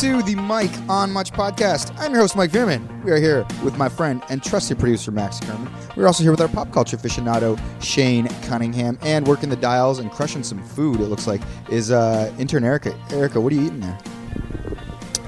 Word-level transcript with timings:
to 0.00 0.22
the 0.24 0.34
Mike 0.34 0.78
on 0.90 1.10
Much 1.10 1.32
podcast. 1.32 1.90
I'm 1.98 2.12
your 2.12 2.20
host, 2.20 2.36
Mike 2.36 2.50
Veerman. 2.50 3.02
We 3.02 3.12
are 3.12 3.16
here 3.16 3.46
with 3.64 3.78
my 3.78 3.88
friend 3.88 4.22
and 4.28 4.44
trusted 4.44 4.78
producer, 4.78 5.10
Max 5.10 5.40
Kerman. 5.40 5.72
We're 5.96 6.06
also 6.06 6.22
here 6.22 6.32
with 6.32 6.40
our 6.42 6.48
pop 6.48 6.70
culture 6.70 6.98
aficionado, 6.98 7.58
Shane 7.82 8.28
Cunningham, 8.42 8.98
and 9.00 9.26
working 9.26 9.48
the 9.48 9.56
dials 9.56 9.98
and 9.98 10.10
crushing 10.10 10.42
some 10.42 10.62
food, 10.62 11.00
it 11.00 11.06
looks 11.06 11.26
like, 11.26 11.40
is 11.70 11.90
uh, 11.90 12.30
intern 12.38 12.62
Erica. 12.62 12.94
Erica, 13.10 13.40
what 13.40 13.54
are 13.54 13.56
you 13.56 13.64
eating 13.64 13.80
there? 13.80 13.98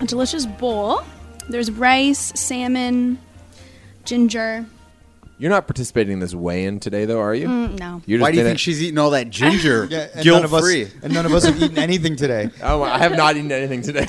A 0.03 0.05
delicious 0.05 0.45
bowl. 0.45 1.01
There's 1.49 1.71
rice, 1.71 2.39
salmon, 2.39 3.19
ginger. 4.05 4.67
You're 5.39 5.51
not 5.51 5.67
participating 5.67 6.15
in 6.15 6.19
this 6.19 6.35
weigh-in 6.35 6.81
today, 6.81 7.05
though, 7.05 7.21
are 7.21 7.35
you? 7.35 7.47
Mm, 7.49 7.79
no. 7.79 8.03
You're 8.07 8.21
Why 8.21 8.31
do 8.33 8.37
you 8.39 8.43
been 8.43 8.51
think 8.51 8.59
she's 8.59 8.83
eating 8.83 8.99
all 8.99 9.11
that 9.11 9.31
ginger? 9.31 9.83
and 9.85 10.23
Guilt 10.25 10.37
none 10.39 10.45
of 10.45 10.53
us, 10.55 10.63
free. 10.63 10.89
and 11.03 11.13
none 11.15 11.27
of 11.27 11.33
us 11.33 11.45
have 11.45 11.63
eaten 11.63 11.79
anything 11.79 12.17
today. 12.17 12.51
Oh, 12.63 12.83
I 12.83 12.99
have 12.99 13.17
not 13.17 13.37
eaten 13.37 13.51
anything 13.53 13.83
today. 13.83 14.07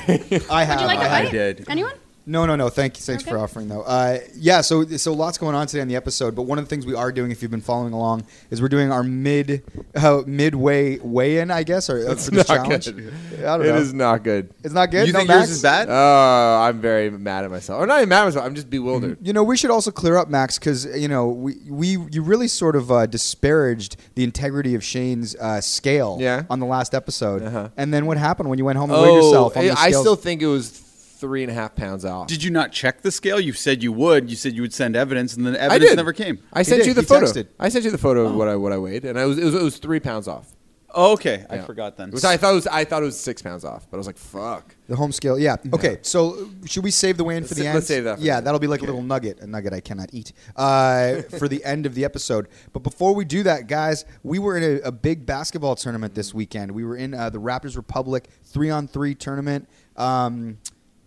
I 0.50 0.64
have. 0.64 0.76
Would 0.76 0.82
you 0.82 0.86
like 0.88 0.98
I 0.98 1.04
a 1.04 1.08
have. 1.08 1.24
bite? 1.26 1.30
did. 1.30 1.64
Anyone? 1.68 1.92
No, 2.26 2.46
no, 2.46 2.54
no. 2.54 2.68
Thank 2.68 2.96
you. 2.96 3.02
Thanks 3.02 3.22
for 3.24 3.38
offering, 3.38 3.68
though. 3.68 3.82
Uh, 3.82 4.18
yeah, 4.36 4.60
so 4.60 4.84
so 4.84 5.12
lots 5.12 5.38
going 5.38 5.54
on 5.56 5.66
today 5.66 5.80
on 5.80 5.88
the 5.88 5.96
episode. 5.96 6.34
But 6.36 6.42
one 6.42 6.58
of 6.58 6.64
the 6.64 6.68
things 6.68 6.86
we 6.86 6.94
are 6.94 7.10
doing, 7.10 7.30
if 7.30 7.42
you've 7.42 7.50
been 7.50 7.60
following 7.60 7.92
along, 7.92 8.24
is 8.50 8.60
we're 8.62 8.68
doing 8.68 8.92
our 8.92 9.02
mid 9.02 9.62
uh, 9.96 10.22
midway 10.26 10.98
weigh-in, 10.98 11.50
I 11.50 11.62
guess, 11.62 11.88
or 11.90 12.06
uh, 12.08 12.12
It's 12.12 12.26
for 12.26 12.30
this 12.32 12.48
not 12.48 12.56
challenge. 12.66 12.84
good. 12.86 13.12
I 13.40 13.56
don't 13.56 13.66
It 13.66 13.70
know. 13.70 13.76
is 13.76 13.92
not 13.94 14.22
good. 14.22 14.52
It's 14.62 14.74
not 14.74 14.90
good. 14.90 15.06
You 15.06 15.12
no, 15.12 15.18
think 15.20 15.28
Max? 15.28 15.38
yours 15.40 15.50
is 15.50 15.62
bad? 15.62 15.88
Oh, 15.90 16.60
I'm 16.62 16.80
very 16.80 17.10
mad 17.10 17.44
at 17.44 17.50
myself. 17.50 17.80
Or 17.82 17.86
not 17.86 17.96
even 17.98 18.10
mad 18.10 18.20
at 18.22 18.24
myself. 18.26 18.44
I'm 18.46 18.54
just 18.54 18.70
bewildered. 18.70 19.18
You 19.22 19.32
know, 19.32 19.42
we 19.42 19.56
should 19.56 19.70
also 19.70 19.90
clear 19.90 20.16
up, 20.16 20.28
Max, 20.28 20.58
because 20.58 20.84
you 21.00 21.08
know 21.08 21.26
we, 21.28 21.54
we 21.68 21.86
you 22.12 22.22
really 22.22 22.48
sort 22.48 22.76
of 22.76 22.92
uh, 22.92 23.06
disparaged 23.06 23.96
the 24.14 24.24
integrity 24.24 24.74
of 24.74 24.84
Shane's 24.84 25.34
uh, 25.36 25.60
scale 25.60 26.18
Yeah. 26.20 26.44
on 26.50 26.60
the 26.60 26.66
last 26.66 26.94
episode. 26.94 27.42
Uh-huh. 27.42 27.68
And 27.76 27.92
then 27.94 28.06
what 28.06 28.18
happened 28.18 28.48
when 28.50 28.58
you 28.58 28.64
went 28.64 28.78
home 28.78 28.90
and 28.90 29.00
weighed 29.02 29.14
yourself? 29.14 29.56
On 29.56 29.62
I- 29.62 29.66
the 29.68 29.72
Oh, 29.72 29.76
I 29.78 29.90
still 29.90 30.16
think 30.16 30.42
it 30.42 30.46
was 30.46 30.82
three 31.20 31.42
and 31.42 31.50
a 31.50 31.54
half 31.54 31.74
pounds 31.76 32.04
off. 32.04 32.26
Did 32.28 32.42
you 32.42 32.50
not 32.50 32.72
check 32.72 33.02
the 33.02 33.10
scale? 33.12 33.38
You 33.38 33.52
said 33.52 33.82
you 33.82 33.92
would. 33.92 34.30
You 34.30 34.36
said 34.36 34.54
you 34.54 34.62
would 34.62 34.72
send 34.74 34.96
evidence, 34.96 35.36
and 35.36 35.46
then 35.46 35.54
I 35.54 35.58
evidence 35.66 35.90
did. 35.90 35.96
never 35.96 36.12
came. 36.12 36.38
I 36.52 36.62
sent 36.62 36.80
did. 36.82 36.88
you 36.88 36.94
the 36.94 37.02
He 37.02 37.06
photo. 37.06 37.26
texted. 37.26 37.48
I 37.58 37.68
sent 37.68 37.84
you 37.84 37.90
the 37.90 37.98
photo 37.98 38.26
of 38.26 38.34
what 38.34 38.48
I 38.48 38.56
what 38.56 38.72
I 38.72 38.78
weighed, 38.78 39.04
and 39.04 39.18
I 39.18 39.26
was 39.26 39.38
it 39.38 39.44
was, 39.44 39.54
it 39.54 39.62
was 39.62 39.76
three 39.78 40.00
pounds 40.00 40.26
off. 40.28 40.52
Oh, 40.92 41.12
okay. 41.12 41.46
I 41.48 41.54
Yeah. 41.54 41.64
forgot 41.66 41.96
then. 41.96 42.10
Which 42.10 42.24
I 42.24 42.36
thought 42.36 42.50
it 42.50 42.54
was 42.56 42.66
I 42.66 42.82
thought 42.84 43.02
it 43.02 43.06
was 43.06 43.16
six 43.16 43.40
pounds 43.42 43.64
off, 43.64 43.86
but 43.88 43.96
I 43.96 43.98
was 43.98 44.08
like, 44.08 44.18
fuck. 44.18 44.74
the 44.88 44.96
home 44.96 45.12
scale. 45.12 45.38
Yeah. 45.38 45.54
Okay. 45.72 45.98
So 46.02 46.32
uh, 46.34 46.66
should 46.66 46.82
we 46.82 46.90
save 46.90 47.16
the 47.16 47.22
weigh-in 47.22 47.44
for 47.44 47.54
Let's 47.54 47.54
the 47.58 47.62
sa- 47.62 47.68
end? 47.68 47.74
let's 47.76 47.86
save 47.86 48.04
that 48.04 48.18
for 48.18 48.24
yeah, 48.24 48.40
the- 48.40 48.44
that'll 48.46 48.58
be 48.58 48.66
like 48.66 48.82
a 48.82 48.86
little 48.86 49.00
nugget, 49.02 49.38
a 49.38 49.46
nugget 49.46 49.72
I 49.72 49.78
cannot 49.78 50.08
eat 50.12 50.32
uh, 50.56 51.22
for 51.38 51.46
the 51.46 51.64
end 51.64 51.86
of 51.86 51.94
the 51.94 52.04
episode. 52.04 52.48
But 52.72 52.80
before 52.82 53.14
we 53.14 53.24
do 53.24 53.44
that, 53.44 53.68
guys, 53.68 54.04
we 54.24 54.40
were 54.40 54.56
in 54.56 54.64
a, 54.64 54.88
a 54.88 54.90
big 54.90 55.26
basketball 55.26 55.76
tournament 55.76 56.16
this 56.16 56.34
weekend. 56.34 56.72
We 56.72 56.84
were 56.84 56.96
in 56.96 57.14
uh, 57.14 57.30
the 57.30 57.38
Raptors 57.40 57.76
Republic 57.76 58.28
three-on-three 58.46 59.14
tournament. 59.14 59.68
Um, 59.96 60.58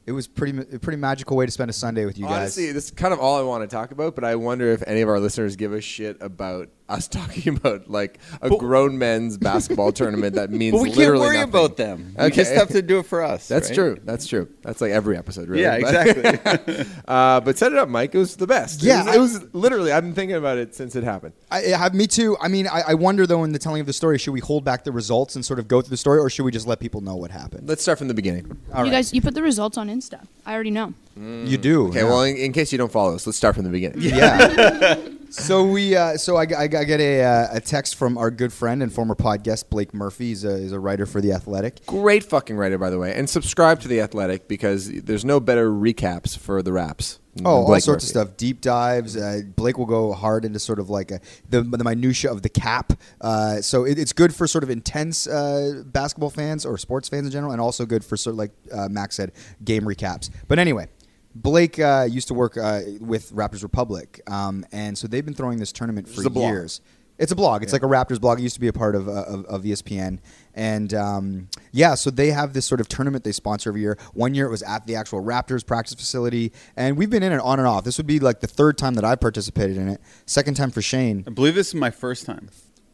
it 0.05 0.11
was 0.11 0.27
pretty 0.27 0.57
a 0.75 0.79
pretty 0.79 0.97
magical 0.97 1.37
way 1.37 1.45
to 1.45 1.51
spend 1.51 1.69
a 1.69 1.73
Sunday 1.73 2.05
with 2.05 2.17
you 2.17 2.25
guys. 2.25 2.37
Honestly, 2.37 2.71
this 2.71 2.85
is 2.85 2.91
kind 2.91 3.13
of 3.13 3.19
all 3.19 3.39
I 3.39 3.43
want 3.43 3.67
to 3.69 3.73
talk 3.73 3.91
about, 3.91 4.15
but 4.15 4.23
I 4.23 4.35
wonder 4.35 4.67
if 4.71 4.83
any 4.85 5.01
of 5.01 5.09
our 5.09 5.19
listeners 5.19 5.55
give 5.55 5.73
a 5.73 5.81
shit 5.81 6.17
about 6.21 6.69
us 6.89 7.07
talking 7.19 7.55
about 7.55 7.89
like 7.89 8.19
a 8.41 8.49
But- 8.49 8.59
grown 8.59 8.97
men's 8.97 9.37
basketball 9.37 9.91
tournament 9.91 10.35
that 10.35 10.49
means 10.51 10.73
but 10.73 10.81
we 10.81 10.91
can't 10.91 11.15
worry 11.19 11.37
nothing. 11.37 11.49
about 11.49 11.77
them. 11.77 12.15
We 12.19 12.29
just 12.31 12.53
have 12.53 12.67
to 12.69 12.81
do 12.81 12.99
it 12.99 13.05
for 13.05 13.21
us. 13.23 13.47
That's 13.47 13.69
right? 13.69 13.75
true. 13.75 13.97
That's 14.03 14.27
true. 14.27 14.49
That's 14.61 14.81
like 14.81 14.91
every 14.91 15.17
episode, 15.17 15.47
really. 15.49 15.63
Yeah, 15.63 15.75
exactly. 15.75 16.85
uh, 17.07 17.39
but 17.41 17.57
set 17.57 17.71
it 17.71 17.77
up, 17.77 17.89
Mike. 17.89 18.13
It 18.13 18.17
was 18.17 18.35
the 18.35 18.47
best. 18.47 18.83
It 18.83 18.87
Yeah, 18.87 19.05
was- 19.05 19.15
it 19.15 19.19
was, 19.19 19.53
literally. 19.53 19.91
I've 19.91 20.03
been 20.03 20.13
thinking 20.13 20.35
about 20.35 20.57
it 20.57 20.75
since 20.75 20.95
it 20.95 21.03
happened. 21.03 21.33
I, 21.49 21.59
I 21.73 21.77
have 21.77 21.93
me 21.93 22.05
too. 22.07 22.37
I 22.41 22.47
mean, 22.47 22.67
I, 22.67 22.81
I 22.89 22.93
wonder 22.95 23.25
though 23.25 23.43
in 23.43 23.53
the 23.53 23.59
telling 23.59 23.79
of 23.81 23.87
the 23.87 23.93
story, 23.93 24.17
should 24.17 24.33
we 24.33 24.39
hold 24.41 24.63
back 24.63 24.83
the 24.83 24.91
results 24.91 25.35
and 25.35 25.45
sort 25.45 25.59
of 25.59 25.67
go 25.67 25.81
through 25.81 25.89
the 25.91 25.97
story, 25.97 26.19
or 26.19 26.29
should 26.29 26.43
we 26.43 26.51
just 26.51 26.67
let 26.67 26.79
people 26.79 27.01
know 27.01 27.15
what 27.15 27.31
happened? 27.31 27.67
Let's 27.67 27.81
start 27.81 27.97
from 27.97 28.07
the 28.09 28.13
beginning. 28.13 28.57
All 28.73 28.79
you 28.79 28.91
right. 28.91 28.97
guys, 28.97 29.13
you 29.13 29.21
put 29.21 29.33
the 29.35 29.41
results 29.43 29.77
on 29.77 29.87
Insta. 29.89 30.25
I 30.45 30.53
already 30.53 30.71
know. 30.71 30.93
you 31.15 31.57
do. 31.57 31.87
Okay. 31.87 31.99
yeah. 31.99 32.03
Well, 32.05 32.23
in, 32.23 32.35
in 32.37 32.51
case 32.53 32.71
you 32.71 32.77
don't 32.77 32.91
follow 32.91 33.15
us, 33.15 33.25
let's 33.25 33.37
start 33.37 33.55
from 33.55 33.63
the 33.63 33.69
beginning. 33.69 34.01
yeah. 34.01 34.95
So 35.33 35.63
we, 35.65 35.95
uh, 35.95 36.15
so 36.17 36.35
I, 36.37 36.43
I, 36.43 36.63
I 36.63 36.67
get 36.67 36.99
a, 36.99 37.23
uh, 37.23 37.47
a 37.53 37.59
text 37.61 37.95
from 37.95 38.17
our 38.17 38.29
good 38.31 38.53
friend 38.53 38.83
and 38.83 38.91
former 38.93 39.15
pod 39.15 39.43
guest 39.43 39.69
Blake 39.69 39.93
Murphy. 39.93 40.27
He's 40.29 40.43
a, 40.43 40.59
he's 40.59 40.71
a 40.71 40.79
writer 40.79 41.05
for 41.05 41.21
the 41.21 41.31
Athletic. 41.33 41.85
Great 41.85 42.23
fucking 42.23 42.55
writer, 42.55 42.77
by 42.77 42.89
the 42.89 42.99
way, 42.99 43.13
and 43.13 43.29
subscribe 43.29 43.79
to 43.81 43.87
the 43.87 43.99
Athletic 44.01 44.47
because 44.47 44.91
there's 45.01 45.25
no 45.25 45.39
better 45.39 45.69
recaps 45.69 46.37
for 46.37 46.61
the 46.61 46.71
raps. 46.71 47.19
than 47.35 47.47
Oh, 47.47 47.49
all 47.49 47.65
Blake 47.65 47.81
sorts 47.83 48.03
Murphy. 48.03 48.19
of 48.19 48.27
stuff, 48.29 48.37
deep 48.37 48.61
dives. 48.61 49.17
Uh, 49.17 49.41
Blake 49.55 49.77
will 49.77 49.85
go 49.87 50.13
hard 50.13 50.45
into 50.45 50.59
sort 50.59 50.79
of 50.79 50.89
like 50.89 51.09
a, 51.11 51.19
the 51.49 51.61
the 51.63 51.83
minutia 51.83 52.31
of 52.31 52.41
the 52.43 52.49
cap. 52.49 52.93
Uh, 53.19 53.59
so 53.61 53.85
it, 53.85 53.97
it's 53.97 54.13
good 54.13 54.35
for 54.35 54.45
sort 54.47 54.63
of 54.63 54.69
intense 54.69 55.25
uh, 55.27 55.81
basketball 55.87 56.29
fans 56.29 56.65
or 56.65 56.77
sports 56.77 57.09
fans 57.09 57.25
in 57.25 57.31
general, 57.31 57.51
and 57.51 57.59
also 57.59 57.85
good 57.85 58.05
for 58.05 58.17
sort 58.17 58.33
of 58.33 58.37
like 58.37 58.51
uh, 58.71 58.87
Max 58.89 59.15
said, 59.15 59.31
game 59.63 59.83
recaps. 59.83 60.29
But 60.47 60.59
anyway. 60.59 60.87
Blake 61.35 61.79
uh, 61.79 62.07
used 62.09 62.27
to 62.29 62.33
work 62.33 62.57
uh, 62.57 62.81
with 62.99 63.31
Raptors 63.33 63.63
Republic, 63.63 64.21
um, 64.27 64.65
and 64.71 64.97
so 64.97 65.07
they've 65.07 65.25
been 65.25 65.33
throwing 65.33 65.59
this 65.59 65.71
tournament 65.71 66.07
for 66.07 66.29
blog. 66.29 66.51
years. 66.51 66.81
It's 67.19 67.31
a 67.31 67.35
blog. 67.35 67.61
It's 67.61 67.71
like 67.73 67.83
a 67.83 67.87
Raptors 67.87 68.19
blog. 68.19 68.39
It 68.39 68.41
used 68.43 68.55
to 68.55 68.59
be 68.59 68.67
a 68.67 68.73
part 68.73 68.95
of, 68.95 69.07
uh, 69.07 69.11
of, 69.11 69.45
of 69.45 69.63
ESPN. 69.63 70.17
And 70.55 70.93
um, 70.95 71.47
yeah, 71.71 71.93
so 71.93 72.09
they 72.09 72.31
have 72.31 72.53
this 72.53 72.65
sort 72.65 72.81
of 72.81 72.89
tournament 72.89 73.23
they 73.23 73.31
sponsor 73.31 73.69
every 73.69 73.81
year. 73.81 73.99
One 74.13 74.33
year 74.33 74.47
it 74.47 74.49
was 74.49 74.63
at 74.63 74.87
the 74.87 74.95
actual 74.95 75.23
Raptors 75.23 75.65
practice 75.65 75.93
facility. 75.93 76.51
And 76.75 76.97
we've 76.97 77.11
been 77.11 77.21
in 77.21 77.31
it 77.31 77.39
on 77.39 77.59
and 77.59 77.67
off. 77.67 77.83
This 77.83 77.97
would 77.97 78.07
be 78.07 78.19
like 78.19 78.39
the 78.39 78.47
third 78.47 78.79
time 78.79 78.95
that 78.95 79.05
I 79.05 79.15
participated 79.15 79.77
in 79.77 79.89
it. 79.89 80.01
Second 80.25 80.55
time 80.55 80.71
for 80.71 80.81
Shane. 80.81 81.23
I 81.27 81.29
believe 81.29 81.53
this 81.53 81.67
is 81.67 81.75
my 81.75 81.91
first 81.91 82.25
time. 82.25 82.49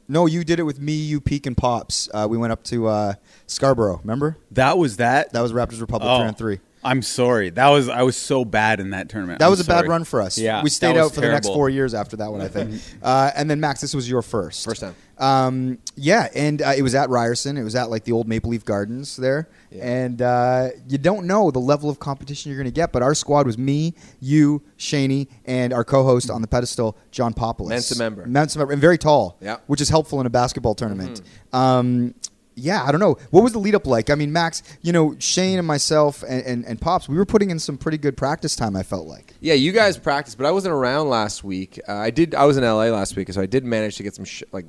No, 0.09 0.25
you 0.25 0.43
did 0.43 0.59
it 0.59 0.63
with 0.63 0.81
me, 0.81 0.93
you, 0.93 1.21
Peak, 1.21 1.45
and 1.45 1.55
Pops. 1.55 2.09
Uh, 2.13 2.27
we 2.29 2.37
went 2.37 2.51
up 2.51 2.63
to 2.65 2.87
uh, 2.87 3.13
Scarborough. 3.47 3.99
Remember? 4.03 4.37
That 4.51 4.77
was 4.77 4.97
that. 4.97 5.31
That 5.31 5.41
was 5.41 5.53
Raptors 5.53 5.79
Republic 5.79 6.09
Oh, 6.09 6.17
3 6.19 6.27
on 6.27 6.33
3. 6.35 6.59
I'm 6.83 7.01
sorry. 7.01 7.49
That 7.49 7.67
was 7.69 7.89
I 7.89 8.03
was 8.03 8.15
so 8.15 8.45
bad 8.45 8.79
in 8.79 8.91
that 8.91 9.09
tournament. 9.09 9.39
That 9.39 9.45
I'm 9.45 9.51
was 9.51 9.59
a 9.59 9.65
bad 9.65 9.87
run 9.87 10.03
for 10.05 10.21
us. 10.21 10.37
Yeah, 10.37 10.63
we 10.63 10.69
stayed 10.69 10.97
out 10.97 11.13
for 11.13 11.21
the 11.21 11.27
next 11.29 11.47
four 11.47 11.69
years 11.69 11.93
after 11.93 12.15
that 12.17 12.31
one, 12.31 12.41
I 12.41 12.47
think. 12.47 12.81
uh, 13.03 13.31
and 13.35 13.49
then 13.49 13.59
Max, 13.59 13.81
this 13.81 13.93
was 13.93 14.09
your 14.09 14.21
first, 14.21 14.63
First 14.65 14.81
time. 14.81 14.95
Um, 15.17 15.79
yeah, 15.97 16.29
and 16.33 16.61
uh, 16.61 16.71
it 16.77 16.81
was 16.81 16.95
at 16.95 17.09
Ryerson. 17.09 17.57
It 17.57 17.63
was 17.63 17.75
at 17.75 17.89
like 17.89 18.05
the 18.05 18.13
old 18.13 18.29
Maple 18.29 18.51
Leaf 18.51 18.63
Gardens 18.63 19.17
there, 19.17 19.49
Yeah. 19.69 19.85
and 19.89 20.21
uh, 20.21 20.69
you 20.87 20.97
don't 20.97 21.27
know 21.27 21.51
the 21.51 21.59
level 21.59 21.89
of 21.89 21.99
competition 21.99 22.49
you're 22.51 22.57
going 22.61 22.71
to 22.73 22.75
get. 22.75 22.93
But 22.93 23.01
our 23.03 23.13
squad 23.13 23.45
was 23.45 23.57
me, 23.57 23.93
you, 24.21 24.61
Shaney, 24.77 25.27
and 25.45 25.73
our 25.73 25.83
co-host 25.83 26.29
on 26.29 26.41
the 26.41 26.47
pedestal, 26.47 26.97
John 27.11 27.33
Popoulos, 27.33 27.67
Mensa 27.67 27.97
member. 27.99 28.25
Mensa 28.25 28.57
member, 28.59 28.71
and 28.71 28.81
very 28.81 28.97
tall, 28.97 29.37
Yeah. 29.41 29.55
Mm-hmm. 29.55 29.63
which 29.67 29.81
is 29.81 29.89
helpful 29.89 30.21
in 30.21 30.25
a 30.25 30.29
basketball 30.29 30.75
tournament. 30.75 31.21
Um, 31.51 32.15
yeah, 32.59 32.83
I 32.83 32.91
don't 32.91 32.99
know. 32.99 33.17
What 33.31 33.43
was 33.43 33.53
the 33.53 33.59
lead 33.59 33.75
up 33.75 33.87
like? 33.87 34.09
I 34.09 34.15
mean, 34.15 34.31
Max, 34.31 34.61
you 34.81 34.91
know, 34.91 35.15
Shane 35.19 35.57
and 35.57 35.67
myself 35.67 36.23
and, 36.27 36.43
and, 36.45 36.65
and 36.65 36.79
Pops, 36.79 37.07
we 37.09 37.17
were 37.17 37.25
putting 37.25 37.49
in 37.49 37.59
some 37.59 37.77
pretty 37.77 37.97
good 37.97 38.17
practice 38.17 38.55
time, 38.55 38.75
I 38.75 38.83
felt 38.83 39.07
like. 39.07 39.33
Yeah, 39.41 39.53
you 39.53 39.71
guys 39.71 39.97
practiced, 39.97 40.37
but 40.37 40.45
I 40.45 40.51
wasn't 40.51 40.73
around 40.73 41.09
last 41.09 41.43
week. 41.43 41.79
Uh, 41.87 41.93
I 41.93 42.09
did. 42.09 42.35
I 42.35 42.45
was 42.45 42.57
in 42.57 42.63
LA 42.63 42.85
last 42.85 43.15
week, 43.15 43.31
so 43.31 43.41
I 43.41 43.45
did 43.45 43.63
manage 43.63 43.95
to 43.97 44.03
get 44.03 44.13
some 44.15 44.25
sh- 44.25 44.43
like 44.51 44.65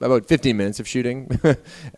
about 0.00 0.26
15 0.26 0.56
minutes 0.56 0.78
of 0.80 0.86
shooting 0.88 1.28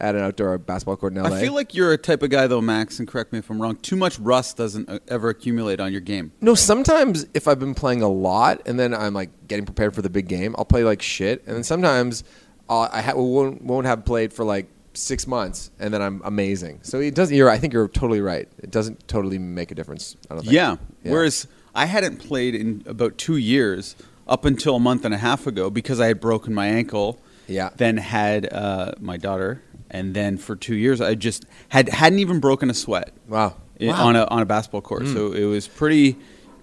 at 0.01 0.15
an 0.15 0.23
outdoor 0.23 0.57
basketball 0.59 0.97
court 0.97 1.15
in 1.15 1.23
LA. 1.23 1.37
I 1.37 1.41
feel 1.41 1.55
like 1.55 1.75
you're 1.75 1.93
a 1.93 1.99
type 1.99 2.23
of 2.23 2.31
guy 2.31 2.47
though, 2.47 2.61
Max, 2.63 2.99
and 2.99 3.07
correct 3.07 3.33
me 3.33 3.39
if 3.39 3.51
I'm 3.51 3.61
wrong. 3.61 3.77
Too 3.77 3.97
much 3.97 4.19
rust 4.19 4.57
doesn't 4.57 4.89
uh, 4.89 4.99
ever 5.09 5.29
accumulate 5.29 5.81
on 5.81 5.93
your 5.93 6.01
game. 6.01 6.33
no. 6.41 6.55
Sometimes 6.55 7.27
if 7.35 7.47
I've 7.47 7.59
been 7.61 7.75
playing 7.75 8.03
a 8.03 8.09
lot 8.09 8.63
and 8.67 8.81
then 8.81 8.95
I'm 8.95 9.13
like 9.13 9.47
getting 9.49 9.67
prepared 9.67 9.95
for 9.95 10.01
the 10.03 10.09
big 10.11 10.29
game, 10.29 10.55
I'll 10.57 10.65
play 10.65 10.83
like 10.83 11.03
shit, 11.03 11.45
and 11.47 11.55
then 11.55 11.63
sometimes 11.63 12.25
I'll, 12.69 12.89
I 12.91 13.03
ha- 13.03 13.15
won't 13.15 13.63
won't 13.63 13.87
have 13.87 14.05
played 14.05 14.33
for 14.33 14.45
like 14.45 14.67
six 14.95 15.27
months, 15.27 15.71
and 15.79 15.93
then 15.93 16.01
I'm 16.03 16.21
amazing. 16.25 16.81
So 16.83 17.01
it 17.01 17.15
doesn't. 17.15 17.37
You're. 17.37 17.51
I 17.51 17.59
think 17.59 17.73
you're 17.73 17.89
totally 17.89 18.21
right. 18.21 18.49
It 18.59 18.71
doesn't 18.71 19.07
totally 19.09 19.39
make 19.39 19.71
a 19.71 19.75
difference. 19.75 20.17
I 20.31 20.35
don't 20.35 20.43
think. 20.43 20.53
Yeah. 20.55 20.77
Whereas 21.03 21.47
I 21.75 21.87
hadn't 21.87 22.19
played 22.19 22.55
in 22.55 22.83
about 22.87 23.19
two 23.19 23.37
years 23.37 23.97
up 24.27 24.45
until 24.45 24.77
a 24.77 24.81
month 24.81 25.05
and 25.05 25.13
a 25.15 25.19
half 25.19 25.47
ago 25.47 25.69
because 25.71 26.01
I 26.01 26.07
had 26.07 26.21
broken 26.21 26.55
my 26.55 26.67
ankle. 26.67 27.19
Yeah. 27.47 27.71
Then 27.77 27.99
had 27.99 28.51
uh, 28.53 28.93
my 29.01 29.17
daughter, 29.19 29.63
and 29.91 30.15
then 30.15 30.39
for 30.39 30.57
two 30.57 30.77
years 30.77 31.01
I 31.01 31.15
just 31.15 31.45
had 31.69 31.89
hadn't 31.91 32.21
even 32.21 32.41
broken 32.41 32.71
a 32.71 32.75
sweat. 32.75 33.13
Wow. 33.29 33.57
i- 33.81 33.87
Wow. 33.87 34.07
on 34.09 34.17
a 34.17 34.25
on 34.27 34.41
a 34.43 34.47
basketball 34.47 34.81
court. 34.81 35.07
So 35.09 35.33
it 35.33 35.45
was 35.45 35.69
pretty 35.69 36.17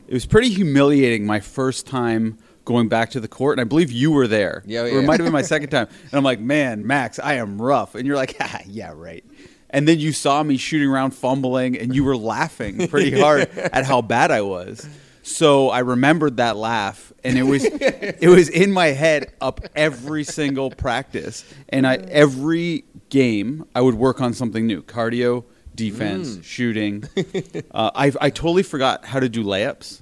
it 0.07 0.13
was 0.13 0.25
pretty 0.25 0.49
humiliating 0.49 1.25
my 1.25 1.39
first 1.39 1.85
time 1.85 2.37
going 2.65 2.87
back 2.89 3.09
to 3.11 3.19
the 3.19 3.27
court 3.27 3.57
and 3.57 3.61
I 3.61 3.67
believe 3.67 3.91
you 3.91 4.11
were 4.11 4.27
there. 4.27 4.63
Yeah, 4.65 4.81
Or 4.83 4.99
it 4.99 5.03
might 5.05 5.19
have 5.19 5.25
been 5.25 5.33
my 5.33 5.41
second 5.41 5.69
time. 5.77 5.87
And 5.89 6.13
I'm 6.13 6.23
like, 6.23 6.39
"Man, 6.39 6.85
Max, 6.85 7.19
I 7.19 7.33
am 7.35 7.61
rough." 7.61 7.95
And 7.95 8.05
you're 8.05 8.15
like, 8.15 8.35
ah, 8.39 8.59
"Yeah, 8.67 8.93
right." 8.95 9.23
And 9.69 9.87
then 9.87 9.99
you 9.99 10.11
saw 10.11 10.43
me 10.43 10.57
shooting 10.57 10.89
around 10.89 11.11
fumbling 11.11 11.77
and 11.77 11.95
you 11.95 12.03
were 12.03 12.17
laughing 12.17 12.87
pretty 12.89 13.17
hard 13.21 13.49
at 13.57 13.85
how 13.85 14.01
bad 14.01 14.29
I 14.29 14.41
was. 14.41 14.87
So 15.23 15.69
I 15.69 15.79
remembered 15.79 16.37
that 16.37 16.57
laugh 16.57 17.13
and 17.23 17.37
it 17.37 17.43
was 17.43 17.63
it 17.63 18.27
was 18.27 18.49
in 18.49 18.71
my 18.71 18.87
head 18.87 19.31
up 19.39 19.61
every 19.75 20.23
single 20.23 20.71
practice. 20.71 21.45
And 21.69 21.87
I 21.87 21.95
every 21.95 22.83
game 23.09 23.65
I 23.73 23.81
would 23.81 23.95
work 23.95 24.19
on 24.19 24.33
something 24.33 24.65
new. 24.67 24.81
Cardio, 24.83 25.45
defense, 25.75 26.43
shooting. 26.45 27.03
Uh, 27.73 27.91
I 27.95 28.11
I 28.19 28.29
totally 28.29 28.63
forgot 28.63 29.05
how 29.05 29.19
to 29.21 29.29
do 29.29 29.45
layups. 29.45 30.01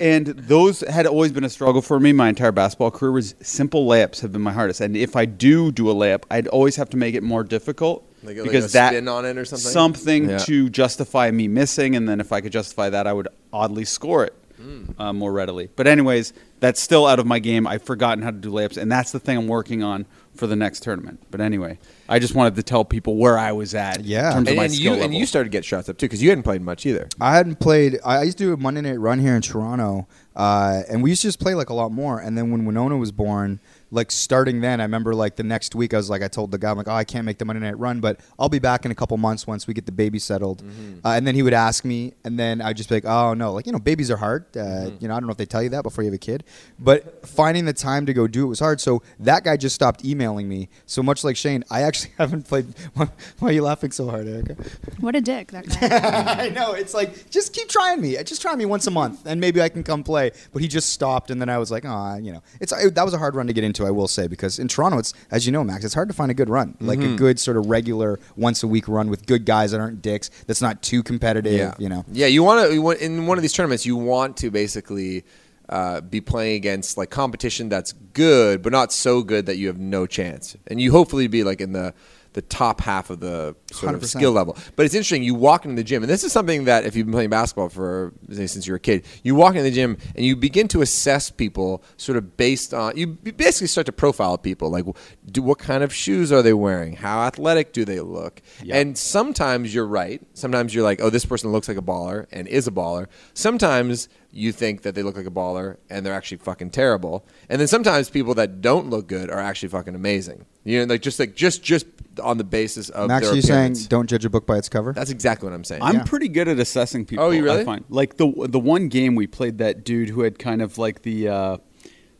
And 0.00 0.26
those 0.26 0.80
had 0.80 1.06
always 1.06 1.30
been 1.30 1.44
a 1.44 1.50
struggle 1.50 1.82
for 1.82 2.00
me. 2.00 2.12
My 2.12 2.28
entire 2.30 2.50
basketball 2.52 2.90
career 2.90 3.12
was 3.12 3.34
simple 3.42 3.86
layups 3.86 4.20
have 4.22 4.32
been 4.32 4.40
my 4.42 4.52
hardest. 4.52 4.80
And 4.80 4.96
if 4.96 5.14
I 5.14 5.26
do 5.26 5.70
do 5.70 5.90
a 5.90 5.94
layup, 5.94 6.24
I'd 6.30 6.48
always 6.48 6.76
have 6.76 6.90
to 6.90 6.96
make 6.96 7.14
it 7.14 7.22
more 7.22 7.44
difficult 7.44 8.04
Like 8.22 8.36
a- 8.36 8.40
like 8.40 8.48
because 8.50 8.70
a 8.70 8.72
that 8.72 8.90
spin 8.94 9.06
on 9.08 9.24
it 9.26 9.36
or 9.38 9.44
something? 9.44 9.70
something 9.70 10.28
Yeah. 10.30 10.38
to 10.38 10.68
justify 10.70 11.30
me 11.30 11.46
missing, 11.48 11.94
and 11.94 12.08
then 12.08 12.18
if 12.20 12.32
I 12.32 12.40
could 12.40 12.52
justify 12.52 12.88
that, 12.90 13.06
I 13.06 13.12
would 13.12 13.28
oddly 13.52 13.84
score 13.84 14.24
it 14.24 14.34
Hmm. 14.60 15.00
uh, 15.00 15.12
more 15.12 15.32
readily. 15.32 15.68
But 15.76 15.86
anyways, 15.86 16.32
that's 16.60 16.80
still 16.80 17.06
out 17.06 17.18
of 17.18 17.26
my 17.26 17.38
game. 17.38 17.66
I've 17.66 17.82
forgotten 17.82 18.22
how 18.22 18.30
to 18.30 18.36
do 18.36 18.50
layups, 18.50 18.76
and 18.76 18.90
that's 18.92 19.10
the 19.12 19.18
thing 19.18 19.38
I'm 19.38 19.48
working 19.48 19.82
on 19.82 20.04
for 20.34 20.46
the 20.46 20.56
next 20.56 20.82
tournament. 20.82 21.20
But 21.30 21.40
anyway, 21.40 21.78
I 22.10 22.18
just 22.18 22.34
wanted 22.34 22.56
to 22.56 22.62
tell 22.64 22.84
people 22.84 23.16
where 23.16 23.38
I 23.38 23.52
was 23.52 23.74
at. 23.74 24.04
Yeah. 24.04 24.26
in 24.28 24.32
terms 24.34 24.48
of 24.48 24.48
And, 24.48 24.56
my 24.56 24.64
and 24.64 24.72
you 24.74 24.90
skill 24.90 25.02
and 25.02 25.14
you 25.14 25.24
started 25.26 25.50
to 25.50 25.56
get 25.56 25.64
shots 25.64 25.88
up 25.88 25.96
too 25.96 26.06
because 26.06 26.22
you 26.22 26.28
hadn't 26.28 26.42
played 26.42 26.60
much 26.60 26.84
either. 26.84 27.08
I 27.20 27.34
hadn't 27.36 27.60
played. 27.60 27.98
I 28.04 28.16
I 28.18 28.22
used 28.24 28.36
to 28.38 28.44
do 28.44 28.52
a 28.52 28.56
Monday 28.56 28.80
night 28.82 28.98
run 28.98 29.20
here 29.20 29.34
in 29.36 29.42
Toronto, 29.42 30.08
uh, 30.36 30.82
and 30.90 31.02
we 31.02 31.10
used 31.10 31.22
to 31.22 31.28
just 31.28 31.40
play 31.40 31.54
like 31.54 31.70
a 31.70 31.74
lot 31.74 31.92
more. 31.92 32.18
And 32.20 32.36
then 32.36 32.50
when 32.50 32.64
Winona 32.64 32.96
was 32.96 33.12
born, 33.12 33.60
like 33.90 34.10
starting 34.10 34.60
then, 34.60 34.80
I 34.80 34.84
remember 34.84 35.14
like 35.14 35.36
the 35.36 35.42
next 35.42 35.74
week, 35.74 35.94
I 35.94 35.96
was 35.96 36.08
like, 36.10 36.22
I 36.22 36.28
told 36.28 36.50
the 36.50 36.58
guy, 36.58 36.70
I'm 36.70 36.76
like, 36.76 36.88
oh, 36.88 36.92
I 36.92 37.04
can't 37.04 37.24
make 37.24 37.38
the 37.38 37.44
Monday 37.44 37.60
night 37.60 37.78
run, 37.78 38.00
but 38.00 38.20
I'll 38.38 38.48
be 38.48 38.58
back 38.60 38.84
in 38.84 38.90
a 38.90 38.94
couple 38.94 39.16
months 39.16 39.46
once 39.46 39.66
we 39.66 39.74
get 39.74 39.86
the 39.86 39.92
baby 39.92 40.18
settled. 40.18 40.62
Uh, 41.04 41.08
and 41.10 41.26
then 41.26 41.34
he 41.34 41.42
would 41.42 41.54
ask 41.54 41.84
me, 41.84 42.14
and 42.24 42.38
then 42.38 42.60
I'd 42.60 42.76
just 42.76 42.88
be 42.88 42.94
like, 42.96 43.04
oh 43.04 43.34
no, 43.34 43.52
like 43.52 43.66
you 43.66 43.72
know, 43.72 43.78
babies 43.78 44.10
are 44.10 44.16
hard. 44.16 44.44
Uh, 44.56 44.90
You 45.00 45.08
know, 45.08 45.14
I 45.14 45.20
don't 45.20 45.26
know 45.26 45.32
if 45.32 45.38
they 45.38 45.46
tell 45.46 45.62
you 45.62 45.70
that 45.70 45.82
before 45.82 46.04
you 46.04 46.10
have 46.10 46.14
a 46.14 46.18
kid, 46.18 46.44
but 46.78 47.26
finding 47.26 47.64
the 47.64 47.72
time 47.72 48.06
to 48.06 48.12
go 48.12 48.26
do 48.26 48.44
it 48.44 48.48
was 48.48 48.60
hard. 48.60 48.80
So 48.80 49.02
that 49.20 49.44
guy 49.44 49.56
just 49.56 49.74
stopped 49.74 50.04
emailing 50.04 50.48
me. 50.48 50.68
So 50.86 51.02
much 51.02 51.24
like 51.24 51.36
Shane, 51.36 51.64
I 51.70 51.82
actually 51.82 52.12
haven't 52.18 52.46
played. 52.48 52.66
Why, 52.94 53.08
why 53.38 53.48
are 53.48 53.52
you 53.52 53.62
laughing 53.62 53.90
so 53.92 54.08
hard, 54.08 54.26
Erica? 54.28 54.56
What 55.00 55.16
a 55.16 55.20
dick 55.20 55.50
that 55.52 55.66
guy. 55.68 56.44
I 56.46 56.48
know. 56.50 56.72
It's 56.72 56.94
like 56.94 57.30
just 57.30 57.52
keep 57.52 57.68
trying 57.68 58.00
me. 58.00 58.16
Just 58.24 58.42
try 58.42 58.54
me 58.54 58.66
once 58.66 58.86
a 58.86 58.90
month, 58.90 59.26
and 59.26 59.40
maybe 59.40 59.60
I 59.62 59.68
can 59.68 59.82
come 59.82 60.02
play. 60.04 60.30
But 60.52 60.62
he 60.62 60.68
just 60.68 60.90
stopped, 60.90 61.30
and 61.30 61.40
then 61.40 61.48
I 61.48 61.58
was 61.58 61.70
like, 61.70 61.84
ah, 61.86 62.16
you 62.16 62.32
know, 62.32 62.42
it's 62.60 62.72
it, 62.72 62.94
that 62.94 63.04
was 63.04 63.14
a 63.14 63.18
hard 63.18 63.34
run 63.34 63.46
to 63.46 63.52
get 63.52 63.64
into. 63.64 63.79
I 63.86 63.90
will 63.90 64.08
say 64.08 64.26
because 64.26 64.58
in 64.58 64.68
Toronto, 64.68 64.98
it's 64.98 65.12
as 65.30 65.46
you 65.46 65.52
know, 65.52 65.64
Max, 65.64 65.84
it's 65.84 65.94
hard 65.94 66.08
to 66.08 66.14
find 66.14 66.30
a 66.30 66.34
good 66.34 66.48
run, 66.48 66.76
like 66.80 67.00
a 67.00 67.16
good 67.16 67.38
sort 67.38 67.56
of 67.56 67.66
regular 67.66 68.18
once 68.36 68.62
a 68.62 68.66
week 68.66 68.88
run 68.88 69.10
with 69.10 69.26
good 69.26 69.44
guys 69.44 69.70
that 69.72 69.80
aren't 69.80 70.02
dicks. 70.02 70.30
That's 70.46 70.62
not 70.62 70.82
too 70.82 71.02
competitive. 71.02 71.52
You 71.78 71.88
know. 71.88 72.04
Yeah, 72.12 72.26
you 72.26 72.42
want 72.42 72.68
to 72.68 72.74
you 72.74 72.82
want, 72.82 73.00
in 73.00 73.26
one 73.26 73.38
of 73.38 73.42
these 73.42 73.52
tournaments. 73.52 73.86
You 73.86 73.96
want 73.96 74.36
to 74.38 74.50
basically 74.50 75.24
uh, 75.68 76.00
be 76.00 76.20
playing 76.20 76.56
against 76.56 76.98
like 76.98 77.10
competition 77.10 77.68
that's 77.68 77.92
good, 78.12 78.60
but 78.62 78.72
not 78.72 78.92
so 78.92 79.22
good 79.22 79.46
that 79.46 79.56
you 79.56 79.68
have 79.68 79.78
no 79.78 80.06
chance. 80.06 80.56
And 80.66 80.80
you 80.80 80.90
hopefully 80.90 81.28
be 81.28 81.44
like 81.44 81.60
in 81.60 81.72
the 81.72 81.94
the 82.32 82.42
top 82.42 82.80
half 82.80 83.10
of 83.10 83.18
the 83.20 83.56
sort 83.72 83.94
of 83.94 84.02
100%. 84.02 84.06
skill 84.06 84.30
level. 84.32 84.56
But 84.76 84.86
it's 84.86 84.94
interesting. 84.94 85.22
You 85.24 85.34
walk 85.34 85.64
into 85.64 85.76
the 85.76 85.82
gym, 85.84 86.02
and 86.02 86.10
this 86.10 86.22
is 86.22 86.32
something 86.32 86.64
that 86.64 86.84
if 86.84 86.94
you've 86.94 87.06
been 87.06 87.12
playing 87.12 87.30
basketball 87.30 87.68
for 87.68 88.12
say, 88.30 88.46
since 88.46 88.66
you 88.66 88.72
were 88.72 88.76
a 88.76 88.80
kid, 88.80 89.04
you 89.24 89.34
walk 89.34 89.50
into 89.54 89.64
the 89.64 89.70
gym 89.72 89.96
and 90.14 90.24
you 90.24 90.36
begin 90.36 90.68
to 90.68 90.80
assess 90.82 91.28
people 91.30 91.82
sort 91.96 92.16
of 92.16 92.36
based 92.36 92.72
on 92.72 92.96
you 92.96 93.08
basically 93.08 93.66
start 93.66 93.86
to 93.86 93.92
profile 93.92 94.38
people 94.38 94.70
like 94.70 94.84
do 95.30 95.42
what 95.42 95.58
kind 95.58 95.82
of 95.82 95.92
shoes 95.92 96.30
are 96.30 96.42
they 96.42 96.52
wearing, 96.52 96.94
how 96.94 97.20
athletic 97.22 97.72
do 97.72 97.84
they 97.84 98.00
look, 98.00 98.40
Yeah. 98.62 98.76
and 98.76 98.96
sometimes 98.96 99.74
you're 99.74 99.86
right. 99.86 100.22
Sometimes 100.34 100.74
you're 100.74 100.84
like, 100.84 101.00
oh, 101.02 101.10
this 101.10 101.24
person 101.24 101.50
looks 101.52 101.66
like 101.68 101.76
a 101.78 101.82
baller 101.82 102.26
and 102.32 102.46
is 102.46 102.66
a 102.66 102.70
baller. 102.70 103.06
Sometimes 103.34 104.08
you 104.32 104.52
think 104.52 104.82
that 104.82 104.94
they 104.94 105.02
look 105.02 105.16
like 105.16 105.26
a 105.26 105.30
baller 105.30 105.76
and 105.88 106.06
they're 106.06 106.14
actually 106.14 106.36
fucking 106.38 106.70
terrible. 106.70 107.26
And 107.48 107.60
then 107.60 107.66
sometimes 107.66 108.08
people 108.10 108.34
that 108.34 108.60
don't 108.60 108.88
look 108.88 109.08
good 109.08 109.28
are 109.30 109.40
actually 109.40 109.70
fucking 109.70 109.94
amazing. 109.94 110.46
You 110.64 110.80
know, 110.86 110.92
like 110.92 111.02
just 111.02 111.18
like 111.18 111.34
just 111.34 111.62
just 111.62 111.86
on 112.22 112.38
the 112.38 112.44
basis 112.44 112.90
of 112.90 113.08
Max, 113.08 113.24
their 113.26 113.32
are 113.32 113.36
you 113.36 113.42
saying 113.42 113.58
appearance. 113.58 113.86
don't 113.86 114.08
judge 114.08 114.24
a 114.24 114.30
book 114.30 114.46
by 114.46 114.56
its 114.56 114.68
cover? 114.68 114.92
That's 114.92 115.10
exactly 115.10 115.48
what 115.48 115.54
I'm 115.54 115.64
saying. 115.64 115.82
I'm 115.82 115.96
Yeah. 115.96 116.04
pretty 116.04 116.28
good 116.28 116.46
at 116.48 116.58
assessing 116.60 117.06
people. 117.06 117.24
Oh, 117.24 117.30
you 117.30 117.42
really? 117.42 117.62
I 117.62 117.64
find 117.64 117.84
like 117.88 118.18
the 118.18 118.32
the 118.48 118.60
one 118.60 118.88
game 118.88 119.16
we 119.16 119.26
played 119.26 119.58
that 119.58 119.84
dude 119.84 120.10
who 120.10 120.20
had 120.20 120.38
kind 120.38 120.62
of 120.62 120.78
like 120.78 121.02
the 121.02 121.28
uh, 121.28 121.56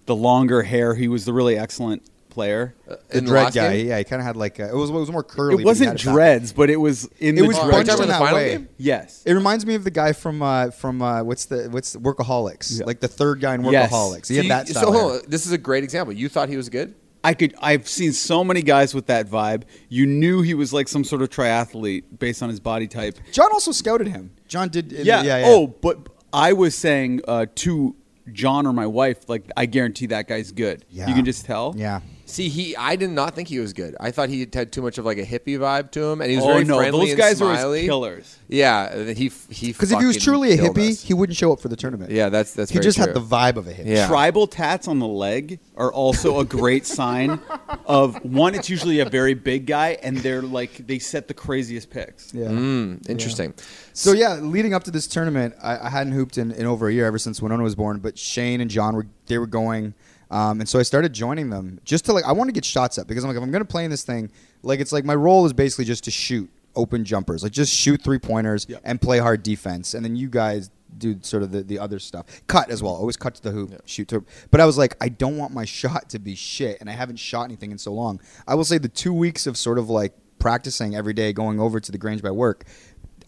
the 0.07 0.17
longer 0.17 0.63
hair. 0.63 0.95
He 0.97 1.07
was 1.07 1.25
the 1.27 1.33
really 1.33 1.57
excellent 1.57 2.03
player. 2.31 2.75
the 2.87 2.99
in 3.19 3.25
the 3.25 3.31
dread 3.31 3.45
last 3.45 3.55
guy. 3.55 3.77
game? 3.77 3.87
Yeah, 3.89 3.99
he 3.99 4.05
kind 4.05 4.21
of 4.21 4.27
had 4.27 4.37
like 4.37 4.59
a, 4.59 4.69
it 4.71 4.75
was 4.75 4.91
it 4.91 4.95
was 4.95 5.11
more 5.11 5.23
curly. 5.23 5.63
it 5.63 5.67
wasn't 5.67 5.89
had 5.91 6.01
it 6.01 6.05
back. 6.05 6.15
dreads, 6.15 6.53
but 6.53 6.71
it 6.71 6.77
was 6.77 7.05
in 7.19 7.37
It 7.37 7.43
the 7.43 7.47
was 7.49 7.59
are 7.59 7.71
bunched 7.71 7.89
talking 7.91 8.05
in 8.05 8.09
that 8.09 8.19
the 8.19 8.25
final 8.25 8.39
way. 8.39 8.53
game? 8.53 8.69
Yes. 8.79 9.23
It 9.27 9.35
reminds 9.35 9.67
me 9.67 9.75
of 9.75 9.85
the 9.85 9.91
guy 9.91 10.13
from 10.13 10.41
uh, 10.43 10.71
from 10.71 11.03
uh, 11.03 11.23
what's 11.23 11.45
the 11.47 11.69
what's 11.71 11.93
the, 11.93 11.99
Workaholics, 11.99 12.79
Yeah. 12.81 12.87
like 12.87 13.01
the 13.01 13.09
third 13.09 13.41
guy 13.41 13.55
in 13.55 13.65
Yes. 13.65 13.91
Workaholics. 13.93 14.29
He 14.29 14.35
So 14.35 14.43
had 14.43 14.45
you- 14.45 14.49
that 14.51 14.69
so 14.69 14.93
hold 14.93 15.13
on. 15.13 15.21
this 15.29 15.45
is 15.47 15.53
a 15.53 15.59
great 15.59 15.85
example. 15.85 16.13
You 16.15 16.29
thought 16.29 16.49
he 16.49 16.57
was 16.57 16.69
good? 16.69 16.95
I 17.23 17.35
could. 17.35 17.55
I've 17.61 17.87
seen 17.87 18.15
so 18.15 18.43
many 18.43 18.63
guys 18.63 18.95
with 18.95 19.07
that 19.09 19.29
vibe. 19.29 19.65
You 19.91 20.07
knew 20.07 20.41
he 20.41 20.55
was 20.55 20.73
like 20.73 20.89
some 20.89 21.05
sort 21.05 21.21
of 21.21 21.29
triathlete 21.29 22.05
based 22.19 22.43
on 22.43 22.49
his 22.49 22.61
body 22.61 22.87
type. 22.89 23.19
John 23.31 23.51
also 23.53 23.73
scouted 23.73 24.07
him. 24.09 24.31
John 24.49 24.71
did. 24.71 24.91
Yeah. 24.91 25.23
yeah, 25.23 25.39
yeah. 25.41 25.45
Oh, 25.49 25.67
but 25.67 25.99
I 26.33 26.55
was 26.55 26.75
saying 26.75 27.21
uh, 27.29 27.45
to 27.57 27.95
John 28.33 28.67
or 28.67 28.73
my 28.73 28.87
wife, 28.87 29.29
like 29.29 29.45
I 29.55 29.67
guarantee 29.67 30.07
that 30.07 30.29
guy's 30.29 30.51
good. 30.51 30.87
Yeah. 30.89 31.09
You 31.09 31.15
can 31.15 31.27
just 31.27 31.45
tell. 31.45 31.75
yeah. 31.77 32.01
See, 32.31 32.49
he 32.49 32.77
I 32.77 32.97
did 32.97 33.11
not 33.11 33.35
think 33.35 33.49
he 33.49 33.59
was 33.59 33.73
good. 33.73 33.97
I 33.99 34.11
thought 34.13 34.29
he 34.29 34.47
had 34.53 34.73
too 34.73 34.83
much 34.83 34.99
of 34.99 35.05
like 35.05 35.19
a 35.19 35.25
hippie 35.27 35.59
vibe 35.59 35.91
to 35.93 36.05
him, 36.05 36.21
and 36.21 36.31
he 36.31 36.37
was 36.37 36.45
oh 36.45 36.49
very 36.49 36.65
no, 36.65 36.79
friendly 36.79 37.01
those 37.01 37.11
and 37.11 37.19
guys 37.19 37.39
smiley. 37.39 37.83
are 37.83 37.87
killers. 37.87 38.39
Yeah, 38.49 39.05
he 39.13 39.31
he 39.51 39.73
Because 39.73 39.91
if 39.91 39.99
he 39.99 40.07
was 40.07 40.17
truly 40.17 40.53
a 40.53 40.57
hippie, 40.57 40.91
us. 40.93 41.03
he 41.03 41.13
wouldn't 41.13 41.37
show 41.37 41.53
up 41.53 41.61
for 41.61 41.69
the 41.69 41.77
tournament. 41.77 42.11
yeah, 42.13 42.29
that's 42.29 42.55
that's 42.55 42.71
he 42.71 42.75
very 42.79 42.85
just 42.85 42.99
true. 42.99 43.07
had 43.07 43.15
the 43.17 43.21
vibe 43.21 43.57
of 43.57 43.67
a 43.67 43.73
hippie. 43.73 43.87
Yeah. 43.87 44.07
Tribal 44.07 44.47
tats 44.47 44.87
on 44.87 44.99
the 45.01 45.07
leg 45.09 45.59
are 45.77 45.93
also 45.93 46.39
a 46.39 46.45
great 46.45 46.87
sign 46.87 47.41
of 47.85 48.25
one. 48.25 48.55
It's 48.55 48.71
usually 48.71 49.01
a 49.01 49.05
very 49.09 49.35
big 49.35 49.67
guy, 49.67 49.99
and 50.03 50.17
they're 50.19 50.43
like 50.43 50.87
they 50.87 50.99
set 51.01 51.27
the 51.27 51.35
craziest 51.35 51.91
picks. 51.91 52.33
Yeah. 52.33 52.47
Mm, 52.47 53.09
interesting. 53.09 53.55
So 53.93 54.13
yeah, 54.13 54.35
leading 54.35 54.73
up 54.73 54.85
to 54.85 54.91
this 54.91 55.07
tournament, 55.07 55.55
I, 55.63 55.87
I 55.87 55.91
hadn't 55.91 56.13
hooped 56.13 56.39
in, 56.39 56.53
in 56.53 56.65
over 56.67 56.89
a 56.89 56.93
year 56.93 57.07
ever 57.07 57.19
since 57.19 57.43
Winona 57.43 57.63
was 57.65 57.75
born. 57.75 57.99
But 57.99 58.17
Shane 58.19 58.61
and 58.61 58.71
John 58.71 58.95
were 58.95 59.07
they 59.27 59.39
were 59.39 59.47
going, 59.49 59.95
um, 60.31 60.61
and 60.61 60.69
so 60.69 60.79
I 60.79 60.83
started 60.83 61.13
joining 61.13 61.51
them 61.51 61.81
just 61.85 62.05
to 62.07 62.13
like 62.13 62.25
I 62.25 62.33
want 62.33 62.49
to 62.49 62.53
get 62.53 62.65
shots 62.65 62.99
up 62.99 63.07
because 63.07 63.25
I'm 63.25 63.29
like 63.29 63.37
if 63.37 63.43
I'm 63.43 63.51
gonna 63.51 63.65
play 63.65 63.85
in 63.85 63.91
this 63.91 64.05
thing, 64.05 64.31
like 64.63 64.81
it's 64.81 64.93
like 64.93 65.05
my 65.05 65.15
role 65.15 65.45
is 65.47 65.53
basically 65.53 65.85
just 65.85 66.05
to 66.05 66.11
shoot 66.11 66.49
open 66.77 67.05
jumpers, 67.05 67.43
like 67.43 67.53
just 67.53 67.73
shoot 67.75 68.01
three 68.03 68.19
pointers 68.19 68.67
Yep. 68.69 68.81
and 68.85 69.01
play 69.01 69.19
hard 69.19 69.43
defense, 69.43 69.95
and 69.95 70.05
then 70.05 70.15
you 70.17 70.29
guys 70.29 70.71
do 70.99 71.17
sort 71.23 71.43
of 71.43 71.53
the, 71.53 71.63
the 71.63 71.79
other 71.79 71.99
stuff. 71.99 72.27
Cut 72.47 72.71
as 72.71 72.83
well, 72.83 72.95
always 72.95 73.17
cut 73.17 73.35
to 73.37 73.43
the 73.43 73.51
hoop, 73.51 73.81
shoot 73.87 74.09
to. 74.09 74.25
But 74.51 74.61
I 74.61 74.67
was 74.67 74.77
like, 74.79 74.97
I 75.01 75.09
don't 75.09 75.37
want 75.37 75.53
my 75.53 75.65
shot 75.81 76.09
to 76.11 76.19
be 76.19 76.35
shit, 76.35 76.81
and 76.81 76.89
I 76.89 76.93
haven't 76.93 77.17
shot 77.17 77.45
anything 77.45 77.71
in 77.73 77.79
so 77.79 77.93
long. 77.93 78.21
I 78.47 78.55
will 78.55 78.65
say 78.65 78.79
the 78.79 78.89
two 78.89 79.13
weeks 79.13 79.47
of 79.47 79.57
sort 79.57 79.79
of 79.79 79.89
like 79.91 80.13
practicing 80.39 80.95
every 80.97 81.13
day, 81.13 81.33
going 81.33 81.61
over 81.61 81.81
to 81.81 81.93
the 81.93 81.99
Grange 81.99 82.23
by 82.23 82.31
work. 82.31 82.65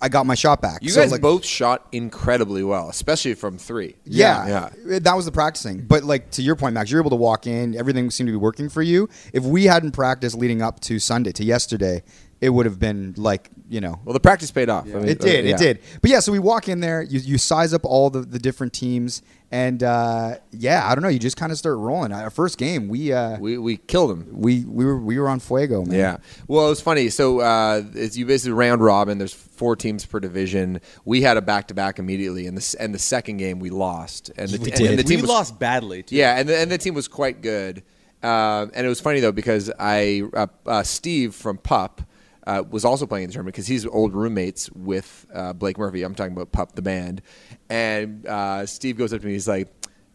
I 0.03 0.09
got 0.09 0.27
my 0.27 0.35
shot 0.35 0.61
back. 0.61 0.83
You 0.83 0.91
So, 0.91 1.01
guys 1.01 1.13
like, 1.13 1.21
both 1.23 1.45
shot 1.45 1.87
incredibly 1.93 2.65
well, 2.65 2.89
especially 2.91 3.35
from 3.35 3.57
three. 3.57 3.95
yeah, 4.05 4.69
yeah. 4.85 4.99
that 4.99 5.15
was 5.15 5.25
the 5.25 5.33
practicing. 5.33 5.83
But 5.83 6.03
like 6.03 6.33
to 6.33 6.43
your 6.43 6.57
point, 6.57 6.75
Max, 6.75 6.91
you're 6.91 7.01
able 7.01 7.11
to 7.11 7.17
walk 7.17 7.47
in. 7.47 7.77
Everything 7.77 8.11
seemed 8.11 8.27
to 8.27 8.33
be 8.33 8.37
working 8.37 8.69
for 8.69 8.83
you. 8.83 9.09
If 9.33 9.45
we 9.45 9.65
hadn't 9.65 9.93
practiced 9.93 10.37
leading 10.37 10.61
up 10.61 10.81
to 10.81 10.99
Sunday 10.99 11.31
to 11.33 11.45
yesterday, 11.45 12.03
it 12.41 12.49
would 12.51 12.67
have 12.67 12.81
been 12.81 13.15
like 13.17 13.49
you 13.71 13.81
know. 13.81 14.01
Well, 14.05 14.13
the 14.13 14.21
practice 14.21 14.51
paid 14.51 14.69
off. 14.69 14.85
I 14.87 14.89
mean, 14.89 15.09
It 15.09 15.21
did, 15.21 15.45
uh, 15.45 15.49
yeah. 15.49 15.55
it 15.55 15.59
did. 15.59 15.79
But 16.03 16.11
yeah, 16.11 16.19
so 16.19 16.33
we 16.33 16.41
walk 16.41 16.69
in 16.69 16.81
there, 16.81 17.03
you, 17.03 17.21
you 17.21 17.39
size 17.39 17.73
up 17.73 17.85
all 17.85 18.11
the, 18.11 18.21
the 18.21 18.39
different 18.41 18.73
teams, 18.73 19.23
and 19.53 19.83
uh, 19.83 20.37
yeah, 20.51 20.89
I 20.91 20.95
don't 20.95 21.03
know, 21.03 21.09
you 21.11 21.19
just 21.19 21.37
kind 21.37 21.53
of 21.53 21.59
start 21.59 21.77
rolling. 21.77 22.11
Our 22.11 22.31
first 22.31 22.57
game, 22.59 22.89
we 22.89 23.13
uh, 23.13 23.39
we, 23.39 23.53
We 23.53 23.59
we 23.59 23.77
killed 23.77 24.11
him. 24.11 24.27
we 24.33 24.65
we 24.65 24.85
were 24.85 24.99
we 24.99 25.19
were 25.19 25.29
on 25.29 25.39
fuego, 25.41 25.85
man. 25.85 25.97
Yeah. 25.99 26.17
Well, 26.49 26.67
it 26.67 26.71
was 26.71 26.81
funny. 26.81 27.11
So 27.11 27.41
uh, 27.41 27.83
it's 27.95 28.17
you 28.17 28.25
basically 28.25 28.53
round 28.55 28.83
robin. 28.83 29.19
There's 29.19 29.35
four 29.35 29.77
teams 29.77 30.07
per 30.07 30.19
division. 30.21 30.81
We 31.05 31.21
had 31.21 31.37
a 31.37 31.43
back 31.43 31.69
to 31.69 31.75
back 31.75 31.99
immediately, 31.99 32.47
and 32.47 32.57
the 32.57 32.77
and 32.81 32.95
the 32.95 32.99
second 32.99 33.37
game 33.37 33.61
we 33.61 33.69
lost. 33.71 34.31
And 34.37 34.49
the, 34.49 34.59
We 34.59 34.71
and 34.73 34.79
did. 34.81 34.99
the 34.99 35.05
team 35.05 35.19
we 35.19 35.23
was, 35.23 35.31
lost 35.31 35.59
badly 35.59 36.03
too. 36.03 36.17
Yeah, 36.17 36.39
and 36.39 36.49
the, 36.49 36.57
and 36.57 36.71
the 36.71 36.79
team 36.79 36.95
was 36.95 37.07
quite 37.07 37.43
good. 37.43 37.83
Um, 38.23 38.71
and 38.75 38.87
it 38.87 38.89
was 38.89 39.01
funny 39.01 39.21
though 39.21 39.33
because 39.33 39.71
I 39.79 40.23
uh, 40.33 40.47
uh, 40.67 40.83
Steve 40.83 41.35
from 41.35 41.59
Pup. 41.59 42.03
Uh, 42.45 42.63
was 42.69 42.85
also 42.85 43.07
playing 43.07 43.25
in 43.25 43.29
the 43.29 43.35
tournament 43.35 43.55
because 43.55 43.69
he's 43.69 43.87
old 43.87 44.15
roommates 44.15 44.69
with 44.73 45.27
uh, 45.33 45.53
Blake 45.53 45.79
Murphy. 45.79 46.03
I'm 46.03 46.15
talking 46.15 46.33
about 46.33 46.51
Pup 46.51 46.75
the 46.75 46.83
band, 46.83 47.23
and 47.71 48.27
uh, 48.27 48.67
Steve 48.67 48.99
goes 48.99 49.13
up 49.13 49.21
to 49.21 49.27
me. 49.27 49.33
He's 49.35 49.47
like, 49.47 49.69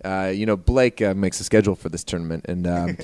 uh, 0.05 0.31
"You 0.33 0.45
know, 0.45 0.55
Blake 0.57 1.01
uh, 1.01 1.13
makes 1.13 1.39
a 1.39 1.43
schedule 1.43 1.75
for 1.75 1.89
this 1.89 2.03
tournament, 2.03 2.45
and 2.47 2.67
um, 2.67 2.97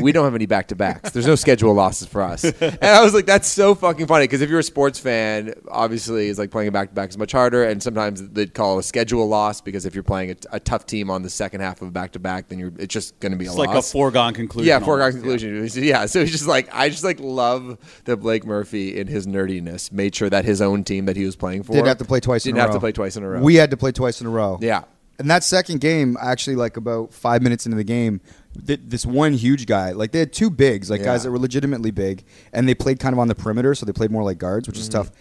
we 0.00 0.12
don't 0.12 0.24
have 0.24 0.34
any 0.34 0.46
back 0.46 0.68
to 0.68 0.74
backs. 0.76 1.10
There's 1.10 1.26
no 1.26 1.34
schedule 1.36 1.72
losses 1.74 2.08
for 2.08 2.22
us." 2.22 2.44
And 2.44 2.78
I 2.84 3.02
was 3.02 3.14
like, 3.14 3.26
"That's 3.26 3.48
so 3.48 3.74
fucking 3.74 4.06
funny." 4.06 4.24
Because 4.24 4.40
if 4.40 4.50
you're 4.50 4.58
a 4.60 4.64
sports 4.64 4.98
fan, 4.98 5.54
obviously, 5.70 6.28
it's 6.28 6.38
like 6.38 6.50
playing 6.50 6.68
a 6.68 6.72
back 6.72 6.88
to 6.90 6.94
back 6.94 7.10
is 7.10 7.18
much 7.18 7.32
harder, 7.32 7.64
and 7.64 7.82
sometimes 7.82 8.26
they'd 8.30 8.54
call 8.54 8.78
a 8.78 8.82
schedule 8.82 9.26
loss 9.28 9.60
because 9.60 9.86
if 9.86 9.94
you're 9.94 10.02
playing 10.02 10.30
a, 10.32 10.36
a 10.56 10.60
tough 10.60 10.86
team 10.86 11.10
on 11.10 11.22
the 11.22 11.30
second 11.30 11.60
half 11.60 11.82
of 11.82 11.88
a 11.88 11.90
back 11.90 12.12
to 12.12 12.18
back, 12.18 12.48
then 12.48 12.58
you're 12.58 12.72
it's 12.78 12.92
just 12.92 13.18
going 13.20 13.32
to 13.32 13.38
be 13.38 13.44
it's 13.46 13.54
a 13.54 13.58
like 13.58 13.76
a 13.76 13.82
foregone 13.82 14.34
conclusion. 14.34 14.68
Yeah, 14.68 14.78
foregone 14.80 15.12
conclusion. 15.12 15.68
Yeah. 15.82 16.06
so 16.06 16.20
it's 16.20 16.30
just 16.32 16.46
like 16.46 16.68
I 16.72 16.88
just 16.88 17.04
like 17.04 17.20
love 17.20 17.78
that 18.04 18.16
Blake 18.18 18.44
Murphy 18.44 18.98
in 18.98 19.06
his 19.06 19.26
nerdiness 19.26 19.92
made 19.92 20.14
sure 20.14 20.28
that 20.30 20.44
his 20.44 20.60
own 20.60 20.84
team 20.84 21.06
that 21.06 21.16
he 21.16 21.24
was 21.24 21.36
playing 21.36 21.62
for 21.62 21.72
Didn't 21.72 21.86
have 21.86 21.98
to 21.98 22.04
play 22.04 22.20
twice 22.20 22.44
Didn't 22.44 22.56
in 22.56 22.60
a 22.62 22.66
row. 22.66 22.72
have 22.72 22.76
to 22.76 22.80
play 22.80 22.92
twice 22.92 23.16
in 23.16 23.22
a 23.22 23.28
row. 23.28 23.40
We 23.40 23.54
had 23.56 23.70
to 23.70 23.76
play 23.76 23.92
twice 23.92 24.20
in 24.20 24.26
a 24.26 24.30
row. 24.30 24.58
yeah. 24.60 24.82
And 25.20 25.30
that 25.30 25.44
second 25.44 25.80
game, 25.80 26.16
actually, 26.20 26.56
like 26.56 26.76
about 26.76 27.12
five 27.12 27.42
minutes 27.42 27.66
into 27.66 27.76
the 27.76 27.84
game, 27.84 28.20
th- 28.66 28.80
this 28.84 29.04
one 29.06 29.34
huge 29.34 29.66
guy, 29.66 29.92
like 29.92 30.12
they 30.12 30.18
had 30.18 30.32
two 30.32 30.50
bigs, 30.50 30.90
like 30.90 31.00
Yeah. 31.00 31.06
guys 31.06 31.22
that 31.24 31.30
were 31.30 31.38
legitimately 31.38 31.90
big, 31.90 32.24
and 32.52 32.66
they 32.68 32.74
played 32.74 32.98
kind 32.98 33.12
of 33.12 33.18
on 33.18 33.28
the 33.28 33.34
perimeter, 33.34 33.74
so 33.74 33.84
they 33.86 33.92
played 33.92 34.10
more 34.10 34.24
like 34.24 34.38
guards, 34.38 34.66
which 34.66 34.78
is 34.78 34.88
Mm-hmm. 34.88 34.98
tough. 34.98 35.12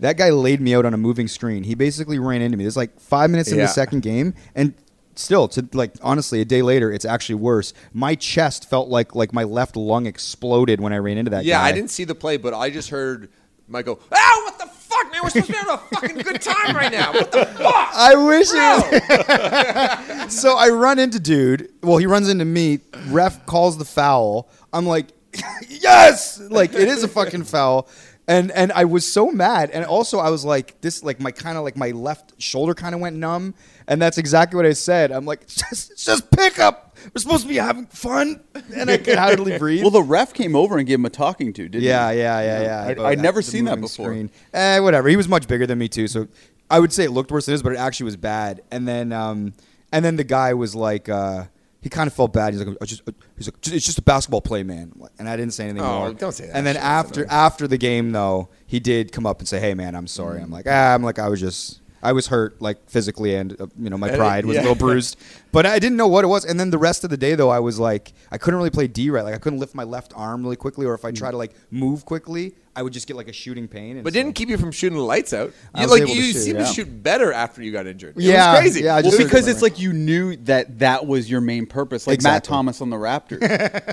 That 0.00 0.16
guy 0.18 0.30
laid 0.30 0.60
me 0.60 0.74
out 0.74 0.84
on 0.84 0.92
a 0.92 0.96
moving 0.98 1.28
screen. 1.28 1.62
He 1.62 1.74
basically 1.76 2.18
ran 2.18 2.42
into 2.42 2.56
me. 2.58 2.64
There's 2.64 2.76
like 2.76 2.98
five 2.98 3.30
minutes 3.30 3.48
into 3.50 3.60
Yeah. 3.60 3.66
the 3.68 3.72
second 3.72 4.00
game, 4.02 4.34
and 4.56 4.74
still, 5.14 5.46
to 5.48 5.66
like 5.72 5.92
honestly, 6.02 6.40
a 6.40 6.44
day 6.44 6.62
later, 6.62 6.92
it's 6.92 7.04
actually 7.04 7.36
worse. 7.36 7.72
My 7.92 8.16
chest 8.16 8.68
felt 8.68 8.88
like 8.88 9.14
like 9.14 9.32
my 9.32 9.44
left 9.44 9.76
lung 9.76 10.06
exploded 10.06 10.80
when 10.80 10.92
I 10.92 10.98
ran 10.98 11.16
into 11.16 11.30
that 11.30 11.44
Yeah, 11.44 11.58
guy. 11.60 11.68
I 11.68 11.72
didn't 11.72 11.90
see 11.92 12.02
the 12.04 12.16
play, 12.16 12.36
but 12.38 12.52
I 12.54 12.70
just 12.70 12.90
heard 12.90 13.28
might 13.68 13.84
go, 13.84 13.98
"Ow, 14.12 14.42
what 14.44 14.58
the 14.58 14.66
fuck, 14.66 15.10
man? 15.12 15.20
We're 15.22 15.30
supposed 15.30 15.46
to 15.46 15.52
be 15.52 15.58
having 15.58 15.74
a 15.74 15.78
fucking 15.78 16.18
good 16.18 16.40
time 16.40 16.76
right 16.76 16.92
now. 16.92 17.12
What 17.12 17.32
the 17.32 17.46
fuck?" 17.46 17.90
I 17.94 18.14
wish 18.14 18.48
it 18.52 20.24
was. 20.24 20.34
so 20.40 20.56
I 20.56 20.68
run 20.68 20.98
into 20.98 21.20
dude. 21.20 21.70
Well, 21.82 21.98
he 21.98 22.06
runs 22.06 22.28
into 22.28 22.44
me. 22.44 22.80
Ref 23.08 23.46
calls 23.46 23.78
the 23.78 23.84
foul. 23.84 24.48
I'm 24.72 24.86
like, 24.86 25.08
yes, 25.68 26.40
like 26.40 26.74
it 26.74 26.88
is 26.88 27.02
a 27.02 27.08
fucking 27.08 27.44
foul. 27.44 27.88
And 28.26 28.50
and 28.52 28.72
I 28.72 28.84
was 28.84 29.10
so 29.10 29.30
mad. 29.30 29.70
And 29.70 29.84
also 29.84 30.18
I 30.18 30.30
was 30.30 30.44
like, 30.44 30.80
this 30.80 31.02
like 31.02 31.20
my 31.20 31.30
kind 31.30 31.58
of 31.58 31.64
like 31.64 31.76
my 31.76 31.90
left 31.90 32.40
shoulder 32.40 32.74
kind 32.74 32.94
of 32.94 33.00
went 33.00 33.16
numb. 33.16 33.54
And 33.86 34.00
that's 34.00 34.16
exactly 34.18 34.56
what 34.56 34.66
I 34.66 34.72
said. 34.72 35.12
I'm 35.12 35.24
like, 35.26 35.46
just 35.46 36.04
just 36.04 36.30
pick 36.30 36.58
up. 36.58 36.96
We're 37.14 37.20
supposed 37.20 37.42
to 37.42 37.48
be 37.48 37.56
having 37.56 37.86
fun. 37.86 38.40
And 38.74 38.90
I 38.90 38.96
could 38.96 39.18
hardly 39.18 39.58
breathe. 39.58 39.82
Well, 39.82 39.90
the 39.90 40.02
ref 40.02 40.32
came 40.32 40.56
over 40.56 40.78
and 40.78 40.86
gave 40.86 40.98
him 40.98 41.04
a 41.04 41.10
talking 41.10 41.52
to, 41.52 41.68
didn't 41.68 41.84
Yeah, 41.84 42.12
he? 42.12 42.18
yeah, 42.20 42.40
yeah, 42.40 42.62
yeah. 42.62 42.86
I'd- 42.88 43.00
I'd 43.02 43.18
never 43.18 43.42
seen 43.42 43.66
that 43.66 43.78
moving 43.78 44.26
before. 44.28 44.28
Eh, 44.54 44.78
whatever. 44.78 45.08
He 45.08 45.16
was 45.16 45.28
much 45.28 45.46
bigger 45.46 45.66
than 45.66 45.78
me 45.78 45.88
too, 45.88 46.06
so 46.08 46.28
I 46.70 46.80
would 46.80 46.92
say 46.94 47.04
it 47.04 47.10
looked 47.10 47.30
worse 47.30 47.44
than 47.46 47.52
it 47.52 47.56
is, 47.56 47.62
but 47.62 47.72
it 47.72 47.78
actually 47.78 48.04
was 48.04 48.16
bad. 48.16 48.62
And 48.70 48.88
then, 48.88 49.12
um, 49.12 49.52
and 49.92 50.02
then 50.02 50.16
the 50.16 50.24
guy 50.24 50.54
was 50.54 50.74
like, 50.74 51.10
uh, 51.10 51.44
he 51.82 51.90
kind 51.90 52.06
of 52.06 52.14
felt 52.14 52.32
bad. 52.32 52.54
He's 52.54 52.64
like, 52.64 52.74
"I 52.80 52.86
just, 52.86 53.02
he's 53.36 53.46
like, 53.48 53.56
it's 53.66 53.84
just 53.84 53.98
a 53.98 54.02
basketball 54.02 54.40
play, 54.40 54.62
man. 54.62 54.90
And 55.18 55.28
I 55.28 55.36
didn't 55.36 55.52
say 55.52 55.64
anything 55.64 55.82
Oh, 55.82 55.98
more. 55.98 56.12
don't 56.14 56.32
say 56.32 56.46
that 56.46 56.56
And 56.56 56.66
then 56.66 56.78
after 56.78 57.26
after 57.28 57.68
the 57.68 57.76
game, 57.76 58.12
though, 58.12 58.48
he 58.66 58.80
did 58.80 59.12
come 59.12 59.26
up 59.26 59.40
and 59.40 59.46
say, 59.46 59.60
"Hey, 59.60 59.74
man, 59.74 59.94
I'm 59.94 60.06
sorry." 60.06 60.40
Mm. 60.40 60.44
I'm 60.44 60.50
like, 60.50 60.64
ah, 60.66 60.94
I'm 60.94 61.02
like, 61.02 61.18
I 61.18 61.28
was 61.28 61.40
just. 61.40 61.80
I 62.04 62.12
was 62.12 62.26
hurt, 62.28 62.60
like 62.62 62.88
physically, 62.88 63.34
and 63.34 63.60
uh, 63.60 63.66
you 63.78 63.90
know 63.90 63.98
my 63.98 64.10
pride 64.14 64.44
was 64.46 64.54
yeah. 64.56 64.60
a 64.60 64.64
little 64.68 64.76
bruised. 64.86 65.16
But 65.52 65.66
I 65.66 65.78
didn't 65.78 65.96
know 65.96 66.06
what 66.08 66.24
it 66.24 66.28
was. 66.28 66.44
And 66.44 66.60
then 66.60 66.70
the 66.70 66.78
rest 66.78 67.02
of 67.04 67.10
the 67.10 67.16
day, 67.16 67.34
though, 67.34 67.50
I 67.50 67.60
was 67.60 67.78
like, 67.78 68.12
I 68.30 68.38
couldn't 68.38 68.58
really 68.58 68.70
play 68.70 68.86
D 68.86 69.10
right. 69.10 69.22
Like 69.24 69.34
I 69.34 69.38
couldn't 69.38 69.58
lift 69.58 69.74
my 69.74 69.84
left 69.84 70.12
arm 70.14 70.42
really 70.42 70.56
quickly, 70.56 70.84
or 70.86 70.94
if 70.94 71.04
I 71.04 71.10
Mm. 71.10 71.16
try 71.16 71.30
to 71.30 71.36
like 71.36 71.52
move 71.70 72.04
quickly, 72.04 72.54
I 72.76 72.82
would 72.82 72.92
just 72.92 73.06
get 73.06 73.16
like 73.16 73.28
a 73.28 73.32
shooting 73.32 73.68
pain. 73.68 73.96
And 73.96 74.04
But 74.04 74.12
didn't 74.12 74.32
keep 74.34 74.48
you 74.48 74.58
from 74.58 74.72
shooting 74.72 74.98
the 74.98 75.04
lights 75.04 75.32
out. 75.32 75.52
You, 75.78 75.86
like 75.86 76.08
you 76.08 76.22
shoot, 76.22 76.32
seemed 76.40 76.58
yeah. 76.58 76.66
to 76.66 76.72
shoot 76.72 77.02
better 77.02 77.32
after 77.32 77.62
you 77.62 77.70
got 77.72 77.86
injured. 77.86 78.16
It 78.16 78.22
Yeah, 78.24 78.52
was 78.52 78.60
crazy. 78.60 78.80
yeah, 78.82 79.00
Well, 79.00 79.16
because 79.16 79.46
it's 79.46 79.62
like 79.62 79.78
you 79.78 79.92
knew 79.92 80.36
that 80.44 80.80
that 80.80 81.06
was 81.06 81.30
your 81.30 81.40
main 81.40 81.66
purpose, 81.66 82.06
like 82.06 82.22
Matt 82.22 82.42
Thomas 82.44 82.80
on 82.80 82.90
the 82.90 82.96
Raptors. 82.96 83.40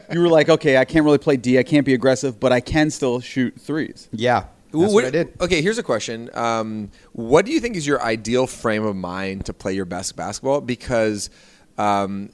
you 0.14 0.20
were 0.20 0.30
like, 0.30 0.50
okay, 0.50 0.78
I 0.78 0.86
can't 0.86 1.06
really 1.06 1.20
play 1.20 1.38
D, 1.38 1.60
I 1.60 1.64
can't 1.64 1.86
be 1.86 1.94
aggressive, 1.94 2.40
but 2.40 2.52
I 2.52 2.60
can 2.60 2.90
still 2.90 3.20
shoot 3.20 3.54
threes. 3.62 4.10
Yeah, 4.12 4.46
that's 4.72 4.84
What- 4.86 4.94
what, 4.94 5.06
I 5.06 5.10
did. 5.10 5.34
Okay, 5.42 5.62
here's 5.62 5.78
a 5.78 5.84
question. 5.84 6.30
Um, 6.34 6.92
what 7.14 7.46
do 7.46 7.52
you 7.52 7.60
think 7.60 7.76
is 7.76 7.86
your 7.86 8.02
ideal 8.02 8.48
frame 8.48 8.84
of 8.86 8.96
mind 8.96 9.46
to 9.46 9.54
play 9.54 9.74
your 9.74 9.86
best 9.86 10.16
basketball? 10.16 10.62
Because 10.62 11.30
um, 11.78 12.30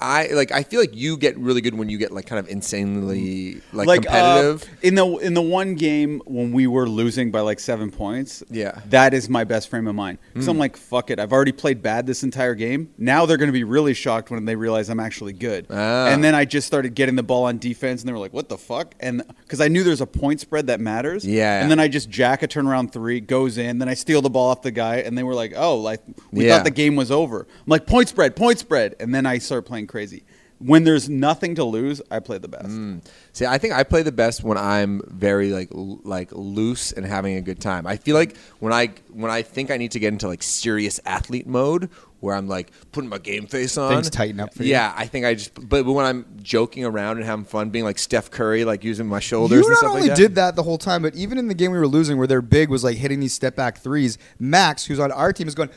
I 0.00 0.28
like 0.28 0.52
I 0.52 0.62
feel 0.62 0.80
like 0.80 0.94
you 0.94 1.16
get 1.16 1.36
really 1.38 1.60
good 1.60 1.74
when 1.74 1.88
you 1.88 1.98
get 1.98 2.12
like 2.12 2.26
kind 2.26 2.38
of 2.38 2.48
insanely 2.48 3.60
like, 3.72 3.88
uh, 3.88 3.94
competitive. 4.02 4.64
in 4.82 4.94
the 4.94 5.06
in 5.18 5.34
the 5.34 5.42
one 5.42 5.74
game 5.74 6.22
when 6.26 6.52
we 6.52 6.66
were 6.66 6.88
losing 6.88 7.30
by 7.30 7.40
like 7.40 7.58
seven 7.58 7.90
points. 7.90 8.42
Yeah. 8.50 8.80
that 8.90 9.12
is 9.14 9.28
my 9.28 9.44
best 9.44 9.68
frame 9.68 9.86
of 9.88 9.94
mind 9.94 10.18
because 10.32 10.46
I'm 10.48 10.58
like, 10.58 10.76
fuck 10.76 11.10
it, 11.10 11.18
I've 11.18 11.32
already 11.32 11.52
played 11.52 11.82
bad 11.82 12.06
this 12.06 12.22
entire 12.22 12.54
game. 12.54 12.92
Now 12.96 13.26
they're 13.26 13.36
going 13.36 13.48
to 13.48 13.52
be 13.52 13.64
really 13.64 13.94
shocked 13.94 14.30
when 14.30 14.44
they 14.44 14.54
realize 14.56 14.88
I'm 14.88 15.00
actually 15.00 15.32
good. 15.32 15.66
Ah. 15.70 16.06
And 16.08 16.22
then 16.22 16.34
I 16.34 16.44
just 16.44 16.66
started 16.66 16.94
getting 16.94 17.16
the 17.16 17.22
ball 17.22 17.44
on 17.44 17.58
defense, 17.58 18.02
and 18.02 18.08
they 18.08 18.12
were 18.12 18.18
like, 18.18 18.32
what 18.32 18.48
the 18.48 18.58
fuck? 18.58 18.94
And 19.00 19.22
because 19.42 19.60
I 19.60 19.68
knew 19.68 19.82
there's 19.82 20.00
a 20.00 20.06
point 20.06 20.40
spread 20.40 20.68
that 20.68 20.78
matters. 20.80 21.24
Yeah. 21.26 21.60
And 21.60 21.70
then 21.70 21.80
I 21.80 21.88
just 21.88 22.08
jack 22.08 22.42
a 22.42 22.48
turnaround 22.48 22.92
three, 22.92 23.20
goes 23.20 23.58
in, 23.58 23.78
then 23.78 23.88
I 23.88 23.94
steal 23.94 24.22
the 24.22 24.30
ball 24.30 24.50
off 24.50 24.62
the 24.62 24.70
guy, 24.70 24.96
and 24.98 25.18
they 25.18 25.22
were 25.24 25.34
like, 25.34 25.54
oh, 25.56 25.76
like 25.76 26.00
we 26.30 26.46
Yeah. 26.46 26.56
thought 26.56 26.64
the 26.64 26.70
game 26.70 26.94
was 26.94 27.10
over. 27.10 27.40
I'm 27.40 27.64
like, 27.66 27.86
point 27.86 28.08
spread, 28.08 28.36
point 28.36 28.58
spread, 28.60 28.94
and 29.00 29.12
then 29.14 29.26
I 29.26 29.38
start 29.38 29.66
playing 29.66 29.87
crazy. 29.88 30.22
When 30.60 30.82
there's 30.82 31.08
nothing 31.08 31.54
to 31.54 31.64
lose, 31.64 32.02
I 32.10 32.18
play 32.18 32.38
the 32.38 32.48
best. 32.48 32.66
Mm. 32.66 33.04
See, 33.32 33.46
I 33.46 33.58
think 33.58 33.74
I 33.74 33.84
play 33.84 34.02
the 34.02 34.10
best 34.10 34.42
when 34.42 34.58
I'm 34.58 35.02
very 35.06 35.52
like 35.52 35.68
l- 35.72 36.00
like 36.02 36.32
loose 36.32 36.90
and 36.90 37.06
having 37.06 37.36
a 37.36 37.40
good 37.40 37.60
time. 37.60 37.86
I 37.86 37.96
feel 37.96 38.16
like 38.16 38.36
when 38.58 38.72
I 38.72 38.88
when 39.12 39.30
I 39.30 39.42
think 39.42 39.70
I 39.70 39.76
need 39.76 39.92
to 39.92 40.00
get 40.00 40.12
into 40.12 40.26
like 40.26 40.42
serious 40.42 40.98
athlete 41.06 41.46
mode, 41.46 41.90
where 42.20 42.34
I'm 42.34 42.48
like 42.48 42.72
putting 42.90 43.08
my 43.08 43.18
game 43.18 43.46
face 43.46 43.78
on, 43.78 43.92
Things 43.92 44.10
tighten 44.10 44.40
up 44.40 44.52
for 44.54 44.64
you. 44.64 44.70
Yeah, 44.70 44.92
I 44.96 45.06
think 45.06 45.24
I 45.26 45.34
just. 45.34 45.54
But, 45.54 45.84
but 45.84 45.92
when 45.92 46.04
I'm 46.04 46.26
joking 46.42 46.84
around 46.84 47.18
and 47.18 47.26
having 47.26 47.44
fun, 47.44 47.70
being 47.70 47.84
like 47.84 47.98
Steph 47.98 48.30
Curry, 48.30 48.64
like 48.64 48.82
using 48.82 49.06
my 49.06 49.20
shoulders. 49.20 49.60
You 49.60 49.64
and 49.64 49.70
not 49.70 49.78
stuff 49.78 49.90
only 49.90 50.02
like 50.02 50.10
that. 50.10 50.16
did 50.16 50.34
that 50.34 50.56
the 50.56 50.64
whole 50.64 50.78
time, 50.78 51.02
but 51.02 51.14
even 51.14 51.38
in 51.38 51.48
the 51.48 51.54
game 51.54 51.70
we 51.70 51.78
were 51.78 51.86
losing, 51.86 52.18
where 52.18 52.26
their 52.26 52.42
big 52.42 52.68
was 52.68 52.82
like 52.82 52.96
hitting 52.96 53.20
these 53.20 53.32
step 53.32 53.54
back 53.54 53.78
threes, 53.78 54.18
Max, 54.40 54.86
who's 54.86 54.98
on 54.98 55.12
our 55.12 55.32
team, 55.32 55.46
is 55.46 55.54
going, 55.54 55.70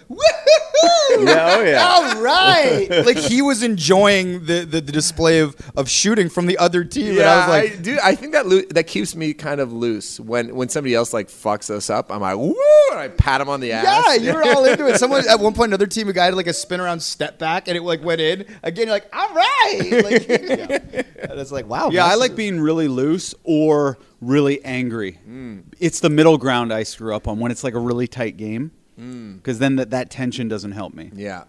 Woohoo! 0.83 1.27
Yeah, 1.27 1.55
oh, 1.57 1.63
yeah. 1.63 1.87
All 2.15 2.21
right. 2.21 2.89
like 3.05 3.17
he 3.17 3.41
was 3.41 3.63
enjoying 3.63 4.45
the, 4.45 4.59
the, 4.65 4.81
the 4.81 4.91
display 4.91 5.39
of, 5.39 5.55
of 5.75 5.89
shooting 5.89 6.29
from 6.29 6.45
the 6.45 6.57
other 6.57 6.83
team. 6.83 7.11
and 7.17 7.21
I 7.21 7.37
was 7.37 7.47
like, 7.49 7.79
I, 7.79 7.81
dude, 7.81 7.99
I 7.99 8.15
think 8.15 8.31
that 8.33 8.45
loo- 8.47 8.65
that 8.67 8.87
keeps 8.87 9.15
me 9.15 9.33
kind 9.33 9.59
of 9.61 9.71
loose 9.73 10.19
when 10.19 10.55
when 10.55 10.69
somebody 10.69 10.95
else 10.95 11.13
like 11.13 11.27
fucks 11.27 11.69
us 11.69 11.89
up. 11.89 12.11
I'm 12.11 12.21
like, 12.21 12.37
woo, 12.37 12.55
and 12.91 12.99
I 12.99 13.09
pat 13.09 13.41
him 13.41 13.49
on 13.49 13.59
the 13.59 13.71
ass. 13.73 13.85
yeah, 13.85 14.31
you're 14.31 14.43
all 14.43 14.65
into 14.65 14.87
it. 14.87 14.97
Someone 14.97 15.23
at 15.29 15.39
one 15.39 15.53
point, 15.53 15.69
another 15.69 15.87
team, 15.87 16.07
a 16.09 16.13
guy 16.13 16.25
had 16.25 16.33
like 16.35 16.47
a 16.47 16.53
spin 16.53 16.79
around 16.79 17.01
step 17.01 17.37
back, 17.39 17.67
and 17.67 17.77
it 17.77 17.81
like 17.83 18.03
went 18.03 18.21
in. 18.21 18.45
Again, 18.63 18.87
you're 18.87 18.95
like, 18.95 19.09
all 19.13 19.33
right. 19.33 19.47
Like, 20.01 20.27
And 20.29 21.39
it's 21.39 21.51
like, 21.51 21.67
wow. 21.67 21.89
Yeah, 21.91 22.05
I 22.05 22.15
like 22.15 22.35
being 22.35 22.59
really 22.59 22.87
loose 22.87 23.35
or 23.43 23.97
really 24.19 24.63
angry. 24.63 25.19
Mm. 25.29 25.63
It's 25.79 25.99
the 25.99 26.09
middle 26.09 26.37
ground 26.37 26.73
I 26.73 26.83
screw 26.83 27.15
up 27.15 27.27
on 27.27 27.39
when 27.39 27.51
it's 27.51 27.63
like 27.63 27.73
a 27.73 27.79
really 27.79 28.07
tight 28.07 28.37
game. 28.37 28.71
Because 28.97 29.59
then 29.59 29.77
that, 29.77 29.89
that 29.91 30.09
tension 30.11 30.47
doesn't 30.47 30.73
help 30.73 30.93
me. 30.93 31.11
yeah, 31.15 31.43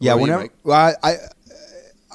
Yeah, 0.00 0.14
What 0.14 0.16
about 0.16 0.16
you, 0.16 0.22
whenever 0.22 0.42
Mike? 0.42 0.52
well, 0.64 0.96
I, 1.02 1.10
I 1.10 1.16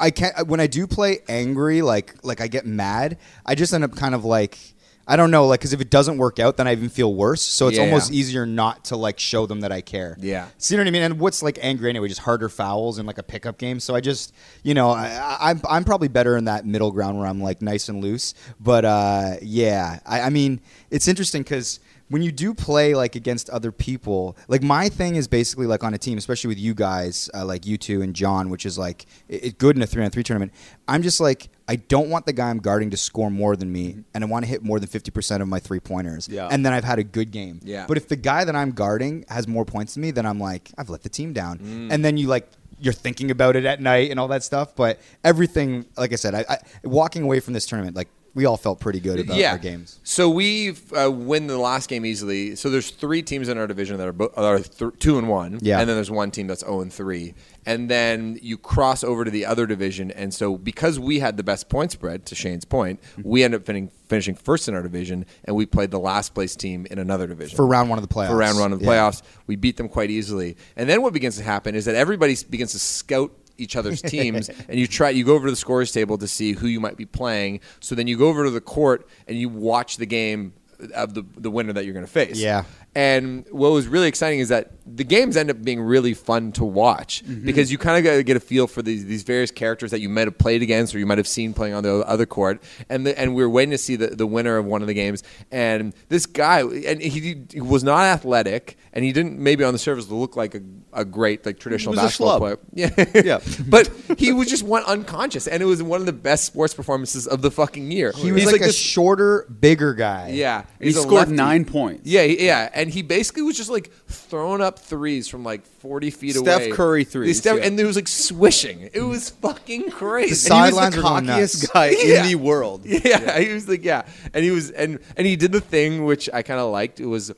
I 0.02 0.12
can't 0.12 0.48
when 0.48 0.60
I 0.60 0.68
do 0.68 0.88
play 0.88 1.20
angry, 1.28 1.82
like 1.82 2.16
like 2.24 2.40
I 2.42 2.48
get 2.48 2.66
mad. 2.66 3.18
I 3.46 3.56
just 3.56 3.74
end 3.74 3.84
up 3.84 3.96
kind 3.96 4.16
of 4.16 4.24
like 4.26 4.58
I 5.06 5.16
don't 5.16 5.32
know, 5.32 5.48
like 5.48 5.60
because 5.60 5.74
if 5.74 5.82
it 5.82 5.90
doesn't 5.90 6.20
work 6.20 6.38
out, 6.40 6.56
then 6.58 6.68
I 6.68 6.72
even 6.72 6.88
feel 6.88 7.14
worse. 7.16 7.42
So 7.42 7.68
it's 7.68 7.78
Yeah. 7.78 7.84
almost 7.86 8.12
easier 8.14 8.46
not 8.46 8.86
to 8.86 8.96
like 8.96 9.18
show 9.20 9.46
them 9.48 9.62
that 9.62 9.72
I 9.72 9.82
care. 9.82 10.16
Yeah. 10.22 10.48
see 10.60 10.78
what 10.78 10.86
I 10.88 10.92
mean? 10.92 11.02
And 11.02 11.20
what's 11.20 11.42
like 11.44 11.58
angry 11.62 11.90
anyway? 11.90 12.08
Just 12.08 12.22
harder 12.22 12.48
fouls 12.48 12.98
in 13.00 13.06
like 13.08 13.18
a 13.18 13.24
pickup 13.24 13.58
game. 13.58 13.80
So 13.82 13.94
I 13.96 14.02
just 14.02 14.34
you 14.64 14.74
know 14.74 14.92
I, 14.92 15.08
I, 15.08 15.50
I'm 15.50 15.62
I'm 15.70 15.84
probably 15.84 16.08
better 16.08 16.38
in 16.38 16.46
that 16.46 16.66
middle 16.66 16.92
ground 16.92 17.18
where 17.18 17.28
I'm 17.28 17.42
like 17.42 17.62
nice 17.62 17.90
and 17.90 18.02
loose. 18.02 18.34
But 18.60 18.86
uh, 18.86 19.34
yeah, 19.42 20.00
I, 20.06 20.22
I 20.22 20.30
mean 20.30 20.62
it's 20.92 21.08
interesting 21.10 21.42
because 21.42 21.80
when 22.10 22.22
you 22.22 22.32
do 22.32 22.54
play 22.54 22.94
like 22.96 23.16
against 23.16 23.50
other 23.50 23.72
people, 23.72 24.36
like 24.48 24.62
my 24.64 24.90
thing 24.90 25.16
is 25.16 25.28
basically 25.28 25.68
like 25.68 25.84
on 25.84 25.94
a 25.94 25.98
team, 25.98 26.18
especially 26.18 26.48
with 26.50 26.58
you 26.60 26.74
guys, 26.74 27.30
uh, 27.34 27.46
like 27.46 27.66
you 27.66 27.78
two 27.78 28.02
and 28.02 28.16
John, 28.16 28.50
which 28.50 28.66
is 28.66 28.78
like 28.78 29.06
it, 29.28 29.44
it 29.46 29.58
good 29.58 29.76
in 29.76 29.82
a 29.82 29.88
three 29.88 30.04
on 30.04 30.10
three 30.12 30.24
tournament. 30.24 30.52
I'm 30.88 31.02
just 31.04 31.20
like 31.20 31.50
I 31.68 31.76
don't 31.76 32.10
want 32.10 32.26
the 32.26 32.34
guy 32.34 32.50
I'm 32.50 32.58
guarding 32.60 32.90
to 32.90 32.98
score 32.98 33.30
more 33.30 33.56
than 33.56 33.72
me, 33.72 34.04
and 34.14 34.24
I 34.24 34.28
want 34.28 34.44
to 34.44 34.50
hit 34.50 34.64
more 34.64 34.80
than 34.80 34.90
fifty 34.90 35.12
percent 35.12 35.42
of 35.44 35.48
my 35.48 35.60
three 35.60 35.80
pointers. 35.80 36.28
Yeah. 36.28 36.48
and 36.52 36.66
then 36.66 36.74
I've 36.74 36.84
had 36.84 37.00
a 37.00 37.04
good 37.04 37.32
game. 37.32 37.60
Yeah. 37.64 37.86
but 37.88 37.96
if 37.98 38.08
the 38.08 38.16
guy 38.16 38.44
that 38.44 38.56
I'm 38.56 38.72
guarding 38.72 39.24
has 39.30 39.48
more 39.48 39.66
points 39.66 39.94
than 39.94 40.02
me, 40.02 40.12
then 40.12 40.26
I'm 40.26 40.40
like 40.40 40.72
I've 40.78 40.90
let 40.90 41.04
the 41.04 41.10
team 41.10 41.32
down, 41.34 41.60
Mm. 41.60 41.92
and 41.92 42.04
then 42.06 42.18
you 42.18 42.28
like. 42.28 42.48
You're 42.82 42.94
thinking 42.94 43.30
about 43.30 43.58
it 43.58 43.66
at 43.66 43.82
night 43.82 44.10
and 44.10 44.18
all 44.18 44.30
that 44.30 44.42
stuff, 44.42 44.74
but 44.74 45.02
everything, 45.22 45.86
like 45.98 46.14
I 46.14 46.16
said, 46.16 46.34
I, 46.34 46.46
I 46.50 46.58
walking 46.86 47.24
away 47.24 47.42
from 47.42 47.54
this 47.54 47.66
tournament, 47.66 47.94
like 47.94 48.08
we 48.36 48.46
all 48.46 48.58
felt 48.58 48.80
pretty 48.80 49.00
good 49.00 49.20
about 49.20 49.38
yeah. 49.38 49.52
our 49.52 49.58
games. 49.58 50.00
So 50.04 50.30
we 50.30 50.74
uh, 50.96 51.10
win 51.12 51.48
the 51.48 51.58
last 51.58 51.90
game 51.90 52.06
easily. 52.06 52.56
So 52.56 52.70
there's 52.70 52.92
three 52.92 53.22
teams 53.22 53.50
in 53.50 53.58
our 53.58 53.68
division 53.68 53.98
that 53.98 54.08
are, 54.08 54.14
bo- 54.14 54.32
are 54.36 54.60
th- 54.60 54.94
two 55.00 55.18
and 55.18 55.28
one. 55.28 55.60
Yeah. 55.62 55.80
And 55.80 55.90
then 55.90 55.96
there's 55.98 56.12
one 56.12 56.32
team 56.32 56.48
that's 56.48 56.62
zero 56.62 56.82
and 56.82 56.92
three. 56.94 57.34
And 57.66 57.90
then 57.90 58.40
you 58.42 58.58
cross 58.58 59.04
over 59.04 59.26
to 59.26 59.32
the 59.32 59.46
other 59.46 59.68
division. 59.68 60.12
And 60.12 60.34
so 60.34 60.58
because 60.58 61.00
we 61.00 61.20
had 61.20 61.38
the 61.38 61.44
best 61.44 61.70
point 61.70 61.92
spread, 61.92 62.26
to 62.28 62.36
Shane's 62.36 62.66
point, 62.66 63.00
we 63.22 63.44
ended 63.44 63.62
up 63.62 63.66
fin- 63.66 63.92
finishing 64.08 64.36
first 64.36 64.68
in 64.68 64.74
our 64.76 64.82
division, 64.82 65.26
and 65.46 65.56
we 65.56 65.66
played 65.66 65.92
the 65.92 66.00
last 66.00 66.34
place 66.34 66.56
team 66.56 66.88
in 66.90 66.98
another 67.00 67.28
division 67.28 67.56
For 67.56 67.68
round 67.68 67.90
one 67.90 68.00
of 68.00 68.08
the 68.08 68.14
playoffs. 68.14 68.30
for 68.30 68.38
round 68.38 68.60
one 68.60 68.74
of 68.74 68.80
the 68.80 68.86
Yeah. 68.86 68.92
playoffs. 68.92 69.22
We 69.48 69.56
beat 69.56 69.78
them 69.78 69.90
quite 69.90 70.10
easily. 70.10 70.58
And 70.76 70.90
then 70.90 71.02
what 71.02 71.14
begins 71.14 71.38
to 71.38 71.44
happen 71.44 71.76
is 71.76 71.86
that 71.86 71.96
everybody 71.96 72.36
begins 72.50 72.72
to 72.72 72.80
scout 72.80 73.32
each 73.60 73.76
other's 73.76 74.02
teams 74.16 74.50
and 74.50 74.80
you 74.80 74.88
try 74.88 75.10
you 75.10 75.24
go 75.24 75.36
over 75.36 75.48
to 75.48 75.52
the 75.52 75.58
scores 75.58 75.92
table 75.92 76.18
to 76.18 76.28
see 76.28 76.54
who 76.54 76.68
you 76.68 76.80
might 76.80 76.98
be 76.98 77.06
playing. 77.06 77.60
So 77.80 77.96
then 77.96 78.08
you 78.08 78.18
go 78.18 78.28
over 78.28 78.44
to 78.44 78.50
the 78.52 78.62
court 78.62 79.08
and 79.28 79.38
you 79.38 79.50
watch 79.50 79.98
the 79.98 80.06
game 80.06 80.54
of 80.94 81.14
the 81.14 81.24
the 81.38 81.52
winner 81.52 81.74
that 81.74 81.86
you're 81.86 81.94
going 81.94 82.06
to 82.06 82.12
face. 82.12 82.38
Yeah. 82.38 82.64
And 82.96 83.46
what 83.52 83.72
was 83.72 83.88
really 83.88 84.08
exciting 84.08 84.40
is 84.40 84.50
that 84.50 84.72
the 84.86 85.04
games 85.04 85.38
end 85.38 85.52
up 85.52 85.62
being 85.64 85.80
really 85.80 86.16
fun 86.16 86.52
to 86.54 86.66
watch 86.66 87.24
mm-hmm. 87.24 87.46
because 87.46 87.72
you 87.72 87.78
kind 87.78 87.98
of 87.98 88.04
got 88.04 88.18
to 88.18 88.24
get 88.24 88.36
a 88.36 88.40
feel 88.40 88.66
for 88.66 88.82
these, 88.82 89.06
these 89.06 89.22
various 89.22 89.52
characters 89.52 89.92
that 89.92 90.00
you 90.00 90.10
might 90.10 90.26
have 90.26 90.38
played 90.40 90.64
against 90.64 90.96
or 90.96 91.00
you 91.00 91.06
might 91.06 91.20
have 91.20 91.28
seen 91.28 91.54
playing 91.54 91.76
on 91.76 91.84
the 91.84 91.98
other 92.08 92.26
court. 92.26 92.62
And 92.90 93.06
the, 93.06 93.18
and 93.18 93.36
we 93.36 93.44
were 93.44 93.50
waiting 93.50 93.72
to 93.72 93.78
see 93.78 93.96
the, 93.96 94.08
the 94.08 94.26
winner 94.26 94.58
of 94.58 94.66
one 94.66 94.82
of 94.82 94.88
the 94.88 94.96
games. 94.96 95.24
And 95.52 95.94
this 96.10 96.26
guy, 96.26 96.62
and 96.62 97.00
he, 97.02 97.44
he 97.52 97.62
was 97.62 97.84
not 97.84 98.02
athletic, 98.06 98.78
and 98.92 99.06
he 99.06 99.12
didn't 99.12 99.38
maybe 99.38 99.64
on 99.64 99.74
the 99.74 99.80
surface 99.80 100.10
look 100.10 100.36
like 100.36 100.56
a, 100.56 100.62
a 100.92 101.06
great 101.06 101.46
like 101.46 101.60
traditional 101.60 101.94
He 101.94 101.98
was 101.98 102.04
a 102.04 102.08
basketball 102.08 102.40
player. 102.40 102.60
Yeah, 102.74 102.90
Yeah. 103.14 103.40
but 103.68 103.90
he 104.18 104.32
was 104.32 104.50
just 104.50 104.64
one 104.64 104.84
unconscious, 104.86 105.48
and 105.48 105.62
it 105.62 105.68
was 105.68 105.84
one 105.84 106.00
of 106.00 106.08
the 106.08 106.14
best 106.14 106.46
sports 106.46 106.74
performances 106.74 107.28
of 107.28 107.44
the 107.44 107.52
fucking 107.52 107.92
year. 107.92 108.12
He 108.16 108.32
was 108.32 108.42
He's 108.44 108.52
like, 108.52 108.62
a 108.62 108.66
this- 108.66 108.76
shorter, 108.78 109.46
bigger 109.60 109.94
guy. 109.94 110.30
yeah, 110.30 110.64
He 110.82 110.92
scored 110.92 111.12
lefty. 111.12 111.36
nine 111.36 111.66
points. 111.66 112.02
Yeah, 112.10 112.24
yeah, 112.24 112.70
and 112.80 112.90
he 112.90 113.02
basically 113.02 113.42
was 113.42 113.58
just 113.58 113.70
like 113.70 113.92
throwing 114.08 114.62
up 114.62 114.80
threes 114.80 115.28
from 115.28 115.44
like 115.44 115.66
forty 115.66 116.10
feet 116.10 116.36
Steph 116.36 116.42
away. 116.42 116.66
Steph 116.68 116.78
Curry 116.78 117.04
threes, 117.04 117.38
Steph- 117.40 117.58
yeah. 117.58 117.66
and 117.66 117.78
it 117.78 117.86
was 117.86 117.98
like 117.98 118.08
swishing. 118.08 118.90
It 118.94 119.02
was 119.02 119.32
mm. 119.32 119.42
fucking 119.42 119.92
crazy. 119.92 120.48
The 120.48 120.56
he 120.56 120.62
was 120.62 120.74
sidelines 120.74 120.96
the 120.96 121.02
were 121.02 121.08
cockiest 121.08 121.74
guy 121.74 121.90
Yeah. 122.04 122.24
in 122.24 122.28
the 122.28 122.36
world. 122.36 122.86
Yeah, 122.86 123.40
he 123.40 123.54
was 123.54 123.68
like, 123.68 123.84
yeah, 123.84 124.08
and 124.34 124.46
he 124.46 124.52
was, 124.52 124.72
and 124.72 125.00
and 125.18 125.28
he 125.28 125.36
did 125.36 125.52
the 125.52 125.60
thing 125.62 126.06
which 126.06 126.30
I 126.34 126.42
kind 126.42 126.60
of 126.60 126.72
liked. 126.72 127.00
It 127.02 127.06
was 127.06 127.34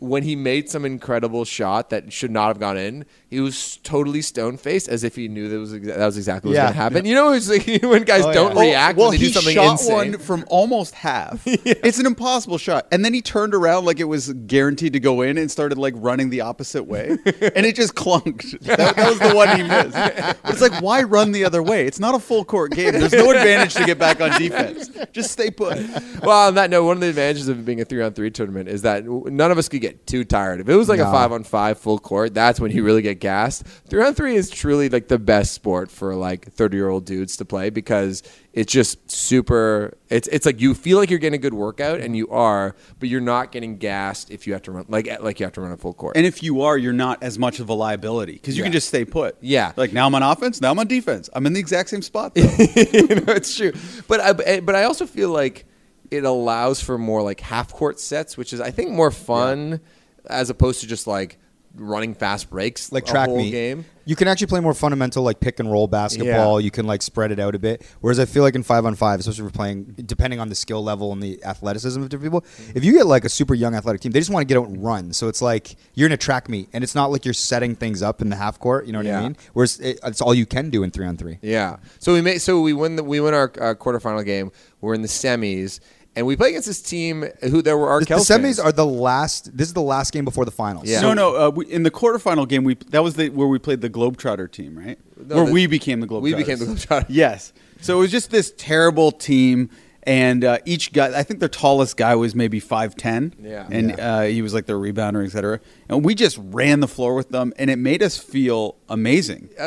when 0.00 0.22
he 0.22 0.34
made 0.34 0.68
some 0.68 0.84
incredible 0.84 1.44
shot 1.44 1.90
that 1.90 2.12
should 2.12 2.30
not 2.30 2.48
have 2.48 2.58
gone 2.58 2.76
in. 2.76 3.04
He 3.28 3.38
was 3.38 3.76
totally 3.84 4.22
stone 4.22 4.56
faced, 4.56 4.88
as 4.88 5.04
if 5.04 5.14
he 5.14 5.28
knew 5.28 5.48
that 5.48 5.58
was 5.58 5.72
exa- 5.72 5.94
that 5.96 6.04
was 6.06 6.16
exactly 6.16 6.48
what 6.48 6.54
was 6.54 6.58
going 6.62 6.72
to 6.72 6.76
happen. 6.76 7.04
You 7.04 7.14
know, 7.14 7.32
it's 7.32 7.48
like 7.48 7.64
when 7.82 8.02
guys 8.02 8.24
Oh, 8.24 8.32
don't 8.32 8.56
yeah. 8.56 8.62
react 8.62 8.98
well, 8.98 9.10
when 9.10 9.18
they 9.18 9.24
he 9.26 9.28
do 9.28 9.32
something 9.34 9.54
shot 9.54 9.72
insane. 9.72 9.94
one 9.94 10.18
from 10.18 10.44
almost 10.48 10.94
half. 10.96 11.46
It's 11.46 11.98
an 11.98 12.06
impossible 12.06 12.58
shot, 12.58 12.86
and 12.90 13.04
then 13.04 13.14
he 13.14 13.22
turned 13.22 13.54
around 13.54 13.84
like 13.84 14.00
it 14.00 14.04
was 14.04 14.32
guaranteed 14.32 14.92
to 14.94 15.00
go 15.00 15.22
in 15.22 15.38
and 15.38 15.50
started 15.50 15.78
like 15.78 15.94
running 15.96 16.30
the 16.30 16.40
opposite 16.40 16.84
way, 16.84 17.10
and 17.54 17.64
it 17.66 17.76
just 17.76 17.94
clunked. 17.94 18.58
That, 18.60 18.96
that 18.96 19.08
was 19.08 19.18
the 19.18 19.34
one 19.34 19.56
he 19.56 19.62
missed. 19.62 19.92
But 19.92 20.38
it's 20.52 20.60
like, 20.60 20.80
why 20.82 21.02
run 21.02 21.30
the 21.32 21.44
other 21.44 21.62
way? 21.62 21.86
It's 21.86 22.00
not 22.00 22.14
a 22.14 22.18
full 22.18 22.44
court 22.44 22.72
game. 22.72 22.92
There's 22.92 23.12
no 23.12 23.30
advantage 23.30 23.74
to 23.74 23.84
get 23.86 23.98
back 23.98 24.20
on 24.20 24.30
defense. 24.38 24.88
Just 25.12 25.30
stay 25.30 25.50
put. 25.50 25.78
well, 26.22 26.48
on 26.48 26.54
that 26.56 26.70
note, 26.70 26.84
one 26.84 26.96
of 26.96 27.00
the 27.00 27.08
advantages 27.08 27.48
of 27.48 27.64
being 27.64 27.80
a 27.80 27.84
three 27.84 28.02
on 28.02 28.12
three 28.12 28.30
tournament 28.30 28.68
is 28.68 28.82
that 28.82 29.04
none 29.06 29.50
of 29.50 29.58
us 29.58 29.68
could 29.68 29.80
get 29.80 29.89
too 30.06 30.24
tired. 30.24 30.60
If 30.60 30.68
it 30.68 30.76
was 30.76 30.88
like 30.88 31.00
a 31.00 31.04
five 31.04 31.32
on 31.32 31.44
five 31.44 31.78
full 31.78 31.98
court, 31.98 32.34
that's 32.34 32.60
when 32.60 32.70
you 32.70 32.84
really 32.84 33.02
get 33.02 33.20
gassed. 33.20 33.66
Three 33.88 34.02
on 34.04 34.14
three 34.14 34.36
is 34.36 34.50
truly 34.50 34.88
like 34.88 35.08
the 35.08 35.18
best 35.18 35.52
sport 35.52 35.90
for 35.90 36.14
like 36.14 36.52
thirty 36.52 36.76
year 36.76 36.88
old 36.88 37.04
dudes 37.04 37.36
to 37.38 37.44
play 37.44 37.70
because 37.70 38.22
it's 38.52 38.72
just 38.72 39.10
super. 39.10 39.96
It's 40.08 40.28
it's 40.28 40.46
like 40.46 40.60
you 40.60 40.74
feel 40.74 40.98
like 40.98 41.10
you're 41.10 41.18
getting 41.18 41.38
a 41.38 41.42
good 41.42 41.54
workout 41.54 42.00
and 42.00 42.16
you 42.16 42.28
are, 42.28 42.74
but 42.98 43.08
you're 43.08 43.20
not 43.20 43.52
getting 43.52 43.76
gassed 43.76 44.30
if 44.30 44.46
you 44.46 44.52
have 44.52 44.62
to 44.62 44.72
run 44.72 44.86
like 44.88 45.08
like 45.20 45.40
you 45.40 45.46
have 45.46 45.52
to 45.54 45.60
run 45.60 45.72
a 45.72 45.76
full 45.76 45.94
court. 45.94 46.16
And 46.16 46.26
if 46.26 46.42
you 46.42 46.62
are, 46.62 46.76
you're 46.76 46.92
not 46.92 47.22
as 47.22 47.38
much 47.38 47.60
of 47.60 47.68
a 47.68 47.74
liability 47.74 48.32
because 48.32 48.56
you 48.56 48.62
can 48.62 48.72
just 48.72 48.88
stay 48.88 49.04
put. 49.04 49.36
Yeah. 49.40 49.72
Like 49.76 49.92
now 49.92 50.06
I'm 50.06 50.14
on 50.14 50.22
offense, 50.22 50.60
now 50.60 50.70
I'm 50.70 50.78
on 50.78 50.86
defense. 50.86 51.30
I'm 51.32 51.46
in 51.46 51.52
the 51.52 51.60
exact 51.60 51.90
same 51.90 52.02
spot. 52.02 52.34
Though. 52.34 52.42
you 52.92 53.06
know, 53.06 53.32
it's 53.32 53.56
true. 53.56 53.72
But 54.08 54.20
I, 54.20 54.32
but 54.32 54.74
eh, 54.74 54.78
I 54.78 54.84
also 54.84 55.06
feel 55.06 55.30
like 55.30 55.66
it 56.10 56.24
allows 56.24 56.80
for 56.80 56.98
more 56.98 57.22
like 57.22 57.40
half 57.40 57.72
court 57.72 58.00
sets, 58.00 58.36
which 58.36 58.52
is 58.52 58.60
I 58.60 58.70
think 58.70 58.90
more 58.90 59.10
fun 59.10 59.80
as 60.28 60.50
opposed 60.50 60.80
to 60.80 60.86
just 60.86 61.06
like 61.06 61.38
running 61.76 62.14
fast 62.14 62.50
breaks 62.50 62.90
like 62.90 63.06
track 63.06 63.30
meet. 63.30 63.52
game. 63.52 63.84
You 64.04 64.16
can 64.16 64.26
actually 64.26 64.48
play 64.48 64.58
more 64.58 64.74
fundamental 64.74 65.22
like 65.22 65.38
pick 65.38 65.60
and 65.60 65.70
roll 65.70 65.86
basketball. 65.86 66.60
Yeah. 66.60 66.64
You 66.64 66.70
can 66.72 66.84
like 66.84 67.00
spread 67.00 67.30
it 67.30 67.38
out 67.38 67.54
a 67.54 67.60
bit. 67.60 67.86
Whereas 68.00 68.18
I 68.18 68.24
feel 68.24 68.42
like 68.42 68.56
in 68.56 68.64
five 68.64 68.84
on 68.84 68.96
five, 68.96 69.20
especially 69.20 69.46
if 69.46 69.52
we're 69.52 69.56
playing, 69.56 69.84
depending 70.04 70.40
on 70.40 70.48
the 70.48 70.56
skill 70.56 70.82
level 70.82 71.12
and 71.12 71.22
the 71.22 71.42
athleticism 71.44 72.02
of 72.02 72.08
different 72.08 72.24
people, 72.32 72.44
if 72.74 72.82
you 72.84 72.92
get 72.92 73.06
like 73.06 73.24
a 73.24 73.28
super 73.28 73.54
young 73.54 73.76
athletic 73.76 74.00
team, 74.00 74.10
they 74.10 74.18
just 74.18 74.32
want 74.32 74.40
to 74.42 74.52
get 74.52 74.60
out 74.60 74.66
and 74.66 74.82
run. 74.82 75.12
So 75.12 75.28
it's 75.28 75.40
like 75.40 75.76
you're 75.94 76.06
in 76.06 76.12
a 76.12 76.16
track 76.16 76.48
meet, 76.48 76.68
and 76.72 76.82
it's 76.82 76.96
not 76.96 77.12
like 77.12 77.24
you're 77.24 77.32
setting 77.34 77.76
things 77.76 78.02
up 78.02 78.20
in 78.20 78.30
the 78.30 78.36
half 78.36 78.58
court. 78.58 78.86
You 78.86 78.92
know 78.92 78.98
what 78.98 79.06
Yeah. 79.06 79.20
I 79.20 79.22
mean? 79.22 79.36
Whereas 79.52 79.78
it, 79.78 80.00
it's 80.02 80.20
all 80.20 80.34
you 80.34 80.46
can 80.46 80.70
do 80.70 80.82
in 80.82 80.90
three 80.90 81.06
on 81.06 81.16
three. 81.16 81.38
Yeah. 81.40 81.76
So 82.00 82.12
we 82.12 82.20
made 82.20 82.38
so 82.38 82.60
we 82.62 82.72
win 82.72 82.96
the 82.96 83.04
we 83.04 83.20
win 83.20 83.32
our 83.32 83.44
uh, 83.60 83.74
quarterfinal 83.74 84.24
game. 84.24 84.50
We're 84.80 84.94
in 84.94 85.02
the 85.02 85.08
semis. 85.08 85.78
And 86.16 86.26
we 86.26 86.34
play 86.36 86.48
against 86.50 86.66
this 86.66 86.82
team 86.82 87.24
who 87.40 87.62
there 87.62 87.78
were 87.78 87.88
our 87.88 88.00
The, 88.00 88.06
the 88.06 88.14
semis 88.16 88.62
are 88.62 88.72
the 88.72 88.84
last. 88.84 89.56
This 89.56 89.68
is 89.68 89.74
the 89.74 89.80
last 89.82 90.12
game 90.12 90.24
before 90.24 90.44
the 90.44 90.50
finals. 90.50 90.88
Yeah. 90.88 91.00
No, 91.02 91.14
no. 91.14 91.36
Uh, 91.36 91.50
we, 91.50 91.66
in 91.66 91.84
the 91.84 91.90
quarterfinal 91.90 92.48
game, 92.48 92.64
we 92.64 92.74
that 92.90 93.02
was 93.04 93.14
the 93.14 93.28
where 93.30 93.46
we 93.46 93.58
played 93.60 93.80
the 93.80 93.88
Globetrotter 93.90 94.50
team, 94.50 94.76
right? 94.76 94.98
No, 95.16 95.36
where 95.36 95.46
the- 95.46 95.52
we 95.52 95.66
became 95.68 96.00
the 96.00 96.06
Globetrotters. 96.08 96.22
we 96.22 96.34
became 96.34 96.58
the 96.58 96.64
Globetrotters. 96.66 97.06
Yes. 97.10 97.52
So 97.80 97.96
it 97.96 98.00
was 98.00 98.10
just 98.10 98.30
this 98.32 98.52
terrible 98.58 99.12
team, 99.12 99.70
and 100.02 100.44
uh, 100.44 100.58
each 100.66 100.92
guy. 100.92 101.16
I 101.18 101.22
think 101.22 101.38
their 101.40 101.48
tallest 101.48 101.96
guy 101.96 102.14
was 102.16 102.34
maybe 102.34 102.58
five 102.58 102.96
ten. 102.96 103.32
Yeah. 103.40 103.68
And 103.70 103.90
Yeah. 103.96 104.14
Uh, 104.16 104.22
he 104.24 104.42
was 104.42 104.52
like 104.52 104.66
their 104.66 104.76
rebounder, 104.78 105.24
et 105.24 105.30
cetera. 105.30 105.60
And 105.88 106.04
we 106.04 106.14
just 106.16 106.38
ran 106.42 106.80
the 106.80 106.88
floor 106.88 107.14
with 107.14 107.28
them, 107.30 107.52
and 107.56 107.70
it 107.70 107.76
made 107.76 108.02
us 108.02 108.18
feel 108.18 108.74
amazing. 108.88 109.48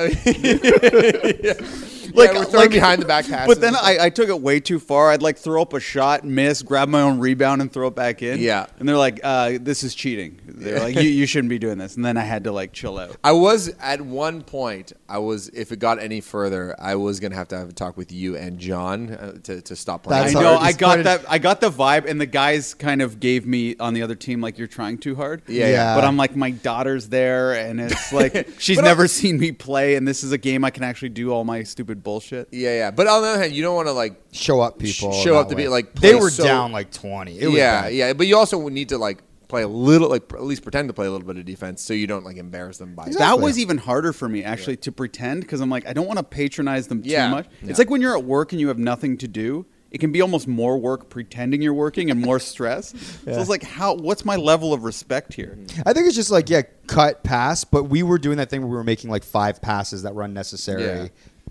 like 2.13 2.33
we're 2.33 2.45
throwing 2.45 2.69
behind 2.69 3.01
the 3.01 3.05
back 3.05 3.27
passes. 3.27 3.47
But 3.47 3.61
then 3.61 3.75
I, 3.75 3.97
I 4.01 4.09
took 4.09 4.29
it 4.29 4.41
way 4.41 4.59
too 4.59 4.79
far. 4.79 5.11
I'd 5.11 5.21
like 5.21 5.37
throw 5.37 5.61
up 5.61 5.73
a 5.73 5.79
shot, 5.79 6.23
miss, 6.23 6.61
grab 6.61 6.87
my 6.89 7.01
own 7.01 7.19
rebound, 7.19 7.61
and 7.61 7.71
throw 7.71 7.87
it 7.87 7.95
back 7.95 8.21
in. 8.21 8.39
Yeah. 8.39 8.67
And 8.79 8.87
they're 8.87 8.97
like, 8.97 9.19
uh, 9.23 9.57
"This 9.61 9.83
is 9.83 9.95
cheating." 9.95 10.39
They're 10.45 10.79
like, 10.79 10.95
you, 10.95 11.09
"You 11.09 11.25
shouldn't 11.25 11.49
be 11.49 11.59
doing 11.59 11.77
this." 11.77 11.95
And 11.95 12.05
then 12.05 12.17
I 12.17 12.21
had 12.21 12.43
to 12.45 12.51
like 12.51 12.73
chill 12.73 12.97
out. 12.99 13.15
I 13.23 13.31
was 13.31 13.69
at 13.79 14.01
one 14.01 14.41
point. 14.43 14.93
I 15.09 15.17
was, 15.19 15.49
if 15.49 15.71
it 15.71 15.79
got 15.79 15.99
any 15.99 16.21
further, 16.21 16.75
I 16.79 16.95
was 16.95 17.19
gonna 17.19 17.35
have 17.35 17.47
to 17.49 17.57
have 17.57 17.69
a 17.69 17.73
talk 17.73 17.97
with 17.97 18.11
you 18.11 18.35
and 18.35 18.59
John 18.59 19.11
uh, 19.11 19.31
to, 19.43 19.61
to 19.61 19.75
stop 19.75 20.03
playing. 20.03 20.35
I 20.35 20.39
know. 20.39 20.57
I 20.57 20.71
got 20.73 21.03
that. 21.03 21.25
I 21.29 21.37
got 21.37 21.61
the 21.61 21.69
vibe, 21.69 22.09
and 22.09 22.19
the 22.19 22.25
guys 22.25 22.73
kind 22.73 23.01
of 23.01 23.19
gave 23.19 23.45
me 23.45 23.75
on 23.77 23.93
the 23.93 24.01
other 24.01 24.15
team 24.15 24.41
like 24.41 24.57
you're 24.57 24.67
trying 24.67 24.97
too 24.97 25.15
hard. 25.15 25.41
Yeah, 25.47 25.67
yeah. 25.69 25.95
But 25.95 26.03
I'm 26.03 26.17
like, 26.17 26.35
my 26.35 26.51
daughter's 26.51 27.09
there, 27.09 27.53
and 27.53 27.79
it's 27.81 28.11
like 28.13 28.47
she's 28.59 28.77
But 28.77 28.85
I- 28.85 28.87
never 28.89 29.07
seen 29.07 29.39
me 29.39 29.51
play, 29.51 29.95
and 29.95 30.07
this 30.07 30.23
is 30.23 30.31
a 30.31 30.37
game 30.37 30.63
I 30.63 30.69
can 30.69 30.83
actually 30.83 31.09
do 31.09 31.31
all 31.31 31.43
my 31.43 31.63
stupid 31.63 32.02
bullshit. 32.03 32.49
Yeah, 32.51 32.75
yeah. 32.75 32.91
But 32.91 33.07
on 33.07 33.21
the 33.21 33.29
other 33.29 33.39
hand, 33.41 33.53
you 33.53 33.63
don't 33.63 33.75
want 33.75 33.87
to 33.87 33.93
like 33.93 34.15
Show 34.31 34.61
up, 34.61 34.75
sh- 34.81 34.99
people. 34.99 35.13
show 35.13 35.37
up 35.37 35.49
to 35.49 35.55
way. 35.55 35.63
be 35.63 35.67
like 35.69 35.93
they 35.95 36.11
play 36.13 36.21
were 36.21 36.29
so- 36.29 36.43
down 36.43 36.71
like 36.71 36.91
twenty. 36.91 37.39
It 37.39 37.47
was 37.47 37.55
yeah, 37.55 37.81
bad. 37.83 37.93
yeah. 37.93 38.13
But 38.13 38.27
you 38.27 38.37
also 38.37 38.57
would 38.59 38.73
need 38.73 38.89
to 38.89 38.97
like 38.97 39.23
play 39.47 39.61
a 39.63 39.67
little, 39.67 40.09
like 40.09 40.31
at 40.33 40.43
least 40.43 40.63
pretend 40.63 40.89
to 40.89 40.93
play 40.93 41.05
a 41.05 41.11
little 41.11 41.27
bit 41.27 41.37
of 41.37 41.45
defense, 41.45 41.81
so 41.81 41.93
you 41.93 42.07
don't 42.07 42.25
like 42.25 42.37
embarrass 42.37 42.77
them 42.79 42.95
by. 42.95 43.09
That 43.09 43.39
was 43.39 43.59
even 43.59 43.77
harder 43.77 44.11
for 44.13 44.27
me 44.27 44.43
actually 44.43 44.77
to 44.77 44.91
pretend 44.91 45.41
because 45.41 45.61
I'm 45.61 45.69
like 45.69 45.87
I 45.87 45.93
don't 45.93 46.07
want 46.07 46.17
to 46.17 46.23
patronize 46.23 46.87
them 46.87 47.01
Yeah. 47.03 47.25
too 47.27 47.31
much. 47.35 47.47
Yeah. 47.61 47.69
It's 47.69 47.79
like 47.79 47.89
when 47.89 48.01
you're 48.01 48.17
at 48.17 48.23
work 48.23 48.51
and 48.51 48.59
you 48.59 48.67
have 48.69 48.79
nothing 48.79 49.17
to 49.19 49.27
do. 49.27 49.65
It 49.91 49.99
can 49.99 50.11
be 50.11 50.21
almost 50.23 50.47
more 50.47 50.79
work 50.79 51.11
pretending 51.11 51.61
you're 51.61 51.71
working 51.71 52.09
and 52.09 52.19
more 52.19 52.39
stress. 52.39 52.95
So 53.25 53.39
it's 53.39 53.47
like, 53.47 53.61
how? 53.61 53.93
What's 53.93 54.25
my 54.25 54.37
level 54.37 54.73
of 54.73 54.83
respect 54.85 55.35
here? 55.35 55.55
I 55.85 55.93
think 55.93 56.07
it's 56.07 56.15
just 56.15 56.31
like 56.31 56.49
yeah, 56.49 56.63
cut 56.87 57.23
pass. 57.23 57.63
But 57.63 57.83
we 57.83 58.01
were 58.01 58.17
doing 58.17 58.37
that 58.37 58.49
thing 58.49 58.61
where 58.61 58.69
we 58.71 58.75
were 58.75 58.83
making 58.83 59.11
like 59.11 59.23
five 59.23 59.61
passes 59.61 60.01
that 60.01 60.15
were 60.15 60.23
unnecessary. 60.23 60.81
Yeah. 60.83 61.07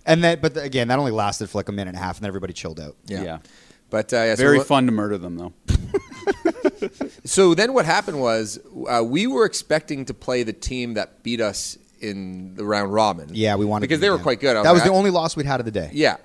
And 0.06 0.24
that, 0.24 0.42
but 0.42 0.56
again, 0.56 0.88
that 0.88 0.98
only 0.98 1.12
lasted 1.12 1.48
for 1.48 1.58
like 1.58 1.68
a 1.68 1.72
minute 1.72 1.90
and 1.90 1.96
a 1.98 2.00
half, 2.00 2.16
and 2.16 2.24
then 2.24 2.28
everybody 2.28 2.52
chilled 2.52 2.80
out. 2.80 2.96
Yeah. 3.06 3.22
Yeah. 3.22 3.38
But 3.90 4.12
uh, 4.12 4.16
yeah, 4.16 4.34
so 4.34 4.42
Very 4.42 4.58
what- 4.58 4.66
fun 4.66 4.86
to 4.86 4.92
murder 4.92 5.18
them 5.18 5.36
though. 5.36 5.52
So 7.24 7.54
then 7.54 7.72
what 7.72 7.84
happened 7.84 8.20
was 8.20 8.58
uh, 8.88 9.02
we 9.04 9.26
were 9.28 9.44
expecting 9.44 10.04
to 10.06 10.14
play 10.14 10.42
the 10.42 10.52
team 10.52 10.94
that 10.94 11.22
beat 11.22 11.40
us 11.40 11.78
in 12.00 12.56
the 12.56 12.64
round 12.64 12.92
robin. 12.92 13.28
Yeah, 13.32 13.54
we 13.54 13.64
wanted 13.64 13.82
because 13.82 13.98
to, 13.98 14.00
they 14.00 14.10
were 14.10 14.16
yeah. 14.16 14.22
quite 14.22 14.40
good. 14.40 14.56
I 14.56 14.62
That 14.64 14.72
was 14.72 14.80
like, 14.80 14.88
the 14.90 14.94
I- 14.94 14.98
only 14.98 15.10
loss 15.10 15.36
we'd 15.36 15.46
had 15.46 15.60
of 15.60 15.66
the 15.66 15.70
day. 15.72 15.90
Yeah. 15.92 16.16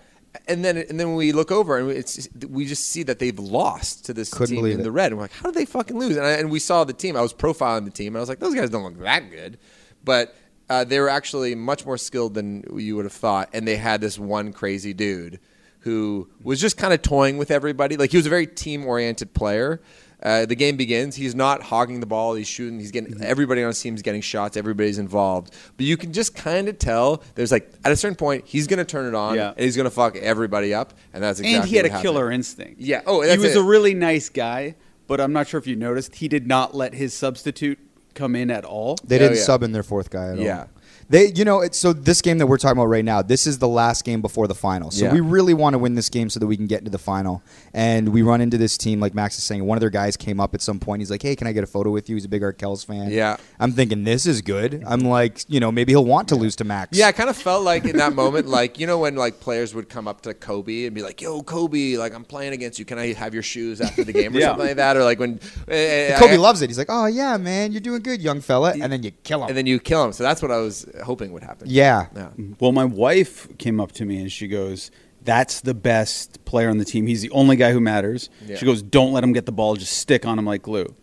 And 0.47 0.63
then 0.65 0.77
and 0.77 0.99
then 0.99 1.15
we 1.15 1.31
look 1.31 1.51
over 1.51 1.77
and 1.77 1.91
it's 1.91 2.27
we 2.49 2.65
just 2.65 2.87
see 2.89 3.03
that 3.03 3.19
they've 3.19 3.37
lost 3.37 4.05
to 4.05 4.13
this 4.13 4.31
Couldn't 4.31 4.47
team 4.55 4.63
believe 4.63 4.75
in 4.75 4.79
it. 4.81 4.83
the 4.83 4.91
red. 4.91 5.11
And 5.11 5.17
we're 5.17 5.23
like, 5.25 5.31
how 5.33 5.43
did 5.49 5.55
they 5.55 5.65
fucking 5.65 5.97
lose? 5.97 6.15
And, 6.17 6.25
I, 6.25 6.31
and 6.31 6.49
we 6.51 6.59
saw 6.59 6.83
the 6.83 6.93
team. 6.93 7.15
I 7.15 7.21
was 7.21 7.33
profiling 7.33 7.85
the 7.85 7.91
team. 7.91 8.07
And 8.07 8.17
I 8.17 8.19
was 8.21 8.29
like, 8.29 8.39
those 8.39 8.53
guys 8.55 8.69
don't 8.69 8.83
look 8.83 8.99
that 8.99 9.29
good, 9.31 9.57
but 10.03 10.35
uh, 10.69 10.83
they 10.83 10.99
were 10.99 11.09
actually 11.09 11.55
much 11.55 11.85
more 11.85 11.97
skilled 11.97 12.33
than 12.33 12.63
you 12.77 12.95
would 12.95 13.05
have 13.05 13.13
thought. 13.13 13.49
And 13.53 13.67
they 13.67 13.77
had 13.77 14.01
this 14.01 14.19
one 14.19 14.51
crazy 14.53 14.93
dude 14.93 15.39
who 15.81 16.27
was 16.43 16.59
just 16.59 16.75
kind 16.77 16.93
of 16.93 17.01
toying 17.01 17.37
with 17.37 17.51
everybody. 17.51 17.95
Like 17.97 18.11
he 18.11 18.17
was 18.17 18.25
a 18.25 18.29
very 18.29 18.47
team 18.47 18.85
oriented 18.85 19.33
player. 19.33 19.81
Uh, 20.21 20.47
the 20.47 20.55
game 20.55 20.75
begins. 20.77 21.15
He's 21.15 21.35
not 21.35 21.61
hogging 21.61 21.99
the 21.99 22.07
ball. 22.07 22.33
He's 22.33 22.47
shooting. 22.47 22.79
He's 22.79 22.91
Mm-hmm. 22.91 23.11
getting 23.11 23.23
everybody 23.23 23.61
on 23.61 23.67
his 23.67 23.79
team 23.79 23.93
is 23.95 24.01
getting 24.01 24.19
shots. 24.21 24.57
Everybody's 24.57 24.97
involved. 24.97 25.53
But 25.77 25.85
you 25.85 25.95
can 25.95 26.11
just 26.11 26.33
kind 26.35 26.67
of 26.67 26.79
tell. 26.79 27.21
There's 27.35 27.51
like 27.51 27.71
at 27.85 27.91
a 27.91 27.95
certain 27.95 28.15
point 28.15 28.45
he's 28.47 28.65
going 28.65 28.79
to 28.79 28.85
turn 28.85 29.05
it 29.05 29.13
on 29.15 29.35
Yeah. 29.35 29.49
and 29.51 29.59
he's 29.59 29.75
going 29.75 29.85
to 29.85 29.91
fuck 29.91 30.15
everybody 30.17 30.73
up. 30.73 30.93
And 31.13 31.23
that's 31.23 31.39
exactly. 31.39 31.43
What 31.43 31.53
happened. 31.53 31.63
And 31.63 31.69
he 31.69 31.75
had 31.77 31.85
a 31.85 31.89
what 31.93 32.01
killer 32.01 32.31
instinct. 32.31 32.81
Yeah. 32.81 33.01
Oh, 33.05 33.21
he 33.21 33.37
was 33.37 33.55
it. 33.55 33.59
a 33.59 33.63
really 33.63 33.93
nice 33.93 34.27
guy, 34.29 34.75
but 35.05 35.21
I'm 35.21 35.31
not 35.33 35.47
sure 35.47 35.59
if 35.59 35.67
you 35.67 35.75
noticed 35.75 36.15
he 36.15 36.27
did 36.27 36.47
not 36.47 36.73
let 36.73 36.95
his 36.95 37.13
substitute 37.13 37.77
come 38.17 38.35
in 38.35 38.51
at 38.51 38.65
all. 38.65 38.97
They 39.05 39.15
Oh, 39.15 39.19
didn't 39.19 39.37
yeah. 39.37 39.43
sub 39.43 39.63
in 39.63 39.71
their 39.71 39.83
fourth 39.83 40.09
guy 40.09 40.29
at 40.31 40.37
all. 40.39 40.43
Yeah. 40.43 40.65
They, 41.09 41.31
you 41.33 41.45
know, 41.45 41.61
it's, 41.61 41.77
so 41.77 41.93
this 41.93 42.21
game 42.21 42.37
that 42.39 42.47
we're 42.47 42.57
talking 42.57 42.77
about 42.77 42.87
right 42.89 43.05
now, 43.05 43.21
this 43.21 43.47
is 43.47 43.59
the 43.59 43.67
last 43.67 44.03
game 44.03 44.21
before 44.21 44.45
the 44.47 44.55
final. 44.55 44.91
So 44.91 45.05
Yeah. 45.05 45.13
we 45.13 45.21
really 45.21 45.53
want 45.53 45.73
to 45.73 45.77
win 45.77 45.95
this 45.95 46.09
game 46.09 46.29
so 46.29 46.37
that 46.39 46.47
we 46.47 46.57
can 46.57 46.67
get 46.67 46.79
into 46.79 46.91
the 46.91 46.97
final. 46.97 47.41
And 47.73 48.09
we 48.09 48.23
run 48.23 48.41
into 48.41 48.57
this 48.57 48.77
team, 48.77 48.99
like 48.99 49.13
Max 49.13 49.37
is 49.37 49.43
saying. 49.45 49.63
One 49.63 49.77
of 49.77 49.79
their 49.79 49.89
guys 49.89 50.17
came 50.17 50.39
up 50.41 50.53
at 50.53 50.61
some 50.61 50.79
point. 50.79 50.99
He's 51.01 51.09
like, 51.09 51.21
"Hey, 51.21 51.35
can 51.35 51.47
I 51.47 51.53
get 51.53 51.63
a 51.63 51.67
photo 51.67 51.91
with 51.91 52.09
you?" 52.09 52.15
He's 52.15 52.25
a 52.25 52.29
big 52.29 52.41
Arkells 52.41 52.85
fan. 52.85 53.09
Yeah. 53.09 53.37
I'm 53.59 53.71
thinking 53.71 54.03
this 54.03 54.25
is 54.25 54.41
good. 54.41 54.83
I'm 54.85 55.01
like, 55.01 55.45
you 55.47 55.59
know, 55.59 55.71
maybe 55.71 55.93
he'll 55.93 56.03
want 56.03 56.27
to 56.29 56.35
lose 56.35 56.55
to 56.57 56.63
Max. 56.65 56.97
Yeah, 56.97 57.07
I 57.07 57.11
kind 57.13 57.29
of 57.29 57.37
felt 57.37 57.63
like 57.63 57.85
in 57.85 57.97
that 57.97 58.13
moment, 58.13 58.47
like 58.47 58.79
you 58.79 58.85
know 58.87 58.97
when 58.99 59.15
like 59.15 59.39
players 59.39 59.73
would 59.75 59.87
come 59.89 60.07
up 60.07 60.21
to 60.21 60.33
Kobe 60.33 60.85
and 60.85 60.93
be 60.95 61.03
like, 61.03 61.21
"Yo, 61.21 61.41
Kobe, 61.41 61.95
like 61.97 62.13
I'm 62.13 62.25
playing 62.25 62.51
against 62.53 62.79
you. 62.79 62.85
Can 62.85 62.97
I 62.99 63.13
have 63.13 63.33
your 63.33 63.43
shoes 63.43 63.79
after 63.79 64.03
the 64.03 64.11
game 64.13 64.35
or 64.35 64.39
Yeah. 64.41 64.47
something 64.49 64.67
like 64.67 64.75
that?" 64.77 64.97
Or 64.97 65.03
like 65.05 65.19
when 65.19 65.39
uh, 65.69 66.19
Kobe 66.19 66.33
I- 66.33 66.35
loves 66.35 66.61
it. 66.61 66.69
He's 66.69 66.77
like, 66.77 66.89
"Oh 66.89 67.05
yeah, 67.05 67.37
man, 67.37 67.71
you're 67.71 67.79
doing 67.81 68.01
good, 68.01 68.21
young 68.21 68.41
fella," 68.41 68.73
and 68.73 68.91
then 68.91 69.03
you 69.03 69.11
kill 69.11 69.43
him. 69.43 69.49
and 69.49 69.57
then 69.57 69.67
you 69.67 69.79
kill 69.79 70.03
him. 70.03 70.11
So 70.11 70.23
that's 70.23 70.41
what 70.41 70.51
I 70.51 70.57
was 70.57 70.85
hoping 71.03 71.31
would 71.33 71.43
happen. 71.43 71.67
yeah. 71.69 72.07
Yeah. 72.15 72.29
Well, 72.59 72.71
my 72.71 72.85
wife 72.85 73.47
came 73.57 73.79
up 73.79 73.91
to 73.93 74.05
me 74.05 74.19
and 74.21 74.31
she 74.31 74.47
goes, 74.47 74.91
"That's 75.23 75.61
the 75.61 75.73
best 75.73 76.43
player 76.45 76.69
on 76.69 76.77
the 76.77 76.85
team. 76.85 77.07
He's 77.07 77.21
the 77.21 77.31
only 77.31 77.55
guy 77.55 77.71
who 77.71 77.79
matters." 77.79 78.29
Yeah. 78.45 78.57
She 78.57 78.65
goes, 78.65 78.81
"Don't 78.81 79.11
let 79.13 79.23
him 79.23 79.33
get 79.33 79.45
the 79.45 79.51
ball. 79.51 79.75
Just 79.75 79.93
stick 79.97 80.25
on 80.25 80.37
him 80.39 80.45
like 80.45 80.61
glue." 80.61 80.93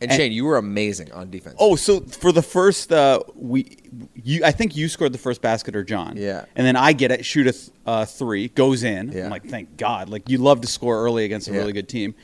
And 0.00 0.12
Shane, 0.12 0.30
you 0.30 0.44
were 0.44 0.58
amazing 0.58 1.10
on 1.10 1.28
defense. 1.28 1.56
Oh, 1.58 1.74
so 1.74 1.98
for 1.98 2.30
the 2.30 2.40
first, 2.42 2.92
uh, 2.92 3.18
we, 3.34 3.78
you, 4.14 4.44
I 4.44 4.52
think 4.52 4.76
you 4.76 4.88
scored 4.88 5.12
the 5.12 5.18
first 5.18 5.42
basket 5.42 5.74
or 5.74 5.82
John. 5.82 6.16
Yeah. 6.16 6.44
And 6.54 6.64
then 6.64 6.76
I 6.76 6.92
get 6.92 7.10
it, 7.10 7.24
shoot 7.24 7.48
a 7.48 7.52
th- 7.52 7.70
uh, 7.84 8.04
three, 8.04 8.46
goes 8.46 8.84
in. 8.84 9.10
Yeah. 9.10 9.24
I'm 9.24 9.30
like, 9.30 9.44
thank 9.46 9.76
God. 9.76 10.08
Like 10.08 10.28
you 10.28 10.38
love 10.38 10.60
to 10.60 10.68
score 10.68 11.02
early 11.02 11.24
against 11.24 11.48
a 11.48 11.52
Yeah. 11.52 11.58
really 11.58 11.72
good 11.72 11.88
team. 11.88 12.14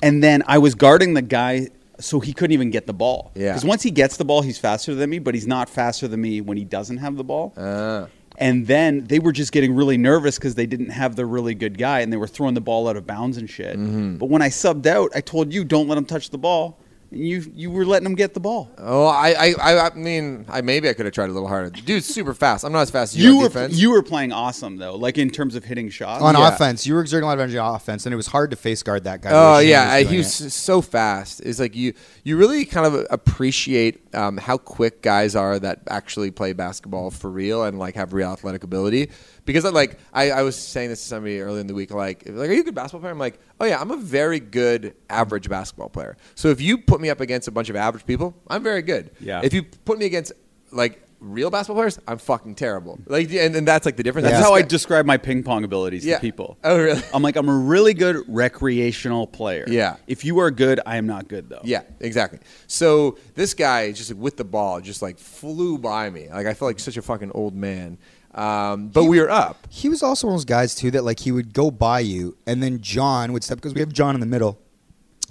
And 0.00 0.22
then 0.22 0.44
I 0.46 0.58
was 0.58 0.76
guarding 0.76 1.14
the 1.14 1.22
guy 1.22 1.70
so 2.04 2.20
he 2.20 2.32
couldn't 2.32 2.52
even 2.52 2.70
get 2.70 2.86
the 2.86 2.92
ball. 2.92 3.32
Yeah. 3.34 3.50
Because 3.50 3.64
once 3.64 3.82
he 3.82 3.90
gets 3.90 4.16
the 4.16 4.24
ball, 4.24 4.42
he's 4.42 4.58
faster 4.58 4.94
than 4.94 5.10
me, 5.10 5.18
but 5.18 5.34
he's 5.34 5.46
not 5.46 5.68
faster 5.68 6.06
than 6.06 6.20
me 6.20 6.40
when 6.40 6.56
he 6.56 6.64
doesn't 6.64 6.98
have 6.98 7.16
the 7.16 7.24
ball. 7.24 7.54
Ah. 7.56 8.06
And 8.36 8.66
then 8.66 9.04
they 9.04 9.20
were 9.20 9.32
just 9.32 9.52
getting 9.52 9.74
really 9.74 9.96
nervous 9.96 10.38
because 10.38 10.56
they 10.56 10.66
didn't 10.66 10.90
have 10.90 11.14
the 11.14 11.24
really 11.24 11.54
good 11.54 11.78
guy 11.78 12.00
and 12.00 12.12
they 12.12 12.16
were 12.16 12.26
throwing 12.26 12.54
the 12.54 12.60
ball 12.60 12.88
out 12.88 12.96
of 12.96 13.06
bounds 13.06 13.36
and 13.36 13.48
shit. 13.48 13.76
Mm-hmm. 13.76 14.16
But 14.16 14.28
when 14.28 14.42
I 14.42 14.48
subbed 14.48 14.86
out, 14.86 15.12
I 15.14 15.20
told 15.20 15.52
you 15.52 15.64
don't 15.64 15.86
let 15.86 15.96
him 15.96 16.04
touch 16.04 16.30
the 16.30 16.38
ball. 16.38 16.78
And 17.14 17.26
you 17.26 17.44
you 17.54 17.70
were 17.70 17.84
letting 17.86 18.06
him 18.06 18.14
get 18.16 18.34
the 18.34 18.40
ball. 18.40 18.70
Oh, 18.76 19.06
I, 19.06 19.30
I, 19.38 19.54
I, 19.60 19.86
I 19.86 19.94
mean, 19.94 20.44
I 20.48 20.60
maybe 20.62 20.88
I 20.88 20.92
could 20.94 21.06
have 21.06 21.14
tried 21.14 21.30
a 21.30 21.32
little 21.32 21.46
harder. 21.48 21.70
Dude's 21.70 22.06
super 22.06 22.34
fast. 22.34 22.64
I'm 22.64 22.72
not 22.72 22.80
as 22.80 22.90
fast 22.90 23.14
as 23.14 23.18
you, 23.22 23.30
You 23.30 23.36
on 23.36 23.42
were 23.42 23.48
defense. 23.48 23.74
you 23.78 23.90
were 23.90 24.02
playing 24.02 24.32
awesome 24.32 24.76
though, 24.78 24.96
like 24.96 25.16
in 25.16 25.30
terms 25.30 25.54
of 25.54 25.64
hitting 25.64 25.90
shots. 25.90 26.22
on 26.22 26.34
Yeah. 26.34 26.48
offense, 26.52 26.86
you 26.86 26.94
were 26.94 27.00
exerting 27.00 27.24
a 27.24 27.26
lot 27.28 27.34
of 27.34 27.40
energy 27.40 27.56
on 27.58 27.74
offense, 27.74 28.04
and 28.06 28.12
it 28.12 28.16
was 28.16 28.26
hard 28.26 28.50
to 28.50 28.56
face 28.56 28.82
guard 28.82 29.04
that 29.04 29.22
guy. 29.22 29.30
Oh 29.32 29.56
way 29.58 29.62
Shane 29.62 29.70
yeah, 29.70 29.92
I- 29.92 30.02
he 30.04 30.16
was 30.18 30.34
so 30.54 30.80
fast. 30.82 31.40
It's 31.40 31.60
like 31.60 31.76
you 31.76 31.94
you 32.24 32.36
really 32.36 32.64
kind 32.64 32.86
of 32.86 33.06
appreciate 33.10 34.14
um, 34.14 34.36
how 34.36 34.56
quick 34.56 35.02
guys 35.02 35.36
are 35.36 35.58
that 35.58 35.80
actually 35.88 36.30
play 36.30 36.52
basketball 36.52 37.10
for 37.10 37.30
real 37.30 37.64
and 37.64 37.78
like 37.78 37.94
have 37.94 38.12
real 38.12 38.30
athletic 38.32 38.64
ability. 38.64 39.10
Because 39.44 39.64
like 39.64 39.98
I, 40.12 40.30
I 40.30 40.42
was 40.42 40.56
saying 40.56 40.88
this 40.90 41.00
to 41.02 41.08
somebody 41.08 41.40
earlier 41.40 41.60
in 41.60 41.66
the 41.66 41.74
week, 41.74 41.90
like 41.92 42.22
like 42.26 42.48
are 42.48 42.52
you 42.52 42.60
a 42.62 42.64
good 42.64 42.74
basketball 42.74 43.00
player? 43.00 43.12
I'm 43.12 43.18
like, 43.18 43.38
oh 43.60 43.66
yeah, 43.66 43.80
I'm 43.80 43.90
a 43.90 43.96
very 43.96 44.40
good 44.40 44.94
average 45.10 45.48
basketball 45.48 45.88
player. 45.90 46.16
So 46.34 46.48
if 46.48 46.60
you 46.60 46.78
put 46.78 47.00
me 47.00 47.10
up 47.10 47.20
against 47.20 47.46
a 47.48 47.50
bunch 47.50 47.68
of 47.68 47.76
average 47.76 48.06
people, 48.06 48.34
I'm 48.48 48.62
very 48.62 48.82
good. 48.82 49.10
Yeah. 49.20 49.40
If 49.44 49.52
you 49.52 49.62
put 49.62 49.98
me 49.98 50.06
against 50.06 50.32
like 50.72 51.00
real 51.20 51.48
basketball 51.50 51.76
players, 51.80 51.98
I'm 52.08 52.18
fucking 52.18 52.54
terrible. 52.54 52.98
Like 53.06 53.30
and, 53.32 53.54
and 53.56 53.68
that's 53.68 53.84
like 53.86 53.96
the 53.96 54.02
difference. 54.02 54.28
That's 54.28 54.42
how 54.44 54.54
I 54.54 54.62
describe 54.62 55.04
my 55.06 55.16
ping 55.18 55.42
pong 55.42 55.64
abilities 55.64 56.04
Yeah. 56.06 56.16
to 56.16 56.20
people. 56.20 56.58
Oh, 56.64 56.78
really? 56.82 57.02
I'm 57.12 57.22
like 57.22 57.36
I'm 57.36 57.48
a 57.48 57.56
really 57.56 57.92
good 57.94 58.24
recreational 58.28 59.26
player. 59.26 59.64
Yeah. 59.68 59.96
If 60.06 60.24
you 60.24 60.38
are 60.40 60.50
good, 60.50 60.80
I 60.86 60.96
am 60.96 61.06
not 61.06 61.28
good 61.28 61.48
though. 61.50 61.60
Yeah, 61.64 61.82
exactly. 62.00 62.40
So 62.66 63.18
this 63.34 63.52
guy 63.54 63.92
just 63.92 64.10
like, 64.10 64.20
with 64.20 64.36
the 64.38 64.44
ball 64.44 64.80
just 64.80 65.02
like 65.02 65.18
flew 65.18 65.76
by 65.78 66.08
me. 66.08 66.28
Like 66.30 66.46
I 66.46 66.54
felt 66.54 66.70
like 66.70 66.78
such 66.80 66.96
a 66.96 67.02
fucking 67.02 67.32
old 67.32 67.54
man. 67.54 67.98
Um, 68.34 68.88
but 68.88 69.04
we 69.04 69.20
were 69.20 69.30
up. 69.30 69.66
He 69.70 69.88
was 69.88 70.02
also 70.02 70.26
one 70.26 70.34
of 70.34 70.40
those 70.40 70.44
guys 70.44 70.74
too 70.74 70.90
that 70.92 71.04
like 71.04 71.20
he 71.20 71.30
would 71.32 71.52
go 71.52 71.70
by 71.70 72.00
you, 72.00 72.36
and 72.46 72.62
then 72.62 72.80
John 72.80 73.32
would 73.32 73.44
step 73.44 73.58
because 73.58 73.74
we 73.74 73.80
have 73.80 73.92
John 73.92 74.14
in 74.14 74.20
the 74.20 74.26
middle. 74.26 74.58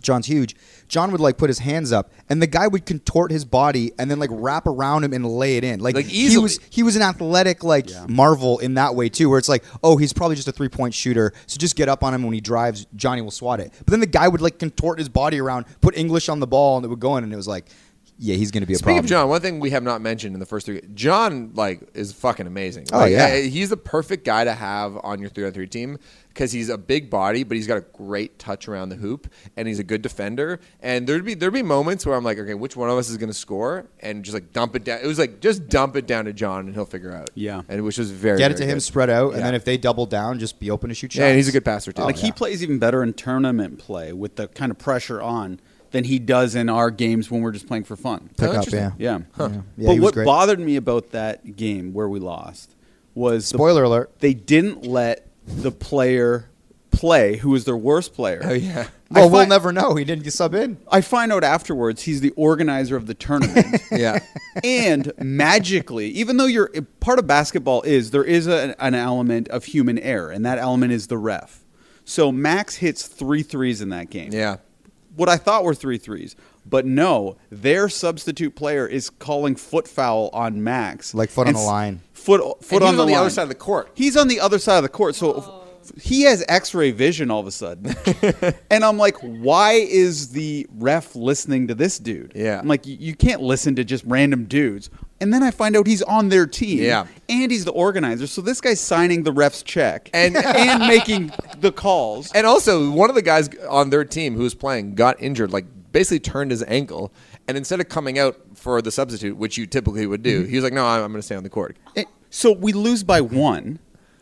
John's 0.02 0.26
huge. 0.28 0.56
John 0.90 1.12
would 1.12 1.22
like 1.22 1.38
put 1.38 1.50
his 1.50 1.60
hands 1.60 1.92
up, 1.92 2.12
and 2.30 2.42
the 2.42 2.48
guy 2.48 2.68
would 2.68 2.86
contort 2.86 3.32
his 3.32 3.46
body 3.46 3.94
and 3.98 4.12
then 4.12 4.20
like 4.20 4.30
wrap 4.34 4.68
around 4.68 5.04
him 5.06 5.14
and 5.14 5.26
lay 5.26 5.56
it 5.58 5.64
in. 5.64 5.80
Like, 5.80 5.96
Like, 5.96 6.06
he 6.08 6.38
was 6.38 6.60
he 6.70 6.84
was 6.84 6.96
an 6.96 7.02
athletic 7.02 7.64
like 7.64 7.88
marvel 8.10 8.60
in 8.60 8.74
that 8.76 8.94
way 8.96 9.10
too, 9.10 9.30
where 9.30 9.40
it's 9.40 9.50
like, 9.50 9.64
oh, 9.82 9.96
he's 9.98 10.14
probably 10.14 10.36
just 10.36 10.48
a 10.48 10.52
three 10.52 10.70
point 10.70 10.94
shooter, 10.94 11.34
so 11.48 11.58
just 11.58 11.76
get 11.76 11.88
up 11.90 12.04
on 12.04 12.14
him 12.14 12.24
when 12.24 12.34
he 12.34 12.42
drives. 12.42 12.86
Johnny 12.96 13.22
will 13.22 13.32
swat 13.32 13.60
it. 13.60 13.74
But 13.80 13.88
then 13.88 14.02
the 14.02 14.06
guy 14.06 14.28
would 14.28 14.42
like 14.42 14.60
contort 14.60 15.00
his 15.00 15.10
body 15.10 15.40
around, 15.40 15.66
put 15.82 15.98
English 15.98 16.30
on 16.30 16.40
the 16.42 16.48
ball, 16.48 16.78
and 16.78 16.86
it 16.86 16.90
would 16.90 17.00
go 17.00 17.16
in, 17.18 17.24
and 17.24 17.32
it 17.34 17.38
was 17.38 17.48
like, 17.48 17.70
yeah, 18.18 18.36
he's 18.36 18.52
going 18.52 18.62
to 18.62 18.68
be 18.68 18.74
a 18.74 18.78
Speaking 18.78 18.86
problem. 18.96 19.06
of 19.06 19.10
John, 19.10 19.30
one 19.30 19.42
thing 19.42 19.60
we 19.60 19.72
have 19.72 19.84
not 19.84 20.02
mentioned 20.02 20.34
in 20.36 20.40
the 20.40 20.46
first 20.46 20.66
three, 20.66 20.82
John 20.94 21.52
like 21.56 21.82
is 21.94 22.14
fucking 22.14 22.48
amazing. 22.48 22.88
Oh, 22.94 23.00
Like, 23.00 23.12
yeah. 23.12 23.26
uh, 23.26 23.36
he's 23.50 23.70
the 23.70 23.78
perfect 23.78 24.24
guy 24.26 24.44
to 24.44 24.54
have 24.54 24.98
on 25.04 25.20
your 25.20 25.30
three 25.30 25.46
on 25.46 25.52
three 25.52 25.68
team 25.68 25.98
because 26.30 26.52
he's 26.52 26.70
a 26.70 26.78
big 26.78 27.10
body, 27.12 27.44
but 27.44 27.56
he's 27.58 27.68
got 27.68 27.78
a 27.78 27.82
great 27.94 28.40
touch 28.40 28.68
around 28.68 28.90
the 28.90 28.96
hoop, 28.96 29.32
and 29.56 29.68
he's 29.68 29.78
a 29.78 29.84
good 29.84 30.02
defender. 30.02 30.60
And 30.82 31.06
there'd 31.08 31.26
be 31.26 31.34
there'd 31.34 31.54
be 31.54 31.62
moments 31.64 32.06
where 32.06 32.16
I'm 32.16 32.24
like, 32.24 32.38
okay, 32.40 32.54
which 32.56 32.76
one 32.76 32.90
of 32.90 32.98
us 32.98 33.10
is 33.10 33.18
going 33.18 33.30
to 33.30 33.34
score, 33.38 33.86
and 34.00 34.24
just 34.24 34.34
like 34.34 34.52
dump 34.54 34.76
it 34.76 34.84
down. 34.84 35.00
It 35.04 35.08
was 35.08 35.20
like 35.20 35.40
just 35.42 35.68
dump 35.68 35.96
it 35.96 36.08
down 36.08 36.26
to 36.26 36.34
John, 36.34 36.66
and 36.68 36.74
he'll 36.76 36.86
figure 36.86 37.12
out. 37.14 37.30
Yeah. 37.36 37.62
and 37.68 37.84
which 37.84 37.98
was 37.98 38.12
very 38.12 38.38
Get 38.38 38.52
it 38.52 38.56
to 38.56 38.60
very 38.60 38.72
him, 38.72 38.76
good. 38.78 38.82
spread 38.84 39.10
out, 39.10 39.34
and 39.34 39.44
then 39.44 39.56
if 39.56 39.66
they 39.66 39.78
double 39.78 40.06
down, 40.06 40.40
just 40.40 40.60
be 40.60 40.72
open 40.72 40.90
to 40.90 40.96
shoot 40.96 41.12
shots. 41.12 41.20
Yeah, 41.20 41.28
and 41.28 41.38
he's 41.38 41.48
a 41.50 41.52
good 41.52 41.66
passer 41.66 41.92
too. 41.92 42.02
Oh, 42.02 42.06
like 42.06 42.18
he 42.18 42.32
plays 42.32 42.64
even 42.64 42.80
better 42.80 43.04
in 43.04 43.14
tournament 43.14 43.80
play 43.80 44.14
with 44.14 44.36
the 44.36 44.48
kind 44.48 44.72
of 44.72 44.78
pressure 44.78 45.22
on 45.22 45.60
than 45.94 46.04
he 46.04 46.20
does 46.20 46.54
in 46.56 46.68
our 46.70 46.92
games 46.92 47.32
when 47.32 47.42
we're 47.42 47.52
just 47.54 47.68
playing 47.68 47.86
for 47.86 47.96
fun. 47.96 48.30
pick 48.38 48.50
Oh, 48.50 48.52
up. 48.52 48.56
interesting. 48.66 48.94
Yeah. 49.00 49.20
Yeah. 49.40 49.48
Yeah, 49.78 49.88
but 49.88 50.00
what 50.00 50.14
great. 50.16 50.26
bothered 50.26 50.60
me 50.60 50.76
about 50.76 51.12
that 51.12 51.56
game 51.56 51.94
where 51.94 52.10
we 52.10 52.20
lost 52.20 52.76
was 53.16 53.50
the- 53.50 53.58
Spoiler 53.58 53.84
alert. 53.84 54.12
they 54.20 54.34
didn't 54.34 54.86
let 54.86 55.28
the 55.48 55.72
player 55.72 56.50
play 56.92 57.38
who 57.38 57.50
was 57.52 57.66
their 57.66 57.78
worst 57.78 58.14
player. 58.14 58.42
Oh 58.44 58.54
yeah. 58.54 58.88
I 59.12 59.20
Well, 59.20 59.30
we'll 59.30 59.46
never 59.48 59.72
know. 59.72 59.94
He 59.96 60.04
didn't 60.06 60.30
sub 60.32 60.56
in. 60.56 60.78
I 60.92 61.02
find 61.02 61.32
out 61.32 61.44
afterwards 61.44 62.02
he's 62.04 62.22
the 62.22 62.32
organizer 62.32 62.96
of 62.96 63.06
the 63.08 63.14
tournament. 63.14 63.82
Yeah. 63.92 64.20
and 64.64 65.12
magically, 65.20 66.08
even 66.10 66.38
though 66.38 66.46
you're 66.48 66.70
part 67.00 67.20
of 67.20 67.28
basketball 67.28 67.84
is 67.84 68.10
there 68.12 68.24
is 68.24 68.48
a, 68.48 68.76
an 68.84 68.96
element 68.96 69.48
of 69.50 69.66
human 69.66 70.00
error, 70.00 70.32
and 70.32 70.44
that 70.46 70.58
element 70.58 70.92
is 70.92 71.08
the 71.08 71.18
ref. 71.18 71.64
So 72.06 72.32
Max 72.32 72.78
hits 72.78 73.06
three 73.08 73.44
threes 73.44 73.82
in 73.82 73.90
that 73.90 74.10
game. 74.10 74.32
Yeah. 74.34 74.58
What 75.16 75.30
I 75.30 75.38
thought 75.38 75.64
were 75.64 75.76
three 75.76 75.98
threes, 75.98 76.36
but 76.66 76.86
no, 76.86 77.38
their 77.52 77.88
substitute 77.90 78.56
player 78.56 78.88
is 78.88 79.10
calling 79.10 79.56
foot 79.56 79.88
foul 79.88 80.30
on 80.34 80.64
Max, 80.64 81.14
Like 81.14 81.30
foot 81.30 81.48
on 81.48 81.54
the 81.54 81.60
line. 81.60 82.02
Foot 82.14 82.64
foot 82.64 82.82
he 82.82 82.88
on 82.88 82.96
the, 82.96 83.02
on 83.04 83.08
the 83.08 83.16
other 83.16 83.30
side 83.30 83.44
of 83.44 83.50
the 83.50 83.56
court. 83.56 83.92
He's 83.94 84.18
on 84.18 84.28
the 84.28 84.40
other 84.40 84.58
side 84.60 84.78
of 84.78 84.84
the 84.84 84.90
court, 84.90 85.14
so 85.16 85.38
f- 85.84 86.02
he 86.02 86.22
has 86.24 86.44
X-ray 86.48 86.92
vision 86.92 87.30
all 87.30 87.42
of 87.42 87.48
a 87.48 87.52
sudden. 87.52 87.94
and 88.72 88.86
I'm 88.86 88.98
like, 88.98 89.18
why 89.18 89.74
is 89.74 90.30
the 90.30 90.66
ref 90.78 91.14
listening 91.16 91.68
to 91.68 91.76
this 91.76 92.00
dude? 92.00 92.32
Yeah. 92.34 92.60
I'm 92.60 92.68
like, 92.70 92.88
you- 92.88 92.98
you 92.98 93.14
can't 93.16 93.42
listen 93.42 93.76
to 93.76 93.84
just 93.84 94.06
random 94.06 94.46
dudes. 94.46 94.90
And 95.20 95.34
then 95.34 95.44
I 95.44 95.52
find 95.52 95.76
out 95.78 95.86
he's 95.88 96.02
on 96.02 96.30
their 96.30 96.46
team. 96.48 96.80
Yeah. 96.84 97.06
And 97.30 97.52
he's 97.52 97.64
the 97.66 97.72
organizer. 97.72 98.28
So 98.28 98.42
this 98.42 98.60
guy's 98.62 98.80
signing 98.82 99.24
the 99.24 99.32
ref's 99.34 99.62
check 99.64 100.10
And- 100.14 100.36
and 100.38 100.88
making 100.88 101.32
the 101.64 101.72
calls. 101.72 102.32
And 102.34 102.46
also, 102.46 102.92
one 102.92 103.10
of 103.10 103.16
the 103.16 103.22
guys 103.24 103.50
on 103.68 103.90
their 103.90 104.06
team 104.06 104.36
who 104.36 104.44
was 104.44 104.54
playing 104.54 104.94
got 104.94 105.20
injured, 105.22 105.52
like 105.52 105.66
basically 105.92 106.20
turned 106.20 106.52
his 106.52 106.64
ankle. 106.68 107.12
And 107.48 107.58
instead 107.58 107.80
of 107.80 107.90
coming 107.90 108.20
out 108.20 108.40
for 108.56 108.82
the 108.82 108.92
substitute, 108.92 109.36
which 109.38 109.58
you 109.58 109.66
typically 109.66 110.06
would 110.06 110.22
Mm-hmm. 110.24 110.44
do, 110.44 110.48
he 110.48 110.56
was 110.56 110.64
like, 110.64 110.74
"No, 110.74 110.86
I'm, 110.86 111.02
I'm 111.04 111.12
going 111.12 111.20
to 111.20 111.26
stay 111.26 111.36
on 111.36 111.44
the 111.44 111.50
court." 111.50 111.76
Eh, 111.96 112.06
So 112.30 112.52
we 112.52 112.72
lose 112.72 113.04
by 113.04 113.20
one. 113.22 113.80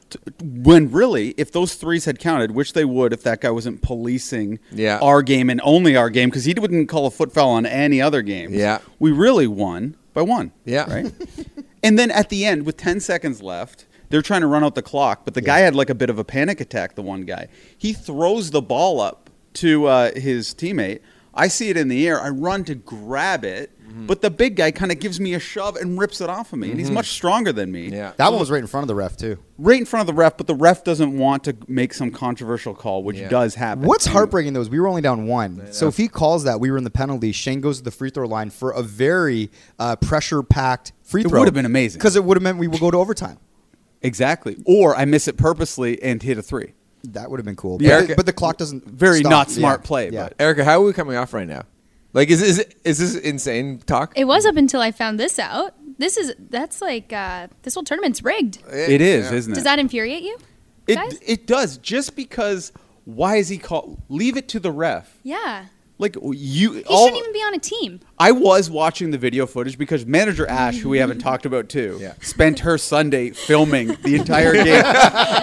t- 0.10 0.17
When 0.41 0.91
really, 0.91 1.36
if 1.38 1.51
those 1.51 1.75
threes 1.75 2.06
had 2.06 2.17
counted, 2.19 2.51
which 2.51 2.73
they 2.73 2.84
would 2.86 3.13
if 3.13 3.21
that 3.23 3.41
guy 3.41 3.51
wasn't 3.51 3.82
policing 3.82 4.60
Yeah. 4.71 4.97
our 5.01 5.21
game 5.21 5.49
and 5.49 5.62
only 5.63 5.95
our 5.95 6.10
game, 6.10 6.30
because 6.30 6.45
he 6.45 6.54
wouldn't 6.54 6.89
call 6.89 7.06
a 7.06 7.12
foot 7.12 7.32
foul 7.32 7.49
on 7.51 7.65
any 7.65 8.01
other 8.01 8.21
game. 8.21 8.54
Yeah. 8.54 8.80
we 8.99 9.12
really 9.12 9.47
won 9.47 9.95
by 10.13 10.23
one. 10.23 10.51
Yeah. 10.65 10.91
right. 10.91 11.13
and 11.84 11.97
then 11.99 12.10
at 12.12 12.30
the 12.30 12.43
end, 12.45 12.65
with 12.65 12.75
ten 12.77 12.99
seconds 12.99 13.41
left, 13.43 13.86
they're 14.12 14.21
trying 14.21 14.41
to 14.41 14.47
run 14.47 14.63
out 14.63 14.76
the 14.76 14.82
clock, 14.82 15.26
but 15.26 15.34
the 15.34 15.41
guy 15.41 15.60
had 15.60 15.76
like 15.76 15.89
a 15.89 15.95
bit 15.95 16.10
of 16.10 16.19
a 16.19 16.24
panic 16.24 16.62
attack. 16.62 16.95
The 16.95 17.02
one 17.02 17.21
guy, 17.24 17.47
he 17.78 17.93
throws 17.93 18.52
the 18.52 18.62
ball 18.62 19.00
up 19.02 19.30
to 19.56 19.86
uh, 19.88 20.12
his 20.13 20.54
teammate. 20.54 21.00
I 21.34 21.47
see 21.47 21.69
it 21.69 21.78
in 21.78 21.88
the 21.88 22.08
air. 22.08 22.19
I 22.21 22.30
run 22.30 22.63
to 22.65 22.76
grab 22.76 23.43
it, 23.45 23.71
Mm-hmm. 23.91 24.06
but 24.06 24.21
the 24.21 24.30
big 24.30 24.56
guy 24.56 24.71
kind 24.71 24.89
of 24.89 25.02
gives 25.02 25.19
me 25.19 25.34
a 25.34 25.39
shove 25.39 25.76
and 25.76 26.00
rips 26.00 26.21
it 26.21 26.30
off 26.30 26.54
of 26.54 26.60
me, 26.60 26.71
and 26.71 26.80
he's 26.80 26.89
much 26.89 27.10
stronger 27.10 27.52
than 27.52 27.74
me. 27.74 27.89
Yeah. 27.89 28.13
That 28.15 28.32
one 28.32 28.39
was 28.39 28.50
right 28.50 28.62
in 28.62 28.67
front 28.67 28.86
of 28.86 28.88
the 28.88 28.95
ref 28.95 29.17
too. 29.17 29.38
right 29.58 29.78
in 29.78 29.86
front 29.86 30.00
of 30.00 30.08
the 30.08 30.17
ref, 30.17 30.38
but 30.38 30.47
the 30.47 30.56
ref 30.56 30.86
doesn't 30.86 31.17
want 31.17 31.43
to 31.43 31.58
make 31.67 31.93
some 31.93 32.10
controversial 32.10 32.74
call, 32.74 33.04
which 33.04 33.17
Yeah. 33.17 33.28
does 33.28 33.56
happen. 33.56 33.84
What's 33.86 34.06
heartbreaking 34.06 34.54
though 34.54 34.62
is 34.62 34.69
we 34.69 34.80
were 34.80 34.88
only 34.88 35.02
down 35.02 35.28
one. 35.28 35.74
So 35.74 35.89
if 35.89 35.97
he 35.97 36.08
calls 36.08 36.45
that, 36.45 36.62
we 36.62 36.71
were 36.71 36.78
in 36.78 36.86
the 36.86 36.89
penalty. 36.89 37.34
Shane 37.34 37.60
goes 37.60 37.80
to 37.80 37.84
the 37.84 37.91
free 37.91 38.12
throw 38.12 38.30
line 38.30 38.50
for 38.50 38.71
a 38.71 38.82
very 38.82 39.52
uh, 39.78 39.97
pressure 39.97 40.41
packed 40.41 40.93
free 41.04 41.24
throw. 41.24 41.39
It 41.39 41.39
would've 41.41 41.54
been 41.54 41.65
amazing. 41.65 42.00
because 42.00 42.15
it 42.15 42.24
would 42.24 42.38
have 42.38 42.43
meant 42.43 42.60
we 42.60 42.69
would 42.69 42.80
go 42.80 42.91
to 42.91 42.97
overtime. 42.97 43.39
Exactly. 44.02 44.58
Or 44.66 44.96
I 44.96 45.06
miss 45.06 45.28
it 45.28 45.38
purposely 45.38 46.02
and 46.02 46.22
hit 46.22 46.38
a 46.38 46.42
three. 46.42 46.74
That 47.04 47.30
would 47.32 47.40
have 47.40 47.46
been 47.46 47.56
cool. 47.56 47.78
Yeah. 47.82 48.02
But, 48.02 48.08
the, 48.08 48.16
but 48.16 48.26
the 48.28 48.34
clock 48.34 48.58
doesn't. 48.58 48.86
Very 48.86 49.20
stop. 49.20 49.30
not 49.32 49.52
smart 49.52 49.82
Yeah. 49.84 49.88
play, 49.88 50.10
Yeah. 50.12 50.24
but- 50.30 50.36
Erica, 50.40 50.64
how 50.64 50.82
are 50.82 50.86
we 50.86 50.94
coming 50.94 51.16
off 51.18 51.34
right 51.34 51.48
now? 51.48 51.64
Like, 52.14 52.30
is 52.30 52.42
is 52.42 52.66
is 52.84 52.98
this 53.00 53.16
insane 53.16 53.80
talk? 53.86 54.14
It 54.18 54.26
was 54.26 54.46
up 54.46 54.58
until 54.58 54.82
I 54.82 54.92
found 54.92 55.20
this 55.20 55.40
out. 55.40 55.74
This 55.98 56.18
is 56.18 56.34
that's 56.50 56.82
like 56.82 57.14
uh, 57.14 57.48
this 57.64 57.74
whole 57.76 57.84
tournament's 57.84 58.22
rigged. 58.24 58.58
It 58.72 59.00
is, 59.02 59.32
Yeah. 59.32 59.38
isn't 59.38 59.52
it? 59.54 59.56
Does 59.56 59.64
that 59.64 59.80
infuriate 59.80 60.24
you? 60.24 60.38
it, 60.88 60.96
guys? 60.96 61.18
it 61.26 61.48
does. 61.48 61.78
Just 61.78 62.16
because, 62.18 62.74
why 63.06 63.38
is 63.38 63.48
he 63.50 63.58
called? 63.58 64.02
Leave 64.10 64.36
it 64.36 64.50
to 64.50 64.60
the 64.60 64.72
ref. 64.72 65.20
Yeah. 65.24 65.66
Like 66.02 66.16
you, 66.16 66.74
He 66.74 66.84
all, 66.86 67.06
shouldn't 67.06 67.20
even 67.22 67.32
be 67.34 67.40
on 67.40 67.54
a 67.54 67.60
team. 67.60 68.00
I 68.18 68.32
was 68.32 68.70
watching 68.70 69.12
the 69.12 69.18
video 69.18 69.46
footage 69.46 69.78
because 69.78 70.06
manager 70.06 70.48
Ash, 70.48 70.78
who 70.80 70.90
we 70.90 70.98
haven't 70.98 71.20
talked 71.30 71.46
about 71.46 71.70
too, 71.70 71.98
Yeah. 72.02 72.14
spent 72.22 72.60
her 72.60 72.78
Sunday 72.78 73.30
filming 73.30 73.96
the 74.04 74.16
entire 74.16 74.52
game. 74.64 74.84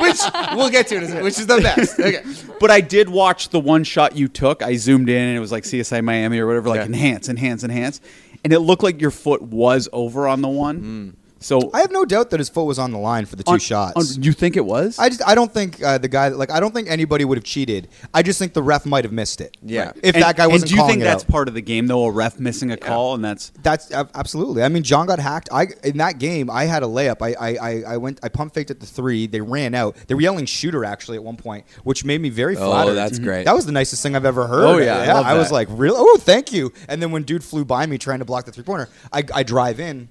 which 0.03 0.19
we'll 0.55 0.69
get 0.71 0.89
to 0.89 0.97
in 0.97 1.05
a 1.05 1.07
second, 1.07 1.23
which 1.25 1.39
is 1.39 1.47
the 1.47 1.61
best. 1.61 1.99
Okay. 2.09 2.23
But 2.61 2.71
I 2.73 2.81
did 2.81 3.09
watch 3.09 3.51
the 3.51 3.61
one 3.61 3.85
shot 3.85 4.17
you 4.17 4.27
took. 4.29 4.63
I 4.63 4.75
zoomed 4.77 5.09
in 5.09 5.21
and 5.29 5.37
it 5.37 5.41
was 5.41 5.53
like 5.53 5.63
CSI 5.65 6.03
Miami 6.03 6.39
or 6.41 6.47
whatever, 6.47 6.69
like 6.69 6.81
Yeah. 6.81 6.87
enhance, 6.87 7.29
enhance, 7.29 7.63
enhance. 7.63 8.01
And 8.45 8.53
it 8.53 8.59
looked 8.61 8.83
like 8.83 9.01
your 9.01 9.11
foot 9.13 9.43
was 9.43 9.89
over 9.93 10.27
on 10.27 10.43
the 10.43 10.49
one. 10.49 10.81
Mm. 10.81 11.15
So 11.41 11.71
I 11.73 11.81
have 11.83 11.93
no 11.93 12.05
doubt 12.05 12.31
that 12.31 12.41
his 12.41 12.49
foot 12.49 12.65
was 12.65 12.79
on 12.81 12.91
the 12.91 12.99
line 12.99 13.25
for 13.25 13.37
the 13.37 13.45
two 13.45 13.53
on- 13.53 13.59
shots. 13.61 14.17
on- 14.17 14.23
you 14.23 14.33
think 14.33 14.57
it 14.57 14.65
was? 14.65 14.99
I 14.99 15.09
just 15.09 15.23
I 15.27 15.35
don't 15.37 15.53
think 15.53 15.81
uh, 15.83 15.97
the 15.99 16.09
guy 16.09 16.29
like 16.29 16.51
I 16.51 16.59
don't 16.59 16.75
think 16.75 16.91
anybody 16.91 17.25
would 17.25 17.39
have 17.39 17.45
cheated. 17.45 17.89
I 18.13 18.23
just 18.23 18.39
think 18.41 18.55
the 18.55 18.63
ref 18.63 18.85
might 18.85 19.05
have 19.05 19.13
missed 19.13 19.41
it. 19.41 19.57
Yeah. 19.63 19.93
If 20.03 20.15
And- 20.17 20.25
that 20.25 20.37
guy 20.37 20.47
wasn't 20.49 20.63
And 20.63 20.69
do 20.71 20.75
you 20.75 20.81
calling 20.81 20.93
think 20.95 21.05
that's 21.05 21.23
out. 21.25 21.31
part 21.31 21.47
of 21.49 21.55
the 21.55 21.61
game 21.61 21.87
though? 21.87 22.05
A 22.07 22.11
ref 22.11 22.41
missing 22.41 22.73
a 22.73 22.77
call, 22.77 23.15
and 23.15 23.25
that's 23.25 23.51
That's 23.63 23.91
ab- 23.93 24.11
absolutely. 24.15 24.63
I 24.65 24.69
mean, 24.69 24.83
John 24.83 25.07
got 25.07 25.21
hacked. 25.21 25.49
I 25.53 25.69
in 25.85 25.99
that 25.99 26.19
game, 26.19 26.51
I 26.51 26.65
had 26.65 26.83
a 26.83 26.87
layup. 26.87 27.23
I 27.23 27.35
I, 27.35 27.57
I, 27.71 27.83
I 27.93 27.97
went. 27.99 28.19
I 28.23 28.29
pump 28.29 28.53
faked 28.55 28.71
at 28.73 28.81
the 28.81 28.87
three. 28.87 29.27
They 29.29 29.41
ran 29.41 29.75
out. 29.75 29.97
They 30.09 30.15
were 30.15 30.21
yelling 30.21 30.45
"shooter" 30.47 30.85
actually 30.85 31.19
at 31.19 31.23
one 31.25 31.37
point, 31.37 31.65
which 31.85 32.05
made 32.05 32.21
me 32.21 32.31
very 32.31 32.57
flattered. 32.57 32.69
Oh, 32.69 32.73
flattered. 32.73 32.95
that's 32.95 33.19
great. 33.21 33.45
That 33.45 33.55
was 33.55 33.65
the 33.67 33.73
nicest 33.73 34.03
thing 34.03 34.17
I've 34.17 34.25
ever 34.25 34.47
heard. 34.49 34.65
Oh, 34.65 34.79
yeah, 34.79 34.97
I 34.99 35.13
love 35.13 35.27
I 35.27 35.35
was 35.35 35.49
that. 35.49 35.55
like, 35.55 35.69
real. 35.71 35.95
Oh, 35.97 36.17
thank 36.21 36.53
you. 36.53 36.73
And 36.89 37.01
then 37.01 37.13
when 37.13 37.23
dude 37.23 37.45
flew 37.45 37.65
by 37.65 37.87
me 37.87 37.97
trying 37.99 38.19
to 38.19 38.25
block 38.25 38.45
the 38.45 38.53
three 38.53 38.65
pointer, 38.65 38.89
I, 39.13 39.23
I 39.33 39.43
drive 39.45 39.79
in. 39.79 40.09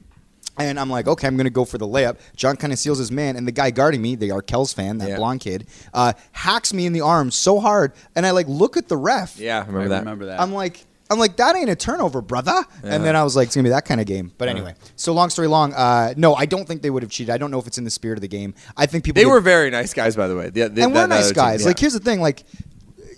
And 0.58 0.80
I'm 0.80 0.89
like, 0.89 1.08
okay, 1.08 1.28
I'm 1.28 1.38
gonna 1.38 1.50
go 1.50 1.65
for 1.65 1.78
the 1.78 1.88
layup. 1.88 2.17
John 2.36 2.56
kind 2.58 2.74
of 2.74 2.80
seals 2.80 2.98
his 2.98 3.12
man, 3.12 3.36
and 3.36 3.48
the 3.48 3.52
guy 3.52 3.70
guarding 3.72 4.02
me, 4.02 4.15
the 4.15 4.30
Arkells 4.30 4.74
fan, 4.74 4.98
that 5.00 5.10
Yeah. 5.10 5.15
blonde 5.17 5.41
kid, 5.41 5.67
uh, 5.93 6.13
hacks 6.32 6.74
me 6.74 6.86
in 6.86 6.93
the 6.93 7.02
arm 7.02 7.32
so 7.32 7.60
hard, 7.60 7.93
and 8.15 8.26
I 8.26 8.32
like 8.32 8.48
look 8.48 8.78
at 8.78 8.88
the 8.88 8.98
ref. 8.98 9.39
Yeah, 9.39 9.60
remember 9.60 9.82
I 9.82 9.88
that. 9.89 10.00
remember 10.00 10.26
that. 10.28 10.39
I'm 10.41 10.52
like, 10.54 10.86
I'm 11.10 11.20
like, 11.20 11.38
that 11.38 11.56
ain't 11.56 11.70
a 11.70 11.76
turnover, 11.76 12.22
brother. 12.22 12.65
And 12.84 13.02
then 13.06 13.15
I 13.15 13.24
was 13.24 13.34
like, 13.36 13.46
it's 13.48 13.56
gonna 13.56 13.63
be 13.63 13.70
that 13.70 13.86
kind 13.86 14.02
of 14.02 14.08
game. 14.08 14.34
But 14.38 14.50
anyway, 14.50 14.74
so 14.98 15.13
long 15.13 15.30
story 15.30 15.48
long, 15.48 15.74
uh, 15.74 16.13
no, 16.17 16.36
I 16.36 16.46
don't 16.46 16.67
think 16.67 16.82
they 16.82 16.89
would 16.89 17.02
have 17.02 17.12
cheated. 17.12 17.34
I 17.34 17.38
don't 17.38 17.50
know 17.50 17.60
if 17.60 17.67
it's 17.67 17.78
in 17.78 17.86
the 17.86 17.89
spirit 17.89 18.17
of 18.17 18.22
the 18.22 18.28
game. 18.28 18.54
I 18.76 18.88
think 18.88 19.06
people 19.06 19.20
They 19.22 19.24
did- 19.24 19.32
were 19.32 19.39
very 19.39 19.70
nice 19.70 19.93
guys, 19.93 20.17
by 20.17 20.28
the 20.28 20.36
way. 20.36 20.50
The- 20.50 20.52
the- 20.52 20.65
and 20.65 20.76
that- 20.78 20.88
we're 20.89 20.93
that 20.96 21.08
nice 21.10 21.26
other 21.26 21.34
team, 21.36 21.43
guys. 21.43 21.62
yeah. 21.62 21.67
Like, 21.67 21.80
here's 21.80 21.93
the 21.93 22.00
thing, 22.02 22.20
like, 22.20 22.43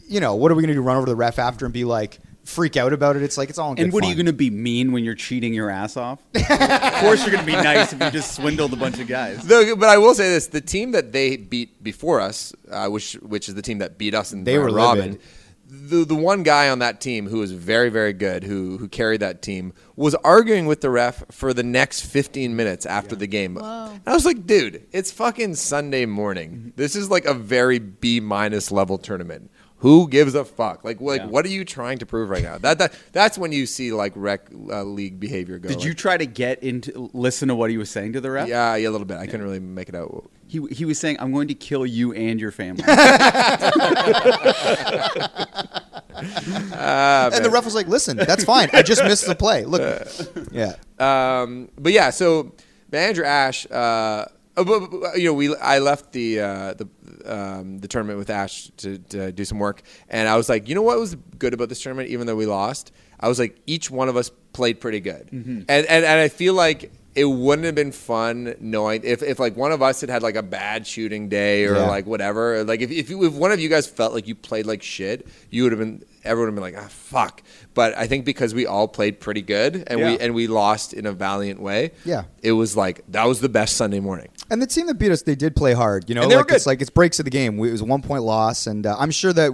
you 0.08 0.20
know, 0.20 0.36
what 0.36 0.52
are 0.52 0.56
we 0.56 0.62
gonna 0.62 0.74
do? 0.74 0.82
Run 0.82 0.98
over 0.98 1.06
to 1.08 1.12
the 1.12 1.16
ref 1.16 1.40
after 1.40 1.66
and 1.66 1.74
be 1.74 1.84
like, 1.84 2.20
freak 2.50 2.76
out 2.78 2.92
about 2.94 3.16
it? 3.16 3.22
It's 3.24 3.38
like 3.38 3.50
it's 3.50 3.58
all 3.60 3.72
in 3.74 3.80
And 3.80 3.88
good 3.88 3.94
what 3.94 4.04
are 4.04 4.08
you 4.10 4.16
going 4.16 4.26
to 4.26 4.34
be 4.34 4.50
mean 4.50 4.92
when 4.92 5.04
you're 5.04 5.16
cheating 5.16 5.54
your 5.54 5.70
ass 5.70 5.96
off? 5.96 6.20
of 6.36 6.94
course, 6.96 7.22
you're 7.22 7.32
going 7.32 7.46
to 7.46 7.52
be 7.52 7.54
nice 7.54 7.94
if 7.94 8.02
you 8.02 8.12
just 8.12 8.36
swindled 8.36 8.74
a 8.74 8.76
bunch 8.76 9.00
of 9.00 9.08
guys. 9.08 9.46
Though, 9.46 9.76
but 9.76 9.90
I 9.90 9.98
will 9.98 10.14
say 10.16 10.30
this: 10.30 10.48
the 10.48 10.62
team 10.62 10.92
that 10.92 11.12
they 11.12 11.38
beat 11.38 11.84
before 11.84 12.20
us, 12.20 12.54
uh, 12.72 12.88
which 12.88 13.14
which 13.14 13.48
is 13.50 13.56
the 13.56 13.62
team 13.62 13.78
that 13.80 13.98
beat 13.98 14.14
us 14.14 14.34
in 14.34 14.44
They 14.44 14.58
round 14.58 14.72
were 14.72 14.76
robin. 14.76 15.06
livid. 15.12 15.22
The 15.72 16.04
the 16.04 16.16
one 16.16 16.42
guy 16.42 16.68
on 16.70 16.80
that 16.80 17.00
team 17.00 17.28
who 17.28 17.38
was 17.38 17.52
very 17.52 17.90
very 17.90 18.12
good, 18.14 18.44
who 18.44 18.80
who 18.80 18.88
carried 18.88 19.20
that 19.20 19.44
team, 19.44 19.72
was 19.96 20.16
arguing 20.16 20.66
with 20.66 20.82
the 20.82 20.90
ref 20.90 21.24
for 21.30 21.54
the 21.54 21.62
next 21.62 22.02
15 22.08 22.56
minutes 22.56 22.88
after 22.88 23.16
the 23.16 23.28
game. 23.28 23.54
Whoa. 23.54 23.92
And 23.92 24.02
I 24.08 24.14
was 24.14 24.26
like, 24.26 24.48
dude, 24.48 24.88
it's 24.92 25.12
fucking 25.12 25.54
Sunday 25.54 26.08
morning. 26.08 26.74
This 26.76 26.96
is 26.96 27.12
like 27.12 27.26
a 27.26 27.36
very 27.36 27.78
B 27.78 28.20
minus 28.20 28.72
level 28.72 28.98
tournament. 28.98 29.52
Who 29.80 30.08
gives 30.10 30.36
a 30.36 30.44
fuck? 30.44 30.84
Like, 30.84 31.00
like, 31.00 31.22
Yeah. 31.22 31.28
what 31.28 31.46
are 31.46 31.50
you 31.50 31.64
trying 31.64 32.00
to 32.00 32.06
prove 32.06 32.30
right 32.30 32.44
now? 32.44 32.58
That, 32.58 32.80
that 32.80 32.94
that's 33.14 33.38
when 33.38 33.52
you 33.54 33.66
see 33.66 33.92
like 33.94 34.12
rec 34.16 34.50
uh, 34.70 34.84
league 34.84 35.20
behavior 35.20 35.58
go. 35.58 35.70
Did 35.70 35.78
like- 35.78 35.86
you 35.86 35.94
try 35.94 36.18
to 36.18 36.26
get 36.26 36.62
into 36.64 37.10
listen 37.14 37.48
to 37.48 37.56
what 37.56 37.70
he 37.70 37.78
was 37.78 37.90
saying 37.90 38.14
to 38.14 38.22
the 38.22 38.30
ref? 38.30 38.48
Yeah, 38.50 38.76
yeah, 38.76 38.90
a 38.90 38.92
little 38.92 39.06
bit. 39.08 39.18
I 39.18 39.26
couldn't 39.26 39.44
really 39.44 39.60
make 39.60 39.88
it 39.90 39.96
out. 39.96 40.30
He 40.48 40.66
he 40.72 40.84
was 40.86 41.00
saying, 41.00 41.18
"I'm 41.20 41.32
going 41.32 41.48
to 41.50 41.54
kill 41.54 41.86
you 41.86 42.12
and 42.14 42.40
your 42.42 42.52
family." 42.52 42.84
and 46.20 47.46
the 47.46 47.50
ref 47.52 47.66
was 47.66 47.76
like, 47.76 47.88
listen, 47.88 48.18
that's 48.18 48.44
fine. 48.44 48.70
I 48.74 48.82
just 48.82 49.04
missed 49.04 49.26
the 49.28 49.36
play. 49.36 49.66
Look, 49.66 50.08
yeah. 50.52 50.76
Um, 51.00 51.70
but 51.78 51.94
yeah, 51.94 52.10
so 52.10 52.54
manager 52.92 53.24
Ash, 53.24 53.66
uh, 53.72 53.76
uh, 53.76 54.26
but- 54.64 54.90
but, 54.92 55.18
you 55.20 55.26
know, 55.26 55.34
we 55.34 55.56
I 55.56 55.80
left 55.80 56.12
the 56.12 56.42
uh, 56.42 56.74
the 56.74 56.88
um, 57.26 57.80
the 57.80 57.88
tournament 57.88 58.20
with 58.20 58.30
Ash 58.30 58.70
to, 58.78 58.98
to 58.98 59.32
do 59.32 59.46
some 59.46 59.60
work, 59.60 59.82
and 60.10 60.28
I 60.28 60.36
was 60.38 60.50
like, 60.50 60.68
you 60.68 60.76
know 60.76 60.82
what 60.82 61.00
was 61.00 61.16
good 61.38 61.54
about 61.54 61.70
this 61.70 61.82
tournament, 61.82 62.10
even 62.10 62.28
though 62.28 62.36
we 62.36 62.46
lost, 62.46 62.92
I 63.20 63.28
was 63.28 63.40
like, 63.40 63.60
each 63.68 63.90
one 63.92 64.10
of 64.10 64.16
us 64.18 64.32
played 64.54 64.80
pretty 64.80 65.00
good, 65.00 65.30
and, 65.32 65.66
and 65.70 65.86
and 65.88 66.06
I 66.06 66.28
feel 66.30 66.54
like. 66.54 66.92
It 67.16 67.26
wouldn't 67.26 67.66
have 67.66 67.76
been 67.76 67.92
fun 67.92 68.54
knowing 68.62 69.02
if, 69.04 69.24
if 69.24 69.40
like 69.40 69.58
one 69.58 69.72
of 69.74 69.82
us 69.82 70.00
had 70.00 70.10
had 70.12 70.22
like 70.22 70.36
a 70.36 70.44
bad 70.44 70.86
shooting 70.88 71.28
day 71.28 71.66
or 71.66 71.74
Yeah. 71.76 71.88
like 71.88 72.06
whatever. 72.06 72.64
Like 72.64 72.82
if, 72.82 72.92
if, 72.92 73.10
you, 73.10 73.26
if 73.26 73.34
one 73.34 73.52
of 73.52 73.60
you 73.60 73.68
guys 73.68 73.88
felt 73.88 74.14
like 74.14 74.28
you 74.28 74.36
played 74.36 74.68
like 74.68 74.84
shit, 74.84 75.28
you 75.50 75.64
would 75.64 75.72
have 75.74 75.80
been 75.80 76.06
everyone 76.24 76.54
would 76.54 76.62
have 76.64 76.74
been 76.74 76.82
like 76.82 76.86
ah 76.86 76.88
fuck. 76.88 77.42
But 77.74 77.98
I 77.98 78.06
think 78.08 78.26
because 78.26 78.54
we 78.54 78.68
all 78.68 78.88
played 78.88 79.20
pretty 79.20 79.42
good 79.42 79.84
and 79.88 80.00
Yeah. 80.00 80.12
we 80.12 80.20
and 80.20 80.34
we 80.36 80.48
lost 80.48 80.94
in 80.94 81.08
a 81.08 81.12
valiant 81.12 81.60
way. 81.60 81.92
Yeah. 82.06 82.26
it 82.44 82.52
was 82.54 82.78
like 82.78 83.02
that 83.10 83.26
was 83.26 83.42
the 83.42 83.50
best 83.50 83.76
Sunday 83.76 84.00
morning. 84.00 84.30
And 84.52 84.62
the 84.62 84.68
team 84.68 84.88
that 84.88 84.96
beat 84.96 85.12
us, 85.12 85.22
they 85.22 85.36
did 85.36 85.56
play 85.56 85.74
hard. 85.74 86.10
You 86.10 86.16
know, 86.16 86.24
And 86.24 86.32
they 86.32 86.36
were 86.36 86.42
like 86.44 86.52
it's 86.52 86.64
good. 86.66 86.70
like 86.70 86.82
it's 86.82 86.90
breaks 86.90 87.20
of 87.20 87.26
the 87.26 87.32
game. 87.32 87.58
We- 87.58 87.70
It 87.70 87.74
was 87.74 87.82
a 87.82 87.86
one 87.86 88.02
point 88.02 88.24
loss, 88.24 88.68
and 88.68 88.86
uh, 88.86 88.96
I'm 88.98 89.12
sure 89.12 89.34
that, 89.34 89.52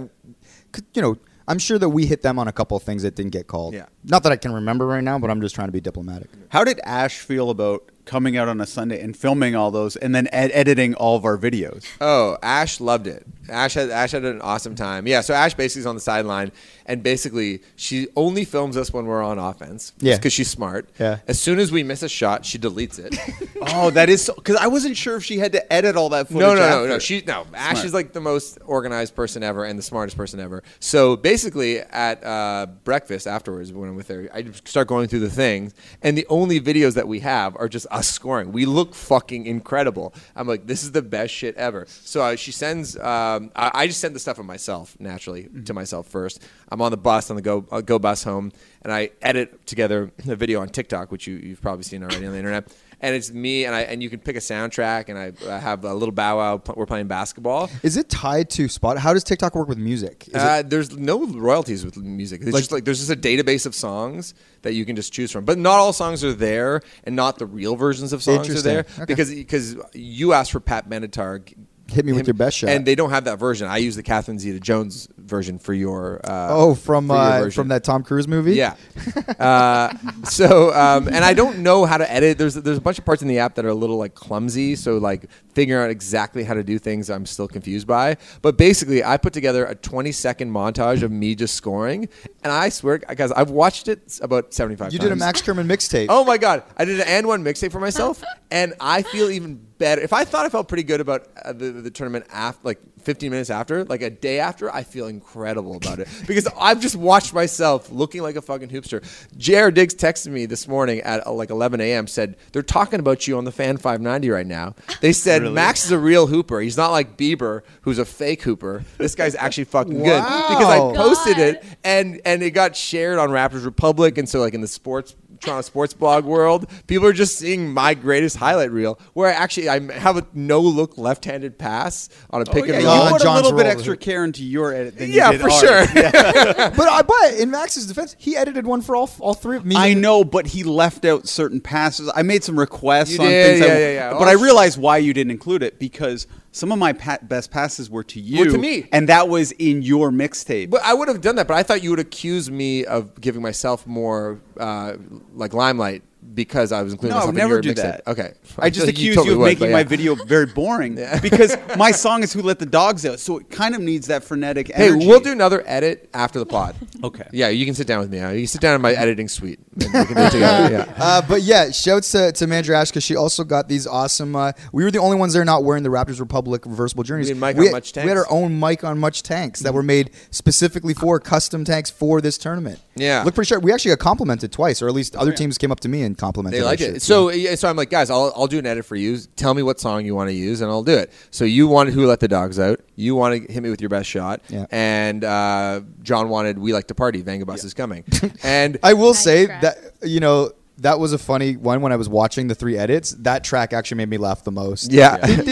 you 0.94 1.02
know, 1.02 1.16
I'm 1.48 1.58
sure 1.60 1.78
that 1.78 1.90
we 1.90 2.06
hit 2.06 2.22
them 2.22 2.38
on 2.40 2.48
a 2.48 2.52
couple 2.52 2.76
of 2.76 2.82
things 2.82 3.02
that 3.04 3.14
didn't 3.14 3.30
get 3.30 3.46
called. 3.46 3.72
Yeah. 3.74 3.86
Not 4.04 4.24
that 4.24 4.32
I 4.32 4.36
can 4.36 4.52
remember 4.52 4.84
right 4.86 5.04
now, 5.04 5.16
but 5.18 5.30
I'm 5.30 5.40
just 5.40 5.54
trying 5.54 5.68
to 5.68 5.72
be 5.72 5.80
diplomatic. 5.80 6.28
How 6.48 6.64
did 6.64 6.80
Ash 6.84 7.18
feel 7.20 7.50
about 7.50 7.88
coming 8.04 8.36
out 8.36 8.48
on 8.48 8.60
a 8.60 8.66
Sunday 8.66 9.00
and 9.00 9.16
filming 9.16 9.54
all 9.54 9.70
those 9.70 9.94
and 9.94 10.12
then 10.12 10.28
ed- 10.32 10.50
editing 10.52 10.94
all 10.94 11.14
of 11.16 11.24
our 11.24 11.38
videos? 11.38 11.86
Oh, 12.00 12.36
Ash 12.42 12.80
loved 12.80 13.06
it. 13.06 13.26
Ash 13.48 13.74
had 13.74 13.90
Ash 13.90 14.12
had 14.12 14.24
an 14.24 14.40
awesome 14.40 14.74
time. 14.74 15.06
Yeah, 15.06 15.20
so 15.20 15.34
Ash 15.34 15.54
basically 15.54 15.80
is 15.80 15.86
on 15.86 15.94
the 15.94 16.00
sideline, 16.00 16.52
and 16.86 17.02
basically 17.02 17.62
she 17.76 18.08
only 18.16 18.44
films 18.44 18.76
us 18.76 18.92
when 18.92 19.06
we're 19.06 19.22
on 19.22 19.38
offense. 19.38 19.92
Yeah. 19.98 20.16
because 20.16 20.32
she's 20.32 20.50
smart. 20.50 20.88
Yeah. 20.98 21.18
As 21.26 21.40
soon 21.40 21.58
as 21.58 21.70
we 21.72 21.82
miss 21.82 22.02
a 22.02 22.08
shot, 22.08 22.44
she 22.44 22.58
deletes 22.58 22.98
it. 22.98 23.16
oh, 23.74 23.90
that 23.90 24.08
is 24.08 24.30
because 24.34 24.56
I 24.56 24.66
wasn't 24.66 24.96
sure 24.96 25.16
if 25.16 25.24
she 25.24 25.38
had 25.38 25.52
to 25.52 25.65
edit 25.72 25.96
all 25.96 26.08
that 26.10 26.28
footage. 26.28 26.40
no, 26.40 26.54
no, 26.54 26.60
no, 26.60 26.66
after. 26.78 26.88
no. 26.88 26.98
She 26.98 27.22
no. 27.26 27.46
Ash 27.54 27.84
is 27.84 27.92
like 27.94 28.12
the 28.12 28.20
most 28.20 28.58
organized 28.64 29.14
person 29.14 29.42
ever 29.42 29.64
and 29.64 29.78
the 29.78 29.82
smartest 29.82 30.16
person 30.16 30.40
ever. 30.40 30.62
So 30.80 31.16
basically, 31.16 31.80
at 31.80 32.24
uh, 32.24 32.66
breakfast 32.84 33.26
afterwards, 33.26 33.72
when 33.72 33.88
I'm 33.88 33.96
with 33.96 34.08
her, 34.08 34.28
I 34.32 34.44
start 34.64 34.88
going 34.88 35.08
through 35.08 35.20
the 35.20 35.30
things, 35.30 35.74
and 36.02 36.16
the 36.16 36.26
only 36.28 36.60
videos 36.60 36.94
that 36.94 37.08
we 37.08 37.20
have 37.20 37.56
are 37.56 37.68
just 37.68 37.86
us 37.90 38.08
scoring. 38.08 38.52
We 38.52 38.66
look 38.66 38.94
fucking 38.94 39.46
incredible. 39.46 40.14
I'm 40.34 40.46
like, 40.46 40.66
this 40.66 40.82
is 40.82 40.92
the 40.92 41.02
best 41.02 41.32
shit 41.32 41.56
ever. 41.56 41.86
So 41.88 42.22
uh, 42.22 42.36
she 42.36 42.52
sends. 42.52 42.96
Um, 42.98 43.50
I, 43.56 43.70
I 43.74 43.86
just 43.86 44.00
send 44.00 44.14
the 44.14 44.20
stuff 44.20 44.38
of 44.38 44.46
myself 44.46 44.96
naturally 44.98 45.36
Mm-hmm. 45.36 45.64
to 45.64 45.74
myself 45.74 46.06
first. 46.08 46.42
I'm 46.70 46.80
on 46.82 46.90
the 46.90 46.96
bus 46.96 47.30
on 47.30 47.36
the 47.36 47.42
go 47.42 47.64
uh, 47.70 47.80
go 47.80 47.98
bus 47.98 48.24
home, 48.24 48.52
and 48.82 48.92
I 48.92 49.10
edit 49.22 49.66
together 49.66 50.10
a 50.28 50.36
video 50.36 50.60
on 50.60 50.68
TikTok, 50.68 51.12
which 51.12 51.26
you, 51.26 51.36
you've 51.36 51.60
probably 51.60 51.82
seen 51.84 52.02
already 52.02 52.24
on 52.26 52.32
the 52.32 52.38
internet. 52.38 52.72
And 53.06 53.14
it's 53.14 53.30
me, 53.30 53.64
and 53.66 53.72
I 53.72 53.82
and 53.82 54.02
you 54.02 54.10
can 54.10 54.18
pick 54.18 54.34
a 54.34 54.40
soundtrack, 54.40 55.08
and 55.08 55.16
I, 55.16 55.32
I 55.48 55.58
have 55.60 55.84
a 55.84 55.94
little 55.94 56.10
bow 56.12 56.38
wow. 56.38 56.62
We're 56.74 56.86
playing 56.86 57.06
basketball. 57.06 57.70
Is 57.84 57.96
it 57.96 58.08
tied 58.08 58.50
to 58.50 58.66
spot? 58.68 58.98
How 58.98 59.12
does 59.14 59.22
TikTok 59.22 59.54
work 59.54 59.68
with 59.68 59.78
music? 59.78 60.24
Is 60.26 60.34
it- 60.34 60.40
Uh, 60.40 60.62
there's 60.66 60.90
no 60.96 61.24
royalties 61.24 61.84
with 61.84 61.96
music. 61.96 62.40
It's 62.42 62.50
Like- 62.52 62.62
just 62.62 62.72
like 62.72 62.84
there's 62.84 62.98
just 62.98 63.12
a 63.12 63.16
database 63.16 63.64
of 63.64 63.76
songs 63.76 64.34
that 64.62 64.74
you 64.74 64.84
can 64.84 64.96
just 64.96 65.12
choose 65.12 65.30
from. 65.30 65.44
But 65.44 65.56
not 65.56 65.74
all 65.78 65.92
songs 65.92 66.24
are 66.24 66.32
there, 66.32 66.80
and 67.04 67.14
not 67.14 67.38
the 67.38 67.46
real 67.46 67.76
versions 67.76 68.12
of 68.12 68.24
songs 68.24 68.50
are 68.50 68.60
there 68.60 68.80
Okay. 68.80 69.04
because 69.06 69.30
because 69.32 69.76
you 69.94 70.32
asked 70.32 70.50
for 70.50 70.58
Pat 70.58 70.90
Benatar. 70.90 71.42
Hit 71.88 72.04
me 72.04 72.12
with 72.12 72.26
your 72.26 72.34
best 72.34 72.56
shot. 72.58 72.70
and 72.70 72.84
they 72.84 72.94
don't 72.96 73.10
have 73.10 73.24
that 73.24 73.38
version. 73.38 73.68
I 73.68 73.76
use 73.76 73.94
the 73.96 74.02
Catherine 74.02 74.38
Zeta-Jones 74.38 75.08
version 75.18 75.58
for 75.58 75.72
your. 75.72 76.20
Uh, 76.24 76.48
oh, 76.50 76.74
from 76.74 77.06
your 77.06 77.16
uh, 77.16 77.50
from 77.50 77.68
that 77.68 77.84
Tom 77.84 78.02
Cruise 78.02 78.26
movie. 78.28 78.54
Yeah. 78.54 78.74
Uh, 79.38 79.92
so, 80.24 80.72
um, 80.72 81.08
and 81.08 81.18
I 81.24 81.34
don't 81.34 81.58
know 81.58 81.84
how 81.84 81.98
to 81.98 82.10
edit. 82.10 82.38
There's 82.38 82.54
there's 82.54 82.78
a 82.78 82.80
bunch 82.80 82.98
of 82.98 83.04
parts 83.04 83.22
in 83.22 83.28
the 83.28 83.38
app 83.38 83.54
that 83.56 83.64
are 83.64 83.68
a 83.70 83.74
little 83.74 83.96
like 83.96 84.14
clumsy. 84.14 84.76
So 84.76 84.96
like 84.98 85.26
figuring 85.54 85.82
out 85.82 85.90
exactly 85.90 86.42
how 86.44 86.54
to 86.54 86.62
do 86.64 86.78
things, 86.78 87.10
I'm 87.10 87.26
still 87.26 87.46
confused 87.48 87.86
by. 87.86 88.16
But 88.42 88.56
basically, 88.56 89.04
I 89.04 89.16
put 89.18 89.32
together 89.32 89.66
a 89.66 89.74
20 89.74 90.10
second 90.12 90.50
montage 90.52 91.02
of 91.02 91.10
me 91.10 91.34
just 91.34 91.54
scoring, 91.54 92.08
and 92.42 92.52
I 92.52 92.68
swear, 92.70 92.98
guys, 92.98 93.30
I've 93.32 93.50
watched 93.50 93.88
it 93.88 94.18
about 94.22 94.54
75 94.54 94.92
You 94.92 94.98
times. 94.98 95.10
did 95.10 95.12
a 95.12 95.16
Max 95.16 95.42
Kerman 95.42 95.66
mixtape. 95.68 96.06
Oh 96.08 96.24
my 96.24 96.38
god, 96.38 96.62
I 96.76 96.84
did 96.84 96.98
an 97.00 97.06
and 97.06 97.26
one 97.26 97.44
mixtape 97.44 97.72
for 97.72 97.80
myself, 97.80 98.22
and 98.50 98.74
I 98.80 99.02
feel 99.02 99.30
even 99.30 99.65
better. 99.78 100.00
If 100.00 100.12
I 100.12 100.24
thought 100.24 100.46
I 100.46 100.48
felt 100.48 100.68
pretty 100.68 100.82
good 100.82 101.00
about 101.00 101.28
uh, 101.44 101.52
the, 101.52 101.70
the 101.70 101.90
tournament 101.90 102.26
after, 102.30 102.60
like 102.62 102.80
15 103.06 103.30
minutes 103.30 103.50
after, 103.50 103.84
like 103.84 104.02
a 104.02 104.10
day 104.10 104.40
after, 104.40 104.72
I 104.74 104.82
feel 104.82 105.06
incredible 105.06 105.76
about 105.76 106.00
it 106.00 106.08
because 106.26 106.48
I've 106.60 106.80
just 106.80 106.96
watched 106.96 107.32
myself 107.32 107.90
looking 107.92 108.20
like 108.20 108.34
a 108.34 108.42
fucking 108.42 108.68
hoopster. 108.68 109.02
J.R. 109.36 109.70
Diggs 109.70 109.94
texted 109.94 110.32
me 110.32 110.44
this 110.44 110.66
morning 110.66 111.00
at 111.02 111.24
uh, 111.24 111.32
like 111.32 111.50
11 111.50 111.80
a.m. 111.80 112.08
said 112.08 112.36
they're 112.52 112.62
talking 112.62 112.98
about 112.98 113.28
you 113.28 113.38
on 113.38 113.44
the 113.44 113.52
Fan 113.52 113.76
590 113.76 114.28
right 114.30 114.46
now. 114.46 114.74
They 115.00 115.12
said 115.26 115.42
Really? 115.42 115.54
Max 115.54 115.84
is 115.84 115.92
a 115.92 115.98
real 115.98 116.26
hooper. 116.26 116.60
He's 116.60 116.76
not 116.76 116.90
like 116.90 117.16
Bieber, 117.16 117.62
who's 117.82 117.98
a 118.00 118.04
fake 118.04 118.42
hooper. 118.42 118.84
This 118.98 119.14
guy's 119.14 119.36
actually 119.36 119.64
fucking 119.64 119.94
good 120.02 120.22
because 120.22 120.66
I 120.66 120.78
posted 120.96 121.36
God. 121.36 121.42
it 121.46 121.64
and 121.84 122.20
and 122.24 122.42
it 122.42 122.50
got 122.50 122.74
shared 122.74 123.18
on 123.18 123.30
Raptors 123.30 123.64
Republic, 123.64 124.18
and 124.18 124.28
so 124.28 124.40
like 124.40 124.54
in 124.54 124.60
the 124.62 124.68
sports 124.68 125.14
Toronto 125.38 125.60
sports 125.62 125.92
blog 125.92 126.24
world, 126.24 126.66
people 126.86 127.06
are 127.06 127.12
just 127.12 127.38
seeing 127.38 127.70
my 127.72 127.92
greatest 127.92 128.36
highlight 128.38 128.72
reel, 128.72 128.98
where 129.12 129.28
I 129.28 129.32
actually 129.32 129.68
I 129.68 129.80
have 129.92 130.16
a 130.16 130.26
no 130.32 130.60
look 130.60 130.96
left 130.96 131.26
handed 131.26 131.58
pass 131.58 132.08
on 132.30 132.40
a 132.40 132.44
pick 132.46 132.64
Oh, 132.64 132.72
and 132.72 132.82
you 132.82 132.88
roll. 132.88 132.95
On 133.00 133.12
put 133.12 133.24
a 133.24 133.34
little 133.34 133.52
bit 133.52 133.66
extra 133.66 133.96
care 133.96 134.24
into 134.24 134.44
your 134.44 134.72
edit 134.74 134.98
than 134.98 135.08
you 135.10 135.16
yeah, 135.16 135.32
did 135.32 135.40
for 135.40 135.50
ours. 135.50 135.60
sure. 135.60 135.86
but 135.94 136.80
I 136.80 137.02
but 137.02 137.34
in 137.40 137.50
Max's 137.50 137.86
defense, 137.86 138.14
he 138.18 138.36
edited 138.36 138.66
one 138.66 138.82
for 138.82 138.96
all 138.96 139.10
all 139.20 139.34
three 139.34 139.56
of 139.56 139.64
me. 139.64 139.76
I 139.76 139.94
know, 139.94 140.24
but 140.24 140.46
he 140.46 140.64
left 140.64 141.04
out 141.04 141.26
certain 141.28 141.60
passes. 141.60 142.10
I 142.14 142.22
made 142.22 142.44
some 142.44 142.58
requests 142.58 143.12
You 143.12 143.20
on 143.24 143.26
did, 143.30 143.46
things, 143.58 143.62
I- 143.62 143.66
yeah, 143.66 143.78
yeah, 143.78 143.92
yeah. 143.92 144.10
but 144.12 144.22
Oh, 144.28 144.30
I 144.30 144.32
realized 144.32 144.78
why 144.78 144.98
you 144.98 145.12
didn't 145.14 145.30
include 145.30 145.62
it 145.62 145.78
because 145.78 146.26
some 146.52 146.72
of 146.72 146.78
my 146.78 146.94
pa- 146.94 147.18
best 147.22 147.50
passes 147.50 147.90
were 147.90 148.04
to 148.04 148.18
you, 148.20 148.38
Were 148.46 148.50
to 148.52 148.58
me. 148.58 148.88
and 148.92 149.08
that 149.10 149.28
was 149.28 149.52
in 149.52 149.82
your 149.82 150.10
mixtape. 150.10 150.70
But 150.70 150.80
I 150.82 150.94
would 150.94 151.08
have 151.08 151.20
done 151.20 151.36
that, 151.36 151.46
but 151.46 151.54
I 151.54 151.62
thought 151.62 151.82
you 151.82 151.90
would 151.90 151.98
accuse 151.98 152.50
me 152.50 152.84
of 152.86 153.20
giving 153.20 153.42
myself 153.42 153.86
more 153.86 154.40
uh, 154.58 154.94
like 155.34 155.52
limelight 155.52 156.02
because 156.34 156.72
I 156.72 156.82
was 156.82 156.92
including 156.92 157.14
No, 157.14 157.16
I 157.16 157.18
myself 157.20 157.34
would 157.34 157.40
in 157.40 157.48
never 157.48 157.54
your 157.54 157.62
do 157.62 157.70
mixtape. 157.70 158.04
that. 158.04 158.06
Okay, 158.06 158.32
I 158.58 158.70
just 158.70 158.80
feel 158.80 158.86
like 158.86 158.94
accuse 158.94 158.98
you, 158.98 159.14
totally 159.14 159.32
of 159.34 159.38
would, 159.40 159.44
making 159.46 159.66
but 159.68 159.72
my 159.72 159.84
video 159.84 160.14
very 160.14 160.46
boring 160.46 160.94
because 161.22 161.56
my 161.76 161.90
song 161.90 162.22
is 162.22 162.32
"Who 162.32 162.42
Let 162.42 162.58
the 162.58 162.66
Dogs 162.66 163.06
Out," 163.06 163.20
so 163.20 163.38
it 163.38 163.50
kind 163.50 163.74
of 163.74 163.80
needs 163.80 164.08
that 164.08 164.24
frenetic 164.24 164.70
Hey, 164.72 164.92
we'll 164.92 165.20
do 165.20 165.32
another 165.32 165.62
edit 165.66 166.08
after 166.12 166.38
the 166.38 166.46
pod. 166.46 166.74
Okay. 167.04 167.28
Yeah, 167.30 167.48
you 167.48 167.64
can 167.66 167.74
sit 167.74 167.86
down 167.86 168.00
with 168.00 168.10
me. 168.10 168.18
You 168.18 168.24
can 168.24 168.46
sit 168.46 168.60
down 168.60 168.74
in 168.74 168.80
my 168.80 168.92
editing 168.92 169.28
suite. 169.28 169.60
And 169.74 169.84
we 169.84 170.06
can 170.06 170.16
do 170.16 170.22
it 170.22 170.32
together. 170.32 170.66
Yeah. 170.76 170.92
Uh, 170.96 171.22
but 171.22 171.42
yeah, 171.42 171.70
shouts 171.70 172.10
to, 172.12 172.32
to 172.32 172.46
Mandrash 172.46 172.88
because 172.88 173.04
she 173.04 173.14
also 173.14 173.44
got 173.44 173.68
these 173.68 173.86
awesome. 173.86 174.34
Uh, 174.34 174.52
we 174.72 174.82
were 174.82 174.90
the 174.90 174.98
only 174.98 175.16
ones 175.16 175.34
there 175.34 175.44
not 175.44 175.62
wearing 175.62 175.82
the 175.82 175.88
Raptors 175.88 176.18
Republic 176.18 176.64
reversible 176.66 177.04
journeys. 177.04 177.26
We 177.26 177.34
had 177.34 177.38
Mike 177.38 177.56
we 177.56 177.66
on 177.66 177.72
Much 177.72 177.94
We 177.94 178.02
had 178.02 178.16
our 178.16 178.26
own 178.30 178.58
mic 178.58 178.82
on 178.82 178.98
Much 178.98 179.22
tanks 179.22 179.60
that 179.60 179.74
were 179.74 179.82
made 179.82 180.10
specifically 180.30 180.94
for 180.94 181.20
custom 181.20 181.64
tanks 181.64 181.90
for 181.90 182.20
this 182.20 182.38
tournament. 182.38 182.80
Yeah. 182.96 183.22
look 183.22 183.34
pretty 183.34 183.48
sharp. 183.48 183.62
We 183.62 183.72
actually 183.72 183.90
got 183.90 183.98
complimented 184.00 184.50
twice, 184.52 184.82
or 184.82 184.88
at 184.88 184.94
least 184.94 185.14
other 185.14 185.30
yeah. 185.30 185.36
teams 185.36 185.58
came 185.58 185.70
up 185.70 185.80
to 185.80 185.88
me 185.88 186.02
and 186.02 186.15
complimented. 186.16 186.58
They 186.58 186.64
our 186.64 186.70
liked 186.70 186.82
it. 186.82 187.02
So, 187.02 187.30
yeah, 187.30 187.54
so 187.54 187.68
I'm 187.68 187.76
like, 187.76 187.90
guys, 187.90 188.10
I'll, 188.10 188.32
I'll 188.34 188.46
do 188.46 188.58
an 188.58 188.66
edit 188.66 188.84
for 188.84 188.96
you. 188.96 189.18
Tell 189.36 189.54
me 189.54 189.62
what 189.62 189.78
song 189.80 190.04
you 190.04 190.14
want 190.14 190.28
to 190.30 190.34
use, 190.34 190.60
and 190.60 190.70
I'll 190.70 190.82
do 190.82 190.96
it. 190.96 191.12
So 191.30 191.44
you 191.44 191.68
wanted 191.68 191.94
"Who 191.94 192.06
Let 192.06 192.20
the 192.20 192.28
Dogs 192.28 192.58
Out." 192.58 192.80
You 192.96 193.14
wanted 193.14 193.50
"Hit 193.50 193.62
Me 193.62 193.70
with 193.70 193.80
Your 193.80 193.90
Best 193.90 194.08
Shot," 194.08 194.40
Yeah. 194.48 194.66
and 194.70 195.22
uh, 195.24 195.82
John 196.02 196.28
wanted 196.28 196.58
"We 196.58 196.72
Like 196.72 196.86
to 196.88 196.94
Party." 196.94 197.22
Vengabus 197.22 197.64
is 197.64 197.74
coming, 197.74 198.04
and 198.42 198.78
I 198.82 198.94
will 198.94 199.10
Nice 199.10 199.24
say 199.24 199.46
track. 199.46 199.62
that 199.62 199.78
you 200.02 200.20
know 200.20 200.50
that 200.78 200.98
was 200.98 201.12
a 201.12 201.18
funny 201.18 201.56
one 201.56 201.80
when 201.80 201.92
I 201.92 201.96
was 201.96 202.08
watching 202.08 202.48
the 202.48 202.54
three 202.54 202.76
edits. 202.76 203.12
That 203.12 203.44
track 203.44 203.72
actually 203.72 203.98
made 203.98 204.10
me 204.10 204.18
laugh 204.18 204.44
the 204.44 204.52
most. 204.52 204.92
yeah, 204.92 205.16
and 205.22 205.46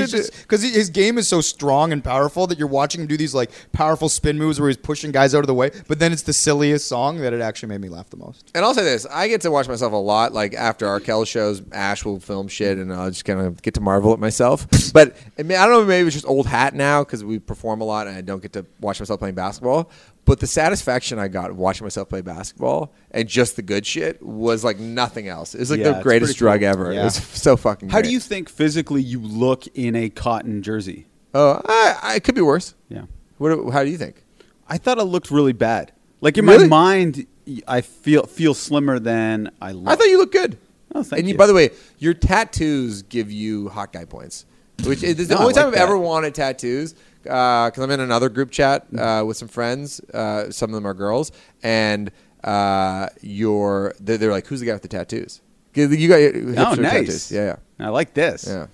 he's 0.00 0.10
just 0.10 0.32
because 0.42 0.62
his 0.62 0.90
game 0.90 1.18
is 1.18 1.26
so 1.26 1.40
strong 1.40 1.92
and 1.92 2.04
powerful 2.04 2.46
that 2.48 2.58
you're 2.58 2.68
watching 2.68 3.00
him 3.00 3.06
do 3.06 3.16
these 3.16 3.34
like 3.34 3.50
powerful 3.72 4.08
spin 4.08 4.38
moves 4.38 4.60
where 4.60 4.68
he's 4.68 4.76
pushing 4.76 5.12
guys 5.12 5.34
out 5.34 5.40
of 5.40 5.46
the 5.46 5.54
way. 5.54 5.70
But 5.88 5.98
then 5.98 6.12
it's 6.12 6.22
the 6.22 6.32
silliest 6.32 6.88
song 6.88 7.18
that 7.18 7.32
it 7.32 7.40
actually 7.40 7.70
made 7.70 7.80
me 7.80 7.88
laugh 7.88 8.10
the 8.10 8.16
most. 8.16 8.50
And 8.54 8.64
I'll 8.64 8.74
say 8.74 8.84
this: 8.84 9.06
I 9.10 9.28
get 9.28 9.40
to 9.42 9.50
watch 9.50 9.68
myself 9.68 9.92
a 9.92 9.96
lot. 9.96 10.32
Like 10.32 10.54
after 10.54 10.86
Arkell 10.86 11.24
shows, 11.24 11.62
Ash 11.72 12.04
will 12.04 12.20
film 12.20 12.48
shit, 12.48 12.78
and 12.78 12.92
I'll 12.92 13.10
just 13.10 13.24
kind 13.24 13.40
of 13.40 13.62
get 13.62 13.74
to 13.74 13.80
marvel 13.80 14.12
at 14.12 14.18
myself. 14.18 14.66
But 14.92 15.16
I, 15.38 15.42
mean, 15.42 15.56
I 15.56 15.66
don't 15.66 15.82
know, 15.82 15.84
maybe 15.84 16.08
it's 16.08 16.16
just 16.16 16.26
old 16.26 16.46
hat 16.46 16.74
now 16.74 17.04
because 17.04 17.22
we 17.22 17.38
perform 17.38 17.80
a 17.80 17.84
lot, 17.84 18.08
and 18.08 18.16
I 18.16 18.22
don't 18.22 18.42
get 18.42 18.54
to 18.54 18.66
watch 18.80 18.98
myself 18.98 19.20
playing 19.20 19.36
basketball. 19.36 19.88
But 20.30 20.38
the 20.38 20.46
satisfaction 20.46 21.18
I 21.18 21.26
got 21.26 21.52
watching 21.56 21.84
myself 21.84 22.08
play 22.08 22.20
basketball 22.20 22.92
and 23.10 23.26
just 23.28 23.56
the 23.56 23.62
good 23.62 23.84
shit 23.84 24.22
was 24.22 24.62
like 24.62 24.78
nothing 24.78 25.26
else. 25.26 25.56
It 25.56 25.58
was 25.58 25.72
like 25.72 25.80
Yeah, 25.80 25.90
the 25.94 26.02
greatest 26.04 26.28
pretty 26.30 26.38
cool. 26.38 26.46
drug 26.50 26.62
ever. 26.62 26.92
Yeah. 26.92 27.00
It 27.00 27.04
was 27.06 27.16
so 27.16 27.56
fucking. 27.56 27.88
How 27.88 28.00
do 28.00 28.12
you 28.12 28.20
think 28.20 28.48
physically 28.48 29.02
you 29.02 29.18
look 29.18 29.66
in 29.74 29.96
a 29.96 30.08
cotton 30.08 30.62
jersey? 30.62 31.08
Oh, 31.34 31.60
I, 31.66 31.96
I, 32.00 32.14
it 32.14 32.22
could 32.22 32.36
be 32.36 32.42
worse. 32.42 32.76
Yeah. 32.88 33.06
What? 33.38 33.72
How 33.72 33.82
do 33.82 33.90
you 33.90 33.98
think? 33.98 34.22
I 34.68 34.78
thought 34.78 34.98
it 34.98 35.02
looked 35.04 35.32
really 35.32 35.52
bad. 35.52 35.90
Like 36.20 36.38
in 36.38 36.46
Really? 36.46 36.68
my 36.68 36.92
mind, 36.94 37.26
I 37.66 37.80
feel 37.80 38.22
feel 38.26 38.54
slimmer 38.54 39.00
than 39.00 39.50
I 39.60 39.72
look. 39.72 39.88
I 39.88 39.96
thought 39.96 40.06
you 40.06 40.18
looked 40.18 40.32
good. 40.32 40.58
Oh, 40.94 41.02
thank 41.02 41.18
and 41.20 41.28
you, 41.28 41.32
you. 41.32 41.38
by 41.38 41.48
the 41.48 41.54
way, 41.54 41.70
your 41.98 42.14
tattoos 42.14 43.02
give 43.02 43.32
you 43.32 43.68
hot 43.70 43.92
guy 43.92 44.04
points, 44.04 44.46
which 44.84 45.02
is 45.02 45.16
the 45.28 45.34
No, 45.34 45.40
I 45.40 45.42
only 45.42 45.54
time 45.54 45.64
like 45.64 45.72
I've 45.74 45.78
that. 45.80 45.82
ever 45.88 45.98
wanted 45.98 46.36
tattoos. 46.36 46.94
Because 47.22 47.78
I'm 47.78 47.90
in 47.90 48.00
another 48.00 48.28
group 48.28 48.50
chat 48.50 48.86
uh, 48.98 49.24
with 49.26 49.36
some 49.36 49.48
friends. 49.48 50.00
Uh, 50.12 50.50
some 50.50 50.70
of 50.70 50.74
them 50.74 50.86
are 50.86 50.94
girls, 50.94 51.32
and 51.62 52.10
uh, 52.44 53.08
you're 53.20 53.94
they're, 54.00 54.18
they're 54.18 54.30
like, 54.30 54.46
"Who's 54.46 54.60
the 54.60 54.66
guy 54.66 54.72
with 54.72 54.82
the 54.82 54.88
tattoos?" 54.88 55.40
'Cause 55.74 55.94
You 55.94 56.08
got 56.08 56.78
Oh, 56.78 56.80
nice. 56.80 56.92
tattoos. 57.06 57.32
Yeah, 57.32 57.56
I 57.78 57.88
like 57.90 58.14
this. 58.14 58.46
yeah, 58.48 58.66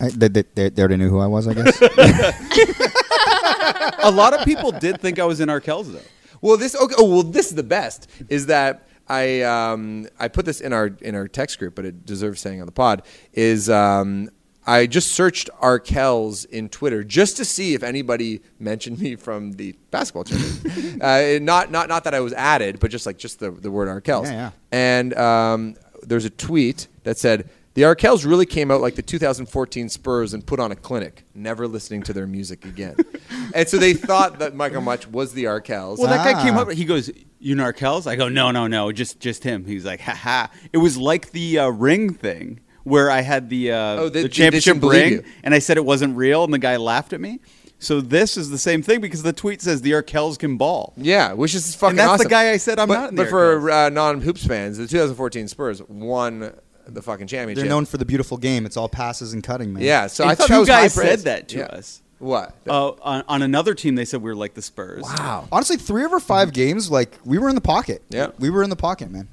I, 0.00 0.08
they, 0.10 0.28
they, 0.28 0.44
they, 0.54 0.68
they 0.70 0.82
already 0.82 0.98
knew 0.98 1.08
who 1.08 1.18
I 1.18 1.26
was, 1.26 1.48
I 1.48 1.54
guess. 1.54 1.80
a 4.02 4.10
lot 4.10 4.34
of 4.38 4.44
people 4.44 4.72
did 4.72 5.00
think 5.00 5.18
I 5.18 5.24
was 5.24 5.40
in 5.40 5.48
Arkells 5.48 5.92
though. 5.92 6.00
Well, 6.40 6.56
this 6.56 6.76
okay. 6.76 6.94
Oh, 6.98 7.08
well, 7.10 7.22
this 7.22 7.48
is 7.48 7.54
the 7.54 7.62
best. 7.62 8.08
Is 8.28 8.46
that 8.46 8.88
I 9.08 9.42
um, 9.42 10.06
I 10.20 10.28
put 10.28 10.44
this 10.44 10.60
in 10.60 10.72
our 10.72 10.90
in 11.00 11.14
our 11.14 11.28
text 11.28 11.58
group, 11.58 11.74
but 11.74 11.84
it 11.84 12.04
deserves 12.04 12.40
saying 12.40 12.60
on 12.60 12.66
the 12.66 12.72
pod. 12.72 13.02
Is 13.32 13.70
um, 13.70 14.30
I 14.66 14.86
just 14.86 15.12
searched 15.12 15.48
Arkells 15.62 16.44
in 16.46 16.68
Twitter 16.68 17.04
just 17.04 17.36
to 17.36 17.44
see 17.44 17.74
if 17.74 17.82
anybody 17.82 18.40
mentioned 18.58 18.98
me 18.98 19.14
from 19.16 19.52
the 19.52 19.74
basketball 19.90 20.24
tournament. 20.24 21.02
uh, 21.02 21.38
not 21.40 21.70
not 21.70 21.88
not 21.88 22.04
that 22.04 22.14
I 22.14 22.20
was 22.20 22.32
added, 22.32 22.80
but 22.80 22.90
just 22.90 23.06
like 23.06 23.16
just 23.18 23.38
the 23.38 23.50
the 23.50 23.70
word 23.70 23.88
Arkells. 23.88 24.24
Yeah, 24.24 24.32
yeah. 24.32 24.50
And 24.72 25.14
um, 25.14 25.76
there's 26.02 26.24
a 26.24 26.30
tweet 26.30 26.88
that 27.04 27.18
said. 27.18 27.48
The 27.74 27.82
Arkells 27.82 28.24
really 28.24 28.46
came 28.46 28.70
out 28.70 28.80
like 28.80 28.94
the 28.94 29.02
2014 29.02 29.90
Spurs 29.90 30.32
and 30.32 30.46
put 30.46 30.58
on 30.58 30.72
a 30.72 30.74
clinic, 30.74 31.24
never 31.34 31.68
listening 31.68 32.02
to 32.04 32.14
their 32.14 32.26
music 32.26 32.64
again. 32.64 32.96
and 33.54 33.68
so 33.68 33.76
they 33.76 33.92
thought 33.92 34.38
that 34.38 34.54
Michael 34.54 34.80
Much 34.80 35.06
was 35.06 35.34
the 35.34 35.44
Arkells. 35.44 35.98
Well, 35.98 36.06
that 36.08 36.24
guy 36.24 36.42
came 36.42 36.54
Ah. 36.56 36.62
up. 36.62 36.70
He 36.72 36.86
goes, 36.86 37.10
"You 37.38 37.54
know 37.54 37.64
Arkells?" 37.64 38.06
I 38.06 38.16
go, 38.16 38.30
"No, 38.30 38.50
no, 38.50 38.66
no, 38.66 38.92
just 38.92 39.20
just 39.20 39.44
him." 39.44 39.66
He's 39.66 39.84
like, 39.84 40.00
"Ha 40.00 40.12
ha." 40.14 40.50
It 40.72 40.78
was 40.78 40.96
like 40.96 41.32
the 41.32 41.58
uh, 41.58 41.68
ring 41.68 42.14
thing 42.14 42.60
where 42.86 43.10
I 43.10 43.20
had 43.20 43.50
the 43.50 43.72
uh, 43.72 43.76
Oh, 43.76 44.08
they- 44.08 44.20
they 44.20 44.22
the 44.22 44.28
championship 44.28 44.82
ring, 44.82 45.24
and 45.42 45.52
I 45.54 45.58
said 45.58 45.76
it 45.76 45.84
wasn't 45.84 46.16
real, 46.16 46.44
and 46.44 46.54
the 46.54 46.58
guy 46.58 46.76
laughed 46.76 47.12
at 47.12 47.20
me. 47.20 47.40
So 47.78 48.00
this 48.00 48.36
is 48.38 48.48
the 48.48 48.56
same 48.58 48.80
thing 48.82 49.00
because 49.00 49.22
the 49.22 49.32
tweet 49.34 49.60
says 49.60 49.82
the 49.82 49.90
Arkells 49.92 50.38
can 50.38 50.56
ball. 50.56 50.94
Yeah, 50.96 51.32
which 51.34 51.54
is 51.54 51.74
fucking 51.74 51.96
that's 51.96 52.22
the 52.22 52.28
guy 52.28 52.50
I 52.52 52.56
said 52.56 52.78
I'm 52.78 52.88
but, 52.88 52.94
not 52.94 53.10
in 53.10 53.16
But 53.16 53.24
the 53.24 53.28
for 53.30 53.70
uh, 53.70 53.88
non 53.90 54.20
hoops 54.22 54.46
fans, 54.46 54.78
the 54.78 54.86
2014 54.86 55.48
Spurs 55.48 55.82
won 55.82 56.54
the 56.88 57.02
fucking 57.02 57.26
championship. 57.26 57.62
They're 57.62 57.68
known 57.68 57.84
for 57.84 57.98
the 57.98 58.04
beautiful 58.06 58.38
game. 58.38 58.64
It's 58.64 58.76
all 58.76 58.88
passes 58.88 59.32
and 59.34 59.42
cutting, 59.42 59.72
man. 59.74 59.82
Yeah, 59.82 60.06
so 60.06 60.22
And 60.24 60.30
I 60.30 60.34
thought 60.36 60.46
two 60.48 60.64
guys 60.64 60.94
high 60.94 61.02
said 61.04 61.18
that 61.20 61.48
to 61.48 61.58
Yeah. 61.58 61.64
us. 61.66 62.00
What? 62.18 62.54
Uh, 62.66 62.92
on, 63.02 63.24
on 63.28 63.42
another 63.42 63.74
team, 63.74 63.94
they 63.94 64.06
said 64.06 64.22
we 64.22 64.30
were 64.30 64.36
like 64.36 64.54
the 64.54 64.62
Spurs. 64.62 65.02
wow. 65.02 65.46
Honestly, 65.52 65.76
three 65.76 66.04
of 66.04 66.12
our 66.14 66.20
five 66.20 66.52
games, 66.54 66.90
like 66.90 67.18
we 67.26 67.36
were 67.36 67.48
in 67.50 67.56
the 67.56 67.60
pocket. 67.60 68.02
Yeah. 68.08 68.28
we 68.38 68.48
were 68.48 68.62
in 68.62 68.70
the 68.70 68.76
pocket, 68.76 69.10
man. 69.10 69.28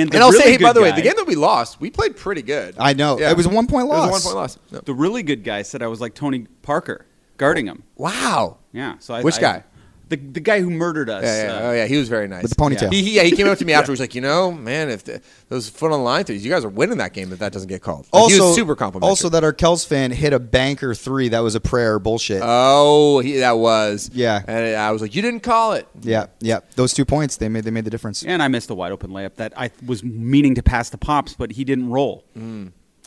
And, 0.00 0.10
the 0.10 0.16
And 0.16 0.24
I'll 0.24 0.30
really 0.30 0.42
say, 0.42 0.50
hey, 0.52 0.56
by 0.58 0.68
good 0.70 0.76
the 0.76 0.82
way, 0.82 0.92
the 0.92 1.02
game 1.02 1.12
that 1.16 1.26
we 1.26 1.34
lost, 1.34 1.80
we 1.80 1.90
played 1.90 2.16
pretty 2.16 2.42
good. 2.42 2.74
I 2.78 2.92
know. 2.94 3.18
Yeah. 3.18 3.30
It 3.30 3.36
was 3.36 3.46
a 3.46 3.50
one 3.50 3.66
point 3.66 3.84
It 3.84 3.88
was 3.88 3.98
loss. 3.98 4.08
a 4.08 4.12
one 4.12 4.22
point 4.22 4.36
loss. 4.36 4.58
No. 4.70 4.80
the 4.80 4.94
really 4.94 5.22
good 5.22 5.44
guy 5.44 5.62
said 5.62 5.82
I 5.82 5.86
was 5.88 6.00
like 6.00 6.14
Tony 6.14 6.46
Parker 6.62 7.06
guarding 7.36 7.66
him. 7.66 7.82
Wow. 7.96 8.58
Yeah. 8.72 8.94
So 9.00 9.14
I, 9.14 9.22
Which 9.22 9.36
I- 9.38 9.40
guy? 9.40 9.64
The 10.08 10.16
the 10.16 10.40
guy 10.40 10.60
who 10.60 10.68
murdered 10.70 11.08
us. 11.08 11.24
Yeah, 11.24 11.44
yeah, 11.44 11.52
uh, 11.52 11.60
oh 11.62 11.72
yeah, 11.72 11.86
he 11.86 11.96
was 11.96 12.08
very 12.08 12.28
nice 12.28 12.42
With 12.42 12.50
the 12.50 12.56
ponytail. 12.56 12.92
He, 12.92 13.02
he- 13.02 13.16
yeah, 13.16 13.22
he 13.22 13.32
came 13.32 13.48
up 13.48 13.56
to 13.58 13.64
me 13.64 13.72
after. 13.74 13.82
afterwards, 13.84 14.00
like, 14.00 14.14
you 14.14 14.20
know, 14.20 14.52
man, 14.52 14.90
if 14.90 15.04
the, 15.04 15.22
those 15.48 15.68
foot 15.70 15.86
on 15.92 15.98
the 16.00 16.04
line 16.04 16.24
threes, 16.24 16.44
you 16.44 16.50
guys 16.50 16.64
are 16.64 16.68
winning 16.68 16.98
that 16.98 17.14
game 17.14 17.32
if 17.32 17.38
that 17.38 17.52
doesn't 17.52 17.68
get 17.68 17.80
called. 17.80 18.06
Like, 18.12 18.22
Also, 18.22 18.34
he 18.34 18.40
was 18.40 18.54
super 18.54 18.76
complimentary. 18.76 19.08
Also, 19.08 19.28
that 19.30 19.42
Arkells 19.42 19.86
fan 19.86 20.10
hit 20.10 20.32
a 20.34 20.38
banker 20.38 20.94
three. 20.94 21.28
That 21.30 21.40
was 21.40 21.54
a 21.54 21.60
prayer 21.60 21.98
bullshit. 21.98 22.42
oh, 22.44 23.20
he, 23.20 23.38
that 23.38 23.56
was 23.58 24.10
Yeah. 24.12 24.42
and 24.46 24.76
I 24.76 24.90
was 24.90 25.00
like, 25.00 25.14
you 25.14 25.22
didn't 25.22 25.40
call 25.40 25.72
it. 25.72 25.88
yeah, 26.02 26.26
yeah. 26.40 26.60
Those 26.76 26.92
two 26.92 27.04
points, 27.06 27.36
they 27.38 27.48
made 27.48 27.64
they 27.64 27.70
made 27.70 27.84
the 27.84 27.90
difference. 27.90 28.22
And 28.22 28.42
I 28.42 28.48
missed 28.48 28.68
a 28.70 28.74
wide 28.74 28.92
open 28.92 29.10
layup 29.10 29.36
that 29.36 29.52
I 29.56 29.70
was 29.86 30.02
meaning 30.04 30.54
to 30.56 30.62
pass 30.62 30.90
the 30.90 30.98
Pops, 30.98 31.34
but 31.34 31.52
he 31.52 31.64
didn't 31.64 31.88
roll. 31.90 32.24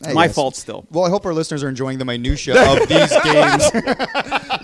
Hey, 0.05 0.13
My 0.13 0.27
guys. 0.27 0.35
fault 0.35 0.55
still. 0.55 0.85
Well, 0.91 1.05
I 1.05 1.09
hope 1.09 1.25
our 1.25 1.33
listeners 1.33 1.63
are 1.63 1.69
enjoying 1.69 1.97
the 1.97 2.05
minutia 2.05 2.53
of 2.71 2.87
these 2.87 3.11
games. 3.23 3.63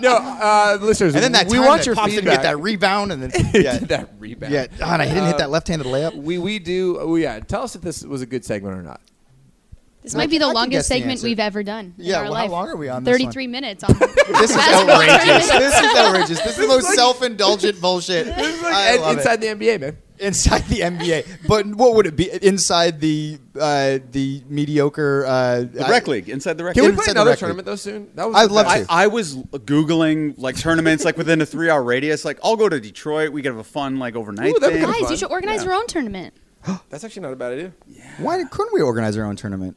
No, 0.00 0.16
uh, 0.16 0.78
listeners, 0.80 1.14
and 1.14 1.22
then 1.22 1.32
that 1.32 1.48
we 1.48 1.58
time 1.58 1.66
want 1.66 1.80
that 1.80 1.86
your 1.86 1.94
Pops 1.94 2.08
didn't 2.10 2.24
feedback. 2.24 2.38
get 2.38 2.42
that 2.42 2.58
rebound, 2.60 3.12
and 3.12 3.22
then 3.22 3.50
yeah, 3.54 3.78
that 3.78 4.10
rebound. 4.18 4.52
yeah. 4.52 4.66
God, 4.78 5.00
I 5.00 5.06
didn't 5.06 5.24
hit 5.26 5.34
Uh, 5.34 5.38
that 5.38 5.50
left-handed 5.50 5.86
layup. 5.86 6.14
We 6.16 6.38
we 6.38 6.58
do. 6.58 6.98
Oh 7.00 7.16
yeah, 7.16 7.40
tell 7.40 7.62
us 7.62 7.74
if 7.76 7.82
this 7.82 8.02
was 8.04 8.22
a 8.22 8.26
good 8.26 8.44
segment 8.44 8.76
or 8.76 8.82
not. 8.82 9.00
This 10.02 10.16
might 10.16 10.30
be 10.30 10.38
the 10.38 10.46
I 10.46 10.52
longest 10.52 10.88
guess 10.88 10.88
the 10.88 10.94
segment 11.00 11.22
we've 11.22 11.38
ever 11.38 11.62
done. 11.62 11.94
in 11.96 12.04
Yeah, 12.04 12.16
our 12.18 12.24
well, 12.24 12.34
how 12.34 12.46
long 12.48 12.68
are 12.70 12.76
we 12.76 12.88
on 12.88 13.04
this 13.04 13.12
one? 13.12 13.18
33 13.20 13.46
minutes 13.46 13.84
on 13.84 13.94
This 13.98 14.50
is 14.50 14.56
basketball 14.56 15.00
outrageous. 15.00 15.48
this 15.48 15.74
is 15.78 15.96
outrageous. 15.96 16.40
This 16.42 16.46
is 16.46 16.56
the 16.56 16.66
most 16.66 16.88
self-indulgent 16.94 17.80
bullshit. 17.80 18.26
I 18.26 18.32
And 18.94 19.00
love 19.02 19.14
it. 19.14 19.18
inside 19.18 19.40
the 19.40 19.46
NBA, 19.46 19.80
man. 19.80 19.96
Inside 20.22 20.62
the 20.68 20.80
NBA. 20.80 21.26
But 21.46 21.66
what 21.66 21.94
would 21.94 22.06
it 22.06 22.16
be 22.16 22.30
inside 22.42 23.00
the 23.00 23.38
uh, 23.60 23.98
the 24.10 24.42
mediocre 24.48 25.26
uh, 25.26 25.60
The 25.60 25.86
rec 25.88 26.06
league 26.06 26.28
inside 26.28 26.56
the 26.58 26.64
rec. 26.64 26.74
Can 26.74 26.84
we 26.84 26.92
play 26.92 27.04
the 27.06 27.10
another 27.12 27.30
rec 27.30 27.38
tournament 27.38 27.66
though 27.66 27.76
soon? 27.76 28.10
That 28.14 28.26
was 28.28 28.36
I'd 28.36 28.50
love 28.50 28.66
best. 28.66 28.86
to. 28.86 28.92
I, 28.92 29.04
I 29.04 29.06
was 29.08 29.36
googling 29.36 30.34
like 30.38 30.56
tournaments 30.56 31.04
like 31.04 31.16
within 31.16 31.40
a 31.40 31.46
three 31.46 31.68
hour 31.68 31.82
radius. 31.82 32.24
Like 32.24 32.38
I'll 32.42 32.56
go 32.56 32.68
to 32.68 32.80
Detroit. 32.80 33.32
We 33.32 33.42
could 33.42 33.50
have 33.52 33.58
a 33.58 33.64
fun 33.64 33.98
like 33.98 34.16
overnight 34.16 34.54
Ooh, 34.54 34.60
thing. 34.60 34.80
Guys, 34.82 35.00
fun. 35.00 35.10
you 35.10 35.16
should 35.16 35.30
organize 35.30 35.60
Yeah. 35.60 35.64
your 35.70 35.74
own 35.74 35.86
tournament. 35.86 36.34
That's 36.88 37.04
actually 37.04 37.22
not 37.22 37.32
a 37.32 37.36
bad 37.36 37.52
idea. 37.52 37.72
Why 38.18 38.42
couldn't 38.44 38.72
we 38.72 38.80
organize 38.80 39.16
our 39.16 39.24
own 39.24 39.36
tournament? 39.36 39.76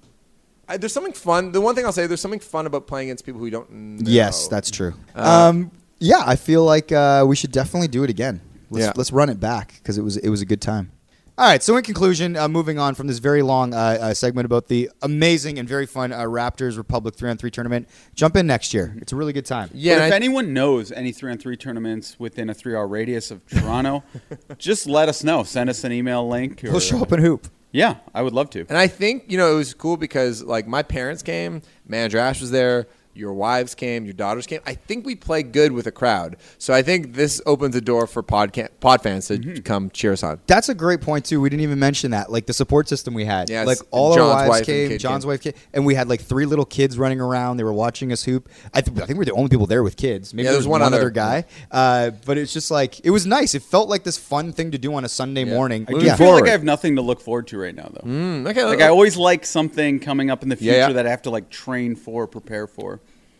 I, 0.67 0.77
there's 0.77 0.93
something 0.93 1.13
fun. 1.13 1.51
The 1.51 1.61
one 1.61 1.75
thing 1.75 1.85
I'll 1.85 1.91
say, 1.93 2.07
there's 2.07 2.21
something 2.21 2.39
fun 2.39 2.65
about 2.65 2.87
playing 2.87 3.09
against 3.09 3.25
people 3.25 3.39
who 3.39 3.49
don't. 3.49 3.69
Know. 3.71 4.03
Yes, 4.09 4.47
that's 4.47 4.71
true. 4.71 4.93
Uh, 5.15 5.49
um, 5.49 5.71
yeah, 5.99 6.23
I 6.25 6.35
feel 6.35 6.63
like 6.63 6.91
uh, 6.91 7.23
we 7.27 7.35
should 7.35 7.51
definitely 7.51 7.87
do 7.87 8.03
it 8.03 8.09
again. 8.09 8.41
Let's, 8.69 8.85
Yeah. 8.85 8.93
let's 8.95 9.11
run 9.11 9.29
it 9.29 9.39
back 9.39 9.75
because 9.77 9.97
it 9.97 10.01
was 10.03 10.17
it 10.17 10.29
was 10.29 10.41
a 10.41 10.45
good 10.45 10.61
time. 10.61 10.91
All 11.37 11.45
right, 11.45 11.61
so 11.61 11.75
in 11.75 11.83
conclusion, 11.83 12.37
uh, 12.37 12.47
moving 12.47 12.79
on 12.79 12.95
from 12.95 13.07
this 13.07 13.17
very 13.17 13.41
long 13.41 13.73
uh, 13.73 13.77
uh, 13.77 14.13
segment 14.13 14.45
about 14.45 14.69
the 14.69 14.89
amazing 15.01 15.59
and 15.59 15.67
very 15.67 15.85
fun 15.85 16.13
uh, 16.13 16.21
Raptors 16.21 16.77
Republic 16.77 17.13
three 17.15 17.29
on 17.29 17.35
three 17.35 17.51
tournament, 17.51 17.89
jump 18.13 18.37
in 18.37 18.47
next 18.47 18.73
year. 18.73 18.95
It's 19.01 19.11
a 19.11 19.17
really 19.17 19.33
good 19.33 19.45
time. 19.45 19.69
Yeah. 19.73 19.97
but 19.99 20.05
if 20.07 20.13
I- 20.13 20.15
anyone 20.15 20.53
knows 20.53 20.93
any 20.93 21.11
three 21.11 21.29
on 21.33 21.37
three 21.37 21.57
tournaments 21.57 22.17
within 22.19 22.49
a 22.49 22.53
three 22.53 22.73
hour 22.73 22.87
radius 22.87 23.31
of 23.31 23.45
Toronto, 23.47 24.03
just 24.57 24.87
let 24.87 25.09
us 25.09 25.25
know. 25.25 25.43
Send 25.43 25.69
us 25.69 25.83
an 25.83 25.91
email 25.91 26.25
link. 26.25 26.63
Or, 26.63 26.71
We'll 26.71 26.79
show 26.79 27.01
up 27.01 27.11
and 27.11 27.21
hoop. 27.21 27.49
Yeah, 27.73 27.95
I 28.13 28.21
would 28.21 28.31
love 28.31 28.49
to. 28.51 28.61
And 28.69 28.77
I 28.77 28.87
think 28.87 29.25
you 29.27 29.37
know 29.37 29.51
it 29.51 29.55
was 29.57 29.73
cool 29.73 29.97
because 29.97 30.41
like 30.41 30.65
my 30.67 30.83
parents 30.83 31.21
came, 31.21 31.61
Mandrash 31.89 32.39
was 32.39 32.51
there, 32.51 32.87
Your 33.15 33.33
wives 33.33 33.75
came, 33.75 34.03
your 34.03 34.13
daughters 34.13 34.45
came. 34.45 34.59
I 34.65 34.73
think 34.73 35.05
we 35.05 35.15
play 35.15 35.41
good 35.41 35.71
with 35.71 35.87
a 35.87 35.91
crowd. 35.91 36.35
So 36.57 36.73
I 36.73 36.81
think 36.81 37.13
this 37.13 37.41
opens 37.45 37.73
the 37.73 37.81
door 37.81 38.07
for 38.07 38.21
podca- 38.21 38.69
pod 38.81 39.01
fans 39.01 39.27
to 39.27 39.37
Mm-hmm. 39.37 39.61
come 39.63 39.89
cheer 39.89 40.11
us 40.11 40.21
on. 40.23 40.39
That's 40.47 40.67
a 40.69 40.75
great 40.75 40.99
point 41.01 41.23
too. 41.25 41.39
We 41.39 41.49
didn't 41.49 41.63
even 41.63 41.79
mention 41.79 42.11
that, 42.11 42.31
like 42.31 42.45
the 42.45 42.53
support 42.53 42.89
system 42.89 43.13
we 43.13 43.23
had. 43.25 43.49
Yes, 43.49 43.65
like 43.67 43.77
all 43.91 44.15
John's 44.15 44.29
our 44.31 44.35
wives 44.35 44.49
wife 44.49 44.65
came, 44.65 44.97
John's 44.97 45.23
came. 45.23 45.29
wife 45.29 45.41
came, 45.41 45.53
and 45.73 45.85
we 45.85 45.95
had 45.95 46.09
like 46.09 46.21
three 46.21 46.45
little 46.45 46.65
kids 46.65 46.97
running 46.97 47.21
around. 47.21 47.57
They 47.57 47.63
were 47.63 47.73
watching 47.73 48.11
us 48.11 48.23
hoop. 48.23 48.49
I, 48.73 48.81
th- 48.81 48.97
I 48.99 49.05
think 49.05 49.17
we 49.17 49.23
are 49.23 49.25
the 49.25 49.31
only 49.33 49.49
people 49.49 49.65
there 49.67 49.81
with 49.83 49.95
kids. 49.97 50.33
Maybe 50.33 50.43
Yeah, 50.43 50.51
there 50.51 50.53
there's 50.55 50.65
was 50.67 50.71
one 50.71 50.81
one, 50.81 50.87
other. 50.93 50.97
other 50.97 51.09
guy, 51.09 51.45
uh, 51.71 52.11
but 52.25 52.37
it's 52.37 52.51
just 52.53 52.69
like 52.71 52.99
it 53.05 53.11
was 53.11 53.25
nice. 53.25 53.55
It 53.55 53.61
felt 53.63 53.87
like 53.87 54.03
this 54.03 54.17
fun 54.17 54.51
thing 54.51 54.71
to 54.71 54.77
do 54.77 54.93
on 54.93 55.05
a 55.05 55.09
Sunday 55.09 55.43
Yeah. 55.45 55.53
morning. 55.53 55.85
I 55.87 55.91
do 55.91 55.97
Moving 55.99 56.15
feel 56.15 56.31
like 56.33 56.47
I 56.47 56.51
have 56.51 56.63
nothing 56.63 56.95
to 56.97 57.01
look 57.01 57.21
forward 57.21 57.47
to 57.47 57.57
right 57.59 57.73
now, 57.75 57.89
though. 57.93 58.07
Mm, 58.07 58.49
okay, 58.49 58.63
Like 58.65 58.81
I 58.81 58.87
always 58.89 59.15
like 59.15 59.45
something 59.45 59.99
coming 59.99 60.29
up 60.31 60.43
in 60.43 60.49
the 60.49 60.55
Yeah, 60.55 60.59
future 60.73 60.77
yeah. 60.87 60.93
that 60.93 61.07
I 61.07 61.09
have 61.11 61.21
to 61.23 61.29
like 61.29 61.49
train 61.49 61.95
for, 61.95 62.27
prepare 62.27 62.67
for. 62.67 62.99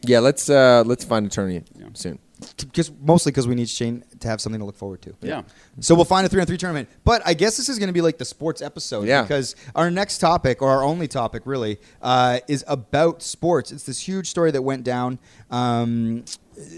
Yeah. 0.09 0.19
Let's 0.19 0.49
uh, 0.49 0.83
let's 0.85 1.03
find 1.03 1.25
a 1.25 1.29
tournament 1.29 1.67
soon. 1.93 2.19
Because 2.57 2.91
mostly 3.01 3.31
because 3.31 3.47
we 3.47 3.55
need 3.55 3.69
Shane 3.69 4.03
to 4.19 4.27
have 4.27 4.41
something 4.41 4.59
to 4.59 4.65
look 4.65 4.75
forward 4.75 5.01
to. 5.03 5.15
Yeah. 5.21 5.43
So 5.79 5.95
we'll 5.95 6.03
find 6.05 6.25
a 6.25 6.29
three 6.29 6.41
on 6.41 6.47
three 6.47 6.57
tournament. 6.57 6.89
But 7.05 7.21
I 7.25 7.33
guess 7.33 7.55
this 7.55 7.69
is 7.69 7.79
going 7.79 7.87
to 7.87 7.93
be 7.93 8.01
like 8.01 8.17
the 8.17 8.25
sports 8.25 8.61
episode. 8.61 9.07
Yeah. 9.07 9.21
Because 9.21 9.55
our 9.73 9.89
next 9.89 10.17
topic, 10.17 10.61
or 10.61 10.69
our 10.69 10.83
only 10.83 11.07
topic 11.07 11.43
really, 11.45 11.77
uh, 12.01 12.39
is 12.47 12.65
about 12.67 13.21
sports. 13.21 13.71
It's 13.71 13.83
this 13.83 13.99
huge 14.05 14.29
story 14.29 14.51
that 14.51 14.61
went 14.61 14.83
down 14.83 15.17
um, 15.49 16.25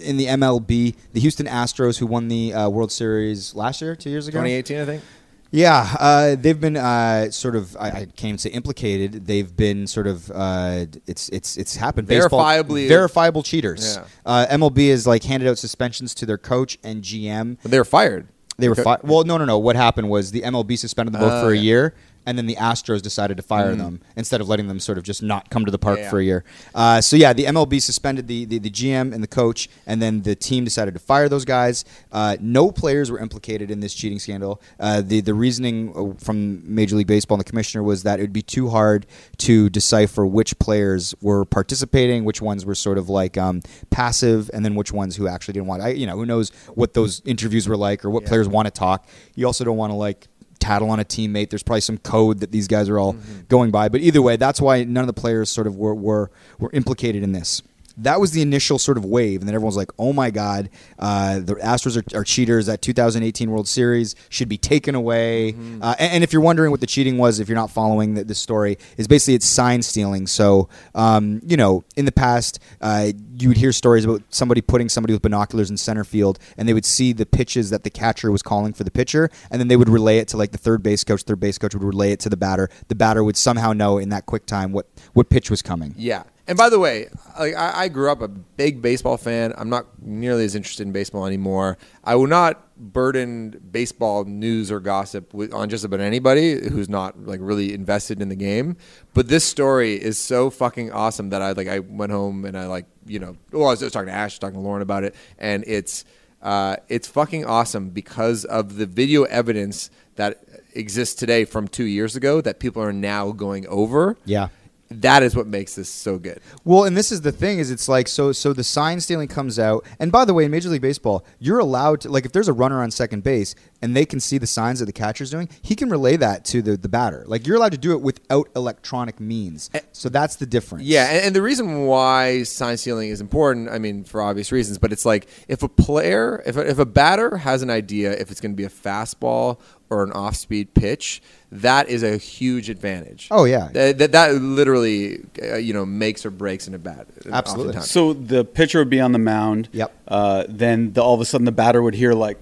in 0.04 0.18
the 0.18 0.28
MLB. 0.28 0.96
The 1.14 1.20
Houston 1.20 1.48
Astros, 1.48 1.98
who 1.98 2.06
won 2.06 2.28
the 2.28 2.54
uh, 2.54 2.70
World 2.70 2.92
Series 2.92 3.56
last 3.56 3.82
year, 3.82 3.96
two 3.96 4.12
years 4.12 4.28
ago. 4.28 4.38
2018, 4.38 4.80
I 4.80 4.86
think. 4.86 5.04
Yeah, 5.52 5.95
uh, 6.00 6.36
they've 6.36 6.60
been 6.60 6.76
uh, 6.78 7.32
sort 7.32 7.56
of. 7.56 7.76
I, 7.80 7.88
I 7.89 8.08
even 8.22 8.38
say 8.38 8.50
implicated. 8.50 9.26
They've 9.28 9.56
been 9.56 9.88
sort 9.88 10.08
of. 10.08 10.30
Uh, 10.32 10.86
it's 11.06 11.30
it's 11.30 11.56
it's 11.58 11.76
happened. 11.76 12.08
Baseball- 12.08 12.39
Verifiably- 12.43 12.88
verifiable 12.88 13.43
cheaters. 13.43 13.95
Yeah. 13.98 14.06
Uh, 14.26 14.45
MLB 14.50 14.89
has 14.89 15.08
like 15.08 15.24
handed 15.24 15.48
out 15.50 15.58
suspensions 15.58 16.14
to 16.16 16.26
their 16.26 16.38
coach 16.38 16.78
and 16.84 17.02
GM. 17.02 17.58
But 17.62 17.72
they 17.72 17.78
were 17.80 17.86
fired. 17.86 18.28
They 18.58 18.68
were 18.70 18.76
fired. 18.76 19.02
well. 19.04 19.24
No, 19.24 19.38
no, 19.38 19.45
no. 19.45 19.58
What 19.58 19.76
happened 19.76 20.10
was 20.10 20.32
the 20.32 20.41
MLB 20.41 20.78
suspended 20.78 21.14
them 21.14 21.22
both 21.22 21.32
Oh, 21.32 21.41
for 21.43 21.52
a 21.52 21.56
yeah. 21.56 21.62
year, 21.62 21.95
and 22.28 22.38
then 22.38 22.46
the 22.46 22.56
Astros 22.58 23.02
decided 23.02 23.38
to 23.38 23.44
fire 23.44 23.74
them 23.76 24.02
instead 24.16 24.40
of 24.42 24.48
letting 24.48 24.68
them 24.68 24.80
sort 24.80 25.00
of 25.00 25.04
just 25.04 25.24
not 25.24 25.50
come 25.50 25.66
to 25.66 25.72
the 25.72 25.80
park 25.80 25.98
Yeah, 25.98 26.04
yeah. 26.04 26.10
for 26.12 26.20
a 26.20 26.24
year. 26.24 26.44
Uh, 26.76 27.02
so 27.02 27.16
yeah, 27.16 27.34
the 27.34 27.46
MLB 27.46 27.82
suspended 27.82 28.28
the, 28.28 28.46
the 28.46 28.60
the 28.60 28.70
GM 28.70 29.14
and 29.14 29.24
the 29.24 29.28
coach, 29.28 29.70
and 29.88 30.02
then 30.02 30.22
the 30.22 30.36
team 30.36 30.64
decided 30.66 30.94
to 30.94 31.00
fire 31.00 31.28
those 31.30 31.46
guys. 31.46 31.86
Uh, 32.12 32.38
no 32.40 32.72
players 32.72 33.10
were 33.10 33.18
implicated 33.20 33.72
in 33.72 33.80
this 33.80 33.94
cheating 33.96 34.20
scandal. 34.20 34.62
Uh, 34.80 35.02
the 35.02 35.22
the 35.22 35.34
reasoning 35.34 35.94
uh, 35.96 36.14
from 36.24 36.62
Major 36.76 36.96
League 36.98 37.08
Baseball 37.08 37.36
and 37.38 37.46
the 37.46 37.50
commissioner 37.50 37.82
was 37.82 38.04
that 38.04 38.20
it 38.20 38.24
would 38.24 38.34
be 38.34 38.42
too 38.44 38.70
hard 38.70 39.06
to 39.38 39.70
decipher 39.70 40.26
which 40.26 40.60
players 40.60 41.16
were 41.22 41.46
participating, 41.46 42.26
which 42.26 42.42
ones 42.42 42.66
were 42.66 42.76
sort 42.76 42.98
of 42.98 43.08
like 43.10 43.38
um, 43.38 43.62
passive, 43.90 44.52
and 44.54 44.66
then 44.66 44.76
which 44.76 44.92
ones 44.92 45.16
who 45.16 45.28
actually 45.28 45.54
didn't 45.54 45.68
want. 45.68 45.82
I, 45.82 45.90
you 45.90 46.06
know, 46.06 46.18
who 46.18 46.26
knows 46.26 46.50
what 46.76 46.94
those 46.94 47.22
interviews 47.26 47.68
were 47.70 47.78
like 47.78 48.04
or 48.04 48.10
what 48.10 48.24
Yeah. 48.24 48.30
players 48.30 48.48
want 48.50 48.66
to 48.68 48.72
talk. 48.72 49.08
You 49.36 49.46
also 49.46 49.64
don't 49.64 49.78
want 49.78 49.92
to 49.92 49.96
like 49.96 50.28
tattle 50.68 50.89
on 50.89 50.99
a 50.99 51.05
teammate. 51.05 51.49
There's 51.49 51.63
probably 51.63 51.82
some 51.82 51.97
code 51.97 52.41
that 52.41 52.51
these 52.51 52.68
guys 52.68 52.89
are 52.89 52.99
all 52.99 53.13
mm-hmm. 53.13 53.41
going 53.47 53.72
by. 53.72 53.88
But 53.89 54.01
either 54.01 54.22
way, 54.22 54.36
that's 54.36 54.59
why 54.59 54.84
none 54.84 55.03
of 55.03 55.07
the 55.07 55.20
players 55.20 55.49
sort 55.49 55.65
of 55.65 55.78
were 55.78 55.95
were, 55.95 56.30
were 56.59 56.70
implicated 56.74 57.24
in 57.24 57.32
this. 57.32 57.61
That 57.98 58.20
was 58.20 58.32
the 58.32 58.41
initial 58.41 58.80
sort 58.80 58.98
of 58.98 59.06
wave, 59.06 59.41
and 59.41 59.48
then 59.48 59.56
everyone's 59.56 59.78
like, 59.78 59.91
"Oh 59.98 60.14
my 60.14 60.30
God, 60.30 60.70
uh, 61.00 61.39
the 61.39 61.56
Astros 61.56 61.98
are, 61.98 62.20
are 62.20 62.24
cheaters! 62.24 62.68
That 62.68 62.82
2018 62.82 63.50
World 63.50 63.68
Series 63.68 64.16
should 64.30 64.50
be 64.50 64.58
taken 64.58 64.95
away." 64.95 65.54
Uh, 65.82 65.95
and, 66.00 66.14
and 66.14 66.24
if 66.24 66.32
you're 66.34 66.41
wondering 66.41 66.72
what 66.72 66.80
the 66.80 66.88
cheating 66.88 67.18
was, 67.18 67.39
if 67.39 67.50
you're 67.50 67.56
not 67.56 67.72
following 67.72 68.14
the, 68.14 68.24
this 68.24 68.39
story, 68.39 68.78
is 68.98 69.08
basically 69.08 69.36
it's 69.36 69.45
sign 69.45 69.82
stealing. 69.82 70.28
So, 70.28 70.70
um, 70.95 71.41
you 71.45 71.58
know, 71.58 71.84
in 71.95 72.06
the 72.06 72.12
past, 72.12 72.60
uh, 72.82 73.12
you 73.38 73.50
would 73.50 73.58
hear 73.58 73.72
stories 73.72 74.06
about 74.06 74.22
somebody 74.30 74.62
putting 74.62 74.89
somebody 74.89 75.14
with 75.14 75.22
binoculars 75.22 75.70
in 75.70 75.78
center 75.78 76.04
field, 76.04 76.39
and 76.58 76.68
they 76.68 76.74
would 76.74 76.86
see 76.86 77.14
the 77.14 77.26
pitches 77.26 77.70
that 77.70 77.84
the 77.84 77.89
catcher 77.89 78.32
was 78.32 78.41
calling 78.41 78.74
for 78.74 78.84
the 78.84 78.91
pitcher, 78.91 79.30
and 79.52 79.60
then 79.60 79.68
they 79.68 79.76
would 79.76 79.89
relay 79.89 80.18
it 80.18 80.28
to 80.30 80.38
like 80.38 80.52
the 80.52 80.58
third 80.58 80.84
base 80.84 81.04
coach. 81.04 81.24
Third 81.24 81.39
base 81.39 81.58
coach 81.58 81.74
would 81.74 81.84
relay 81.84 82.12
it 82.12 82.20
to 82.22 82.30
the 82.30 82.38
batter. 82.38 82.70
The 82.88 82.95
batter 82.95 83.24
would 83.24 83.38
somehow 83.38 83.74
know 83.74 83.98
in 83.98 84.10
that 84.10 84.26
quick 84.26 84.45
time 84.45 84.72
what 84.72 84.88
what 85.14 85.30
pitch 85.30 85.50
was 85.50 85.62
coming. 85.62 85.93
Yeah. 85.98 86.24
And 86.48 86.58
by 86.58 86.70
the 86.70 86.80
way, 86.80 87.10
like 87.38 87.56
I, 87.56 87.84
I 87.84 87.88
grew 87.89 88.10
up 88.10 88.22
a 88.22 88.28
big 88.28 88.82
baseball 88.82 89.18
fan. 89.18 89.54
I'm 89.58 89.70
not 89.70 90.02
nearly 90.02 90.45
as 90.45 90.56
interested 90.56 90.88
in 90.88 90.93
baseball 90.93 91.26
anymore. 91.26 91.78
I 92.04 92.16
will 92.16 92.28
not 92.28 92.64
burden 92.78 93.60
baseball 93.72 94.24
news 94.24 94.72
or 94.72 94.80
gossip 94.80 95.34
with, 95.34 95.54
on 95.54 95.68
just 95.70 95.84
about 95.84 96.00
anybody 96.00 96.70
who's 96.70 96.88
not 96.88 97.26
like 97.26 97.39
really 97.41 97.74
invested 97.74 98.22
in 98.22 98.30
the 98.30 98.36
game. 98.36 98.78
But 99.14 99.28
this 99.28 99.43
story 99.43 100.02
is 100.02 100.18
so 100.18 100.50
fucking 100.50 100.91
awesome 100.91 101.30
that 101.30 101.41
I 101.41 101.52
like. 101.52 101.68
I 101.68 101.80
went 101.80 102.12
home 102.12 102.45
and 102.45 102.58
I 102.58 102.68
like 102.68 102.86
you 103.06 103.20
know. 103.20 103.36
Well, 103.52 103.68
I 103.68 103.72
was 103.72 103.82
just 103.82 103.93
talking 103.93 104.08
to 104.08 104.14
Ash, 104.14 104.39
talking 104.39 104.56
to 104.56 104.62
Lauren 104.62 104.82
about 104.82 105.04
it, 105.04 105.16
and 105.38 105.64
it's 105.68 106.06
uh, 106.41 106.78
it's 106.88 107.08
fucking 107.08 107.45
awesome 107.45 107.89
because 107.89 108.45
of 108.45 108.78
the 108.78 108.86
video 108.86 109.24
evidence 109.24 109.89
that 110.16 110.43
exists 110.74 111.16
today 111.16 111.45
from 111.45 111.68
two 111.68 111.84
years 111.84 112.16
ago 112.16 112.41
that 112.41 112.60
people 112.60 112.82
are 112.82 112.93
now 112.93 113.32
going 113.32 113.68
over. 113.68 114.18
Yeah. 114.26 114.50
That 114.90 115.22
is 115.22 115.36
what 115.36 115.48
makes 115.48 115.76
this 115.76 115.90
so 115.90 116.18
good. 116.18 116.40
Well, 116.64 116.86
and 116.86 116.96
this 116.96 117.12
is 117.12 117.22
the 117.22 117.32
thing 117.32 117.60
is 117.60 117.72
it's 117.72 117.90
like 117.90 118.08
so 118.08 118.32
so 118.32 118.54
the 118.54 118.64
sign 118.64 119.02
stealing 119.02 119.28
comes 119.28 119.60
out. 119.60 119.86
And 120.00 120.12
by 120.12 120.24
the 120.24 120.34
way, 120.34 120.46
in 120.46 120.52
Major 120.52 120.70
League 120.70 120.82
Baseball, 120.82 121.26
you're 121.40 121.60
allowed 121.60 122.02
to 122.02 122.10
like 122.10 122.26
if 122.26 122.32
there's 122.32 122.48
a 122.48 122.54
runner 122.54 122.82
on 122.82 122.92
second 122.92 123.24
base 123.24 123.54
and 123.82 123.96
they 123.96 124.06
can 124.06 124.20
see 124.20 124.38
the 124.38 124.48
signs 124.48 124.80
that 124.80 124.86
the 124.86 124.94
catcher's 124.94 125.30
doing, 125.30 125.50
he 125.62 125.76
can 125.76 125.90
relay 125.90 126.18
that 126.18 126.44
to 126.46 126.62
the, 126.62 126.78
the 126.78 126.90
batter. 126.90 127.24
Like 127.28 127.46
you're 127.46 127.58
allowed 127.58 127.74
to 127.74 127.78
do 127.78 127.92
it 127.92 128.02
without 128.02 128.50
electronic 128.56 129.20
means. 129.20 129.70
So 129.92 130.10
that's 130.10 130.38
the 130.38 130.46
difference. 130.46 130.86
Yeah, 130.86 131.10
and, 131.10 131.26
and 131.26 131.36
the 131.36 131.42
reason 131.42 131.86
why 131.86 132.44
sign 132.44 132.78
stealing 132.78 133.10
is 133.10 133.22
important, 133.22 133.70
I 133.70 133.78
mean, 133.78 134.04
for 134.04 134.22
obvious 134.22 134.52
reasons, 134.52 134.78
but 134.78 134.92
it's 134.92 135.06
like 135.06 135.28
if 135.48 135.64
a 135.64 135.70
player, 135.70 136.42
if 136.46 136.58
a, 136.58 136.70
if 136.70 136.80
a 136.80 136.86
batter 136.86 137.38
has 137.38 137.62
an 137.62 137.70
idea 137.70 138.12
if 138.12 138.32
it's 138.32 138.42
going 138.42 138.52
to 138.54 138.56
be 138.56 138.64
a 138.64 138.70
fastball 138.70 139.60
or 139.90 140.04
an 140.04 140.12
off-speed 140.12 140.74
pitch, 140.74 141.22
that 141.50 141.88
is 141.88 142.04
a 142.04 142.18
huge 142.18 142.70
advantage. 142.70 143.30
Oh, 143.32 143.46
yeah. 143.46 143.70
that 143.72 143.98
that, 144.00 144.12
that 144.12 144.34
literally, 144.36 145.24
uh, 145.42 145.56
you 145.56 145.74
know, 145.74 145.86
makes 145.86 146.26
or 146.26 146.30
breaks 146.30 146.68
in 146.68 146.74
a 146.74 146.80
bat. 146.80 147.08
Absolutely. 147.32 147.70
oftentimes. 147.70 147.90
So 147.90 148.14
the 148.14 148.44
pitcher 148.44 148.80
would 148.80 148.90
be 148.90 149.00
on 149.00 149.14
the 149.14 149.20
mound. 149.20 149.70
Yep. 149.72 149.94
Uh, 150.08 150.44
then 150.50 150.94
the, 150.94 151.02
all 151.02 151.14
of 151.14 151.22
a 151.22 151.26
sudden 151.26 151.46
the 151.46 151.52
batter 151.52 151.82
would 151.82 151.94
hear 151.94 152.14
like, 152.14 152.38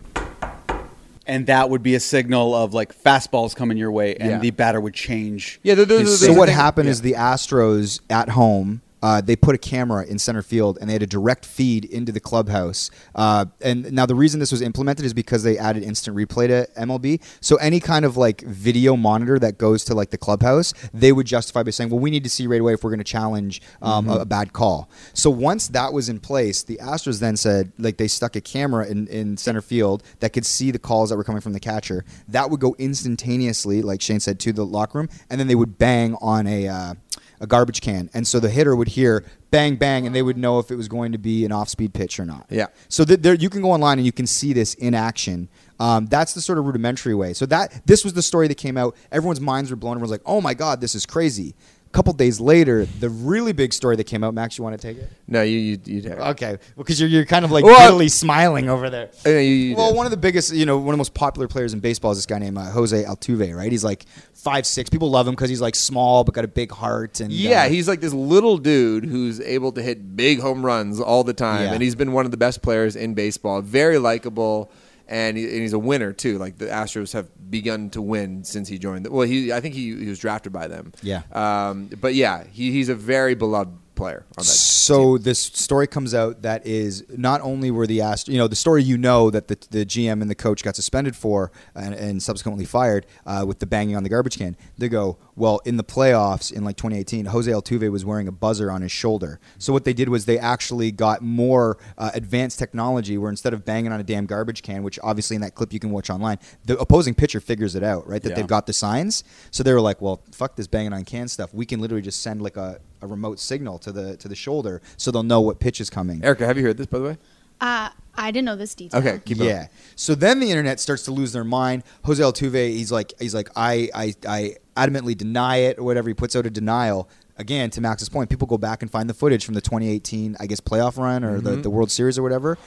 and 1.28 1.48
that 1.48 1.70
would 1.70 1.82
be 1.84 1.96
a 1.96 2.00
signal 2.00 2.54
of 2.56 2.74
like 2.74 2.94
fastballs 3.04 3.56
coming 3.56 3.78
your 3.78 3.92
way, 3.92 4.16
and 4.16 4.30
Yeah. 4.32 4.40
the 4.40 4.52
batter 4.52 4.80
would 4.80 4.94
change. 4.94 5.60
Yeah, 5.64 5.76
those- 5.76 5.88
his 5.88 5.90
those 5.90 6.00
are 6.00 6.12
the 6.12 6.18
So 6.18 6.26
There's 6.28 6.38
what 6.38 6.50
happened 6.50 6.86
yeah. 6.88 6.92
is 6.92 7.02
the 7.02 7.14
Astros 7.14 8.00
at 8.10 8.30
home. 8.30 8.82
Uh, 9.06 9.22
they 9.22 9.36
put 9.36 9.54
a 9.54 9.58
camera 9.60 10.04
in 10.04 10.18
center 10.18 10.42
field 10.42 10.80
and 10.82 10.90
they 10.90 10.94
had 10.94 11.04
a 11.04 11.06
direct 11.06 11.46
feed 11.46 11.86
into 11.86 12.12
the 12.12 12.20
clubhouse. 12.20 12.90
Uh, 13.14 13.46
and 13.62 13.92
now 13.92 14.04
the 14.04 14.16
reason 14.16 14.40
this 14.40 14.52
was 14.52 14.64
implemented 14.64 15.06
is 15.06 15.14
because 15.14 15.44
they 15.44 15.60
added 15.60 15.84
instant 15.84 16.18
replay 16.18 16.48
to 16.48 16.68
MLB. 16.76 17.22
So 17.40 17.56
any 17.58 17.80
kind 17.80 18.04
of 18.04 18.18
like 18.18 18.42
video 18.42 18.96
monitor 18.96 19.38
that 19.38 19.60
goes 19.60 19.86
to 19.86 19.94
like 19.94 20.10
the 20.10 20.18
clubhouse, 20.18 20.74
they 20.92 21.12
would 21.12 21.28
justify 21.28 21.62
by 21.62 21.70
saying, 21.70 21.92
"Well, 21.92 22.00
we 22.00 22.10
need 22.10 22.24
to 22.24 22.32
see 22.32 22.48
right 22.48 22.60
away 22.60 22.74
if 22.74 22.84
we're 22.84 22.90
going 22.90 22.98
to 22.98 23.04
challenge 23.04 23.62
um, 23.80 24.10
a, 24.10 24.22
a 24.22 24.26
bad 24.26 24.54
call." 24.54 24.90
So 25.14 25.30
once 25.30 25.68
that 25.68 25.94
was 25.94 26.10
in 26.10 26.20
place, 26.20 26.64
the 26.64 26.78
Astros 26.78 27.20
then 27.20 27.38
said 27.38 27.74
like 27.78 27.98
they 27.98 28.08
stuck 28.08 28.36
a 28.36 28.42
camera 28.42 28.88
in, 28.88 29.06
in 29.10 29.38
center 29.38 29.62
field 29.62 30.02
that 30.22 30.34
could 30.34 30.48
see 30.48 30.72
the 30.72 30.80
calls 30.80 31.12
that 31.12 31.18
were 31.18 31.24
coming 31.24 31.42
from 31.42 31.54
the 31.54 31.60
catcher. 31.60 32.06
That 32.28 32.50
would 32.50 32.60
go 32.60 32.76
instantaneously, 32.80 33.84
like 33.84 34.02
Shane 34.02 34.20
said, 34.20 34.40
to 34.40 34.52
the 34.52 34.66
locker 34.66 34.98
room, 34.98 35.10
and 35.30 35.40
then 35.40 35.46
they 35.46 35.54
would 35.54 35.78
bang 35.78 36.16
on 36.22 36.48
a. 36.48 36.68
Uh, 36.68 36.94
a 37.40 37.48
garbage 37.48 37.82
can, 37.82 38.10
and 38.14 38.28
so 38.28 38.40
the 38.40 38.50
hitter 38.50 38.76
would 38.76 38.90
hear 38.90 39.24
bang 39.52 39.76
bang, 39.76 40.06
and 40.06 40.16
they 40.16 40.22
would 40.22 40.38
know 40.38 40.60
if 40.60 40.72
it 40.72 40.76
was 40.76 40.88
going 40.88 41.12
to 41.12 41.18
be 41.18 41.46
an 41.46 41.52
off-speed 41.52 41.94
pitch 41.94 42.20
or 42.20 42.26
not. 42.26 42.46
Yeah. 42.50 42.68
So 42.90 43.06
th- 43.06 43.22
there, 43.22 43.34
you 43.34 43.50
can 43.50 43.62
go 43.62 43.72
online 43.72 44.00
and 44.00 44.06
you 44.06 44.12
can 44.12 44.28
see 44.28 44.54
this 44.54 44.74
in 44.74 44.94
action. 44.94 45.50
Um, 45.80 46.06
that's 46.08 46.34
the 46.34 46.42
sort 46.42 46.58
of 46.58 46.66
rudimentary 46.66 47.16
way. 47.16 47.34
So 47.34 47.46
that 47.48 47.86
this 47.86 48.04
was 48.04 48.14
the 48.14 48.22
story 48.22 48.48
that 48.48 48.56
came 48.56 48.78
out. 48.78 48.96
Everyone's 49.12 49.42
minds 49.42 49.70
were 49.70 49.76
blown. 49.76 49.94
Everyone's 49.94 50.12
like, 50.12 50.22
"Oh 50.26 50.42
my 50.42 50.54
god, 50.54 50.82
this 50.82 50.96
is 50.96 51.06
crazy." 51.06 51.56
Couple 51.96 52.12
days 52.12 52.42
later, 52.42 52.84
the 53.00 53.10
really 53.10 53.54
big 53.54 53.72
story 53.72 53.96
that 53.96 54.04
came 54.04 54.22
out. 54.22 54.34
Max, 54.34 54.58
you 54.58 54.66
want 54.66 54.78
to 54.78 54.86
take 54.86 54.98
it? 55.02 55.10
no, 55.30 55.44
you 55.44 55.58
you, 55.58 55.80
you 55.86 56.02
take 56.02 56.12
it. 56.12 56.20
Okay, 56.20 56.58
because 56.76 57.00
you're, 57.00 57.08
you're 57.08 57.24
kind 57.26 57.46
of 57.46 57.52
like 57.52 57.64
Well, 57.64 57.90
giddily 57.90 58.10
smiling 58.12 58.68
over 58.68 58.90
there. 58.90 59.12
Uh, 59.26 59.30
you- 59.30 59.40
you 59.40 59.76
well, 59.78 59.92
do. 59.92 59.96
one 59.98 60.06
of 60.06 60.12
the 60.12 60.18
biggest, 60.18 60.54
you 60.54 60.66
know, 60.66 60.78
one 60.78 60.90
of 60.90 60.94
the 60.96 60.98
most 60.98 61.14
popular 61.14 61.48
players 61.48 61.74
in 61.74 61.80
baseball 61.80 62.12
is 62.12 62.18
this 62.18 62.26
guy 62.26 62.38
named 62.38 62.58
uh, 62.58 62.64
Jose 62.72 63.02
Altuve, 63.06 63.56
right? 63.56 63.72
He's 63.72 63.86
like 63.86 64.06
five 64.34 64.66
six. 64.66 64.90
People 64.90 65.10
love 65.10 65.26
him 65.26 65.36
because 65.36 65.50
he's 65.50 65.62
like 65.62 65.74
small 65.74 66.26
but 66.26 66.34
got 66.36 66.44
a 66.44 66.50
big 66.50 66.70
heart. 66.74 67.22
And 67.22 67.32
Yeah, 67.32 67.64
uh, 67.64 67.70
he's 67.70 67.88
like 67.88 68.02
this 68.02 68.14
little 68.14 68.58
dude 68.58 69.06
who's 69.06 69.40
able 69.40 69.72
to 69.72 69.82
hit 69.82 70.18
big 70.18 70.42
home 70.42 70.66
runs 70.66 71.00
all 71.00 71.24
the 71.24 71.34
time, 71.34 71.62
Yeah. 71.68 71.74
and 71.76 71.82
he's 71.82 71.96
been 71.96 72.12
one 72.12 72.26
of 72.26 72.32
the 72.32 72.38
best 72.38 72.62
players 72.62 72.98
in 72.98 73.14
baseball. 73.14 73.62
Very 73.62 74.00
likable, 74.00 74.70
and, 75.08 75.38
he, 75.38 75.44
and 75.44 75.62
he's 75.62 75.74
a 75.74 75.80
winner 75.80 76.14
too. 76.14 76.38
Like 76.38 76.58
the 76.58 76.66
Astros 76.66 77.14
have 77.14 77.30
begun 77.50 77.90
to 77.92 78.02
win 78.02 78.44
since 78.44 78.68
he 78.68 78.78
joined. 78.78 79.06
The, 79.06 79.12
well, 79.12 79.28
he 79.28 79.52
I 79.54 79.62
think 79.62 79.76
he, 79.76 79.96
he 79.96 80.08
was 80.08 80.20
drafted 80.20 80.52
by 80.52 80.68
them. 80.68 80.94
Yeah. 81.02 81.24
Um, 81.32 81.88
but 82.00 82.16
yeah, 82.16 82.44
he, 82.46 82.72
he's 82.72 82.90
a 82.90 82.96
very 82.96 83.36
beloved 83.36 83.78
player 83.96 84.26
on 84.38 84.44
that. 84.44 84.46
So 84.46 85.18
this 85.18 85.40
story 85.40 85.88
comes 85.88 86.14
out 86.14 86.42
that 86.44 86.66
is 86.66 87.04
not 87.10 87.42
only 87.42 87.72
were 87.72 87.88
the 87.88 88.02
Ast, 88.02 88.28
you 88.28 88.38
know, 88.38 88.48
the 88.48 88.56
story 88.56 88.84
you 88.84 88.98
know 88.98 89.30
that 89.32 89.48
the, 89.48 89.58
the 89.72 89.86
GM 89.86 90.22
and 90.22 90.30
the 90.30 90.36
coach 90.36 90.64
got 90.64 90.76
suspended 90.76 91.16
for 91.16 91.52
and, 91.74 91.94
and 91.96 92.22
subsequently 92.22 92.66
fired 92.66 93.06
uh, 93.26 93.44
with 93.48 93.60
the 93.60 93.66
banging 93.66 93.96
on 93.96 94.04
the 94.04 94.10
garbage 94.10 94.38
can. 94.38 94.56
They 94.78 94.90
go, 94.90 95.18
Well, 95.36 95.62
in 95.66 95.78
the 95.78 95.84
playoffs 95.84 96.52
in 96.52 96.64
like 96.64 96.76
2018, 96.78 97.26
Jose 97.26 97.50
Altuve 97.52 97.92
was 97.92 98.06
wearing 98.06 98.28
a 98.28 98.32
buzzer 98.32 98.70
on 98.70 98.82
his 98.82 98.92
shoulder. 98.92 99.40
So 99.58 99.74
what 99.74 99.86
they 99.86 99.94
did 99.94 100.10
was 100.10 100.26
they 100.26 100.38
actually 100.38 100.92
got 100.92 101.22
more 101.22 101.78
uh, 101.98 102.12
advanced 102.14 102.60
technology 102.60 103.18
where 103.18 103.30
instead 103.32 103.54
of 103.54 103.66
banging 103.66 103.92
on 103.92 104.00
a 104.00 104.04
damn 104.04 104.26
garbage 104.26 104.62
can, 104.62 104.84
which 104.84 105.00
obviously 105.02 105.36
in 105.36 105.42
that 105.42 105.56
clip 105.56 105.74
you 105.74 105.80
can 105.80 105.92
watch 105.92 106.10
online, 106.10 106.38
the 106.66 106.78
opposing 106.80 107.16
pitcher 107.16 107.40
figures 107.40 107.76
it 107.76 107.84
out, 107.84 108.08
right? 108.08 108.22
That 108.22 108.30
Yeah. 108.30 108.36
they've 108.36 108.48
got 108.48 108.68
the 108.68 108.74
signs. 108.74 109.24
So 109.52 109.64
they 109.64 109.74
were 109.74 109.82
like, 109.82 110.02
well, 110.02 110.22
fuck 110.32 110.56
this 110.56 110.68
banging 110.68 110.94
on 110.94 111.04
can 111.06 111.28
stuff. 111.28 111.54
We 111.54 111.66
can 111.66 111.80
literally 111.80 112.02
just 112.02 112.22
send 112.22 112.42
like 112.42 112.58
a, 112.58 112.80
a 113.06 113.08
remote 113.08 113.40
signal 113.40 113.80
to 113.80 113.92
the 113.92 114.18
to 114.18 114.28
the 114.28 114.36
shoulder 114.36 114.82
so 114.98 115.12
they'll 115.12 115.24
know 115.24 115.40
what 115.42 115.60
pitch 115.60 115.80
is 115.80 115.90
coming. 115.90 116.24
Erica, 116.24 116.46
have 116.46 116.58
you 116.58 116.64
heard 116.64 116.78
this 116.78 116.88
by 116.88 117.00
the 117.00 117.06
way? 117.06 117.18
Uh, 117.62 117.90
I 118.18 118.32
didn't 118.32 118.46
know 118.46 118.56
this 118.56 118.76
detail. 118.76 119.00
Okay, 119.00 119.22
keep 119.24 119.38
going. 119.38 119.50
yeah. 119.50 119.68
So 119.96 120.16
then 120.16 120.40
the 120.40 120.50
internet 120.50 120.80
starts 120.80 121.04
to 121.04 121.12
lose 121.12 121.32
their 121.32 121.44
mind. 121.44 121.84
Jose 122.04 122.22
Altuve, 122.22 122.70
he's 122.70 122.92
like, 122.92 123.14
he's 123.20 123.34
like, 123.34 123.50
I, 123.56 123.90
I, 123.94 124.14
I 124.28 124.56
adamantly 124.76 125.18
deny 125.18 125.58
it 125.58 125.78
or 125.80 125.84
whatever. 125.84 126.10
He 126.10 126.14
puts 126.14 126.36
out 126.36 126.46
a 126.46 126.50
denial. 126.50 127.10
Again, 127.38 127.70
to 127.72 127.82
Max's 127.82 128.08
point, 128.08 128.30
people 128.30 128.48
go 128.48 128.58
back 128.58 128.82
and 128.82 128.90
find 128.90 129.10
the 129.10 129.14
footage 129.14 129.46
from 129.46 129.56
the 129.56 129.62
2018, 129.62 130.38
I 130.40 130.48
guess, 130.48 130.62
playoff 130.62 130.98
run 130.98 131.24
or 131.26 131.42
the, 131.42 131.58
the 131.58 131.70
World 131.70 131.92
Series 131.92 132.18
or 132.18 132.24
whatever. 132.24 132.58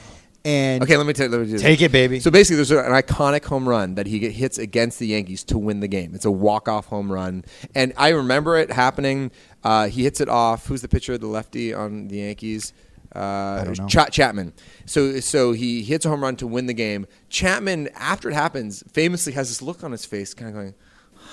And 0.44 0.82
Okay, 0.82 0.96
let 0.96 1.06
me 1.06 1.12
take 1.12 1.30
let 1.30 1.40
me 1.40 1.46
do 1.46 1.52
this. 1.52 1.62
Take 1.62 1.82
it, 1.82 1.90
baby. 1.92 2.20
So 2.20 2.30
basically, 2.30 2.56
there's 2.56 2.70
an 2.70 2.92
iconic 2.92 3.44
home 3.44 3.68
run 3.68 3.96
that 3.96 4.06
he 4.06 4.18
hits 4.30 4.56
against 4.58 4.98
the 4.98 5.08
Yankees 5.08 5.44
to 5.44 5.58
win 5.58 5.80
the 5.80 5.88
game. 5.88 6.14
It's 6.14 6.24
a 6.24 6.30
walk-off 6.30 6.86
home 6.86 7.10
run, 7.10 7.44
and 7.74 7.92
I 7.96 8.10
remember 8.10 8.56
it 8.56 8.70
happening. 8.70 9.30
Uh, 9.64 9.88
he 9.88 10.04
hits 10.04 10.20
it 10.20 10.28
off. 10.28 10.66
Who's 10.66 10.80
the 10.82 10.88
pitcher, 10.88 11.18
the 11.18 11.26
lefty 11.26 11.74
on 11.74 12.08
the 12.08 12.18
Yankees? 12.18 12.72
Uh. 13.14 13.74
Ch- 13.88 14.10
Chapman. 14.12 14.52
So 14.86 15.18
so 15.20 15.52
he 15.52 15.82
hits 15.82 16.06
a 16.06 16.08
home 16.08 16.22
run 16.22 16.36
to 16.36 16.46
win 16.46 16.66
the 16.66 16.74
game. 16.74 17.06
Chapman, 17.28 17.88
after 17.96 18.30
it 18.30 18.34
happens, 18.34 18.84
famously 18.92 19.32
has 19.32 19.48
this 19.48 19.60
look 19.60 19.82
on 19.82 19.92
his 19.92 20.04
face, 20.04 20.34
kind 20.34 20.48
of 20.48 20.54
going, 20.54 20.74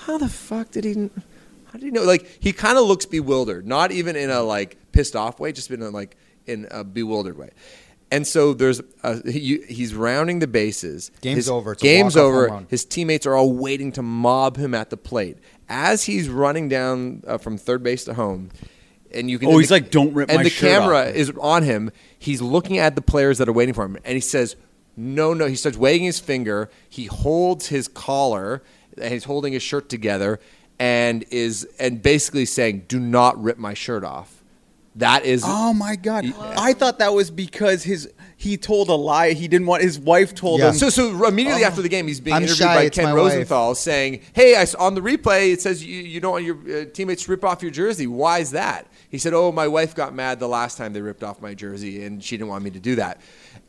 "How 0.04 0.18
the 0.18 0.28
fuck 0.28 0.70
did 0.72 0.84
he?" 0.84 0.94
How 1.66 1.72
did 1.72 1.82
he 1.82 1.90
know? 1.90 2.02
Like 2.04 2.38
he 2.40 2.52
kind 2.52 2.78
of 2.78 2.86
looks 2.86 3.06
bewildered, 3.06 3.66
not 3.66 3.92
even 3.92 4.16
in 4.16 4.30
a 4.30 4.42
like 4.42 4.78
pissed 4.92 5.14
off 5.14 5.38
way, 5.38 5.52
just 5.52 5.70
in 5.70 5.82
a 5.82 5.90
like 5.90 6.16
in 6.46 6.66
a 6.70 6.82
bewildered 6.84 7.36
way. 7.36 7.50
And 8.10 8.26
so 8.26 8.54
there's 8.54 8.80
a, 9.02 9.28
he, 9.30 9.62
he's 9.68 9.94
rounding 9.94 10.38
the 10.38 10.46
bases. 10.46 11.10
Game's 11.20 11.36
His- 11.36 11.48
over. 11.50 11.74
Game's 11.74 12.16
over. 12.16 12.64
His 12.68 12.84
teammates 12.84 13.26
are 13.26 13.34
all 13.34 13.52
waiting 13.52 13.90
to 13.92 14.02
mob 14.02 14.56
him 14.56 14.74
at 14.74 14.90
the 14.90 14.96
plate 14.96 15.38
as 15.68 16.04
he's 16.04 16.28
running 16.28 16.68
down 16.68 17.24
uh, 17.26 17.38
from 17.38 17.58
third 17.58 17.82
base 17.82 18.04
to 18.04 18.14
home. 18.14 18.50
And 19.12 19.30
you 19.30 19.38
can. 19.38 19.48
Oh, 19.48 19.58
he's 19.58 19.70
like, 19.70 19.90
"Don't 19.90 20.12
rip 20.14 20.30
And 20.30 20.44
the 20.44 20.50
camera 20.50 21.08
off." 21.08 21.14
is 21.14 21.32
on 21.40 21.62
him. 21.62 21.90
He's 22.18 22.42
looking 22.42 22.78
at 22.78 22.96
the 22.96 23.02
players 23.02 23.38
that 23.38 23.48
are 23.48 23.52
waiting 23.52 23.72
for 23.72 23.84
him, 23.84 23.96
and 24.04 24.14
he 24.14 24.20
says, 24.20 24.56
"No, 24.96 25.32
no." 25.32 25.46
He 25.46 25.54
starts 25.54 25.78
wagging 25.78 26.04
his 26.04 26.18
finger. 26.20 26.70
He 26.88 27.06
holds 27.06 27.68
his 27.68 27.86
collar, 27.88 28.62
and 29.00 29.12
he's 29.12 29.24
holding 29.24 29.52
his 29.52 29.62
shirt 29.62 29.88
together, 29.88 30.40
and 30.78 31.24
is 31.30 31.66
and 31.78 32.02
basically 32.02 32.44
saying, 32.46 32.86
"Do 32.88 32.98
not 32.98 33.40
rip 33.42 33.58
my 33.58 33.74
shirt 33.74 34.04
off." 34.04 34.35
That 34.96 35.26
is. 35.26 35.42
Oh 35.44 35.74
my 35.74 35.94
god! 35.96 36.24
I 36.56 36.72
thought 36.72 36.98
that 37.00 37.12
was 37.12 37.30
because 37.30 37.82
his 37.82 38.08
he 38.38 38.56
told 38.56 38.88
a 38.88 38.94
lie. 38.94 39.32
He 39.32 39.46
didn't 39.46 39.66
want 39.66 39.82
his 39.82 39.98
wife 39.98 40.34
told 40.34 40.60
Yeah. 40.60 40.70
him. 40.70 40.74
So, 40.74 40.88
so 40.88 41.26
immediately 41.26 41.64
after 41.64 41.82
the 41.82 41.88
game, 41.88 42.06
he's 42.08 42.20
being 42.20 42.34
I'm 42.36 42.42
interviewed 42.44 42.58
shy, 42.68 42.74
by 42.74 42.82
it's 42.84 42.96
Ken 42.96 43.04
my 43.04 43.12
wife. 43.12 43.32
Rosenthal 43.32 43.74
saying, 43.74 44.20
"Hey, 44.32 44.56
I 44.56 44.62
s 44.62 44.74
on 44.74 44.94
the 44.94 45.02
replay 45.02 45.52
it 45.52 45.60
says 45.60 45.84
you, 45.84 46.00
you 46.00 46.18
don't 46.20 46.32
want 46.32 46.44
your 46.44 46.56
uh, 46.56 46.84
teammates 46.92 47.24
to 47.24 47.30
rip 47.30 47.44
off 47.44 47.60
your 47.62 47.70
jersey. 47.70 48.06
Why 48.06 48.38
is 48.38 48.52
that?" 48.52 48.86
He 49.10 49.18
said, 49.18 49.34
"Oh, 49.34 49.52
my 49.52 49.68
wife 49.68 49.94
got 49.94 50.14
mad 50.14 50.40
the 50.40 50.48
last 50.48 50.78
time 50.78 50.94
they 50.94 51.02
ripped 51.02 51.22
off 51.22 51.42
my 51.42 51.52
jersey, 51.52 52.02
and 52.04 52.24
she 52.24 52.38
didn't 52.38 52.48
want 52.48 52.64
me 52.64 52.70
to 52.70 52.80
do 52.80 52.94
that." 52.96 53.20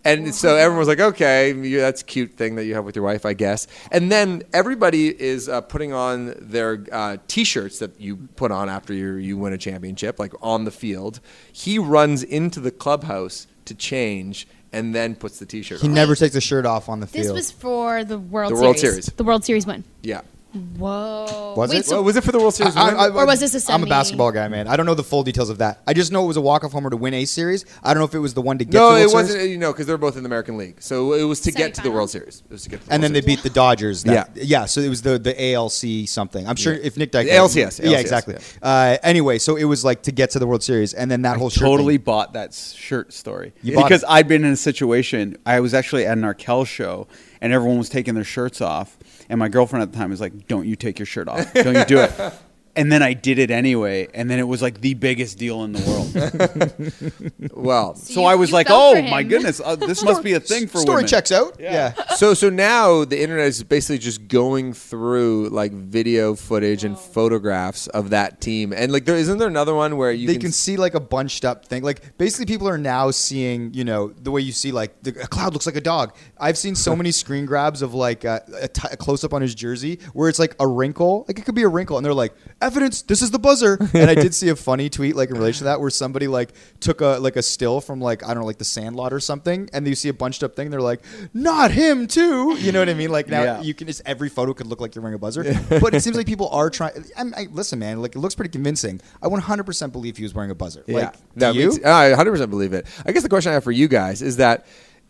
And 0.08 0.34
so 0.34 0.56
everyone 0.56 0.80
was 0.80 0.88
like, 0.88 1.00
"Okay, 1.00 1.54
you, 1.54 1.80
that's 1.80 2.02
a 2.02 2.06
cute 2.06 2.36
thing 2.36 2.56
that 2.56 2.66
you 2.66 2.76
have 2.76 2.86
with 2.86 2.96
your 2.96 3.04
wife, 3.04 3.26
I 3.26 3.34
guess." 3.34 3.68
And 3.92 4.12
then 4.12 4.44
everybody 4.54 5.08
is 5.10 5.50
uh, 5.50 5.62
putting 5.62 5.92
on 5.92 6.34
their 6.40 6.86
uh, 6.92 7.18
T-shirts 7.28 7.80
that 7.80 8.00
you 8.00 8.16
put 8.36 8.52
on 8.52 8.70
after 8.70 8.94
you 8.94 9.16
you 9.16 9.38
win 9.38 9.54
a 9.54 9.58
championship, 9.58 10.18
like 10.18 10.34
on 10.42 10.64
the 10.64 10.72
field. 10.72 11.20
He 11.52 11.78
runs 11.78 12.24
into 12.24 12.60
the 12.60 12.72
clubhouse 12.72 13.48
to 13.66 13.76
change, 13.76 14.48
and 14.72 14.96
then 14.96 15.16
puts 15.16 15.40
the 15.40 15.46
T-shirt. 15.46 15.80
On. 15.80 15.82
He 15.82 15.88
on. 15.90 15.94
never 15.94 16.16
takes 16.16 16.34
the 16.34 16.42
shirt 16.42 16.66
off 16.66 16.88
on 16.88 17.02
the 17.02 17.08
field. 17.08 17.26
This 17.26 17.28
field. 17.28 17.36
was 17.36 17.52
for 17.52 18.04
the 18.04 18.18
World 18.18 18.54
The 18.54 18.56
Series. 18.56 18.64
World 18.64 18.80
Series. 18.80 19.06
The 19.08 19.24
World 19.24 19.44
Series 19.44 19.68
win. 19.68 19.84
Yeah. 20.02 20.22
Whoa. 20.54 21.54
Was 21.58 21.70
Wait, 21.72 21.80
it? 21.80 21.86
So 21.86 21.96
well, 21.98 22.04
was 22.06 22.16
it 22.16 22.24
for 22.24 22.32
the 22.32 22.40
World 22.40 22.54
Series? 22.54 22.76
I- 22.76 22.86
win? 22.86 22.96
I- 22.96 23.08
Or 23.10 23.26
was 23.26 23.40
this 23.40 23.68
a 23.70 23.72
I'm 23.72 23.84
a 23.84 23.86
basketball 23.86 24.32
guy, 24.32 24.48
man. 24.48 24.68
I 24.68 24.76
don't 24.78 24.86
know 24.86 24.94
the 24.96 25.04
full 25.04 25.24
details 25.24 25.50
of 25.50 25.58
that. 25.60 25.82
I 25.86 25.94
just 25.94 26.12
know 26.12 26.24
it 26.24 26.28
was 26.28 26.38
a 26.38 26.42
walk-off 26.42 26.72
homer 26.72 26.90
to 26.90 26.98
win 26.98 27.14
a 27.14 27.26
series. 27.26 27.66
I 27.84 27.94
don't 27.94 28.02
know 28.02 28.06
if 28.06 28.16
it 28.16 28.20
was 28.20 28.34
the 28.34 28.42
one 28.42 28.58
to 28.58 28.66
get. 28.66 28.74
no, 28.74 28.90
to 28.90 28.96
the 28.96 29.02
it 29.02 29.04
World 29.06 29.14
wasn't. 29.14 29.32
Series. 29.40 29.52
You 29.52 29.58
know, 29.58 29.72
because 29.72 29.86
they're 29.88 29.98
both 29.98 30.16
in 30.18 30.24
the 30.24 30.28
American 30.28 30.58
League, 30.58 30.82
so 30.82 31.14
it 31.14 31.24
was 31.24 31.42
to 31.42 31.52
get 31.52 31.74
to 31.76 31.82
the 31.82 31.92
World 31.92 32.10
Series. 32.10 32.44
It 32.50 32.54
was 32.54 32.64
to 32.64 32.70
get. 32.70 32.82
To 32.82 32.88
the 32.88 32.94
And 32.94 33.04
then 33.04 33.12
World 33.14 33.24
they 33.24 33.28
beat 33.28 33.44
the 33.44 33.50
Dodgers. 33.50 34.04
That, 34.04 34.32
Yeah. 34.36 34.44
yeah. 34.62 34.66
So 34.66 34.82
it 34.82 34.90
was 34.90 35.02
the 35.02 35.20
the 35.20 35.36
ALC 35.54 36.08
something. 36.08 36.48
I'm 36.48 36.56
sure 36.56 36.74
Yeah. 36.74 36.80
if 36.84 36.98
Nick 36.98 37.12
Dyke, 37.12 37.28
The 37.28 37.34
LCS, 37.34 37.80
yeah, 37.84 37.92
LCS, 37.98 38.00
exactly. 38.02 38.36
Uh, 38.62 38.98
anyway, 39.04 39.38
so 39.40 39.56
it 39.58 39.66
was 39.66 39.84
like 39.86 40.04
to 40.04 40.12
get 40.12 40.32
to 40.32 40.40
the 40.40 40.48
World 40.48 40.64
Series, 40.64 40.94
and 40.94 41.12
then 41.12 41.22
that 41.24 41.38
whole 41.38 41.50
shirt 41.50 41.62
totally 41.64 41.98
thing. 41.98 42.04
bought 42.06 42.34
that 42.34 42.54
shirt 42.54 43.14
story 43.14 43.54
You 43.62 43.76
because. 43.76 44.04
I'd 44.08 44.28
been 44.28 44.44
in 44.46 44.54
a 44.54 44.58
situation. 44.58 45.38
I 45.46 45.60
was 45.60 45.74
actually 45.74 46.06
at 46.06 46.18
an 46.18 46.24
Arkell 46.24 46.66
show, 46.66 47.08
and 47.42 47.54
everyone 47.54 47.78
was 47.78 47.90
taking 47.90 48.16
their 48.16 48.24
shirts 48.24 48.62
off, 48.62 48.98
and 49.30 49.40
my 49.40 49.48
girlfriend 49.50 49.84
at 49.84 49.92
the 49.92 49.98
time 49.98 50.10
was 50.10 50.22
like, 50.22 50.48
"Don't 50.48 50.68
you 50.68 50.76
take 50.76 51.00
your 51.00 51.06
shirt 51.06 51.28
off? 51.28 51.54
Don't 51.54 51.76
you 51.76 51.86
do 51.86 52.00
it?" 52.00 52.34
And 52.78 52.92
then 52.92 53.02
I 53.02 53.14
did 53.14 53.40
it 53.40 53.50
anyway, 53.52 54.08
and 54.14 54.30
then 54.30 54.40
it 54.40 54.48
was 54.48 54.62
like 54.62 54.82
the 54.82 54.94
biggest 54.94 55.38
deal 55.38 55.64
in 55.64 55.72
the 55.74 55.82
world. 55.82 57.52
well, 57.54 57.96
so 57.96 58.22
you- 58.22 58.26
I 58.28 58.36
was 58.36 58.52
like, 58.52 58.68
"Oh 58.70 59.02
my 59.02 59.24
goodness, 59.24 59.60
uh, 59.64 59.76
this 59.76 60.04
must 60.04 60.24
be 60.24 60.34
a 60.34 60.40
thing 60.40 60.68
for 60.68 60.80
Story 60.80 60.98
women." 60.98 61.08
checks 61.08 61.32
out. 61.32 61.58
Yeah. 61.60 61.94
so 62.16 62.34
so 62.34 62.50
now 62.50 63.04
the 63.04 63.20
internet 63.22 63.48
is 63.48 63.64
basically 63.64 63.98
just 63.98 64.28
going 64.28 64.74
through 64.74 65.50
like 65.50 65.72
video 65.72 66.36
footage 66.36 66.84
and 66.84 66.98
photographs 66.98 67.88
of 67.88 68.12
that 68.12 68.42
team, 68.42 68.74
and 68.74 68.92
like 68.92 69.06
there 69.06 69.16
isn't 69.16 69.38
there 69.38 69.48
another 69.48 69.74
one 69.74 69.98
where 69.98 70.12
you 70.12 70.28
they 70.28 70.34
can, 70.34 70.44
can 70.44 70.52
see 70.52 70.78
like 70.78 70.94
a 70.94 71.00
bunched 71.00 71.46
up 71.46 71.66
thing. 71.66 71.84
Like 71.84 72.18
basically, 72.18 72.46
people 72.46 72.70
are 72.70 72.78
now 72.78 73.12
seeing, 73.12 73.74
you 73.74 73.84
know, 73.84 74.10
the 74.10 74.32
way 74.32 74.42
you 74.42 74.52
see 74.52 74.72
like 74.72 75.02
the, 75.02 75.12
a 75.22 75.28
cloud 75.28 75.54
looks 75.54 75.66
like 75.66 75.76
a 75.76 75.82
dog. 75.82 76.16
I've 76.40 76.58
seen 76.58 76.76
so 76.76 76.96
many 77.02 77.12
screen 77.12 77.46
grabs 77.46 77.82
of 77.82 77.94
like 77.94 78.24
uh, 78.26 78.40
a, 78.62 78.68
t- 78.68 78.88
a 78.92 78.98
close 78.98 79.24
up 79.24 79.34
on 79.34 79.42
his 79.42 79.56
jersey 79.56 80.00
where 80.14 80.30
it's 80.30 80.40
like 80.40 80.56
a 80.60 80.68
wrinkle, 80.68 81.26
like 81.28 81.40
it 81.40 81.46
could 81.46 81.56
be 81.56 81.64
a 81.64 81.68
wrinkle, 81.68 81.98
and 81.98 82.06
they're 82.06 82.14
like, 82.14 82.34
"Evidence, 82.68 83.02
this 83.02 83.22
is 83.22 83.32
the 83.32 83.40
buzzer." 83.40 83.78
and 83.94 84.10
I 84.10 84.16
did 84.16 84.36
see 84.42 84.50
a 84.50 84.56
funny 84.56 84.90
tweet 84.90 85.16
like 85.16 85.30
in 85.30 85.36
relation 85.38 85.60
to 85.60 85.64
that 85.66 85.80
where 85.82 85.90
somebody 85.90 86.28
like 86.28 86.54
took 86.80 87.02
a 87.02 87.18
like 87.20 87.36
a 87.36 87.42
still 87.42 87.82
from 87.82 88.00
like 88.00 88.24
I 88.24 88.28
don't 88.28 88.42
know 88.42 88.46
like 88.46 88.60
the 88.60 88.66
Sandlot 88.66 89.14
or 89.14 89.20
something, 89.20 89.70
and 89.74 89.88
you 89.88 89.96
see 89.96 90.10
a 90.10 90.14
bunched 90.14 90.44
up 90.44 90.56
thing. 90.56 90.70
They're 90.70 90.82
like, 90.82 91.02
"Not 91.34 91.72
him 91.72 92.08
too." 92.08 92.56
You 92.58 92.72
know 92.72 92.80
what 92.80 92.90
I 92.90 92.94
mean? 92.94 93.10
Like 93.12 93.28
now 93.28 93.44
Yeah. 93.44 93.62
you 93.62 93.74
can 93.74 93.88
just 93.88 94.02
every 94.06 94.30
photo 94.30 94.54
could 94.54 94.68
look 94.68 94.82
like 94.82 94.94
you're 94.94 95.02
wearing 95.02 95.16
a 95.16 95.20
buzzer, 95.20 95.44
but 95.70 95.94
it 95.94 96.04
seems 96.04 96.16
like 96.18 96.28
people 96.34 96.50
are 96.50 96.70
trying. 96.70 97.04
I'm, 97.18 97.34
I, 97.36 97.48
listen, 97.52 97.80
man, 97.80 98.02
like 98.02 98.16
it 98.16 98.20
looks 98.20 98.36
pretty 98.36 98.52
convincing. 98.52 99.02
I 99.22 99.28
100% 99.28 99.92
believe 99.92 100.18
he 100.18 100.24
was 100.24 100.34
wearing 100.34 100.52
a 100.52 100.56
buzzer. 100.56 100.84
Like, 100.88 101.14
do 101.14 101.20
no, 101.36 101.52
you? 101.52 101.72
I 101.86 102.12
100% 102.12 102.50
believe 102.50 102.74
it. 102.74 102.86
I 103.06 103.12
guess 103.12 103.24
the 103.24 103.30
question 103.30 103.52
I 103.52 103.54
have 103.54 103.64
for 103.64 103.72
you 103.72 103.88
guys 103.88 104.22
is 104.22 104.38
that 104.38 104.66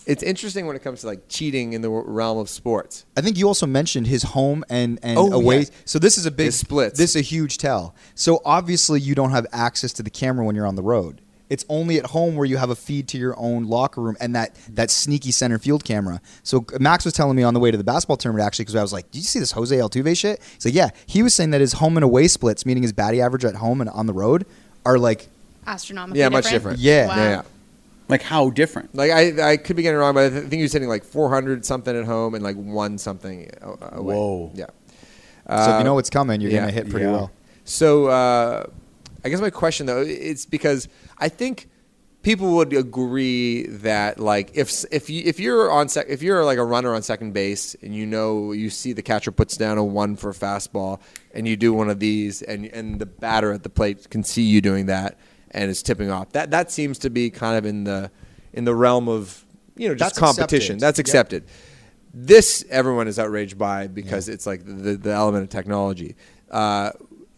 it's 0.08 0.24
interesting 0.24 0.66
when 0.66 0.76
it 0.76 0.82
comes 0.84 1.02
to 1.02 1.08
like 1.08 1.22
cheating 1.28 1.74
in 1.74 1.82
the 1.82 1.90
realm 1.90 2.38
of 2.38 2.50
sports. 2.50 3.06
I 3.16 3.22
think 3.22 3.38
you 3.38 3.48
also 3.48 3.66
mentioned 3.68 4.08
his 4.08 4.24
home 4.24 4.64
and 4.70 5.00
and 5.04 5.18
Oh, 5.18 5.32
away. 5.32 5.60
yeah. 5.60 5.66
So 5.86 6.00
this 6.00 6.18
is 6.18 6.26
a 6.26 6.32
big 6.32 6.52
split. 6.54 6.96
This 6.96 7.12
is 7.12 7.16
a 7.18 7.22
huge 7.22 7.58
tell. 7.58 7.94
So 8.16 8.42
obviously 8.46 9.00
you 9.02 9.14
don't 9.16 9.32
have 9.32 9.46
access 9.52 9.94
to 9.94 10.04
the 10.04 10.10
camera 10.10 10.46
when 10.46 10.56
you're 10.56 10.66
on 10.68 10.76
the 10.76 10.82
road. 10.84 11.22
It's 11.50 11.64
only 11.70 11.98
at 11.98 12.08
home 12.08 12.36
where 12.36 12.46
you 12.46 12.58
have 12.58 12.70
a 12.70 12.76
feed 12.76 13.08
to 13.10 13.18
your 13.18 13.34
own 13.40 13.68
locker 13.68 14.02
room 14.02 14.18
and 14.20 14.36
that 14.36 14.54
that 14.70 14.90
sneaky 14.92 15.32
center 15.32 15.58
field 15.58 15.86
camera. 15.86 16.20
So 16.44 16.66
uh, 16.74 16.78
Max 16.80 17.06
was 17.06 17.14
telling 17.14 17.38
me 17.38 17.44
on 17.44 17.54
the 17.54 17.60
way 17.62 17.72
to 17.72 17.78
the 17.78 17.86
basketball 17.86 18.18
tournament 18.18 18.46
actually 18.46 18.66
because 18.66 18.76
I 18.76 18.82
was 18.82 18.92
like, 18.92 19.10
"Did 19.12 19.20
you 19.20 19.24
see 19.26 19.40
this 19.40 19.52
Jose 19.52 19.74
Altuve 19.76 20.18
shit?" 20.18 20.42
He's 20.56 20.66
like, 20.66 20.74
"Yeah." 20.74 20.90
He 21.06 21.24
was 21.24 21.34
saying 21.34 21.52
that 21.52 21.62
his 21.62 21.74
home 21.74 21.96
and 21.96 22.04
away 22.04 22.28
splits, 22.28 22.66
meaning 22.66 22.84
his 22.84 22.92
batting 22.92 23.22
average 23.22 23.46
at 23.46 23.56
home 23.56 23.80
and 23.80 23.90
on 23.92 24.08
the 24.08 24.14
road, 24.14 24.46
are 24.86 24.98
like 25.00 25.28
astronomically 25.66 26.20
Yeah, 26.20 26.28
much 26.30 26.50
different. 26.50 26.80
Yeah. 26.80 27.08
Wow. 27.08 27.16
Yeah, 27.16 27.30
yeah. 27.30 27.42
Like 28.10 28.22
how 28.22 28.50
different? 28.50 28.96
Like 28.96 29.12
I, 29.12 29.52
I 29.52 29.58
could 29.58 29.76
be 29.76 29.82
getting 29.84 29.98
it 29.98 30.02
wrong, 30.02 30.14
but 30.14 30.26
I 30.26 30.30
think 30.40 30.54
he 30.54 30.62
was 30.62 30.74
hitting 30.74 30.88
like 30.90 31.04
400 31.04 31.66
something 31.66 31.96
at 31.96 32.06
home 32.06 32.36
and 32.36 32.44
like 32.44 32.56
one 32.56 32.98
something 32.98 33.50
away. 33.62 34.16
Whoa. 34.16 34.52
Yeah. 34.54 34.66
so 35.50 35.74
if 35.74 35.80
you 35.80 35.84
know 35.84 35.94
what's 35.94 36.10
coming, 36.10 36.40
you're 36.42 36.52
Uh, 36.52 36.54
yeah, 36.54 36.60
gonna 36.62 36.72
hit 36.72 36.90
pretty 36.90 37.06
yeah. 37.06 37.12
well. 37.12 37.32
So 37.66 38.08
uh, 38.08 38.66
I 39.26 39.30
guess 39.30 39.42
my 39.42 39.50
question 39.50 39.86
though, 39.88 40.02
it's 40.02 40.46
because 40.46 40.88
I 41.18 41.28
think 41.30 41.70
people 42.22 42.56
would 42.56 42.72
agree 42.74 43.68
that 43.68 44.20
like 44.20 44.52
if 44.56 44.84
if 44.92 45.10
you 45.10 45.22
if 45.26 45.40
you're 45.40 45.70
on 45.72 45.88
sec- 45.90 46.08
if 46.10 46.22
you're 46.22 46.44
like 46.46 46.58
a 46.58 46.64
runner 46.64 46.94
on 46.94 47.02
second 47.02 47.34
base 47.34 47.76
and 47.82 47.96
you 47.96 48.06
know 48.06 48.52
you 48.54 48.70
see 48.70 48.92
the 48.94 49.02
catcher 49.02 49.32
puts 49.32 49.56
down 49.58 49.78
a 49.78 49.84
one 49.84 50.16
for 50.16 50.30
a 50.30 50.34
fastball 50.34 51.00
and 51.34 51.48
you 51.48 51.56
do 51.56 51.74
one 51.74 51.90
of 51.90 52.00
these 52.00 52.42
and 52.42 52.66
and 52.68 53.00
the 53.00 53.06
batter 53.06 53.52
at 53.54 53.64
the 53.64 53.70
plate 53.70 54.10
can 54.10 54.24
see 54.24 54.42
you 54.44 54.60
doing 54.62 54.88
that 54.88 55.18
and 55.52 55.70
it's 55.70 55.82
tipping 55.82 56.10
off 56.12 56.32
that 56.32 56.52
that 56.52 56.72
seems 56.72 56.98
to 57.00 57.10
be 57.10 57.30
kind 57.30 57.58
of 57.58 57.66
in 57.66 57.84
the 57.84 58.12
in 58.54 58.66
the 58.66 58.76
realm 58.76 59.08
of 59.08 59.46
you 59.76 59.88
know 59.88 59.96
just 59.96 60.16
That's 60.16 60.20
competition 60.20 60.76
accepted. 60.76 60.80
that's 60.82 60.98
Yeah. 61.00 61.02
accepted 61.02 61.44
this 62.14 62.66
everyone 62.70 63.08
is 63.08 63.20
outraged 63.20 63.58
by 63.58 63.88
because 63.88 64.28
it's 64.30 64.46
like 64.48 64.64
the, 64.66 64.96
the 64.98 65.12
element 65.12 65.44
of 65.44 65.50
technology. 65.50 66.16
Uh, 66.50 66.92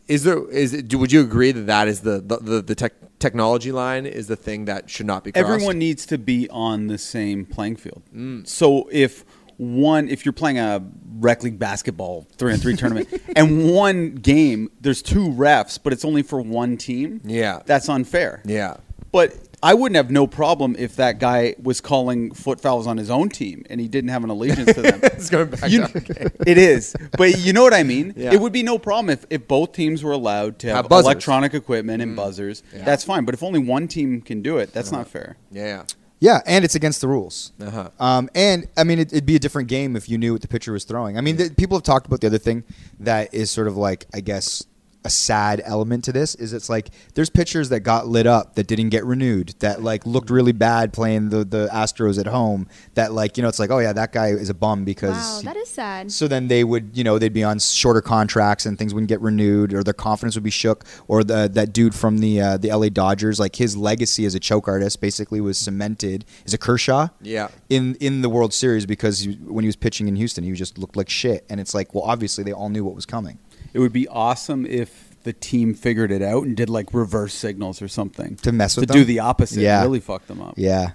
is 0.07 0.23
there 0.23 0.49
is 0.49 0.73
it, 0.73 0.87
do, 0.87 0.97
would 0.97 1.11
you 1.11 1.21
agree 1.21 1.51
that 1.51 1.65
that 1.67 1.87
is 1.87 2.01
the 2.01 2.21
the, 2.21 2.37
the, 2.37 2.61
the 2.61 2.75
tech, 2.75 2.93
technology 3.19 3.71
line 3.71 4.05
is 4.05 4.27
the 4.27 4.35
thing 4.35 4.65
that 4.65 4.89
should 4.89 5.05
not 5.05 5.23
be 5.23 5.31
crossed? 5.31 5.43
Everyone 5.43 5.77
needs 5.77 6.05
to 6.07 6.17
be 6.17 6.49
on 6.49 6.87
the 6.87 6.97
same 6.97 7.45
playing 7.45 7.75
field. 7.75 8.03
So 8.47 8.87
if 8.91 9.25
one 9.59 10.07
if 10.09 10.25
you're 10.25 10.33
playing 10.33 10.57
a 10.57 10.81
rec 11.19 11.43
league 11.43 11.59
basketball 11.59 12.25
three 12.37 12.53
on 12.53 12.59
three 12.59 12.75
tournament 12.75 13.07
and 13.35 13.69
one 13.73 14.15
game 14.15 14.69
there's 14.79 15.01
two 15.01 15.27
refs 15.29 15.77
but 15.83 15.91
it's 15.93 16.05
only 16.05 16.21
for 16.23 16.41
one 16.41 16.77
team 16.77 17.19
Yeah. 17.25 17.59
that's 17.65 17.89
unfair 17.89 18.41
Yeah. 18.45 18.77
but 19.11 19.33
I 19.61 19.73
wouldn't 19.73 19.97
have 19.97 20.09
no 20.09 20.25
problem 20.25 20.77
if 20.79 20.95
that 20.95 21.19
guy 21.19 21.55
was 21.61 21.81
calling 21.81 22.33
foot 22.33 22.61
fouls 22.61 22.87
on 22.87 22.95
his 22.95 23.09
own 23.09 23.27
team 23.27 23.65
and 23.69 23.81
he 23.81 23.89
didn't 23.89 24.09
have 24.11 24.23
an 24.23 24.29
allegiance 24.29 24.73
to 24.73 24.81
them. 24.81 25.01
It's 25.03 25.29
going 25.29 25.49
back 25.49 25.69
You- 25.69 25.85
to 25.85 25.93
our 25.95 25.99
game. 25.99 26.29
it 26.47 26.57
is, 26.57 26.95
but 27.17 27.37
you 27.39 27.51
know 27.51 27.63
what 27.63 27.73
I 27.73 27.83
mean. 27.83 28.13
Yeah. 28.15 28.31
It 28.31 28.39
would 28.39 28.53
be 28.53 28.63
no 28.63 28.77
problem 28.79 29.09
if, 29.09 29.25
if 29.29 29.49
both 29.49 29.73
teams 29.73 30.01
were 30.01 30.13
allowed 30.13 30.59
to 30.59 30.67
have, 30.67 30.85
Have. 30.85 30.85
Mm. 30.85 31.01
electronic 31.01 31.53
equipment 31.53 32.01
and 32.01 32.15
buzzers. 32.15 32.63
That's 32.73 33.03
fine. 33.03 33.25
But 33.25 33.33
if 33.35 33.43
only 33.43 33.59
one 33.59 33.89
team 33.89 34.21
can 34.21 34.41
do 34.41 34.59
it, 34.59 34.71
that's 34.71 34.93
not 34.93 35.09
fair. 35.09 35.35
Yeah. 35.51 35.83
Yeah, 36.19 36.41
and 36.45 36.65
it's 36.65 36.75
against 36.75 36.99
the 37.01 37.07
rules. 37.07 37.53
Uh-huh. 37.61 37.89
Um, 37.99 38.29
and 38.35 38.67
I 38.75 38.83
mean, 38.83 38.99
it, 38.99 39.13
it'd 39.13 39.25
be 39.25 39.37
a 39.37 39.39
different 39.39 39.69
game 39.69 39.95
if 39.95 40.09
you 40.09 40.17
knew 40.17 40.33
what 40.33 40.41
the 40.41 40.47
pitcher 40.47 40.73
was 40.73 40.83
throwing. 40.83 41.17
I 41.17 41.21
mean, 41.21 41.37
the, 41.37 41.49
people 41.49 41.77
have 41.77 41.83
talked 41.83 42.07
about 42.07 42.19
the 42.21 42.27
other 42.27 42.37
thing 42.37 42.65
that 42.99 43.33
is 43.33 43.49
sort 43.49 43.67
of 43.67 43.77
like, 43.77 44.05
I 44.13 44.19
guess, 44.19 44.65
a 45.05 45.09
sad 45.09 45.61
element 45.63 46.03
to 46.03 46.11
this 46.11 46.35
is 46.35 46.51
it's 46.51 46.69
like 46.69 46.89
there's 47.13 47.29
pitchers 47.29 47.69
that 47.69 47.79
got 47.81 48.07
lit 48.07 48.27
up 48.27 48.55
that 48.55 48.67
didn't 48.67 48.89
get 48.89 49.05
renewed 49.05 49.55
that 49.59 49.81
like 49.81 50.05
looked 50.05 50.29
really 50.29 50.51
bad 50.51 50.91
playing 50.91 51.29
the 51.29 51.45
the 51.45 51.69
Astros 51.71 52.19
at 52.19 52.27
home 52.27 52.67
that 52.95 53.13
like 53.13 53.37
you 53.37 53.41
know 53.43 53.47
it's 53.47 53.59
like 53.59 53.71
oh 53.71 53.79
yeah 53.79 53.93
that 53.93 54.11
guy 54.11 54.27
is 54.27 54.49
a 54.49 54.53
bum 54.53 54.83
because 54.83 55.15
Wow, 55.15 55.41
that 55.43 55.55
is 55.57 55.69
sad. 55.69 56.11
so 56.11 56.27
then 56.27 56.47
they 56.47 56.63
would, 56.63 56.97
you 56.97 57.03
know, 57.03 57.17
they'd 57.17 57.33
be 57.33 57.43
on 57.43 57.59
shorter 57.59 58.01
contracts 58.01 58.65
and 58.65 58.77
things 58.77 58.93
wouldn't 58.93 59.09
get 59.09 59.21
renewed, 59.21 59.73
or 59.73 59.83
their 59.83 59.93
confidence 59.93 60.35
would 60.35 60.43
be 60.43 60.49
shook. 60.49 60.83
Or 61.07 61.23
the 61.23 61.49
that 61.53 61.73
dude 61.73 61.95
from 61.95 62.19
the 62.19 62.41
uh, 62.41 62.57
the 62.57 62.69
LA 62.69 62.89
Dodgers, 62.89 63.39
like 63.39 63.55
his 63.55 63.75
legacy 63.77 64.25
as 64.25 64.35
a 64.35 64.39
choke 64.39 64.67
artist, 64.67 65.01
basically 65.01 65.41
was 65.41 65.57
cemented. 65.57 66.25
Is 66.45 66.53
a 66.53 66.57
Kershaw? 66.57 67.09
Yeah. 67.21 67.49
In 67.69 67.95
in 67.95 68.21
the 68.21 68.29
World 68.29 68.53
Series 68.53 68.85
because 68.85 69.19
he, 69.19 69.33
when 69.35 69.63
he 69.63 69.67
was 69.67 69.75
pitching 69.75 70.07
in 70.07 70.15
Houston, 70.15 70.43
he 70.43 70.51
just 70.53 70.77
looked 70.77 70.95
like 70.95 71.09
shit. 71.09 71.45
And 71.49 71.59
it's 71.59 71.73
like, 71.73 71.93
well, 71.93 72.03
obviously 72.03 72.43
they 72.43 72.53
all 72.53 72.69
knew 72.69 72.83
what 72.83 72.95
was 72.95 73.05
coming 73.05 73.39
It 73.73 73.79
would 73.79 73.93
be 73.93 74.07
awesome 74.07 74.65
if 74.65 75.15
the 75.23 75.33
team 75.33 75.73
figured 75.73 76.11
it 76.11 76.21
out 76.21 76.45
and 76.45 76.55
did 76.55 76.69
like 76.69 76.93
reverse 76.93 77.33
signals 77.33 77.81
or 77.81 77.87
something 77.87 78.35
to 78.37 78.51
mess 78.51 78.75
with 78.77 78.87
to 78.87 78.93
them. 78.93 79.01
do 79.01 79.05
the 79.05 79.19
opposite. 79.19 79.61
Yeah. 79.61 79.81
really 79.81 79.99
fuck 79.99 80.25
them 80.27 80.41
up. 80.41 80.53
Yeah. 80.57 80.91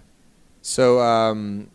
So 0.62 1.00
um, 1.00 1.68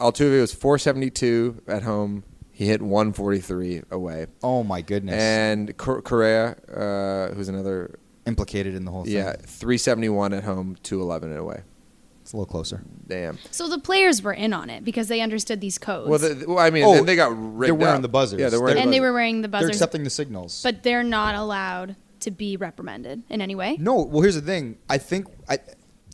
Altuve 0.00 0.40
was 0.40 0.52
472 0.54 1.62
at 1.68 1.82
home. 1.82 2.24
He 2.52 2.66
hit 2.66 2.82
143 2.82 3.82
away. 3.90 4.26
Oh 4.42 4.62
my 4.62 4.82
goodness. 4.82 5.14
And 5.20 5.76
Cor- 5.76 6.02
Correa, 6.02 6.56
uh, 7.30 7.34
who's 7.34 7.48
another, 7.48 7.98
implicated 8.26 8.74
in 8.74 8.84
the 8.84 8.90
whole 8.90 9.04
thing. 9.04 9.14
yeah, 9.14 9.32
371 9.32 10.32
at 10.34 10.44
home, 10.44 10.76
211 10.82 11.36
away. 11.36 11.62
It's 12.30 12.34
a 12.34 12.36
little 12.36 12.46
closer. 12.52 12.80
Damn. 13.08 13.38
So 13.50 13.66
the 13.68 13.80
players 13.80 14.22
were 14.22 14.32
in 14.32 14.52
on 14.52 14.70
it 14.70 14.84
because 14.84 15.08
they 15.08 15.20
understood 15.20 15.60
these 15.60 15.78
codes. 15.78 16.08
Well, 16.08 16.20
the, 16.20 16.44
well, 16.46 16.60
I 16.60 16.70
mean, 16.70 16.84
Oh, 16.84 16.94
then 16.94 17.04
they 17.04 17.16
got 17.16 17.30
rigged 17.32 17.66
they're 17.70 17.74
wearing 17.74 17.96
up. 17.96 18.02
the 18.02 18.08
buzzers. 18.08 18.38
Yeah, 18.38 18.50
they're 18.50 18.60
wearing 18.60 18.76
They're- 18.76 18.84
and 18.84 18.92
the 18.92 18.98
they 18.98 19.00
were 19.00 19.12
wearing 19.12 19.42
the 19.42 19.48
They're 19.48 19.60
buzzers, 19.62 19.70
accepting 19.70 20.04
the 20.04 20.10
signals. 20.10 20.60
but 20.62 20.84
they're 20.84 21.02
not 21.02 21.34
allowed 21.34 21.96
to 22.20 22.30
be 22.30 22.56
reprimanded 22.56 23.24
in 23.28 23.40
any 23.40 23.56
way. 23.56 23.78
No, 23.80 23.96
well, 24.04 24.22
here's 24.22 24.36
the 24.36 24.42
thing. 24.42 24.78
I 24.88 24.98
think, 24.98 25.26
I, 25.48 25.58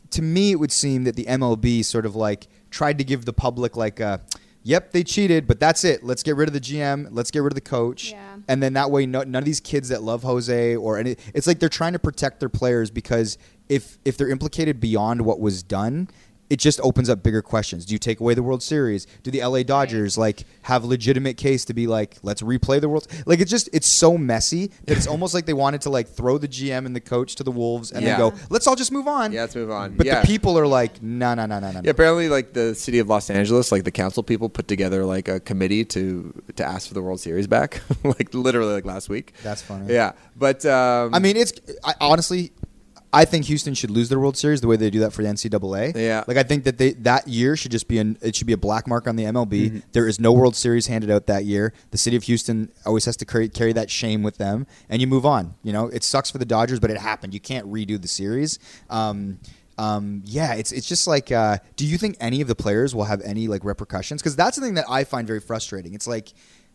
to 0.09 0.23
me, 0.23 0.49
it 0.53 0.55
would 0.55 0.71
seem 0.71 1.03
that 1.03 1.15
the 1.15 1.25
MLB 1.25 1.85
sort 1.85 2.07
of 2.07 2.15
like 2.15 2.47
tried 2.71 2.97
to 2.97 3.03
give 3.03 3.25
the 3.25 3.33
public 3.33 3.77
like 3.77 3.99
a, 3.99 4.19
yep, 4.67 4.91
they 4.91 5.03
cheated, 5.03 5.47
but 5.47 5.59
that's 5.59 5.83
it. 5.83 6.03
Let's 6.03 6.21
get 6.21 6.35
rid 6.35 6.49
of 6.49 6.53
the 6.53 6.59
GM. 6.59 7.07
Let's 7.11 7.31
get 7.31 7.39
rid 7.39 7.53
of 7.53 7.55
the 7.55 7.61
coach. 7.61 8.11
Yeah. 8.11 8.37
And 8.49 8.61
then 8.61 8.73
that 8.73 8.91
way, 8.91 9.05
no, 9.05 9.23
none 9.23 9.35
of 9.41 9.45
these 9.45 9.61
kids 9.61 9.89
that 9.89 10.03
love 10.03 10.23
Jose 10.23 10.75
or 10.75 10.97
any, 10.97 11.15
it's 11.33 11.47
like 11.47 11.59
they're 11.59 11.69
trying 11.69 11.93
to 11.93 11.99
protect 11.99 12.41
their 12.41 12.49
players 12.49 12.91
because 12.91 13.37
if 13.69 13.97
if 14.05 14.17
they're 14.17 14.29
implicated 14.29 14.79
beyond 14.79 15.21
what 15.21 15.39
was 15.39 15.63
done. 15.63 16.09
It 16.49 16.59
just 16.59 16.79
opens 16.81 17.09
up 17.09 17.23
bigger 17.23 17.41
questions. 17.41 17.85
Do 17.85 17.93
you 17.93 17.99
take 17.99 18.19
away 18.21 18.33
the 18.33 18.43
World 18.43 18.63
Series? 18.63 19.05
Do 19.23 19.31
the 19.31 19.43
LA 19.43 19.63
Dodgers 19.63 20.17
like 20.17 20.45
have 20.63 20.85
legitimate 20.85 21.35
case 21.35 21.65
to 21.65 21.73
be 21.73 21.87
like, 21.87 22.17
let's 22.23 22.41
replay 22.41 22.79
the 22.79 22.87
World? 22.87 23.07
Like 23.25 23.39
it's 23.39 23.51
just 23.51 23.67
it's 23.73 23.87
so 23.87 24.17
messy 24.17 24.71
that 24.85 24.95
it's 24.97 25.07
almost 25.13 25.33
like 25.33 25.45
they 25.45 25.53
wanted 25.53 25.81
to 25.81 25.89
like 25.89 26.07
throw 26.07 26.37
the 26.37 26.47
GM 26.47 26.85
and 26.85 26.95
the 26.95 27.01
coach 27.01 27.35
to 27.35 27.43
the 27.43 27.51
wolves 27.51 27.91
and 27.91 28.01
Yeah. 28.03 28.17
then 28.17 28.29
go, 28.31 28.37
let's 28.49 28.65
all 28.67 28.75
just 28.77 28.91
move 28.91 29.07
on. 29.07 29.31
Yeah, 29.33 29.41
let's 29.41 29.55
move 29.55 29.71
on. 29.71 29.95
But 29.95 30.05
yeah. 30.05 30.21
the 30.21 30.27
people 30.27 30.57
are 30.57 30.67
like, 30.67 31.01
no, 31.03 31.33
no, 31.33 31.45
no, 31.45 31.59
no, 31.59 31.71
no. 31.71 31.81
Yeah, 31.83 31.91
apparently, 31.91 32.29
like 32.29 32.53
the 32.53 32.73
city 32.75 32.99
of 32.99 33.09
Los 33.09 33.29
Angeles, 33.29 33.71
like 33.71 33.83
the 33.83 33.91
council 33.91 34.23
people 34.23 34.47
put 34.49 34.67
together 34.67 35.03
like 35.05 35.27
a 35.27 35.39
committee 35.41 35.83
to 35.85 36.33
to 36.55 36.63
ask 36.65 36.87
for 36.87 36.93
the 36.93 37.01
World 37.01 37.19
Series 37.19 37.47
back, 37.47 37.81
like 38.03 38.33
literally 38.33 38.73
like 38.73 38.85
last 38.85 39.09
week. 39.09 39.33
That's 39.43 39.61
funny. 39.61 39.93
Yeah, 39.93 40.13
but 40.35 40.65
um, 40.65 41.13
I 41.13 41.19
mean, 41.19 41.35
it's 41.35 41.51
I, 41.83 41.93
honestly, 41.99 42.51
I 43.17 43.25
think 43.25 43.45
Houston 43.45 43.73
should 43.73 43.89
lose 43.89 44.09
their 44.09 44.19
World 44.19 44.37
Series 44.37 44.61
the 44.61 44.67
way 44.67 44.75
they 44.75 44.91
do 44.91 44.99
that 44.99 45.11
for 45.11 45.23
the 45.23 45.29
NCAA. 45.29 45.95
Yeah. 45.95 46.23
like 46.27 46.37
I 46.37 46.43
think 46.43 46.65
that 46.65 46.77
they 46.77 46.93
that 46.93 47.27
year 47.27 47.57
should 47.57 47.71
just 47.71 47.87
be 47.87 47.97
an 47.97 48.15
it 48.21 48.35
should 48.35 48.45
be 48.45 48.53
a 48.53 48.57
black 48.57 48.87
mark 48.87 49.07
on 49.07 49.15
the 49.15 49.23
MLB. 49.23 49.47
Mm-hmm. 49.49 49.79
There 49.91 50.07
is 50.07 50.19
no 50.19 50.31
World 50.31 50.55
Series 50.55 50.85
handed 50.85 51.09
out 51.09 51.25
that 51.25 51.43
year. 51.43 51.73
The 51.89 51.97
city 51.97 52.15
of 52.15 52.23
Houston 52.23 52.71
always 52.85 53.05
has 53.05 53.17
to 53.17 53.25
carry, 53.25 53.49
carry 53.49 53.73
that 53.73 53.89
shame 53.89 54.21
with 54.21 54.37
them, 54.37 54.67
and 54.87 55.01
you 55.01 55.07
move 55.07 55.25
on. 55.25 55.55
You 55.63 55.73
know, 55.73 55.87
it 55.87 56.03
sucks 56.03 56.29
for 56.29 56.37
the 56.37 56.45
Dodgers, 56.45 56.79
but 56.79 56.91
it 56.91 56.97
happened. 56.97 57.33
You 57.33 57.39
can't 57.39 57.65
redo 57.65 57.99
the 57.99 58.07
series. 58.07 58.59
Um, 58.87 59.39
um, 59.79 60.21
yeah, 60.23 60.53
it's 60.53 60.71
it's 60.71 60.87
just 60.87 61.07
like, 61.07 61.31
uh, 61.31 61.57
do 61.75 61.87
you 61.87 61.97
think 61.97 62.17
any 62.19 62.41
of 62.41 62.47
the 62.47 62.55
players 62.55 62.93
will 62.93 63.05
have 63.05 63.21
any 63.21 63.47
like 63.47 63.63
repercussions? 63.63 64.21
Because 64.21 64.35
that's 64.35 64.57
the 64.57 64.61
thing 64.61 64.75
that 64.75 64.85
I 64.87 65.05
find 65.05 65.25
very 65.25 65.39
frustrating. 65.39 65.95
It's 65.95 66.07
like 66.07 66.33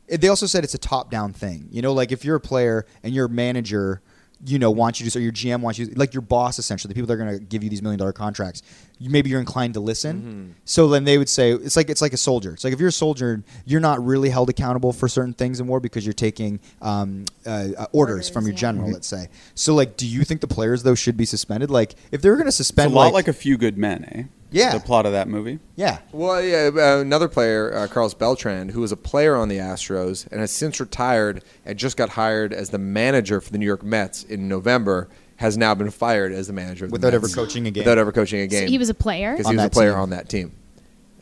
they 0.08 0.26
also 0.26 0.46
said 0.46 0.64
it's 0.64 0.74
a 0.74 0.78
top 0.78 1.08
down 1.08 1.32
thing. 1.32 1.68
You 1.70 1.82
know, 1.82 1.92
like 1.92 2.10
if 2.10 2.24
you're 2.24 2.36
a 2.36 2.40
player 2.40 2.84
and 3.04 3.14
your 3.14 3.28
manager, 3.28 4.02
you 4.44 4.58
know, 4.58 4.70
wants 4.70 5.00
you 5.00 5.08
to, 5.08 5.18
or 5.18 5.22
your 5.22 5.32
GM 5.32 5.60
wants 5.60 5.78
you, 5.78 5.86
like 5.94 6.12
your 6.14 6.20
boss 6.20 6.58
essentially, 6.58 6.88
the 6.88 6.94
people 6.94 7.06
that 7.06 7.14
are 7.14 7.24
going 7.24 7.38
to 7.38 7.44
give 7.44 7.62
you 7.62 7.70
these 7.70 7.82
million 7.82 7.98
dollar 7.98 8.12
contracts, 8.12 8.62
you, 8.98 9.08
maybe 9.08 9.30
you're 9.30 9.40
inclined 9.40 9.74
to 9.74 9.80
listen. 9.80 10.54
So 10.64 10.88
then 10.88 11.04
they 11.04 11.18
would 11.18 11.28
say 11.28 11.52
it's 11.52 11.76
like 11.76 11.88
it's 11.88 12.02
like 12.02 12.12
a 12.12 12.16
soldier. 12.16 12.52
It's 12.52 12.64
like 12.64 12.72
if 12.72 12.80
you're 12.80 12.88
a 12.88 12.92
soldier, 12.92 13.42
you're 13.64 13.80
not 13.80 14.04
really 14.04 14.30
held 14.30 14.50
accountable 14.50 14.92
for 14.92 15.08
certain 15.08 15.32
things 15.32 15.60
in 15.60 15.66
war 15.66 15.80
because 15.80 16.04
you're 16.04 16.12
taking 16.12 16.60
um, 16.80 17.24
uh, 17.46 17.50
uh, 17.50 17.86
orders, 17.92 17.92
Orders, 17.92 18.28
from 18.30 18.44
your 18.44 18.52
yeah. 18.52 18.58
general. 18.58 18.90
Let's 18.90 19.06
say. 19.06 19.28
So 19.54 19.74
like, 19.74 19.96
do 19.96 20.06
you 20.06 20.24
think 20.24 20.40
the 20.40 20.48
players 20.48 20.82
though 20.82 20.94
should 20.96 21.16
be 21.16 21.24
suspended? 21.24 21.70
Like, 21.70 21.94
if 22.10 22.20
they 22.22 22.28
were 22.30 22.36
going 22.36 22.46
to 22.46 22.48
It's 22.48 22.60
a 22.60 22.64
suspend, 22.64 22.94
lot 22.94 23.12
like, 23.12 23.28
a 23.28 23.32
few 23.32 23.56
good 23.56 23.78
men, 23.78 24.04
eh? 24.12 24.22
Yeah. 24.52 24.72
the 24.72 24.80
plot 24.80 25.06
of 25.06 25.12
that 25.12 25.28
movie. 25.28 25.58
yeah, 25.76 25.98
Well, 26.12 26.42
yeah, 26.42 26.70
uh, 26.74 26.98
another 27.00 27.28
player, 27.28 27.74
uh, 27.74 27.86
Carlos 27.88 28.14
Beltran, 28.14 28.68
who 28.70 28.80
was 28.80 28.92
a 28.92 28.96
player 28.96 29.34
on 29.36 29.48
the 29.48 29.56
Astros 29.58 30.26
and 30.30 30.40
has 30.40 30.52
since 30.52 30.78
retired 30.80 31.42
and 31.66 31.78
just 31.78 31.96
got 31.96 32.10
hired 32.10 32.52
as 32.52 32.70
the 32.70 32.78
manager 32.78 33.40
for 33.40 33.50
the 33.50 33.58
New 33.58 33.66
York 33.66 33.82
Mets 33.82 34.22
in 34.24 34.48
November, 34.48 35.08
has 35.36 35.56
now 35.56 35.74
been 35.74 35.90
fired 35.90 36.32
as 36.32 36.46
the 36.46 36.52
manager 36.52 36.84
of 36.84 36.90
the 36.90 36.92
Without 36.92 37.14
ever 37.14 37.26
coaching 37.28 37.66
a 37.66 37.70
game. 37.70 37.80
Without 37.82 37.98
ever 37.98 38.12
coaching 38.12 38.40
a 38.40 38.48
So 38.48 38.66
he 38.66 38.78
was 38.78 38.88
a 38.88 38.94
player. 38.94 39.32
because 39.32 39.46
On 39.46 39.52
he 39.52 39.56
was 39.56 39.64
a 39.64 39.66
that 39.68 39.72
player 39.72 39.90
team. 39.92 40.00
on 40.00 40.10
that 40.10 40.28
team. 40.28 40.52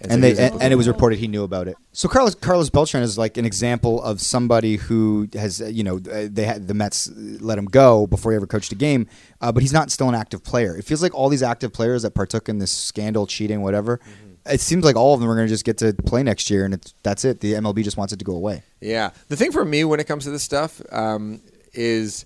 And 0.00 0.12
so 0.12 0.18
they 0.18 0.46
and, 0.46 0.62
and 0.62 0.72
it 0.72 0.76
was 0.76 0.88
reported 0.88 1.18
he 1.18 1.28
knew 1.28 1.44
about 1.44 1.68
it. 1.68 1.76
So 1.92 2.08
Carlos 2.08 2.34
Carlos 2.34 2.70
Beltran 2.70 3.02
is 3.02 3.18
like 3.18 3.36
an 3.36 3.44
example 3.44 4.02
of 4.02 4.20
somebody 4.20 4.76
who 4.76 5.28
has 5.34 5.60
uh, 5.60 5.66
you 5.66 5.84
know 5.84 5.96
uh, 5.96 6.28
they 6.30 6.44
had 6.44 6.68
the 6.68 6.74
Mets 6.74 7.10
let 7.14 7.58
him 7.58 7.66
go 7.66 8.06
before 8.06 8.32
he 8.32 8.36
ever 8.36 8.46
coached 8.46 8.72
a 8.72 8.76
game, 8.76 9.06
uh, 9.40 9.52
but 9.52 9.62
he's 9.62 9.72
not 9.72 9.90
still 9.90 10.08
an 10.08 10.14
active 10.14 10.42
player. 10.42 10.76
It 10.76 10.84
feels 10.84 11.02
like 11.02 11.14
all 11.14 11.28
these 11.28 11.42
active 11.42 11.72
players 11.72 12.02
that 12.02 12.14
partook 12.14 12.48
in 12.48 12.58
this 12.58 12.72
scandal, 12.72 13.26
cheating, 13.26 13.60
whatever. 13.62 13.98
Mm-hmm. 13.98 14.54
It 14.54 14.60
seems 14.60 14.84
like 14.84 14.96
all 14.96 15.12
of 15.12 15.20
them 15.20 15.28
are 15.28 15.34
going 15.34 15.46
to 15.46 15.52
just 15.52 15.66
get 15.66 15.76
to 15.78 15.92
play 15.92 16.22
next 16.22 16.48
year, 16.48 16.64
and 16.64 16.72
it's, 16.72 16.94
that's 17.02 17.26
it. 17.26 17.40
The 17.40 17.52
MLB 17.52 17.84
just 17.84 17.98
wants 17.98 18.14
it 18.14 18.18
to 18.20 18.24
go 18.24 18.34
away. 18.34 18.62
Yeah. 18.80 19.10
The 19.28 19.36
thing 19.36 19.52
for 19.52 19.66
me 19.66 19.84
when 19.84 20.00
it 20.00 20.04
comes 20.04 20.24
to 20.24 20.30
this 20.30 20.42
stuff 20.42 20.80
um, 20.90 21.42
is 21.74 22.24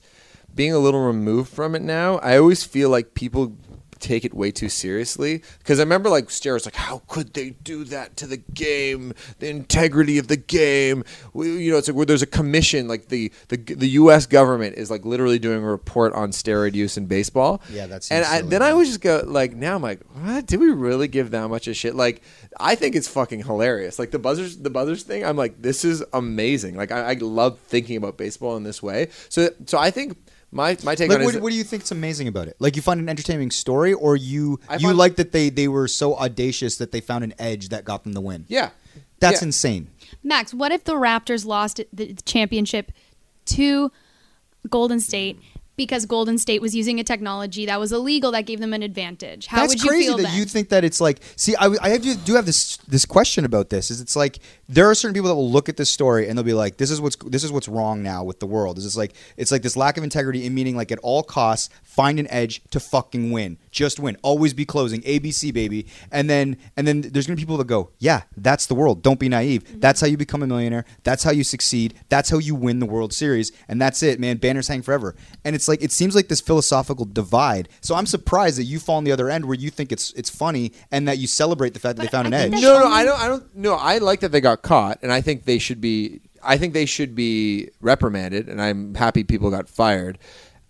being 0.54 0.72
a 0.72 0.78
little 0.78 1.04
removed 1.04 1.52
from 1.52 1.74
it 1.74 1.82
now. 1.82 2.18
I 2.18 2.38
always 2.38 2.62
feel 2.62 2.88
like 2.88 3.14
people 3.14 3.56
take 4.04 4.24
it 4.24 4.34
way 4.34 4.50
too 4.50 4.68
seriously. 4.68 5.42
Because 5.58 5.80
I 5.80 5.82
remember 5.82 6.10
like 6.10 6.26
Steros 6.26 6.66
like 6.66 6.74
how 6.74 7.02
could 7.08 7.32
they 7.32 7.50
do 7.50 7.84
that 7.84 8.16
to 8.18 8.26
the 8.26 8.36
game? 8.36 9.14
The 9.38 9.48
integrity 9.48 10.18
of 10.18 10.28
the 10.28 10.36
game. 10.36 11.04
We, 11.32 11.64
you 11.64 11.72
know 11.72 11.78
it's 11.78 11.88
like 11.88 11.96
where 11.96 12.06
there's 12.06 12.22
a 12.22 12.26
commission 12.26 12.86
like 12.86 13.08
the, 13.08 13.32
the 13.48 13.56
the 13.56 13.88
US 13.90 14.26
government 14.26 14.76
is 14.76 14.90
like 14.90 15.04
literally 15.04 15.38
doing 15.38 15.62
a 15.62 15.66
report 15.66 16.12
on 16.12 16.30
steroid 16.30 16.74
use 16.74 16.96
in 16.96 17.06
baseball. 17.06 17.62
Yeah, 17.70 17.86
that's 17.86 18.10
and 18.10 18.24
I, 18.24 18.42
then 18.42 18.62
I 18.62 18.70
always 18.70 18.88
just 18.88 19.00
go 19.00 19.22
like 19.26 19.54
now 19.54 19.76
I'm 19.76 19.82
like 19.82 20.02
what? 20.12 20.46
Did 20.46 20.60
we 20.60 20.70
really 20.70 21.08
give 21.08 21.30
that 21.30 21.48
much 21.48 21.66
of 21.66 21.76
shit? 21.76 21.94
Like 21.94 22.22
I 22.60 22.74
think 22.74 22.94
it's 22.94 23.08
fucking 23.08 23.44
hilarious. 23.44 23.98
Like 23.98 24.10
the 24.10 24.18
buzzers 24.18 24.58
the 24.58 24.70
buzzers 24.70 25.02
thing 25.02 25.24
I'm 25.24 25.36
like 25.36 25.62
this 25.62 25.84
is 25.84 26.04
amazing. 26.12 26.76
Like 26.76 26.92
I, 26.92 27.12
I 27.12 27.12
love 27.14 27.58
thinking 27.60 27.96
about 27.96 28.18
baseball 28.18 28.56
in 28.56 28.64
this 28.64 28.82
way. 28.82 29.08
So 29.30 29.48
so 29.64 29.78
I 29.78 29.90
think 29.90 30.18
my 30.54 30.76
my 30.82 30.94
take 30.94 31.08
Like, 31.10 31.16
on 31.16 31.22
it 31.22 31.24
what, 31.26 31.34
is 31.34 31.40
what 31.40 31.50
do 31.50 31.56
you 31.56 31.64
think's 31.64 31.90
amazing 31.90 32.28
about 32.28 32.48
it? 32.48 32.56
Like, 32.58 32.76
you 32.76 32.82
find 32.82 33.00
an 33.00 33.08
entertaining 33.08 33.50
story, 33.50 33.92
or 33.92 34.16
you 34.16 34.60
I 34.68 34.76
you 34.76 34.88
find- 34.88 34.98
like 34.98 35.16
that 35.16 35.32
they 35.32 35.50
they 35.50 35.68
were 35.68 35.88
so 35.88 36.16
audacious 36.16 36.76
that 36.78 36.92
they 36.92 37.00
found 37.00 37.24
an 37.24 37.34
edge 37.38 37.68
that 37.70 37.84
got 37.84 38.04
them 38.04 38.12
the 38.14 38.20
win? 38.22 38.46
yeah 38.48 38.70
That's 39.20 39.40
Yeah. 39.42 39.48
insane. 39.48 39.88
Max, 40.22 40.54
what 40.54 40.70
if 40.72 40.84
the 40.84 40.94
Raptors 40.94 41.44
lost 41.46 41.80
the 41.92 42.14
championship 42.24 42.92
to 43.46 43.90
Golden 44.70 45.00
State 45.00 45.38
because 45.76 46.06
Golden 46.06 46.38
State 46.38 46.60
was 46.60 46.74
using 46.74 47.00
a 47.00 47.04
technology 47.04 47.66
that 47.66 47.80
was 47.80 47.92
illegal 47.92 48.30
that 48.32 48.42
gave 48.42 48.60
them 48.60 48.72
an 48.72 48.82
advantage? 48.82 49.46
How 49.46 49.60
That's 49.60 49.74
would 49.74 49.82
you 49.82 49.88
crazy 49.88 50.06
feel 50.06 50.16
that 50.18 50.22
then? 50.24 50.38
you 50.38 50.44
think 50.44 50.68
that 50.68 50.84
it's 50.84 51.00
like. 51.00 51.20
See, 51.36 51.54
I, 51.56 51.74
I 51.80 51.88
have 51.90 52.24
do 52.24 52.34
have 52.34 52.46
this 52.46 52.76
this 52.88 53.04
question 53.04 53.44
about 53.44 53.70
this. 53.70 53.90
Is 53.90 54.00
it's 54.00 54.16
like 54.16 54.38
there 54.68 54.88
are 54.88 54.94
certain 54.94 55.14
people 55.14 55.28
that 55.28 55.34
will 55.34 55.50
look 55.50 55.68
at 55.68 55.76
this 55.76 55.90
story 55.90 56.28
and 56.28 56.38
they'll 56.38 56.44
be 56.44 56.52
like, 56.52 56.76
"This 56.76 56.90
is 56.90 57.00
what's 57.00 57.16
this 57.16 57.44
is 57.44 57.52
what's 57.52 57.68
wrong 57.68 58.02
now 58.02 58.24
with 58.24 58.40
the 58.40 58.46
world." 58.46 58.78
Is 58.78 58.86
it's 58.86 58.96
like 58.96 59.14
it's 59.36 59.50
like 59.50 59.62
this 59.62 59.76
lack 59.76 59.96
of 59.96 60.04
integrity 60.04 60.46
in 60.46 60.54
meaning 60.54 60.76
like 60.76 60.92
at 60.92 60.98
all 61.00 61.22
costs 61.22 61.70
find 61.82 62.18
an 62.18 62.26
edge 62.30 62.62
to 62.70 62.80
fucking 62.80 63.30
win. 63.30 63.58
Just 63.74 64.00
win. 64.00 64.16
Always 64.22 64.54
be 64.54 64.64
closing. 64.64 65.02
ABC 65.02 65.52
baby. 65.52 65.86
And 66.10 66.30
then 66.30 66.56
and 66.76 66.86
then 66.86 67.02
there's 67.02 67.26
gonna 67.26 67.36
be 67.36 67.42
people 67.42 67.58
that 67.58 67.66
go, 67.66 67.90
yeah, 67.98 68.22
that's 68.36 68.66
the 68.66 68.74
world. 68.74 69.02
Don't 69.02 69.18
be 69.20 69.28
naive. 69.28 69.64
Mm-hmm. 69.64 69.80
That's 69.80 70.00
how 70.00 70.06
you 70.06 70.16
become 70.16 70.42
a 70.42 70.46
millionaire. 70.46 70.84
That's 71.02 71.24
how 71.24 71.32
you 71.32 71.44
succeed. 71.44 71.94
That's 72.08 72.30
how 72.30 72.38
you 72.38 72.54
win 72.54 72.78
the 72.78 72.86
World 72.86 73.12
Series. 73.12 73.52
And 73.68 73.82
that's 73.82 74.02
it, 74.02 74.20
man. 74.20 74.38
Banners 74.38 74.68
hang 74.68 74.82
forever. 74.82 75.14
And 75.44 75.54
it's 75.54 75.68
like 75.68 75.82
it 75.82 75.92
seems 75.92 76.14
like 76.14 76.28
this 76.28 76.40
philosophical 76.40 77.04
divide. 77.04 77.68
So 77.80 77.94
I'm 77.94 78.06
surprised 78.06 78.58
that 78.58 78.64
you 78.64 78.78
fall 78.78 78.96
on 78.96 79.04
the 79.04 79.12
other 79.12 79.28
end 79.28 79.44
where 79.44 79.58
you 79.58 79.70
think 79.70 79.92
it's 79.92 80.12
it's 80.12 80.30
funny 80.30 80.72
and 80.90 81.06
that 81.08 81.18
you 81.18 81.26
celebrate 81.26 81.74
the 81.74 81.80
fact 81.80 81.96
that 81.96 82.02
they 82.02 82.08
found 82.08 82.32
I 82.32 82.38
an 82.38 82.52
think 82.52 82.54
edge. 82.56 82.62
No, 82.62 82.78
no, 82.78 82.86
I 82.86 83.04
don't. 83.04 83.20
I 83.20 83.28
don't. 83.28 83.56
No, 83.56 83.74
I 83.74 83.98
like 83.98 84.20
that 84.20 84.30
they 84.30 84.40
got 84.40 84.62
caught, 84.62 85.00
and 85.02 85.12
I 85.12 85.20
think 85.20 85.44
they 85.44 85.58
should 85.58 85.80
be. 85.80 86.20
I 86.42 86.58
think 86.58 86.74
they 86.74 86.86
should 86.86 87.14
be 87.14 87.70
reprimanded, 87.80 88.48
and 88.48 88.60
I'm 88.62 88.94
happy 88.94 89.24
people 89.24 89.50
got 89.50 89.68
fired. 89.68 90.18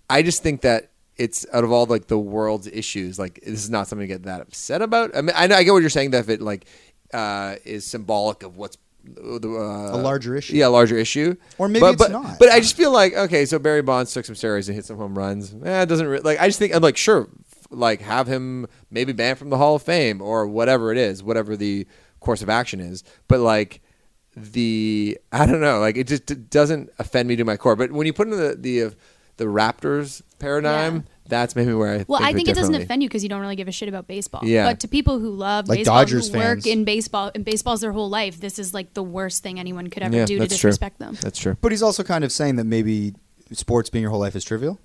I 0.09 0.23
just 0.23 0.43
think 0.43 0.63
that 0.63 0.91
it's 1.17 1.47
out 1.53 1.65
of 1.65 1.71
all 1.73 1.87
like 1.87 2.07
the 2.09 2.19
world's 2.19 2.67
issues, 2.67 3.19
like 3.19 3.41
this 3.45 3.63
is 3.63 3.71
not 3.71 3.87
something 3.89 4.09
to 4.09 4.13
get 4.15 4.25
that 4.25 4.41
upset 4.41 4.83
about. 4.83 5.17
I 5.17 5.21
mean, 5.21 5.33
I 5.37 5.47
know 5.47 5.57
I 5.57 5.63
get 5.63 5.73
what 5.73 5.81
you're 5.81 5.91
saying 5.91 6.11
that 6.11 6.21
if 6.21 6.29
it 6.29 6.41
like 6.41 6.67
uh, 7.13 7.57
is 7.65 7.87
symbolic 7.87 8.43
of 8.43 8.57
what's 8.57 8.77
the, 9.05 9.49
uh, 9.49 9.95
A 9.97 10.01
larger 10.01 10.35
issue. 10.35 10.57
yeah, 10.57 10.67
a 10.67 10.71
larger 10.71 10.97
issue, 10.97 11.37
Or 11.59 11.69
maybe 11.69 11.81
but, 11.81 11.93
it's 11.95 12.03
but, 12.03 12.11
not. 12.11 12.39
But 12.39 12.49
I 12.49 12.59
just 12.61 12.77
feel 12.77 12.91
like 12.91 13.15
okay, 13.15 13.45
so 13.45 13.59
Barry 13.59 13.83
Bonds 13.83 14.13
took 14.13 14.25
some 14.25 14.35
steroids 14.35 14.67
and 14.67 14.75
hit 14.75 14.87
some 14.87 14.97
home 14.97 15.17
runs. 15.17 15.55
Eh, 15.65 15.83
it 15.83 15.87
doesn't 15.87 16.07
re- 16.07 16.21
like. 16.21 16.41
I 16.41 16.47
just 16.47 16.59
think 16.59 16.75
I'm 16.75 16.83
like 16.83 16.97
sure, 16.97 17.29
like 17.71 18.01
have 18.01 18.27
him 18.27 18.67
maybe 18.91 19.13
banned 19.13 19.39
from 19.39 19.51
the 19.51 19.59
Hall 19.59 19.77
of 19.77 19.83
Fame 19.83 20.21
or 20.23 20.47
whatever 20.47 20.91
it 20.91 20.99
is, 20.99 21.23
whatever 21.23 21.55
the 21.57 21.87
course 22.21 22.41
of 22.43 22.49
action 22.49 22.81
is. 22.81 23.05
But 23.29 23.41
like 23.41 23.83
the 24.37 25.19
I 25.33 25.47
don't 25.47 25.61
know, 25.61 25.81
like 25.81 25.97
it 25.97 26.07
just 26.07 26.31
it 26.31 26.51
doesn't 26.51 26.91
offend 26.99 27.29
me 27.29 27.37
to 27.37 27.45
my 27.45 27.57
core. 27.57 27.77
But 27.77 27.93
when 27.93 28.07
you 28.07 28.13
put 28.13 28.27
in 28.29 28.37
the 28.37 28.57
the 28.59 28.83
uh, 28.85 28.91
the 29.37 29.45
Raptors 29.47 30.23
paradigm, 30.39 30.95
Yeah. 30.97 31.03
that's 31.29 31.57
maybe 31.57 31.73
where 31.73 31.89
I 32.01 32.05
Well, 32.07 32.19
think 32.21 32.31
I 32.31 32.33
think 32.35 32.49
it 32.49 32.55
doesn't 32.55 32.75
offend 32.75 33.03
you 33.03 33.09
because 33.09 33.23
you 33.23 33.29
don't 33.29 33.41
really 33.41 33.57
give 33.57 33.69
a 33.69 33.73
shit 33.73 33.89
about 33.89 34.07
baseball. 34.07 34.43
Yeah. 34.45 34.67
But 34.67 34.81
to 34.81 34.89
people 34.89 35.19
who 35.19 35.31
love 35.31 35.69
Like 35.69 35.81
baseball, 35.81 35.99
Dodgers 36.01 36.29
who 36.29 36.39
work 36.39 36.45
fans. 36.59 36.67
in 36.67 36.85
baseball, 36.85 37.31
and 37.35 37.45
baseball's 37.45 37.81
their 37.81 37.93
whole 37.93 38.09
life, 38.11 38.41
this 38.41 38.59
is 38.59 38.75
like 38.75 38.95
the 38.95 39.03
worst 39.03 39.43
thing 39.43 39.59
anyone 39.59 39.89
could 39.89 40.03
ever 40.03 40.15
Yeah, 40.17 40.25
do 40.27 40.35
to 40.35 40.41
that's 40.41 40.51
true. 40.59 40.69
disrespect 40.71 40.99
them. 40.99 41.17
That's 41.21 41.39
true. 41.39 41.57
But 41.61 41.73
he's 41.73 41.83
also 41.83 42.03
kind 42.03 42.25
of 42.25 42.33
saying 42.33 42.57
that 42.57 42.65
maybe 42.65 43.15
sports 43.53 43.91
being 43.91 44.03
your 44.03 44.11
whole 44.11 44.21
life 44.21 44.37
is 44.37 44.45
trivial. 44.45 44.79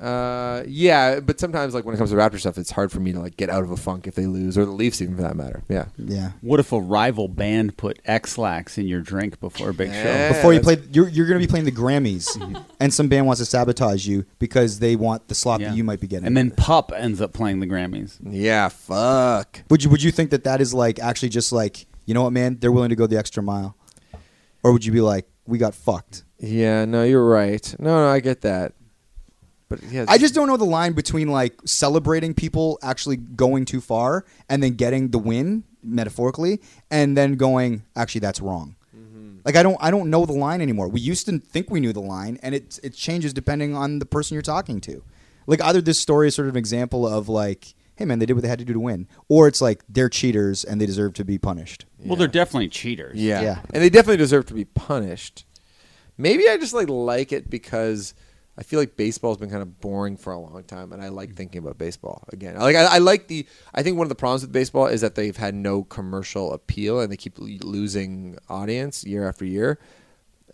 Uh, 0.00 0.62
yeah, 0.66 1.20
but 1.20 1.40
sometimes 1.40 1.72
like 1.74 1.84
when 1.84 1.94
it 1.94 1.98
comes 1.98 2.10
to 2.10 2.16
Raptor 2.16 2.38
stuff, 2.38 2.58
it's 2.58 2.70
hard 2.70 2.92
for 2.92 3.00
me 3.00 3.12
to 3.12 3.20
like 3.20 3.36
get 3.36 3.48
out 3.48 3.62
of 3.64 3.70
a 3.70 3.76
funk 3.76 4.06
if 4.06 4.14
they 4.14 4.26
lose, 4.26 4.58
or 4.58 4.64
the 4.64 4.70
Leafs 4.70 5.00
even 5.00 5.16
for 5.16 5.22
that 5.22 5.36
matter. 5.36 5.62
Yeah. 5.68 5.86
Yeah. 5.96 6.32
What 6.42 6.60
if 6.60 6.70
a 6.72 6.78
rival 6.80 7.28
band 7.28 7.76
put 7.76 7.98
Ex-Lax 8.04 8.76
in 8.78 8.86
your 8.86 9.00
drink 9.00 9.40
before 9.40 9.70
a 9.70 9.74
big 9.74 9.88
Yeah. 9.88 10.28
show? 10.28 10.34
Before 10.34 10.52
you 10.52 10.60
play, 10.60 10.76
you're, 10.92 11.08
you're 11.08 11.26
going 11.26 11.40
to 11.40 11.46
be 11.46 11.50
playing 11.50 11.64
the 11.64 11.72
Grammys, 11.72 12.28
and 12.80 12.92
some 12.92 13.08
band 13.08 13.26
wants 13.26 13.40
to 13.40 13.46
sabotage 13.46 14.06
you 14.06 14.26
because 14.38 14.78
they 14.80 14.96
want 14.96 15.28
the 15.28 15.34
slot 15.34 15.60
Yeah. 15.60 15.70
that 15.70 15.76
you 15.76 15.84
might 15.84 16.00
be 16.00 16.06
getting. 16.06 16.26
And 16.26 16.36
then 16.36 16.50
Pup 16.50 16.92
ends 16.94 17.20
up 17.20 17.32
playing 17.32 17.60
the 17.60 17.66
Grammys. 17.66 18.18
Yeah. 18.22 18.68
Fuck. 18.68 19.62
would 19.70 19.82
you 19.82 19.90
would 19.90 20.02
you 20.02 20.10
think 20.10 20.30
that 20.30 20.44
that 20.44 20.60
is 20.60 20.74
like 20.74 20.98
actually 20.98 21.30
just 21.30 21.52
like 21.52 21.86
you 22.04 22.14
know 22.14 22.22
what, 22.22 22.32
man? 22.32 22.58
They're 22.60 22.70
willing 22.70 22.90
to 22.90 22.96
go 22.96 23.06
the 23.06 23.16
extra 23.18 23.42
mile, 23.42 23.76
or 24.62 24.72
would 24.72 24.84
you 24.84 24.92
be 24.92 25.00
like, 25.00 25.26
we 25.46 25.58
got 25.58 25.74
fucked? 25.74 26.22
Yeah. 26.38 26.84
No, 26.84 27.02
you're 27.02 27.26
right. 27.26 27.74
No, 27.78 27.96
no, 28.04 28.08
I 28.08 28.20
get 28.20 28.42
that. 28.42 28.74
But 29.68 29.82
yeah, 29.84 30.04
I 30.08 30.18
just 30.18 30.34
don't 30.34 30.46
know 30.46 30.56
the 30.56 30.64
line 30.64 30.92
between 30.92 31.28
like 31.28 31.54
celebrating 31.64 32.34
people 32.34 32.78
actually 32.82 33.16
going 33.16 33.64
too 33.64 33.80
far 33.80 34.24
and 34.48 34.62
then 34.62 34.74
getting 34.74 35.08
the 35.08 35.18
win 35.18 35.64
metaphorically, 35.82 36.60
and 36.90 37.16
then 37.16 37.34
going 37.34 37.84
actually 37.96 38.20
that's 38.20 38.40
wrong. 38.40 38.76
Mm-hmm. 38.96 39.38
Like 39.44 39.56
I 39.56 39.62
don't 39.62 39.76
I 39.80 39.90
don't 39.90 40.08
know 40.10 40.24
the 40.24 40.32
line 40.32 40.60
anymore. 40.60 40.88
We 40.88 41.00
used 41.00 41.26
to 41.26 41.38
think 41.38 41.70
we 41.70 41.80
knew 41.80 41.92
the 41.92 42.00
line, 42.00 42.38
and 42.42 42.54
it 42.54 42.78
it 42.82 42.94
changes 42.94 43.32
depending 43.32 43.74
on 43.74 43.98
the 43.98 44.06
person 44.06 44.34
you're 44.34 44.42
talking 44.42 44.80
to. 44.82 45.02
Like 45.48 45.60
either 45.62 45.80
this 45.80 45.98
story 45.98 46.28
is 46.28 46.34
sort 46.34 46.48
of 46.48 46.54
an 46.54 46.58
example 46.58 47.06
of 47.06 47.28
like, 47.28 47.74
hey 47.96 48.04
man, 48.04 48.20
they 48.20 48.26
did 48.26 48.34
what 48.34 48.42
they 48.42 48.48
had 48.48 48.60
to 48.60 48.64
do 48.64 48.72
to 48.72 48.80
win, 48.80 49.08
or 49.28 49.48
it's 49.48 49.60
like 49.60 49.82
they're 49.88 50.08
cheaters 50.08 50.64
and 50.64 50.80
they 50.80 50.86
deserve 50.86 51.14
to 51.14 51.24
be 51.24 51.38
punished. 51.38 51.86
Well, 52.04 52.16
they're 52.16 52.28
definitely 52.28 52.68
cheaters. 52.68 53.16
Yeah. 53.20 53.40
Yeah. 53.40 53.58
And 53.74 53.82
they 53.82 53.90
definitely 53.90 54.18
deserve 54.18 54.46
to 54.46 54.54
be 54.54 54.64
punished. 54.64 55.44
Maybe 56.18 56.48
I 56.48 56.56
just 56.56 56.72
like 56.72 56.88
like 56.88 57.32
it 57.32 57.50
because 57.50 58.14
I 58.58 58.62
feel 58.62 58.80
like 58.80 58.96
baseball's 58.96 59.36
been 59.36 59.50
kind 59.50 59.62
of 59.62 59.80
boring 59.80 60.16
for 60.16 60.32
a 60.32 60.38
long 60.38 60.62
time, 60.64 60.92
and 60.92 61.02
I 61.02 61.08
like 61.08 61.34
thinking 61.34 61.58
about 61.58 61.76
baseball 61.76 62.24
again. 62.32 62.56
Like 62.56 62.76
I, 62.76 62.84
I 62.84 62.98
like 62.98 63.28
the. 63.28 63.46
I 63.74 63.82
think 63.82 63.98
one 63.98 64.06
of 64.06 64.08
the 64.08 64.14
problems 64.14 64.42
with 64.42 64.52
baseball 64.52 64.86
is 64.86 65.02
that 65.02 65.14
they've 65.14 65.36
had 65.36 65.54
no 65.54 65.84
commercial 65.84 66.52
appeal, 66.52 67.00
and 67.00 67.12
they 67.12 67.16
keep 67.16 67.34
losing 67.38 68.38
audience 68.48 69.04
year 69.04 69.28
after 69.28 69.44
year. 69.44 69.78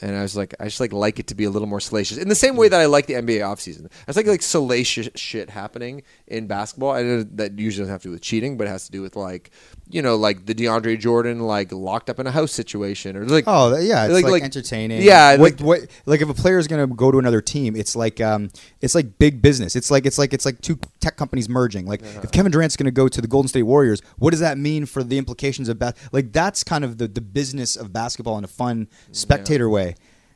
And 0.03 0.17
I 0.17 0.23
was 0.23 0.37
like, 0.37 0.55
I 0.59 0.65
just 0.65 0.81
like 0.81 0.93
like 0.93 1.19
it 1.21 1.29
to 1.29 1.35
be 1.35 1.45
a 1.45 1.51
little 1.51 1.69
more 1.69 1.81
salacious, 1.81 2.19
in 2.19 2.29
the 2.29 2.35
same 2.35 2.57
way 2.57 2.69
that 2.69 2.81
I 2.81 2.87
like 2.87 3.07
the 3.07 3.15
NBA 3.15 3.39
offseason. 3.41 3.87
I 3.87 4.07
just 4.07 4.17
like 4.17 4.27
like 4.27 4.43
salacious 4.43 5.09
shit 5.15 5.49
happening 5.49 6.03
in 6.27 6.47
basketball. 6.49 6.91
I 6.91 7.03
know 7.03 7.23
that 7.23 7.59
usually 7.59 7.83
doesn't 7.85 7.93
have 7.93 8.03
to 8.03 8.09
do 8.09 8.13
with 8.13 8.21
cheating, 8.23 8.57
but 8.57 8.67
it 8.67 8.71
has 8.71 8.85
to 8.87 8.93
do 8.93 9.01
with 9.01 9.15
like, 9.15 9.53
you 9.89 10.03
know, 10.03 10.17
like 10.17 10.45
the 10.47 10.55
DeAndre 10.55 10.99
Jordan 10.99 11.41
like 11.41 11.71
locked 11.71 12.11
up 12.11 12.19
in 12.19 12.27
a 12.27 12.33
house 12.33 12.51
situation, 12.53 13.17
or 13.17 13.25
like 13.27 13.45
Oh 13.47 13.77
yeah, 13.79 14.07
it's 14.07 14.25
like, 14.25 14.43
entertaining. 14.43 15.03
Yeah, 15.03 15.37
what, 15.37 15.53
like- 15.53 15.61
what, 15.61 15.81
like 16.07 16.21
if 16.21 16.29
a 16.29 16.35
player 16.35 16.59
is 16.59 16.67
going 16.67 16.87
to 16.89 16.93
go 16.95 17.13
to 17.13 17.19
another 17.19 17.41
team, 17.41 17.77
it's 17.77 17.95
like 17.95 18.21
um, 18.21 18.51
it's 18.81 18.95
like 18.97 19.19
big 19.19 19.41
business. 19.41 19.77
It's 19.77 19.91
like 19.91 20.05
it's 20.05 20.19
like 20.19 20.33
it's 20.35 20.45
like 20.45 20.61
two 20.61 20.79
tech 21.01 21.17
companies 21.17 21.49
merging. 21.49 21.87
Like 21.87 22.03
if 22.03 22.33
Kevin 22.33 22.51
Durant's 22.51 22.77
going 22.77 22.87
to 22.87 22.91
go 22.91 23.07
to 23.07 23.21
the 23.21 23.29
Golden 23.29 23.49
State 23.49 23.63
Warriors, 23.63 24.03
what 24.19 24.31
does 24.33 24.41
that 24.41 24.59
mean 24.59 24.85
for 24.87 25.05
the 25.05 25.17
implications 25.17 25.69
of 25.69 25.79
bas- 25.79 25.95
like 26.11 26.33
that's 26.33 26.65
kind 26.65 26.85
of 26.85 26.99
the 26.99 27.07
the 27.07 27.21
business 27.21 27.77
of 27.77 27.93
basketball 27.93 28.37
in 28.39 28.43
a 28.45 28.49
fun 28.49 28.89
spectator 29.13 29.71
way. 29.71 29.92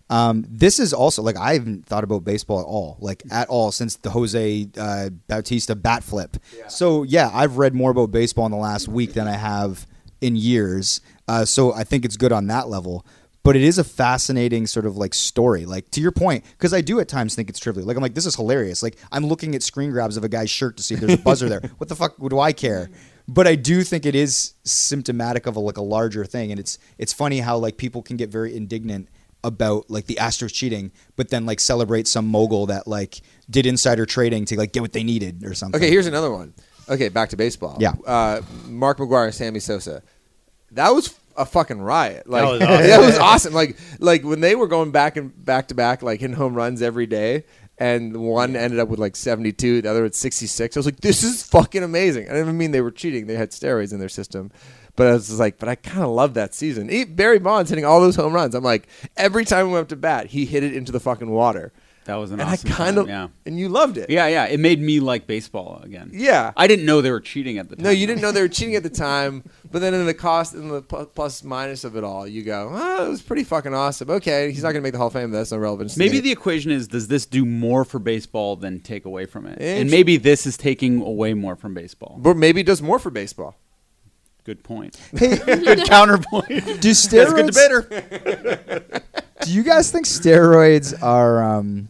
Um, 0.08 0.44
this 0.48 0.78
is 0.78 0.92
also 0.92 1.22
like 1.22 1.36
I 1.36 1.54
haven't 1.54 1.86
thought 1.86 2.04
about 2.04 2.24
baseball 2.24 2.60
at 2.60 2.66
all, 2.66 2.96
like 3.00 3.22
at 3.30 3.48
all 3.48 3.72
since 3.72 3.96
the 3.96 4.10
Jose 4.10 4.68
uh, 4.78 5.10
Bautista 5.26 5.74
bat 5.74 6.04
flip. 6.04 6.36
So 6.68 7.02
yeah, 7.02 7.30
I've 7.32 7.58
read 7.58 7.74
more 7.74 7.90
about 7.90 8.12
baseball 8.12 8.46
in 8.46 8.52
the 8.52 8.58
last 8.58 8.88
week 8.88 9.14
than 9.14 9.26
I 9.26 9.36
have 9.36 9.86
in 10.20 10.36
years. 10.36 11.00
Uh, 11.26 11.44
so 11.44 11.72
I 11.72 11.84
think 11.84 12.04
it's 12.04 12.16
good 12.16 12.32
on 12.32 12.46
that 12.48 12.68
level. 12.68 13.04
But 13.42 13.54
it 13.54 13.62
is 13.62 13.78
a 13.78 13.84
fascinating 13.84 14.66
sort 14.66 14.86
of 14.86 14.96
like 14.96 15.14
story. 15.14 15.66
Like 15.66 15.88
to 15.92 16.00
your 16.00 16.10
point, 16.10 16.44
because 16.58 16.74
I 16.74 16.80
do 16.80 16.98
at 16.98 17.06
times 17.06 17.36
think 17.36 17.48
it's 17.48 17.60
trivial. 17.60 17.86
Like 17.86 17.96
I'm 17.96 18.02
like, 18.02 18.14
this 18.14 18.26
is 18.26 18.34
hilarious. 18.34 18.82
Like 18.82 18.96
I'm 19.12 19.26
looking 19.26 19.54
at 19.54 19.62
screen 19.62 19.92
grabs 19.92 20.16
of 20.16 20.24
a 20.24 20.28
guy's 20.28 20.50
shirt 20.50 20.76
to 20.78 20.82
see 20.82 20.94
if 20.94 21.00
there's 21.00 21.14
a 21.14 21.22
buzzer 21.22 21.48
there. 21.48 21.60
What 21.78 21.88
the 21.88 21.94
fuck 21.94 22.16
do 22.28 22.40
I 22.40 22.52
care? 22.52 22.90
But 23.28 23.46
I 23.46 23.54
do 23.54 23.82
think 23.82 24.04
it 24.04 24.14
is 24.14 24.54
symptomatic 24.64 25.46
of 25.46 25.56
a, 25.56 25.60
like 25.60 25.76
a 25.76 25.82
larger 25.82 26.24
thing, 26.24 26.50
and 26.50 26.58
it's 26.58 26.78
it's 26.98 27.12
funny 27.12 27.38
how 27.38 27.56
like 27.56 27.76
people 27.76 28.02
can 28.02 28.16
get 28.16 28.30
very 28.30 28.56
indignant 28.56 29.08
about 29.46 29.88
like 29.88 30.06
the 30.06 30.16
Astros 30.16 30.52
cheating, 30.52 30.90
but 31.14 31.30
then 31.30 31.46
like 31.46 31.60
celebrate 31.60 32.08
some 32.08 32.26
mogul 32.26 32.66
that 32.66 32.86
like 32.86 33.20
did 33.48 33.64
insider 33.64 34.04
trading 34.04 34.44
to 34.46 34.56
like 34.56 34.72
get 34.72 34.80
what 34.80 34.92
they 34.92 35.04
needed 35.04 35.44
or 35.44 35.54
something. 35.54 35.80
Okay, 35.80 35.90
here's 35.90 36.06
another 36.06 36.30
one. 36.30 36.52
Okay, 36.88 37.08
back 37.08 37.30
to 37.30 37.36
baseball. 37.36 37.76
Yeah. 37.80 37.92
Uh, 38.06 38.42
Mark 38.66 38.98
McGwire, 38.98 39.32
Sammy 39.32 39.60
Sosa. 39.60 40.02
That 40.72 40.90
was 40.90 41.18
a 41.36 41.46
fucking 41.46 41.80
riot. 41.80 42.28
Like 42.28 42.44
was 42.44 42.62
awesome. 42.62 42.86
that 42.86 43.00
was 43.00 43.18
awesome. 43.18 43.54
Like 43.54 43.76
like 44.00 44.24
when 44.24 44.40
they 44.40 44.54
were 44.54 44.66
going 44.66 44.90
back 44.90 45.16
and 45.16 45.32
back 45.44 45.68
to 45.68 45.74
back, 45.74 46.02
like 46.02 46.20
hitting 46.20 46.36
home 46.36 46.54
runs 46.54 46.82
every 46.82 47.06
day, 47.06 47.44
and 47.78 48.16
one 48.16 48.56
ended 48.56 48.78
up 48.78 48.88
with 48.88 48.98
like 48.98 49.16
72, 49.16 49.82
the 49.82 49.90
other 49.90 50.02
with 50.02 50.14
66. 50.14 50.76
I 50.76 50.78
was 50.78 50.86
like, 50.86 51.00
this 51.00 51.22
is 51.22 51.42
fucking 51.42 51.82
amazing. 51.82 52.28
I 52.28 52.32
didn't 52.32 52.56
mean 52.56 52.70
they 52.70 52.80
were 52.80 52.90
cheating; 52.90 53.26
they 53.26 53.36
had 53.36 53.50
steroids 53.50 53.92
in 53.92 54.00
their 54.00 54.08
system. 54.08 54.50
But 54.96 55.08
I 55.08 55.12
was 55.12 55.26
just 55.28 55.38
like, 55.38 55.58
but 55.58 55.68
I 55.68 55.74
kind 55.74 56.02
of 56.02 56.10
love 56.10 56.34
that 56.34 56.54
season. 56.54 56.90
E- 56.90 57.04
Barry 57.04 57.38
Bonds 57.38 57.68
hitting 57.70 57.84
all 57.84 58.00
those 58.00 58.16
home 58.16 58.32
runs. 58.32 58.54
I'm 58.54 58.64
like, 58.64 58.88
every 59.16 59.44
time 59.44 59.66
we 59.66 59.72
went 59.74 59.82
up 59.84 59.88
to 59.90 59.96
bat, 59.96 60.26
he 60.26 60.46
hit 60.46 60.64
it 60.64 60.74
into 60.74 60.90
the 60.90 61.00
fucking 61.00 61.30
water. 61.30 61.72
That 62.06 62.14
was 62.14 62.30
an 62.30 62.38
and 62.38 62.48
awesome 62.48 62.70
I 62.70 62.74
kind 62.74 62.94
time, 62.94 63.02
of, 63.02 63.08
yeah. 63.08 63.28
and 63.46 63.58
you 63.58 63.68
loved 63.68 63.98
it. 63.98 64.08
Yeah, 64.10 64.28
yeah. 64.28 64.44
It 64.46 64.60
made 64.60 64.80
me 64.80 65.00
like 65.00 65.26
baseball 65.26 65.80
again. 65.82 66.10
Yeah. 66.14 66.52
I 66.56 66.68
didn't 66.68 66.86
know 66.86 67.00
they 67.00 67.10
were 67.10 67.20
cheating 67.20 67.58
at 67.58 67.68
the 67.68 67.74
time. 67.74 67.82
No, 67.82 67.90
you 67.90 68.06
didn't 68.06 68.22
know 68.22 68.30
they 68.30 68.42
were 68.42 68.48
cheating 68.48 68.76
at 68.76 68.84
the 68.84 68.90
time, 69.08 69.42
but 69.72 69.80
then 69.80 69.92
in 69.92 70.06
the 70.06 70.14
cost 70.14 70.54
and 70.54 70.70
the 70.70 70.82
plus 70.82 71.42
minus 71.42 71.82
of 71.82 71.96
it 71.96 72.04
all, 72.04 72.24
you 72.24 72.42
go, 72.44 72.70
oh, 72.72 73.06
it 73.06 73.08
was 73.08 73.22
pretty 73.22 73.42
fucking 73.42 73.74
awesome. 73.74 74.08
Okay, 74.08 74.52
he's 74.52 74.62
not 74.62 74.68
going 74.68 74.76
to 74.76 74.80
make 74.82 74.92
the 74.92 74.98
Hall 74.98 75.08
of 75.08 75.14
Fame, 75.14 75.32
that's 75.32 75.50
no 75.50 75.58
relevance. 75.58 75.96
Maybe 75.96 76.20
the 76.20 76.30
equation 76.30 76.70
is 76.70 76.86
does 76.86 77.08
this 77.08 77.26
do 77.26 77.44
more 77.44 77.84
for 77.84 77.98
baseball 77.98 78.54
than 78.54 78.78
take 78.78 79.04
away 79.04 79.26
from 79.26 79.44
it? 79.46 79.60
And 79.60 79.90
maybe 79.90 80.16
this 80.16 80.46
is 80.46 80.56
taking 80.56 81.02
away 81.02 81.34
more 81.34 81.56
from 81.56 81.74
baseball. 81.74 82.18
but 82.20 82.36
maybe 82.36 82.60
it 82.60 82.66
does 82.68 82.80
more 82.80 83.00
for 83.00 83.10
baseball. 83.10 83.56
Good 84.46 84.62
point. 84.62 84.96
Hey, 85.18 85.36
Good 85.44 85.84
counterpoint. 85.86 86.48
do 86.48 86.62
That's 86.64 87.06
steroids? 87.06 87.34
good 87.34 87.46
debater. 87.52 89.02
Do 89.42 89.52
you 89.52 89.62
guys 89.64 89.90
think 89.90 90.06
steroids 90.06 90.94
are 91.02 91.42
um, 91.42 91.88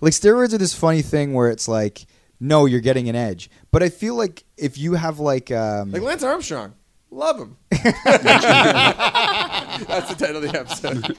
like 0.00 0.12
steroids 0.12 0.54
are 0.54 0.58
this 0.58 0.72
funny 0.74 1.02
thing 1.02 1.34
where 1.34 1.50
it's 1.50 1.66
like, 1.68 2.06
no, 2.40 2.66
you're 2.66 2.80
getting 2.80 3.08
an 3.08 3.16
edge. 3.16 3.50
But 3.72 3.82
I 3.82 3.88
feel 3.88 4.14
like 4.14 4.44
if 4.56 4.78
you 4.78 4.94
have 4.94 5.18
like, 5.18 5.50
um, 5.50 5.90
Like 5.90 6.02
Lance 6.02 6.22
Armstrong, 6.22 6.72
love 7.10 7.36
him. 7.40 7.56
that's 7.70 7.92
the 10.08 10.16
title 10.18 10.36
of 10.36 10.42
the 10.52 10.58
episode. 10.58 11.16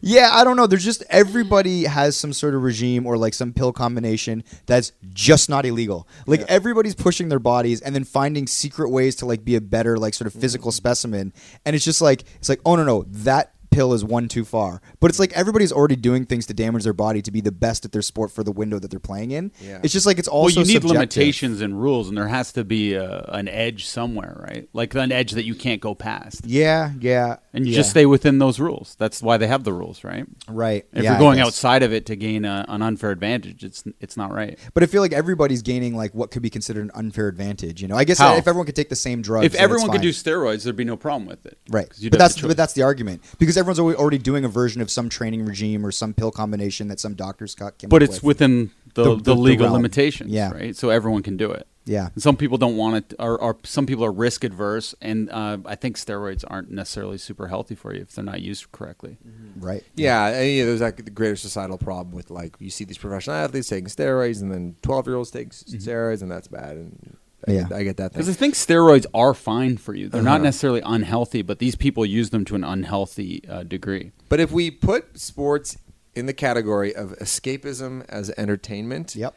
Yeah, 0.00 0.30
I 0.32 0.44
don't 0.44 0.56
know. 0.56 0.66
There's 0.66 0.84
just 0.84 1.02
everybody 1.10 1.84
has 1.84 2.16
some 2.16 2.32
sort 2.32 2.54
of 2.54 2.62
regime 2.62 3.06
or 3.06 3.16
like 3.16 3.34
some 3.34 3.52
pill 3.52 3.72
combination 3.72 4.44
that's 4.66 4.92
just 5.12 5.48
not 5.48 5.64
illegal. 5.66 6.08
Like 6.26 6.40
Yeah. 6.40 6.46
everybody's 6.48 6.94
pushing 6.94 7.28
their 7.28 7.38
bodies 7.38 7.80
and 7.80 7.94
then 7.94 8.04
finding 8.04 8.46
secret 8.46 8.90
ways 8.90 9.16
to 9.16 9.26
like 9.26 9.44
be 9.44 9.56
a 9.56 9.60
better 9.60 9.96
like 9.98 10.14
sort 10.14 10.26
of 10.26 10.40
physical 10.40 10.70
mm. 10.70 10.74
specimen. 10.74 11.32
And 11.64 11.74
it's 11.76 11.84
just 11.84 12.00
like 12.00 12.24
it's 12.36 12.48
like, 12.48 12.60
oh 12.64 12.76
no 12.76 12.84
no, 12.84 13.04
that 13.08 13.52
pill 13.74 13.92
is 13.92 14.04
one 14.04 14.28
too 14.28 14.44
far. 14.44 14.80
But 15.00 15.10
it's 15.10 15.18
like 15.18 15.32
everybody's 15.32 15.72
already 15.72 15.96
doing 15.96 16.24
things 16.26 16.46
to 16.46 16.54
damage 16.54 16.84
their 16.84 16.92
body 16.92 17.20
to 17.22 17.30
be 17.30 17.40
the 17.40 17.52
best 17.52 17.84
at 17.84 17.92
their 17.92 18.02
sport 18.02 18.30
for 18.30 18.42
the 18.44 18.52
window 18.52 18.78
that 18.78 18.90
they're 18.90 19.00
playing 19.00 19.32
in. 19.32 19.52
Yeah. 19.60 19.80
It's 19.82 19.92
just 19.92 20.06
like 20.06 20.18
it's 20.18 20.28
Well, 20.28 20.38
also 20.38 20.60
you 20.60 20.66
need 20.66 20.72
subjective. 20.74 20.90
limitations 20.90 21.60
and 21.60 21.80
rules, 21.80 22.08
and 22.08 22.16
there 22.16 22.28
has 22.28 22.52
to 22.52 22.64
be 22.64 22.94
a, 22.94 23.22
an 23.28 23.48
edge 23.48 23.86
somewhere, 23.86 24.36
right? 24.48 24.68
Like 24.72 24.94
an 24.94 25.12
edge 25.12 25.32
that 25.32 25.44
you 25.44 25.54
can't 25.54 25.80
go 25.80 25.94
past, 25.94 26.46
Yeah, 26.46 26.92
yeah. 27.00 27.36
and 27.52 27.66
you 27.66 27.72
yeah. 27.72 27.76
just 27.78 27.90
stay 27.90 28.06
within 28.06 28.38
those 28.38 28.60
rules. 28.60 28.96
That's 28.98 29.22
why 29.22 29.36
they 29.36 29.46
have 29.46 29.64
the 29.64 29.72
rules, 29.72 30.04
right? 30.04 30.26
right. 30.48 30.84
If 30.92 31.02
Yeah, 31.02 31.10
you're 31.12 31.18
going 31.18 31.40
outside 31.40 31.82
of 31.82 31.92
it 31.92 32.06
to 32.06 32.16
gain 32.16 32.44
a, 32.44 32.64
an 32.68 32.82
unfair 32.82 33.10
advantage, 33.10 33.64
it's 33.64 33.84
it's 34.00 34.16
not 34.16 34.32
right. 34.32 34.58
But 34.74 34.82
I 34.82 34.86
feel 34.86 35.00
like 35.02 35.12
everybody's 35.12 35.62
gaining 35.62 35.96
like 35.96 36.14
what 36.14 36.30
could 36.30 36.42
be 36.42 36.50
considered 36.50 36.84
an 36.84 36.90
unfair 36.94 37.28
advantage. 37.28 37.82
You 37.82 37.88
know, 37.88 37.96
I 37.96 38.04
guess 38.04 38.18
How? 38.18 38.36
if 38.36 38.46
everyone 38.46 38.66
could 38.66 38.76
take 38.76 38.88
the 38.88 38.96
same 38.96 39.22
drugs, 39.22 39.46
if 39.46 39.54
everyone 39.54 39.90
could 39.90 40.02
do 40.02 40.10
steroids, 40.10 40.64
there'd 40.64 40.76
be 40.76 40.84
no 40.84 40.96
problem 40.96 41.26
with 41.26 41.44
it, 41.46 41.58
right? 41.70 41.88
but 42.10 42.18
that's 42.18 42.40
but 42.40 42.56
that's 42.56 42.72
the 42.74 42.82
argument 42.82 43.22
because 43.38 43.56
everyone's 43.70 43.96
already 43.98 44.18
doing 44.18 44.44
a 44.44 44.48
version 44.48 44.80
of 44.82 44.90
some 44.90 45.08
training 45.08 45.44
regime 45.44 45.84
or 45.84 45.90
some 45.90 46.14
pill 46.14 46.30
combination 46.30 46.88
that 46.88 47.00
some 47.00 47.14
doctors 47.14 47.54
got. 47.54 47.78
came 47.78 47.88
but 47.90 48.02
up 48.02 48.08
it's 48.08 48.16
with. 48.22 48.38
within 48.40 48.70
the, 48.94 49.02
The- 49.02 49.10
the, 49.10 49.16
the- 49.16 49.22
the 49.22 49.34
legal 49.36 49.66
realm. 49.66 49.74
limitations, 49.74 50.30
Yeah. 50.30 50.50
right? 50.52 50.76
So 50.76 50.90
everyone 50.90 51.22
can 51.22 51.36
do 51.36 51.50
it. 51.50 51.66
Yeah. 51.86 52.08
And 52.14 52.22
some 52.22 52.36
people 52.38 52.56
don't 52.56 52.78
want 52.78 52.96
it, 52.96 53.14
or, 53.18 53.38
or 53.38 53.58
some 53.62 53.84
people 53.84 54.06
are 54.06 54.10
risk 54.12 54.42
adverse, 54.42 54.94
and 55.02 55.28
uh, 55.30 55.58
I 55.66 55.74
think 55.74 55.96
steroids 55.98 56.42
aren't 56.46 56.70
necessarily 56.70 57.18
super 57.18 57.48
healthy 57.48 57.74
for 57.74 57.94
you 57.94 58.00
if 58.00 58.12
they're 58.12 58.24
not 58.24 58.40
used 58.40 58.72
correctly. 58.72 59.18
right. 59.58 59.84
Yeah, 59.94 60.28
and, 60.28 60.50
yeah, 60.50 60.64
there's 60.64 60.80
like 60.80 60.96
the 60.96 61.10
greater 61.10 61.36
societal 61.36 61.76
problem 61.76 62.14
with 62.16 62.30
like 62.30 62.56
you 62.58 62.70
see 62.70 62.84
these 62.84 62.96
professional 62.96 63.36
athletes 63.36 63.68
taking 63.68 63.88
steroids, 63.88 64.40
and 64.40 64.50
then 64.50 64.76
12 64.80 65.06
year 65.08 65.16
olds 65.16 65.30
take 65.30 65.48
s 65.48 65.62
steroids, 65.68 66.22
and 66.22 66.30
that's 66.30 66.48
bad. 66.48 66.76
And 66.78 67.18
I, 67.46 67.52
Yeah. 67.52 67.62
get, 67.64 67.72
I 67.72 67.82
get 67.84 67.96
that 67.98 68.12
Because. 68.12 68.28
I 68.28 68.32
think 68.32 68.54
steroids 68.54 69.06
are 69.14 69.34
fine 69.34 69.76
for 69.76 69.94
you. 69.94 70.08
They're 70.08 70.22
not 70.22 70.36
Uh-huh. 70.36 70.44
necessarily 70.44 70.82
unhealthy, 70.84 71.42
but 71.42 71.58
these 71.58 71.74
people 71.76 72.04
use 72.06 72.30
them 72.30 72.44
to 72.46 72.54
an 72.54 72.64
unhealthy 72.64 73.42
uh, 73.48 73.62
degree. 73.64 74.12
But 74.28 74.40
if 74.40 74.50
we 74.52 74.70
put 74.70 75.18
sports 75.18 75.76
in 76.14 76.26
the 76.26 76.32
category 76.32 76.94
of 76.94 77.10
escapism 77.18 78.04
as 78.08 78.30
entertainment, 78.38 79.14
Yep. 79.16 79.34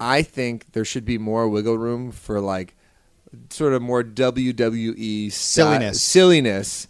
I 0.00 0.22
think 0.22 0.72
there 0.72 0.84
should 0.84 1.04
be 1.04 1.18
more 1.18 1.48
wiggle 1.48 1.76
room 1.78 2.12
for 2.12 2.40
like 2.40 2.76
sort 3.50 3.72
of 3.72 3.82
more 3.82 4.02
WWE 4.04 5.26
sta- 5.30 5.62
Silliness. 5.62 6.02
silliness 6.02 6.86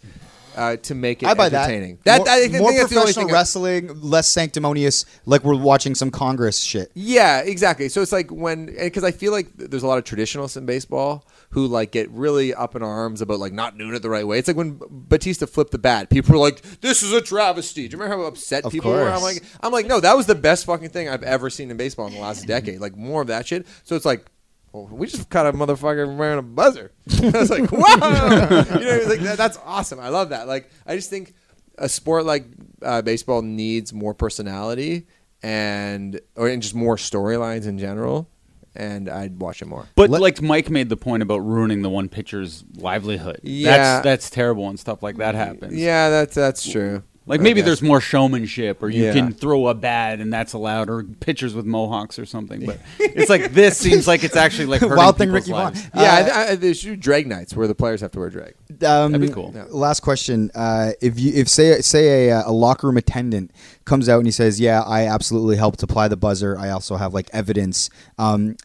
uh, 0.59 0.77
to 0.77 0.93
make 0.93 1.23
it 1.23 1.27
I 1.27 1.33
buy 1.33 1.47
entertaining. 1.47 1.99
that. 2.03 2.25
That, 2.25 2.25
more 2.25 2.29
I 2.29 2.47
think 2.47 2.61
more 2.61 2.71
that's 2.73 2.89
the 2.89 2.95
only 2.97 3.13
professional 3.13 3.29
I- 3.29 3.33
wrestling, 3.33 4.01
less 4.01 4.29
sanctimonious, 4.29 5.05
like 5.25 5.43
we're 5.43 5.55
watching 5.55 5.95
some 5.95 6.11
Congress 6.11 6.59
shit. 6.59 6.91
Yeah, 6.93 7.39
exactly. 7.39 7.89
So 7.89 8.01
it's 8.01 8.11
like 8.11 8.29
when 8.29 8.65
because 8.67 9.03
I 9.03 9.11
feel 9.11 9.31
like 9.31 9.47
there's 9.55 9.83
a 9.83 9.87
lot 9.87 9.97
of 9.97 10.03
traditionalists 10.03 10.57
in 10.57 10.65
baseball 10.65 11.25
who 11.51 11.65
like 11.65 11.91
get 11.91 12.09
really 12.11 12.53
up 12.53 12.75
in 12.75 12.83
arms 12.83 13.21
about 13.21 13.39
like 13.39 13.53
not 13.53 13.77
doing 13.77 13.93
it 13.95 14.01
the 14.01 14.09
right 14.09 14.27
way. 14.27 14.37
It's 14.37 14.47
like 14.47 14.57
when 14.57 14.79
Bautista 14.89 15.47
flipped 15.47 15.71
the 15.71 15.77
bat, 15.79 16.09
people 16.09 16.33
were 16.33 16.39
like, 16.39 16.61
"This 16.81 17.01
is 17.01 17.13
a 17.13 17.21
travesty." 17.21 17.87
Do 17.87 17.95
you 17.97 18.03
remember 18.03 18.23
how 18.23 18.27
upset 18.29 18.65
Of 18.65 18.71
people 18.71 18.91
were? 18.91 19.09
I'm 19.09 19.21
like, 19.21 19.41
I'm 19.61 19.71
like, 19.71 19.87
no, 19.87 19.99
that 19.99 20.15
was 20.15 20.25
the 20.27 20.35
best 20.35 20.65
fucking 20.65 20.89
thing 20.89 21.09
I've 21.09 21.23
ever 21.23 21.49
seen 21.49 21.71
in 21.71 21.77
baseball 21.77 22.07
in 22.07 22.13
the 22.13 22.19
last 22.19 22.45
decade. 22.45 22.79
Like 22.79 22.95
more 22.97 23.21
of 23.21 23.27
that 23.27 23.47
shit. 23.47 23.65
So 23.83 23.95
it's 23.95 24.05
like. 24.05 24.25
Well, 24.71 24.87
we 24.91 25.07
just 25.07 25.29
caught 25.29 25.47
a 25.47 25.53
motherfucker 25.53 26.15
wearing 26.15 26.39
a 26.39 26.43
buzzer. 26.43 26.91
I 27.21 27.29
was 27.31 27.49
like, 27.49 27.71
"Wow!" 27.71 27.79
you 28.79 28.85
know, 28.85 29.03
like 29.07 29.19
that, 29.21 29.35
that's 29.37 29.57
awesome. 29.65 29.99
I 29.99 30.09
love 30.09 30.29
that. 30.29 30.47
Like, 30.47 30.69
I 30.85 30.95
just 30.95 31.09
think 31.09 31.33
a 31.77 31.89
sport 31.89 32.25
like 32.25 32.45
uh, 32.83 33.01
baseball 33.01 33.41
needs 33.41 33.93
more 33.93 34.13
personality 34.13 35.07
and 35.41 36.19
or 36.35 36.47
and 36.47 36.61
just 36.61 36.75
more 36.75 36.97
storylines 36.97 37.65
in 37.67 37.77
general. 37.79 38.29
And 38.75 39.09
I'd 39.09 39.41
watch 39.41 39.63
it 39.63 39.65
more. 39.65 39.87
But 39.95 40.11
Let- 40.11 40.21
like 40.21 40.41
Mike 40.41 40.69
made 40.69 40.89
the 40.89 40.95
point 40.97 41.23
about 41.23 41.39
ruining 41.39 41.81
the 41.81 41.89
one 41.89 42.07
pitcher's 42.07 42.63
livelihood. 42.75 43.39
Yeah. 43.41 43.71
That's 43.71 44.03
that's 44.03 44.29
terrible 44.29 44.69
and 44.69 44.79
stuff 44.79 45.01
like 45.01 45.17
that 45.17 45.33
happens. 45.33 45.73
Yeah, 45.73 46.09
that's 46.09 46.35
that's 46.35 46.69
true. 46.69 47.03
Like 47.29 47.41
maybe 47.41 47.61
there's 47.61 47.81
more 47.81 48.01
showmanship, 48.01 48.81
or 48.83 48.89
you 48.89 49.05
Yeah. 49.05 49.13
can 49.13 49.31
throw 49.33 49.67
a 49.67 49.73
bat 49.75 50.19
and 50.19 50.33
that's 50.33 50.53
allowed, 50.53 50.89
or 50.89 51.03
pitchers 51.03 51.53
with 51.53 51.65
mohawks 51.65 52.17
or 52.19 52.25
something. 52.25 52.65
But 52.65 52.79
it's 52.99 53.29
like 53.29 53.53
this 53.53 53.77
seems 53.77 54.07
like 54.07 54.23
it's 54.23 54.35
actually 54.35 54.65
like 54.65 54.81
hurting 54.81 54.97
Wild 54.97 55.17
thing, 55.17 55.27
people's 55.29 55.43
Ricky 55.47 55.51
Vaughn. 55.51 55.73
lives. 55.73 55.89
Yeah, 55.95 56.31
I, 56.33 56.51
I, 56.51 56.55
they 56.55 56.73
should 56.73 56.89
do 56.89 56.95
drag 56.97 57.27
nights 57.27 57.55
where 57.55 57.67
the 57.67 57.75
players 57.75 58.01
have 58.01 58.11
to 58.13 58.19
wear 58.19 58.29
drag. 58.31 58.55
Um, 58.83 59.11
That'd 59.11 59.21
be 59.21 59.29
cool. 59.29 59.51
Yeah. 59.55 59.65
Last 59.69 59.99
question: 59.99 60.49
uh, 60.55 60.91
If 61.01 61.19
you, 61.19 61.31
if 61.35 61.47
say 61.47 61.79
say 61.81 62.29
a, 62.29 62.47
a 62.47 62.51
locker 62.51 62.87
room 62.87 62.97
attendant 62.97 63.51
comes 63.85 64.09
out 64.09 64.17
and 64.17 64.25
he 64.27 64.31
says, 64.31 64.59
"Yeah, 64.59 64.81
I 64.81 65.05
absolutely 65.05 65.55
helped 65.57 65.83
apply 65.83 66.07
the 66.07 66.17
buzzer. 66.17 66.57
I 66.57 66.71
also 66.71 66.95
have 66.97 67.13
like 67.13 67.29
evidence," 67.31 67.91
um, 68.17 68.55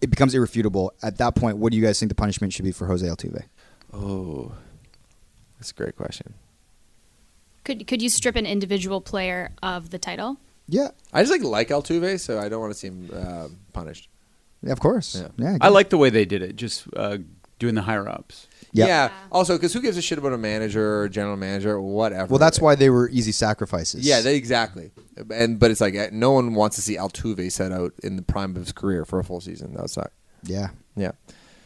it 0.00 0.08
becomes 0.08 0.34
irrefutable. 0.34 0.92
At 1.02 1.18
that 1.18 1.34
point, 1.34 1.58
what 1.58 1.72
do 1.72 1.76
you 1.78 1.84
guys 1.84 2.00
think 2.00 2.08
the 2.08 2.14
punishment 2.16 2.54
should 2.54 2.64
be 2.64 2.72
for 2.72 2.86
Jose 2.86 3.06
Altuve? 3.06 3.42
Oh, 3.92 4.52
that's 5.58 5.70
a 5.72 5.74
great 5.74 5.94
question. 5.96 6.34
Could 7.64 7.86
could 7.86 8.02
you 8.02 8.08
strip 8.10 8.36
an 8.36 8.46
individual 8.46 9.00
player 9.00 9.52
of 9.62 9.90
the 9.90 9.98
title? 9.98 10.38
Yeah, 10.68 10.88
I 11.12 11.22
just 11.22 11.32
like 11.32 11.42
like 11.42 11.68
Altuve, 11.68 12.20
so 12.20 12.38
I 12.38 12.48
don't 12.48 12.60
want 12.60 12.72
to 12.72 12.78
see 12.78 12.88
him 12.88 13.10
uh, 13.12 13.48
punished. 13.72 14.08
yeah 14.62 14.72
of 14.72 14.80
course. 14.80 15.14
Yeah. 15.16 15.28
Yeah, 15.36 15.58
I 15.60 15.68
like 15.68 15.90
the 15.90 15.98
way 15.98 16.10
they 16.10 16.24
did 16.24 16.42
it, 16.42 16.56
just 16.56 16.86
uh, 16.96 17.18
doing 17.58 17.74
the 17.74 17.82
higher 17.82 18.08
ups. 18.08 18.48
Yeah. 18.72 18.86
Yeah. 18.86 19.10
Also, 19.30 19.56
because 19.56 19.72
who 19.72 19.80
gives 19.80 19.96
a 19.96 20.02
shit 20.02 20.18
about 20.18 20.32
a 20.32 20.38
manager 20.38 21.00
or 21.02 21.08
general 21.08 21.36
manager 21.36 21.70
or 21.72 21.80
whatever? 21.80 22.26
Well, 22.30 22.38
that's 22.40 22.60
why 22.60 22.74
they 22.74 22.90
were 22.90 23.08
easy 23.10 23.30
sacrifices. 23.30 24.04
Yeah, 24.06 24.20
they, 24.20 24.36
exactly. 24.36 24.90
And 25.30 25.58
but 25.60 25.70
it's 25.70 25.80
like 25.80 25.94
uh, 25.96 26.08
no 26.12 26.32
one 26.32 26.54
wants 26.54 26.76
to 26.76 26.82
see 26.82 26.96
Altuve 26.96 27.52
set 27.52 27.70
out 27.70 27.92
in 28.02 28.16
the 28.16 28.22
prime 28.22 28.50
of 28.56 28.62
his 28.62 28.72
career 28.72 29.04
for 29.04 29.18
a 29.20 29.24
full 29.24 29.40
season. 29.40 29.74
That 29.74 29.82
would 29.82 29.90
suck. 29.90 30.12
yeah. 30.42 30.68
Yeah. 30.96 31.12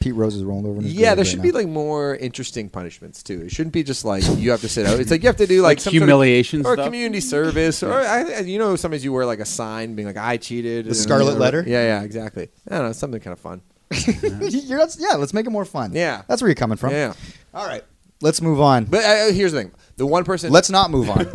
Pete 0.01 0.15
Rose 0.15 0.35
is 0.35 0.45
rolling 0.45 0.67
over. 0.67 0.79
In 0.79 0.85
his 0.85 0.95
Yeah, 0.95 0.99
grave 0.99 1.07
there 1.09 1.17
right 1.19 1.27
should 1.27 1.39
now. 1.39 1.43
be 1.43 1.53
like 1.53 1.67
more 1.69 2.17
interesting 2.17 2.69
punishments 2.69 3.23
too. 3.23 3.43
It 3.43 3.51
shouldn't 3.51 3.73
be 3.73 3.83
just 3.83 4.05
like 4.05 4.23
you 4.39 4.51
have 4.51 4.61
to 4.63 4.69
sit 4.69 4.87
out. 4.87 5.01
It's 5.01 5.11
like 5.11 5.23
you 5.23 5.29
have 5.29 5.37
to 5.37 5.47
do 5.47 5.63
like, 5.63 5.71
Like 5.79 5.81
some 5.81 5.93
sort 5.93 6.03
of- 6.03 6.09
humiliation 6.09 6.65
or 6.67 6.75
stuff? 6.75 6.87
community 6.87 7.21
service, 7.21 7.83
or 7.83 7.93
I, 7.93 8.41
you 8.41 8.59
know, 8.59 8.77
sometimes 8.77 9.05
you 9.05 9.13
wear 9.13 9.27
like 9.27 9.41
a 9.41 9.45
sign 9.45 9.95
being 9.95 10.07
like 10.09 10.17
I 10.17 10.37
cheated. 10.37 10.87
The 10.87 10.95
scarlet 10.95 11.35
or- 11.37 11.39
letter? 11.39 11.65
Yeah, 11.67 11.83
yeah, 11.83 12.03
exactly. 12.03 12.49
I 12.71 12.77
don't 12.79 12.87
know, 12.87 12.93
something 12.93 13.21
kind 13.21 13.33
of 13.33 13.41
fun. 13.41 13.63
You're 14.13 14.79
not- 14.79 14.97
yeah, 14.99 15.15
let's 15.17 15.33
make 15.35 15.47
it 15.47 15.51
more 15.51 15.65
fun. 15.65 15.93
Yeah. 15.95 16.23
that's 16.29 16.43
where 16.43 16.49
you're 16.49 16.55
coming 16.55 16.77
from. 16.77 16.91
Yeah. 16.91 17.15
All 17.55 17.67
right, 17.67 17.83
let's 18.21 18.41
move 18.43 18.61
on. 18.61 18.85
But 18.85 19.05
uh, 19.05 19.33
here's 19.33 19.53
the 19.53 19.63
thing: 19.63 19.73
the 19.97 20.07
one 20.07 20.25
person. 20.25 20.53
let's 20.53 20.71
not 20.71 20.91
move 20.91 21.09
on. 21.11 21.27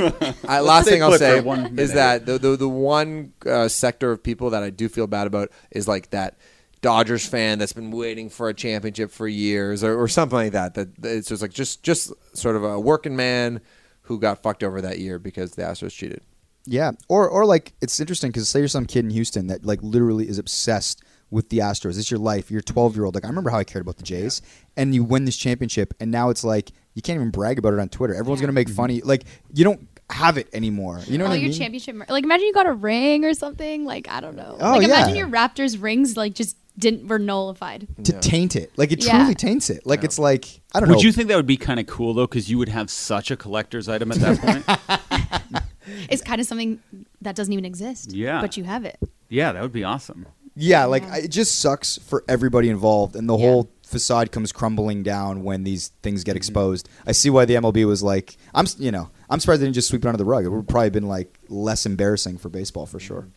I, 0.47 0.59
last 0.61 0.87
thing 0.87 1.01
I'll 1.03 1.17
say 1.17 1.39
for 1.39 1.43
one 1.47 1.63
minute. 1.63 1.79
is 1.79 1.93
that 1.93 2.25
the 2.25 2.37
the, 2.37 2.55
the 2.55 2.69
one 2.69 3.33
uh, 3.45 3.67
sector 3.67 4.11
of 4.11 4.21
people 4.23 4.51
that 4.51 4.61
I 4.63 4.69
do 4.69 4.87
feel 4.87 5.07
bad 5.07 5.25
about 5.27 5.49
is 5.71 5.87
like 5.87 6.11
that 6.11 6.37
Dodgers 6.83 7.25
fan 7.25 7.57
that's 7.57 7.73
been 7.73 7.89
waiting 7.89 8.29
for 8.29 8.49
a 8.49 8.53
championship 8.53 9.09
for 9.09 9.27
years 9.27 9.83
or, 9.83 9.99
or 9.99 10.07
something 10.07 10.37
like 10.37 10.51
that. 10.51 10.75
That 10.75 11.01
that 11.01 11.17
it's 11.17 11.29
just 11.29 11.41
like 11.41 11.53
just 11.53 11.81
just 11.81 12.11
sort 12.37 12.55
of 12.55 12.63
a 12.63 12.79
working 12.79 13.15
man 13.15 13.61
who 14.03 14.19
got 14.19 14.43
fucked 14.43 14.63
over 14.63 14.81
that 14.81 14.99
year 14.99 15.17
because 15.17 15.53
the 15.53 15.61
Astros 15.63 15.91
cheated. 15.91 16.21
Yeah, 16.65 16.91
or 17.07 17.27
or 17.27 17.45
like 17.45 17.73
it's 17.81 17.99
interesting 17.99 18.29
because 18.31 18.47
say 18.49 18.59
you're 18.59 18.67
some 18.67 18.85
kid 18.85 19.05
in 19.05 19.11
Houston 19.11 19.47
that 19.47 19.65
like 19.65 19.81
literally 19.81 20.27
is 20.27 20.37
obsessed 20.37 21.01
with 21.31 21.49
the 21.49 21.59
Astros. 21.59 21.97
It's 21.97 22.11
your 22.11 22.19
life. 22.19 22.51
You're 22.51 22.61
12 22.61 22.95
year 22.95 23.05
old. 23.05 23.15
Like 23.15 23.25
I 23.25 23.29
remember 23.29 23.49
how 23.49 23.57
I 23.57 23.63
cared 23.63 23.81
about 23.81 23.97
the 23.97 24.03
Jays, 24.03 24.41
and 24.77 24.93
you 24.93 25.03
win 25.05 25.25
this 25.25 25.37
championship, 25.37 25.93
and 26.01 26.11
now 26.11 26.29
it's 26.29 26.43
like 26.43 26.71
you 26.95 27.01
can't 27.01 27.15
even 27.15 27.31
brag 27.31 27.57
about 27.57 27.73
it 27.73 27.79
on 27.79 27.89
Twitter. 27.89 28.13
Everyone's 28.13 28.41
Yeah. 28.41 28.47
gonna 28.47 28.53
make 28.53 28.69
fun 28.69 28.89
of 28.89 28.95
you. 28.97 29.01
Like 29.03 29.23
you 29.53 29.63
don't 29.63 29.87
have 30.09 30.37
it 30.37 30.47
anymore. 30.53 30.99
You 31.07 31.17
know 31.17 31.25
oh, 31.25 31.29
what 31.29 31.35
I 31.35 31.37
your 31.37 31.49
mean? 31.49 31.57
championship. 31.57 31.95
Like 32.09 32.23
imagine 32.25 32.45
you 32.45 32.53
got 32.53 32.67
a 32.67 32.73
ring 32.73 33.23
or 33.25 33.33
something. 33.33 33.85
Like 33.85 34.07
I 34.09 34.19
don't 34.19 34.35
know. 34.35 34.57
Oh, 34.59 34.71
like 34.73 34.81
yeah. 34.87 34.99
imagine 34.99 35.15
your 35.15 35.27
Raptors 35.29 35.81
rings 35.81 36.17
like 36.17 36.33
just 36.33 36.57
didn't 36.77 37.07
were 37.07 37.19
nullified. 37.19 37.87
to 38.03 38.13
Yeah. 38.13 38.19
taint 38.19 38.55
it. 38.55 38.71
Like 38.77 38.91
it 38.91 39.03
Yeah. 39.03 39.17
truly 39.19 39.35
taints 39.35 39.69
it. 39.69 39.85
Like 39.85 39.99
Yeah. 40.01 40.05
it's 40.05 40.19
like 40.19 40.61
I 40.73 40.79
don't 40.79 40.89
know. 40.89 40.95
Would 40.95 41.03
know. 41.03 41.05
you 41.07 41.11
think 41.11 41.27
that 41.29 41.35
would 41.35 41.45
be 41.45 41.57
kind 41.57 41.79
of 41.79 41.85
cool 41.87 42.13
though? 42.13 42.25
Because 42.27 42.49
you 42.49 42.57
would 42.57 42.69
have 42.69 42.89
such 42.89 43.29
a 43.31 43.37
collector's 43.37 43.87
item 43.87 44.11
at 44.11 44.17
that 44.19 44.39
point. 44.39 45.63
It's 46.09 46.21
kind 46.21 46.39
of 46.39 46.47
something 46.47 46.79
that 47.21 47.35
doesn't 47.35 47.51
even 47.51 47.65
exist. 47.65 48.13
Yeah. 48.13 48.39
But 48.41 48.55
you 48.57 48.63
have 48.63 48.85
it. 48.85 48.97
yeah, 49.29 49.51
that 49.51 49.61
would 49.61 49.73
be 49.73 49.83
awesome. 49.83 50.25
Yeah, 50.55 50.85
like 50.85 51.03
Yeah. 51.03 51.13
I- 51.13 51.17
it 51.19 51.27
just 51.31 51.59
sucks 51.59 51.97
for 51.97 52.23
everybody 52.27 52.69
involved, 52.69 53.15
and 53.15 53.27
the 53.27 53.35
Yeah. 53.37 53.45
whole 53.49 53.69
facade 53.85 54.31
comes 54.31 54.51
crumbling 54.51 55.03
down 55.03 55.43
when 55.43 55.63
these 55.65 55.89
things 56.01 56.23
get 56.23 56.31
mm-hmm. 56.31 56.37
exposed. 56.37 56.89
I 57.05 57.11
see 57.11 57.29
why 57.29 57.45
the 57.45 57.55
MLB 57.55 57.85
was 57.85 58.01
like, 58.01 58.37
I'm, 58.55 58.65
s- 58.65 58.77
you 58.79 58.91
know, 58.91 59.09
I'm 59.29 59.39
surprised 59.39 59.61
they 59.61 59.65
didn't 59.65 59.75
just 59.75 59.89
sweep 59.89 60.05
it 60.05 60.07
under 60.07 60.17
the 60.17 60.25
rug. 60.25 60.45
It 60.45 60.49
would 60.49 60.67
probably 60.67 60.89
been 60.89 61.07
like 61.07 61.37
less 61.49 61.85
embarrassing 61.85 62.37
for 62.37 62.49
baseball 62.49 62.85
for 62.85 62.99
sure. 62.99 63.21
Mm-hmm. 63.21 63.29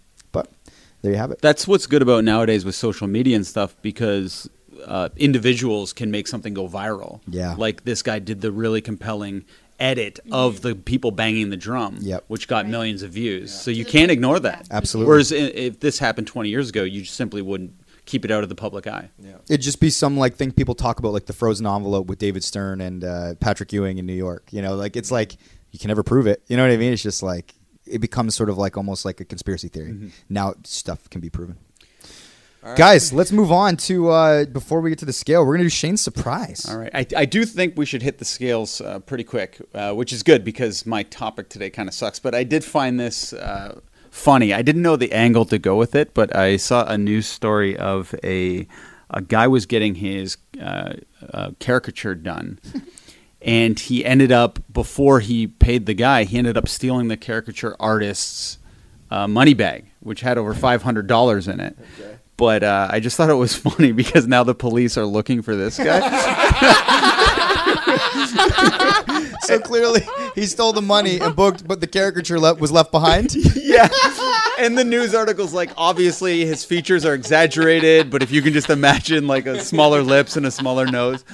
But 0.97 1.03
there 1.03 1.13
you 1.13 1.19
have 1.19 1.31
it. 1.31 1.41
That's 1.41 1.67
what's 1.69 1.87
good 1.87 2.03
about 2.03 2.25
nowadays 2.25 2.65
with 2.65 2.75
social 2.75 3.07
media 3.07 3.37
and 3.37 3.47
stuff 3.47 3.77
because 3.83 4.49
uh, 4.85 5.09
individuals 5.17 5.93
can 5.93 6.11
make 6.11 6.29
something 6.29 6.55
go 6.55 6.69
viral. 6.69 7.21
Yeah. 7.29 7.55
Like 7.57 7.85
this 7.85 8.03
guy 8.03 8.19
did 8.19 8.41
the 8.41 8.53
really 8.53 8.81
compelling 8.81 9.45
edit 9.79 10.19
of 10.33 10.63
the 10.63 10.75
people 10.75 11.11
banging 11.11 11.51
the 11.51 11.57
drum, 11.57 11.99
Yep. 12.01 12.25
which 12.29 12.49
got 12.49 12.65
Right. 12.65 12.71
millions 12.71 13.03
of 13.03 13.11
views. 13.11 13.53
So 13.53 13.71
you 13.71 13.85
can't 13.85 14.11
ignore 14.11 14.41
that. 14.41 14.67
Absolutely. 14.71 15.09
Whereas 15.11 15.33
if 15.33 15.81
this 15.81 15.99
happened 15.99 16.27
20 16.27 16.49
years 16.49 16.71
ago, 16.71 16.83
you 16.83 17.03
just 17.03 17.15
simply 17.15 17.43
wouldn't 17.43 17.73
keep 18.07 18.25
it 18.25 18.31
out 18.31 18.43
of 18.43 18.49
the 18.49 18.55
public 18.55 18.87
eye. 18.87 19.11
Yeah. 19.23 19.33
It'd 19.51 19.61
just 19.63 19.81
be 19.81 19.91
some 19.91 20.17
like 20.17 20.37
thing 20.37 20.53
people 20.53 20.75
talk 20.75 20.99
about, 20.99 21.13
like 21.13 21.27
the 21.27 21.33
frozen 21.35 21.67
envelope 21.67 22.07
with 22.07 22.19
David 22.19 22.43
Stern 22.45 22.81
and 22.81 23.05
uh, 23.05 23.35
Patrick 23.41 23.73
Ewing 23.73 23.99
in 23.99 24.07
New 24.07 24.15
York. 24.15 24.45
You 24.51 24.63
know, 24.63 24.77
like 24.77 24.97
it's 24.97 25.11
like 25.11 25.37
you 25.73 25.79
can 25.79 25.89
never 25.89 26.03
prove 26.03 26.27
it. 26.27 26.43
You 26.47 26.57
know 26.57 26.63
what 26.63 26.73
I 26.73 26.77
mean? 26.79 26.93
It's 26.93 27.03
just 27.03 27.23
like 27.23 27.55
it 27.87 28.01
becomes 28.01 28.35
sort 28.35 28.49
of 28.49 28.59
like 28.59 28.77
almost 28.77 29.05
like 29.05 29.21
a 29.21 29.25
conspiracy 29.25 29.69
theory. 29.69 30.13
Now 30.29 30.55
stuff 30.65 31.09
can 31.11 31.21
be 31.21 31.31
proven. 31.31 31.57
Guys, 32.75 33.13
let's 33.13 33.31
move 33.31 33.53
on 33.53 33.77
to 33.77 34.09
uh, 34.09 34.45
before 34.47 34.81
we 34.81 34.91
get 34.91 34.99
to 34.99 35.05
the 35.05 35.13
scale. 35.13 35.47
We're 35.47 35.55
gonna 35.55 35.67
do 35.67 35.71
Shane's 35.71 36.01
surprise. 36.01 36.67
All 36.69 36.77
right. 36.77 36.91
I, 36.93 37.07
I 37.17 37.25
do 37.25 37.45
think 37.45 37.75
we 37.77 37.87
should 37.87 38.03
hit 38.03 38.19
the 38.19 38.25
scales 38.25 38.81
uh, 38.81 38.99
pretty 38.99 39.23
quick, 39.23 39.61
uh, 39.73 39.93
which 39.93 40.13
is 40.13 40.25
good 40.25 40.43
because 40.45 40.85
my 40.85 41.05
topic 41.05 41.49
today 41.49 41.71
kind 41.71 41.89
of 41.89 41.95
sucks. 41.95 42.19
But 42.19 42.35
I 42.35 42.43
did 42.43 42.65
find 42.65 42.99
this 42.99 43.33
uh, 43.33 43.81
funny. 44.11 44.53
I 44.53 44.63
didn't 44.63 44.83
know 44.83 44.97
the 44.97 45.13
angle 45.13 45.45
to 45.45 45.59
go 45.59 45.77
with 45.77 45.95
it, 45.95 46.13
but 46.13 46.35
I 46.35 46.57
saw 46.57 46.85
a 46.87 46.99
news 46.99 47.27
story 47.27 47.77
of 47.77 48.15
a 48.25 48.67
a 49.11 49.23
guy 49.23 49.47
was 49.47 49.67
getting 49.67 49.95
his 49.95 50.37
uh, 50.61 50.95
uh, 51.33 51.51
caricature 51.61 52.15
done. 52.17 52.59
And 53.47 53.79
he 53.79 54.05
ended 54.05 54.33
up 54.33 54.59
before 54.73 55.21
he 55.21 55.47
paid 55.47 55.87
the 55.87 55.95
guy, 55.95 56.25
he 56.25 56.37
ended 56.37 56.57
up 56.57 56.69
stealing 56.69 57.07
the 57.09 57.17
caricature 57.17 57.77
artist's 57.79 58.59
uh, 59.11 59.29
money 59.29 59.55
bag, 59.55 59.87
which 60.01 60.21
had 60.21 60.37
over 60.37 60.53
five 60.53 60.83
hundred 60.83 61.07
dollars 61.07 61.47
in 61.47 61.61
it. 61.61 61.79
But 62.37 62.63
uh, 62.65 62.89
I 62.91 63.01
just 63.01 63.17
thought 63.17 63.31
it 63.31 63.35
was 63.35 63.55
funny 63.55 63.93
because 64.03 64.27
now 64.27 64.43
the 64.43 64.55
police 64.55 64.99
are 64.99 65.07
looking 65.07 65.43
for 65.43 65.55
this 65.57 65.79
guy. 65.79 66.01
So 69.47 69.59
clearly, 69.71 70.01
he 70.35 70.47
stole 70.47 70.73
the 70.73 70.83
money 70.83 71.19
and 71.21 71.35
booked, 71.35 71.67
but 71.67 71.81
the 71.81 71.87
caricature 71.87 72.39
le- 72.39 72.55
was 72.55 72.73
left 72.73 72.91
behind. 72.91 73.35
yeah. 73.57 73.89
And 74.59 74.77
the 74.77 74.85
news 74.85 75.15
article's 75.15 75.53
like, 75.53 75.71
obviously 75.77 76.47
his 76.47 76.65
features 76.65 77.05
are 77.05 77.15
exaggerated, 77.15 78.11
but 78.11 78.23
if 78.23 78.31
you 78.31 78.41
can 78.43 78.53
just 78.53 78.71
imagine 78.71 79.27
like 79.27 79.47
a 79.47 79.61
smaller 79.61 80.03
lips 80.03 80.37
and 80.37 80.47
a 80.47 80.51
smaller 80.51 80.87
nose. 80.87 81.25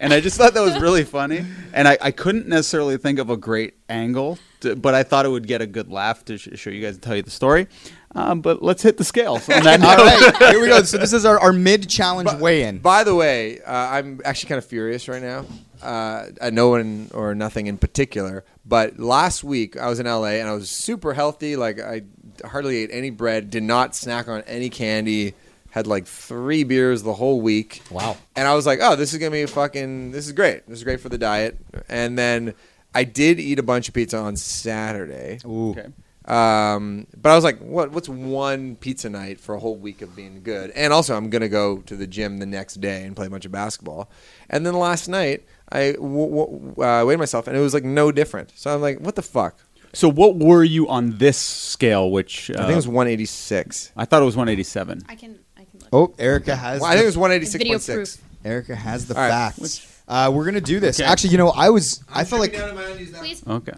And 0.00 0.12
I 0.12 0.20
just 0.20 0.36
thought 0.36 0.54
that 0.54 0.60
was 0.60 0.80
really 0.80 1.04
funny. 1.04 1.44
And 1.72 1.86
I, 1.86 1.96
I 2.00 2.10
couldn't 2.10 2.48
necessarily 2.48 2.96
think 2.96 3.18
of 3.18 3.30
a 3.30 3.36
great 3.36 3.74
angle, 3.88 4.38
to, 4.60 4.74
but 4.74 4.94
I 4.94 5.04
thought 5.04 5.24
it 5.24 5.28
would 5.28 5.46
get 5.46 5.62
a 5.62 5.66
good 5.66 5.88
laugh 5.90 6.24
to 6.26 6.36
sh- 6.36 6.48
show 6.54 6.70
you 6.70 6.82
guys 6.82 6.94
and 6.94 7.02
tell 7.02 7.14
you 7.14 7.22
the 7.22 7.30
story. 7.30 7.68
Um, 8.14 8.40
but 8.40 8.62
let's 8.62 8.82
hit 8.82 8.96
the 8.96 9.04
scales. 9.04 9.48
On 9.48 9.62
that 9.64 9.80
All 9.84 9.96
note. 9.96 10.40
right, 10.40 10.50
here 10.52 10.60
we 10.60 10.68
go. 10.68 10.82
So 10.82 10.98
this 10.98 11.12
is 11.12 11.24
our, 11.24 11.38
our 11.40 11.52
mid 11.52 11.88
challenge 11.88 12.32
weigh-in. 12.34 12.78
By 12.78 13.02
the 13.04 13.14
way, 13.14 13.60
uh, 13.62 13.72
I'm 13.72 14.20
actually 14.24 14.48
kind 14.50 14.58
of 14.58 14.64
furious 14.64 15.08
right 15.08 15.22
now. 15.22 15.46
Uh, 15.82 16.26
uh, 16.40 16.50
no 16.50 16.68
one 16.68 17.10
or 17.12 17.34
nothing 17.34 17.66
in 17.66 17.76
particular, 17.76 18.44
but 18.64 18.98
last 18.98 19.44
week 19.44 19.76
I 19.76 19.88
was 19.88 20.00
in 20.00 20.06
LA 20.06 20.36
and 20.38 20.48
I 20.48 20.52
was 20.54 20.70
super 20.70 21.12
healthy. 21.12 21.56
Like 21.56 21.78
I 21.80 22.02
hardly 22.46 22.78
ate 22.78 22.90
any 22.92 23.10
bread, 23.10 23.50
did 23.50 23.62
not 23.64 23.94
snack 23.94 24.28
on 24.28 24.42
any 24.42 24.70
candy, 24.70 25.34
had 25.72 25.86
like 25.86 26.06
three 26.06 26.64
beers 26.64 27.02
the 27.02 27.12
whole 27.14 27.40
week. 27.40 27.82
Wow. 27.90 28.16
And 28.36 28.48
I 28.48 28.54
was 28.54 28.64
like, 28.64 28.78
oh, 28.80 28.96
this 28.96 29.12
is 29.12 29.18
gonna 29.18 29.32
be 29.32 29.44
fucking. 29.44 30.12
This 30.12 30.26
is 30.26 30.32
great. 30.32 30.66
This 30.68 30.78
is 30.78 30.84
great 30.84 31.00
for 31.00 31.10
the 31.10 31.18
diet. 31.18 31.58
And 31.88 32.16
then 32.16 32.54
I 32.94 33.04
did 33.04 33.38
eat 33.40 33.58
a 33.58 33.62
bunch 33.62 33.88
of 33.88 33.94
pizza 33.94 34.16
on 34.16 34.36
Saturday. 34.36 35.40
Ooh. 35.44 35.72
Okay. 35.72 35.88
Um, 36.26 37.06
but 37.20 37.30
I 37.32 37.34
was 37.34 37.44
like, 37.44 37.58
what? 37.58 37.90
What's 37.92 38.08
one 38.08 38.76
pizza 38.76 39.10
night 39.10 39.38
for 39.40 39.54
a 39.54 39.58
whole 39.60 39.76
week 39.76 40.00
of 40.02 40.16
being 40.16 40.42
good? 40.42 40.70
And 40.70 40.92
also, 40.92 41.16
I'm 41.16 41.28
gonna 41.30 41.48
go 41.50 41.78
to 41.82 41.96
the 41.96 42.06
gym 42.06 42.38
the 42.38 42.46
next 42.46 42.80
day 42.80 43.04
and 43.04 43.14
play 43.14 43.26
a 43.26 43.30
bunch 43.30 43.44
of 43.44 43.52
basketball. 43.52 44.10
And 44.48 44.64
then 44.64 44.74
last 44.74 45.06
night, 45.08 45.44
I 45.70 45.92
w- 45.92 46.30
w- 46.30 46.82
uh, 46.82 47.04
weighed 47.04 47.18
myself, 47.18 47.46
and 47.46 47.56
it 47.56 47.60
was 47.60 47.74
like 47.74 47.84
no 47.84 48.10
different. 48.10 48.52
So 48.56 48.74
I'm 48.74 48.80
like, 48.80 49.00
what 49.00 49.16
the 49.16 49.22
fuck? 49.22 49.58
So 49.92 50.08
what 50.10 50.36
were 50.36 50.64
you 50.64 50.88
on 50.88 51.18
this 51.18 51.36
scale? 51.36 52.10
Which 52.10 52.50
uh, 52.50 52.54
I 52.54 52.62
think 52.62 52.72
it 52.72 52.76
was 52.76 52.88
186. 52.88 53.92
I 53.96 54.04
thought 54.06 54.22
it 54.22 54.24
was 54.24 54.34
187. 54.36 55.02
I 55.08 55.14
can 55.14 55.38
I 55.56 55.64
can 55.64 55.80
look. 55.80 55.88
Oh, 55.92 56.14
Erica 56.18 56.56
has. 56.56 56.80
Well, 56.80 56.90
I 56.90 56.94
think 56.94 57.02
it 57.04 57.16
was 57.16 57.52
Video 57.52 57.76
186.6. 57.76 58.18
Erica 58.44 58.74
has 58.74 59.06
the 59.06 59.14
All 59.14 59.20
right. 59.20 59.28
facts. 59.30 60.02
Uh, 60.08 60.30
we're 60.34 60.44
gonna 60.46 60.60
do 60.60 60.80
this. 60.80 61.00
Okay. 61.00 61.08
Actually, 61.08 61.30
you 61.30 61.38
know, 61.38 61.50
I 61.50 61.70
was. 61.70 62.02
I 62.12 62.24
felt 62.24 62.40
like 62.40 62.54
Please. 62.54 63.46
Okay. 63.46 63.72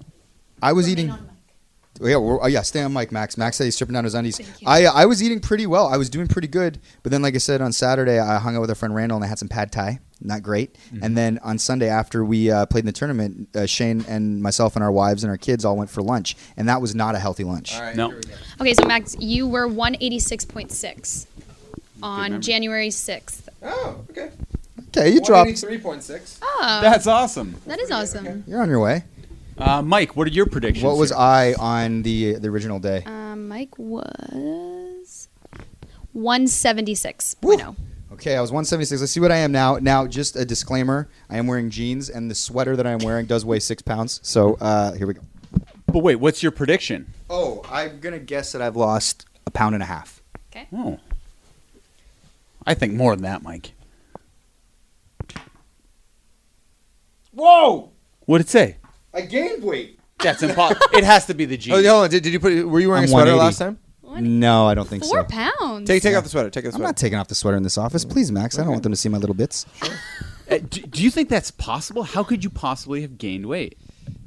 I 0.62 0.72
was 0.72 0.86
remain 0.88 1.10
eating. 1.10 1.28
On 2.00 2.04
mic. 2.06 2.10
Yeah, 2.10 2.16
we're, 2.18 2.42
oh, 2.42 2.46
yeah. 2.46 2.62
Stay 2.62 2.82
on 2.82 2.92
mic, 2.92 3.12
Max. 3.12 3.36
Max 3.36 3.56
said 3.56 3.64
he's 3.64 3.74
stripping 3.74 3.94
down 3.94 4.04
his 4.04 4.14
undies. 4.14 4.36
Thank 4.38 4.60
you. 4.62 4.68
I 4.68 4.84
I 4.84 5.06
was 5.06 5.22
eating 5.22 5.40
pretty 5.40 5.66
well. 5.66 5.86
I 5.88 5.96
was 5.96 6.08
doing 6.10 6.28
pretty 6.28 6.48
good. 6.48 6.78
But 7.02 7.12
then, 7.12 7.22
like 7.22 7.34
I 7.34 7.38
said, 7.38 7.60
on 7.60 7.72
Saturday, 7.72 8.18
I 8.18 8.38
hung 8.38 8.56
out 8.56 8.60
with 8.60 8.70
our 8.70 8.76
friend 8.76 8.94
Randall 8.94 9.16
and 9.16 9.24
I 9.24 9.28
had 9.28 9.38
some 9.38 9.48
pad 9.48 9.72
thai. 9.72 10.00
Not 10.22 10.42
great. 10.42 10.74
Mm-hmm. 10.74 11.04
And 11.04 11.16
then 11.16 11.38
on 11.42 11.58
Sunday, 11.58 11.88
after 11.90 12.24
we 12.24 12.50
uh, 12.50 12.64
played 12.66 12.80
in 12.80 12.86
the 12.86 12.92
tournament, 12.92 13.48
uh, 13.54 13.66
Shane 13.66 14.02
and 14.08 14.42
myself 14.42 14.74
and 14.74 14.82
our 14.82 14.90
wives 14.90 15.24
and 15.24 15.30
our 15.30 15.36
kids 15.36 15.62
all 15.64 15.76
went 15.76 15.90
for 15.90 16.00
lunch, 16.02 16.36
and 16.56 16.68
that 16.70 16.80
was 16.80 16.94
not 16.94 17.14
a 17.14 17.18
healthy 17.18 17.44
lunch. 17.44 17.74
All 17.74 17.82
right, 17.82 17.94
No. 17.94 18.08
here 18.08 18.16
we 18.16 18.22
go. 18.22 18.34
Okay, 18.62 18.74
so 18.74 18.86
Max, 18.86 19.14
you 19.18 19.46
were 19.46 19.68
186.6 19.68 21.26
on. 22.02 22.40
January 22.40 22.88
6th. 22.88 23.48
Oh, 23.62 24.04
okay. 24.10 24.30
Okay, 24.88 25.10
you 25.12 25.20
dropped. 25.20 25.50
183.6. 25.50 26.38
Oh, 26.42 26.78
That's 26.82 27.06
awesome. 27.06 27.56
that 27.66 27.78
is 27.80 27.90
awesome. 27.90 28.44
You're 28.46 28.62
on 28.62 28.68
your 28.70 28.80
way. 28.80 29.04
Uh, 29.58 29.82
Mike, 29.82 30.16
what 30.16 30.26
are 30.26 30.30
your 30.30 30.46
predictions? 30.46 30.84
What 30.84 30.96
was 30.98 31.10
here? 31.10 31.18
I 31.18 31.54
on 31.58 32.02
the 32.02 32.34
the 32.34 32.48
original 32.48 32.78
day? 32.78 33.02
Um, 33.06 33.48
Mike 33.48 33.78
was 33.78 35.28
176.0. 36.14 37.76
Okay, 38.12 38.36
I 38.36 38.40
was 38.40 38.50
176. 38.50 39.00
Let's 39.00 39.12
see 39.12 39.20
what 39.20 39.32
I 39.32 39.36
am 39.36 39.52
now. 39.52 39.76
Now, 39.76 40.06
just 40.06 40.36
a 40.36 40.44
disclaimer: 40.44 41.08
I 41.30 41.38
am 41.38 41.46
wearing 41.46 41.70
jeans, 41.70 42.10
and 42.10 42.30
the 42.30 42.34
sweater 42.34 42.76
that 42.76 42.86
I 42.86 42.92
am 42.92 42.98
wearing 42.98 43.26
does 43.26 43.44
weigh 43.44 43.60
six 43.60 43.82
pounds. 43.82 44.20
So 44.22 44.54
uh, 44.60 44.92
here 44.92 45.06
we 45.06 45.14
go. 45.14 45.22
But 45.86 46.00
wait, 46.00 46.16
what's 46.16 46.42
your 46.42 46.52
prediction? 46.52 47.12
Oh, 47.30 47.62
I'm 47.70 48.00
gonna 48.00 48.18
guess 48.18 48.52
that 48.52 48.60
I've 48.60 48.76
lost 48.76 49.26
a 49.46 49.50
pound 49.50 49.74
and 49.74 49.82
a 49.82 49.86
half. 49.86 50.22
Okay. 50.50 50.66
Oh. 50.72 50.98
I 52.66 52.74
think 52.74 52.92
more 52.94 53.14
than 53.14 53.22
that, 53.22 53.42
Mike. 53.42 53.72
Whoa! 57.32 57.92
What'd 58.26 58.46
it 58.46 58.50
say? 58.50 58.76
I 59.16 59.22
gained 59.22 59.62
weight. 59.64 59.98
That's 60.18 60.42
impossible. 60.48 60.86
it 60.92 61.04
has 61.04 61.26
to 61.26 61.34
be 61.34 61.44
the 61.44 61.56
G. 61.56 61.72
Oh, 61.72 61.76
hold 61.76 62.04
on. 62.04 62.10
Did, 62.10 62.22
did 62.22 62.32
you 62.32 62.40
put? 62.40 62.52
Were 62.68 62.80
you 62.80 62.88
wearing 62.88 63.02
I'm 63.02 63.04
a 63.04 63.08
sweater 63.08 63.32
180. 63.36 63.38
last 63.38 63.58
time? 63.58 63.78
No, 64.18 64.66
I 64.66 64.74
don't 64.74 64.88
think 64.88 65.04
Four 65.04 65.28
so. 65.28 65.50
pounds. 65.58 65.86
Take 65.86 66.02
take 66.02 66.12
Yeah. 66.12 66.18
off 66.18 66.24
the 66.24 66.30
sweater. 66.30 66.48
Take 66.48 66.64
off 66.64 66.70
the 66.72 66.76
I'm 66.76 66.80
sweater. 66.80 66.88
not 66.88 66.96
taking 66.96 67.18
off 67.18 67.28
the 67.28 67.34
sweater 67.34 67.56
in 67.56 67.62
this 67.62 67.76
office, 67.76 68.04
please, 68.04 68.32
Max. 68.32 68.58
I 68.58 68.62
don't 68.62 68.70
want 68.70 68.82
them 68.82 68.92
to 68.92 68.96
see 68.96 69.08
my 69.08 69.18
little 69.18 69.34
bits. 69.34 69.66
Uh, 70.48 70.58
do, 70.58 70.80
do 70.82 71.02
you 71.02 71.10
think 71.10 71.28
that's 71.28 71.50
possible? 71.50 72.04
How 72.04 72.22
could 72.22 72.44
you 72.44 72.50
possibly 72.50 73.02
have 73.02 73.18
gained 73.18 73.46
weight? 73.46 73.76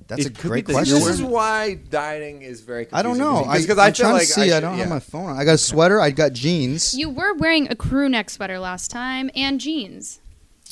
That's 0.10 0.26
It 0.26 0.28
a 0.28 0.42
could 0.42 0.50
great 0.52 0.66
that 0.68 0.74
question. 0.74 0.96
this 0.96 1.08
is 1.08 1.24
why 1.24 1.76
dieting 1.76 2.42
is 2.42 2.60
very. 2.60 2.84
Complicated. 2.84 3.00
I 3.00 3.02
don't 3.10 3.18
know. 3.46 3.50
I, 3.50 3.62
because 3.62 3.78
I'm 3.78 3.80
I 3.80 3.92
feel 3.94 4.04
trying 4.04 4.14
like 4.16 4.22
to 4.24 4.28
see. 4.28 4.42
I, 4.42 4.48
should- 4.50 4.60
don't 4.60 4.74
yeah. 4.74 4.80
have 4.80 4.90
my 4.90 5.00
phone. 5.00 5.30
on. 5.30 5.38
I 5.38 5.46
got 5.46 5.54
a 5.54 5.58
sweater. 5.58 6.02
I 6.02 6.12
got 6.12 6.34
jeans. 6.34 6.94
You 6.94 7.10
were 7.10 7.34
wearing 7.36 7.72
a 7.72 7.76
crew 7.78 8.10
neck 8.10 8.30
sweater 8.32 8.60
last 8.60 8.92
time 8.92 9.32
and 9.34 9.62
jeans. 9.62 10.20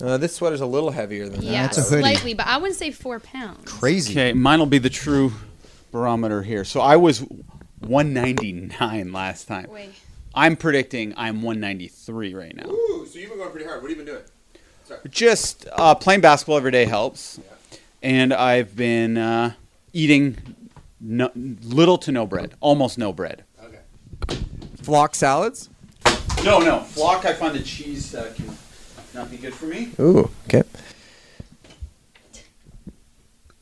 Uh, 0.01 0.17
this 0.17 0.35
sweater's 0.35 0.61
a 0.61 0.65
little 0.65 0.91
heavier 0.91 1.27
than 1.27 1.41
that. 1.41 1.45
Yeah, 1.45 1.65
it's 1.65 1.77
a 1.77 1.81
hoodie. 1.81 2.01
slightly, 2.01 2.33
but 2.33 2.45
I 2.45 2.57
wouldn't 2.57 2.77
say 2.77 2.91
four 2.91 3.19
pounds. 3.19 3.69
Crazy. 3.71 4.13
Okay, 4.13 4.33
mine 4.33 4.59
will 4.59 4.65
be 4.67 4.77
the 4.77 4.89
true 4.89 5.33
barometer 5.91 6.43
here. 6.43 6.63
So 6.63 6.81
I 6.81 6.97
was 6.97 7.19
199 7.79 9.11
last 9.11 9.47
time. 9.47 9.67
Wait. 9.69 9.89
I'm 10.35 10.55
predicting 10.55 11.13
I'm 11.17 11.41
193 11.41 12.35
right 12.35 12.55
now. 12.55 12.69
Ooh, 12.69 13.07
so 13.09 13.17
you've 13.17 13.29
been 13.29 13.39
going 13.39 13.49
pretty 13.49 13.65
hard. 13.65 13.81
What 13.81 13.89
have 13.89 13.97
you 13.97 14.05
been 14.05 14.13
doing? 14.13 14.25
Sorry. 14.83 14.99
Just 15.09 15.67
uh, 15.73 15.95
playing 15.95 16.21
basketball 16.21 16.57
every 16.57 16.71
day 16.71 16.85
helps, 16.85 17.39
yeah. 17.39 17.77
and 18.03 18.33
I've 18.33 18.75
been 18.75 19.17
uh, 19.17 19.53
eating 19.93 20.37
no, 21.01 21.31
little 21.35 21.97
to 21.99 22.11
no 22.11 22.25
bread, 22.25 22.53
almost 22.59 22.97
no 22.97 23.11
bread. 23.11 23.43
Okay. 23.63 23.79
Flock 24.81 25.15
salads. 25.15 25.69
No, 26.43 26.59
no. 26.59 26.81
Flock, 26.81 27.25
I 27.25 27.33
find 27.33 27.55
the 27.55 27.63
cheese 27.63 28.13
uh, 28.13 28.31
can 28.35 28.47
not 29.17 29.31
be 29.31 29.37
good 29.37 29.53
for 29.53 29.65
me. 29.65 29.91
Ooh. 29.99 30.29
Okay. 30.45 30.63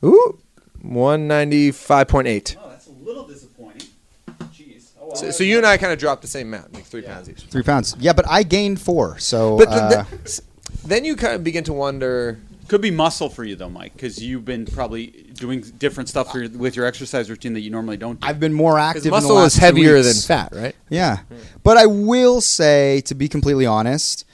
Ooh. 0.04 0.38
One 0.82 1.26
ninety 1.26 1.72
five 1.72 2.06
point 2.06 2.28
eight. 2.28 2.56
Oh, 2.60 2.68
that's 2.68 2.86
a 2.86 2.92
little 2.92 3.26
disappointing. 3.26 3.88
Jeez. 4.52 4.90
Oh, 5.00 5.06
well. 5.08 5.16
So, 5.16 5.30
so 5.30 5.42
you 5.42 5.56
and 5.56 5.66
I 5.66 5.78
kind 5.78 5.92
of 5.92 5.98
dropped 5.98 6.22
the 6.22 6.28
same 6.28 6.48
amount, 6.48 6.74
like 6.74 6.84
three 6.84 7.02
pounds 7.02 7.28
each. 7.28 7.42
Three 7.42 7.62
pounds. 7.62 7.96
Yeah, 7.98 8.12
but 8.12 8.28
I 8.28 8.42
gained 8.42 8.80
four. 8.80 9.18
So 9.18 9.56
But 9.56 9.68
uh, 9.68 10.04
th- 10.04 10.24
th- 10.24 10.40
then 10.84 11.04
you 11.04 11.16
kind 11.16 11.34
of 11.34 11.42
begin 11.42 11.64
to 11.64 11.72
wonder. 11.72 12.38
Could 12.68 12.80
be 12.80 12.90
muscle 12.90 13.28
for 13.28 13.44
you 13.44 13.56
though, 13.56 13.70
Mike, 13.70 13.92
because 13.94 14.22
you've 14.22 14.44
been 14.44 14.66
probably 14.66 15.06
doing 15.34 15.60
different 15.78 16.08
stuff 16.08 16.32
for 16.32 16.40
your, 16.40 16.50
with 16.50 16.74
your 16.74 16.84
exercise 16.84 17.30
routine 17.30 17.52
that 17.54 17.60
you 17.60 17.70
normally 17.70 17.96
don't. 17.96 18.20
Do. 18.20 18.26
I've 18.26 18.40
been 18.40 18.52
more 18.52 18.78
active. 18.78 19.04
Because 19.04 19.06
in 19.06 19.10
the 19.10 19.16
muscle 19.16 19.36
last 19.36 19.54
is 19.54 19.58
two 19.60 19.66
heavier 19.66 20.02
than 20.02 20.14
fat, 20.14 20.52
right? 20.52 20.74
Yeah, 20.90 21.20
but 21.62 21.76
I 21.76 21.86
will 21.86 22.40
say, 22.40 23.02
to 23.02 23.14
be 23.14 23.28
completely 23.28 23.66
honest, 23.66 24.24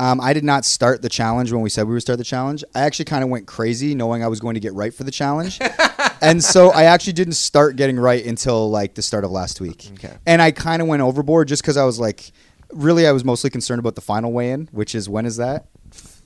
um, 0.00 0.18
I 0.18 0.32
did 0.32 0.44
not 0.44 0.64
start 0.64 1.02
the 1.02 1.10
challenge 1.10 1.52
when 1.52 1.60
we 1.60 1.68
said 1.68 1.86
we 1.86 1.92
would 1.92 2.00
start 2.00 2.18
the 2.18 2.24
challenge. 2.24 2.64
I 2.74 2.80
actually 2.80 3.04
kind 3.04 3.22
of 3.22 3.28
went 3.28 3.46
crazy, 3.46 3.94
knowing 3.94 4.24
I 4.24 4.28
was 4.28 4.40
going 4.40 4.54
to 4.54 4.60
get 4.60 4.72
right 4.72 4.94
for 4.94 5.04
the 5.04 5.10
challenge, 5.10 5.60
and 6.22 6.42
so 6.42 6.70
I 6.70 6.84
actually 6.84 7.12
didn't 7.12 7.34
start 7.34 7.76
getting 7.76 8.00
right 8.00 8.24
until 8.24 8.70
like 8.70 8.94
the 8.94 9.02
start 9.02 9.24
of 9.24 9.30
last 9.30 9.60
week. 9.60 9.90
Okay. 9.92 10.16
And 10.24 10.40
I 10.40 10.52
kind 10.52 10.80
of 10.80 10.88
went 10.88 11.02
overboard 11.02 11.48
just 11.48 11.62
because 11.62 11.76
I 11.76 11.84
was 11.84 12.00
like, 12.00 12.32
really, 12.72 13.06
I 13.06 13.12
was 13.12 13.26
mostly 13.26 13.50
concerned 13.50 13.78
about 13.78 13.94
the 13.94 14.00
final 14.00 14.32
weigh-in, 14.32 14.70
which 14.72 14.94
is 14.94 15.06
when 15.06 15.26
is 15.26 15.36
that? 15.36 15.66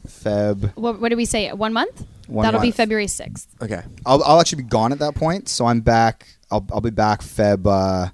Feb. 0.07 0.77
What, 0.77 1.01
what 1.01 1.09
did 1.09 1.17
we 1.17 1.25
say? 1.25 1.51
One 1.53 1.73
month? 1.73 2.07
One 2.29 2.45
That'll 2.45 2.61
be. 2.61 2.71
February 2.71 3.07
6th. 3.07 3.47
Okay. 3.61 3.83
I'll, 4.07 4.23
I'll 4.23 4.39
actually 4.39 4.63
be 4.63 4.69
gone 4.69 4.93
at 4.93 5.01
that 5.01 5.17
point, 5.17 5.49
so 5.49 5.67
I'm 5.67 5.81
back. 5.81 6.29
I'll, 6.49 6.65
I'll 6.73 6.81
be 6.81 6.91
back 6.91 7.23
Feb 7.23 7.67
uh, 7.67 8.11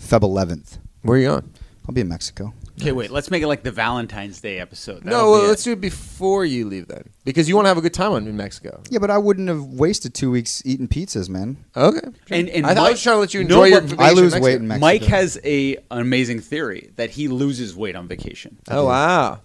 Feb 0.00 0.20
11th. 0.20 0.78
Where 1.02 1.16
are 1.16 1.20
you 1.20 1.28
going? 1.28 1.54
I'll 1.86 1.94
be 1.94 2.00
in 2.00 2.08
Mexico. 2.08 2.52
Okay, 2.80 2.92
wait. 2.92 3.10
Let's 3.10 3.30
make 3.30 3.42
it 3.42 3.46
like 3.48 3.62
the 3.62 3.72
Valentine's 3.72 4.40
Day 4.40 4.58
episode. 4.60 5.04
No, 5.04 5.10
That'll 5.10 5.30
well, 5.32 5.42
be 5.42 5.48
let's 5.48 5.64
do 5.64 5.72
it 5.72 5.80
before 5.80 6.44
you 6.44 6.66
leave 6.66 6.88
then, 6.88 7.08
because 7.24 7.48
you 7.48 7.54
want 7.56 7.64
to 7.66 7.68
have 7.68 7.78
a 7.78 7.80
good 7.80 7.94
time 7.94 8.14
in 8.26 8.36
Mexico. 8.36 8.82
Yeah, 8.90 8.98
but 9.00 9.10
I 9.10 9.18
wouldn't 9.18 9.48
have 9.48 9.62
wasted 9.64 10.14
two 10.14 10.30
weeks 10.30 10.62
eating 10.64 10.86
pizzas, 10.88 11.28
man. 11.28 11.56
Okay. 11.76 12.00
And- 12.30 12.48
and 12.48 12.66
I, 12.66 12.74
thought 12.74 12.86
I 12.86 12.90
was 12.92 13.02
trying 13.02 13.16
to 13.16 13.20
let 13.20 13.34
you 13.34 13.40
No, 13.44 13.62
enjoy 13.62 13.64
your 13.66 13.80
vacation 13.80 14.00
I 14.00 14.10
lose 14.12 14.32
Mexico. 14.32 14.44
weight 14.44 14.54
in 14.56 14.68
Mexico. 14.68 14.86
Mike 14.86 15.02
has 15.04 15.38
a 15.44 15.76
an 15.76 16.00
amazing 16.00 16.40
theory 16.40 16.90
that 16.96 17.10
he 17.10 17.28
loses 17.28 17.74
weight 17.76 17.96
on 17.96 18.06
vacation. 18.08 18.58
Oh 18.70 18.84
wow. 18.86 19.40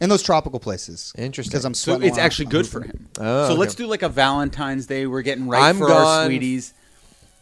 in 0.00 0.08
those 0.08 0.22
tropical 0.22 0.58
places. 0.60 1.12
Interesting. 1.16 1.50
Because 1.50 1.64
I'm 1.64 1.74
So 1.74 1.92
sweating. 1.92 2.08
it's 2.08 2.16
while 2.16 2.26
actually 2.26 2.46
I'm 2.46 2.50
good 2.50 2.72
moving. 2.74 2.82
for 2.82 2.86
him. 2.88 3.08
Oh, 3.18 3.22
so 3.46 3.52
okay. 3.52 3.60
let's 3.60 3.74
do 3.74 3.86
like 3.86 4.02
a 4.02 4.08
Valentine's 4.08 4.86
Day. 4.86 5.06
We're 5.06 5.22
getting 5.22 5.46
right 5.48 5.62
I'm 5.62 5.78
for 5.78 5.88
gone. 5.88 6.04
our 6.06 6.24
sweeties. 6.26 6.74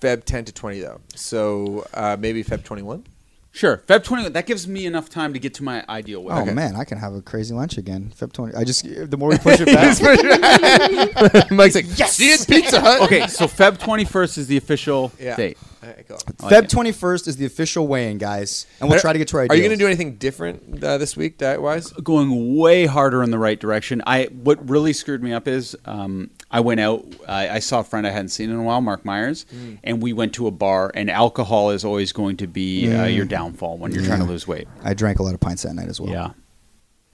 Feb 0.01 0.25
10 0.25 0.47
to 0.47 0.53
20 0.53 0.81
though, 0.81 0.99
so 1.15 1.87
uh, 1.93 2.17
maybe 2.19 2.43
Feb 2.43 2.65
21. 2.65 3.05
Sure, 3.53 3.79
Feb 3.89 4.05
21. 4.05 4.33
That 4.33 4.47
gives 4.47 4.69
me 4.69 4.87
enough 4.87 5.09
time 5.09 5.33
to 5.33 5.41
get 5.41 5.55
to 5.55 5.65
my 5.65 5.85
ideal 5.89 6.23
weight. 6.23 6.35
Oh 6.37 6.45
man, 6.45 6.77
I 6.77 6.85
can 6.85 6.99
have 6.99 7.15
a 7.15 7.21
crazy 7.21 7.53
lunch 7.53 7.79
again. 7.79 8.13
Feb 8.17 8.33
twenty. 8.33 8.55
I 8.55 8.63
just 8.63 8.85
the 8.85 9.17
more 9.17 9.29
we 9.31 9.39
push 9.39 9.59
it 9.61 9.67
back, 9.67 11.51
Mike's 11.51 11.75
like, 11.75 11.99
yes, 11.99 12.15
see 12.17 12.31
it, 12.31 12.47
Pizza 12.47 12.81
Hut. 12.81 13.03
Okay, 13.03 13.27
so 13.27 13.47
Feb 13.47 13.79
21st 13.79 14.39
is 14.39 14.47
the 14.47 14.57
official 14.57 15.11
Yeah. 15.19 15.35
date. 15.37 15.59
All 15.83 15.89
right, 15.89 16.07
cool. 16.07 16.19
I 16.41 16.45
like 16.47 16.65
Feb 16.65 16.69
twenty 16.69 16.93
first 16.93 17.27
is 17.27 17.37
the 17.39 17.47
official 17.47 17.87
weigh-in, 17.87 18.19
guys, 18.19 18.67
and 18.81 18.91
we'll 18.91 19.01
try 19.01 19.15
to 19.15 19.19
get 19.19 19.29
to 19.29 19.39
our. 19.39 19.47
Are 19.49 19.55
you 19.55 19.63
going 19.63 19.71
to 19.71 19.77
do 19.79 19.87
anything 19.87 20.17
different 20.17 20.85
uh, 20.85 20.99
this 20.99 21.17
week, 21.17 21.39
diet 21.39 21.63
wise? 21.63 21.91
going 21.93 22.59
way 22.59 22.85
harder 22.85 23.23
in 23.23 23.31
the 23.31 23.39
right 23.39 23.59
direction. 23.59 24.03
I 24.07 24.25
what 24.27 24.69
really 24.69 24.93
screwed 24.93 25.23
me 25.23 25.33
up 25.33 25.49
is 25.49 25.75
um, 25.87 26.29
I 26.51 26.61
went 26.61 26.81
out. 26.81 27.07
I, 27.27 27.49
I 27.49 27.59
saw 27.61 27.81
a 27.81 27.85
friend 27.85 28.07
I 28.07 28.11
hadn't 28.11 28.29
seen 28.29 28.51
in 28.51 28.57
a 28.57 28.63
while, 28.63 28.83
Mark 28.83 29.07
Myers, 29.07 29.47
Mm. 29.55 29.79
and 29.83 30.03
we 30.03 30.13
went 30.13 30.35
to 30.35 30.47
a 30.47 30.51
bar. 30.51 30.91
And 30.95 31.11
alcohol 31.11 31.71
is 31.71 31.83
always 31.83 32.13
going 32.13 32.37
to 32.39 32.47
be 32.47 32.93
uh, 32.95 33.07
your 33.07 33.25
downfall 33.25 33.79
when 33.79 33.93
you're 33.93 34.05
trying 34.05 34.21
to 34.21 34.27
lose 34.27 34.47
weight. 34.47 34.69
I 34.85 34.93
drank 34.93 35.19
a 35.19 35.23
lot 35.23 35.33
of 35.33 35.41
pints 35.41 35.63
that 35.63 35.73
night 35.73 35.89
as 35.89 35.99
well. 35.99 36.11
Yeah, 36.11 36.31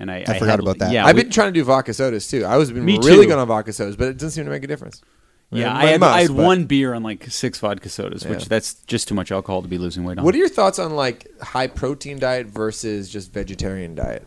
and 0.00 0.10
I, 0.10 0.24
I 0.26 0.38
forgot 0.40 0.46
had- 0.48 0.60
about 0.60 0.78
that. 0.78 0.92
Yeah, 0.92 1.06
I've 1.06 1.14
we- 1.14 1.22
been 1.22 1.30
trying 1.30 1.48
to 1.48 1.60
do 1.60 1.62
vodka 1.62 1.94
sodas 1.94 2.26
too. 2.26 2.44
I 2.44 2.56
was 2.56 2.72
been 2.72 2.84
really 2.84 3.00
too. 3.00 3.26
good 3.26 3.38
on 3.38 3.46
vodka 3.46 3.72
sodas, 3.72 3.94
but 3.94 4.08
it 4.08 4.14
doesn't 4.14 4.30
seem 4.32 4.44
to 4.44 4.50
make 4.50 4.64
a 4.64 4.66
difference. 4.66 5.02
Yeah, 5.50 5.74
I 5.74 5.86
had, 5.86 6.00
must, 6.00 6.14
I 6.16 6.20
had 6.22 6.36
but- 6.36 6.44
one 6.44 6.64
beer 6.64 6.92
and 6.92 7.04
like 7.04 7.30
six 7.30 7.58
vodka 7.60 7.88
sodas, 7.88 8.24
Yeah. 8.24 8.30
which 8.30 8.46
that's 8.48 8.74
just 8.86 9.06
too 9.08 9.14
much 9.14 9.30
alcohol 9.30 9.62
to 9.62 9.68
be 9.68 9.78
losing 9.78 10.02
weight 10.04 10.18
on. 10.18 10.24
What 10.24 10.34
are 10.34 10.38
your 10.38 10.48
thoughts 10.48 10.78
on 10.78 10.96
like 10.96 11.28
high 11.40 11.68
protein 11.68 12.18
diet 12.18 12.46
versus 12.48 13.08
just 13.08 13.32
vegetarian 13.32 13.94
diet? 13.94 14.26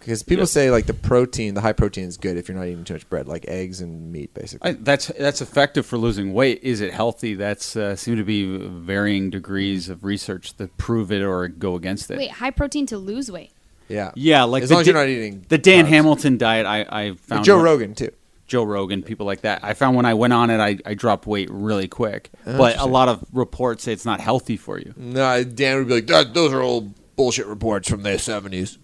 Because 0.00 0.22
people 0.22 0.42
Yeah. 0.42 0.46
say 0.46 0.70
like 0.70 0.84
the 0.86 0.92
protein, 0.92 1.54
the 1.54 1.62
high 1.62 1.72
protein 1.72 2.04
is 2.04 2.18
good 2.18 2.36
if 2.36 2.46
you're 2.48 2.58
not 2.58 2.66
eating 2.66 2.84
too 2.84 2.92
much 2.94 3.08
bread, 3.08 3.26
like 3.26 3.46
eggs 3.48 3.80
and 3.80 4.12
meat, 4.12 4.34
basically. 4.34 4.70
I, 4.70 4.74
that's 4.74 5.06
that's 5.18 5.40
effective 5.40 5.86
for 5.86 5.96
losing 5.96 6.34
weight. 6.34 6.60
Is 6.62 6.80
it 6.82 6.92
healthy? 6.92 7.34
That's 7.34 7.74
uh, 7.74 7.96
seem 7.96 8.16
to 8.16 8.24
be 8.24 8.56
varying 8.58 9.30
degrees 9.30 9.88
of 9.88 10.04
research 10.04 10.56
that 10.58 10.76
prove 10.76 11.10
it 11.10 11.22
or 11.22 11.48
go 11.48 11.74
against 11.74 12.10
it. 12.10 12.18
Wait, 12.18 12.32
high 12.32 12.50
protein 12.50 12.84
to 12.86 12.98
lose 12.98 13.30
weight. 13.30 13.52
yeah, 13.88 14.10
Yeah, 14.14 14.42
like 14.44 14.62
as 14.64 14.68
the 14.68 14.74
long 14.74 14.80
as 14.82 14.86
you're 14.88 14.96
not 14.96 15.08
eating 15.08 15.46
the 15.48 15.56
Dan 15.58 15.86
carbs. 15.86 15.88
Hamilton 15.88 16.36
diet. 16.38 16.66
I, 16.66 16.82
I 16.82 17.04
Or 17.10 17.14
found 17.14 17.44
Joe 17.46 17.56
when- 17.56 17.64
Rogan 17.64 17.94
too. 17.94 18.10
Joe 18.46 18.62
Rogan, 18.64 19.02
people 19.02 19.24
like 19.26 19.40
that. 19.42 19.64
I 19.64 19.74
found 19.74 19.96
when 19.96 20.04
I 20.06 20.14
went 20.14 20.32
on 20.32 20.50
it, 20.50 20.58
I, 20.60 20.78
I 20.84 20.94
dropped 20.94 21.26
weight 21.26 21.48
really 21.50 21.88
quick. 21.88 22.30
Oh, 22.46 22.58
but 22.58 22.78
a 22.78 22.84
lot 22.86 23.08
of 23.08 23.24
reports 23.32 23.84
say 23.84 23.92
it's 23.92 24.04
not 24.04 24.20
healthy 24.20 24.56
for 24.56 24.78
you. 24.78 24.92
No, 24.96 25.42
Dan 25.44 25.78
would 25.78 25.88
be 25.88 25.94
like, 25.94 26.06
"That- 26.06 26.34
those 26.34 26.52
are 26.52 26.60
old 26.60 26.92
bullshit 27.16 27.46
reports 27.46 27.88
from 27.88 28.02
the 28.02 28.10
'70s. 28.10 28.78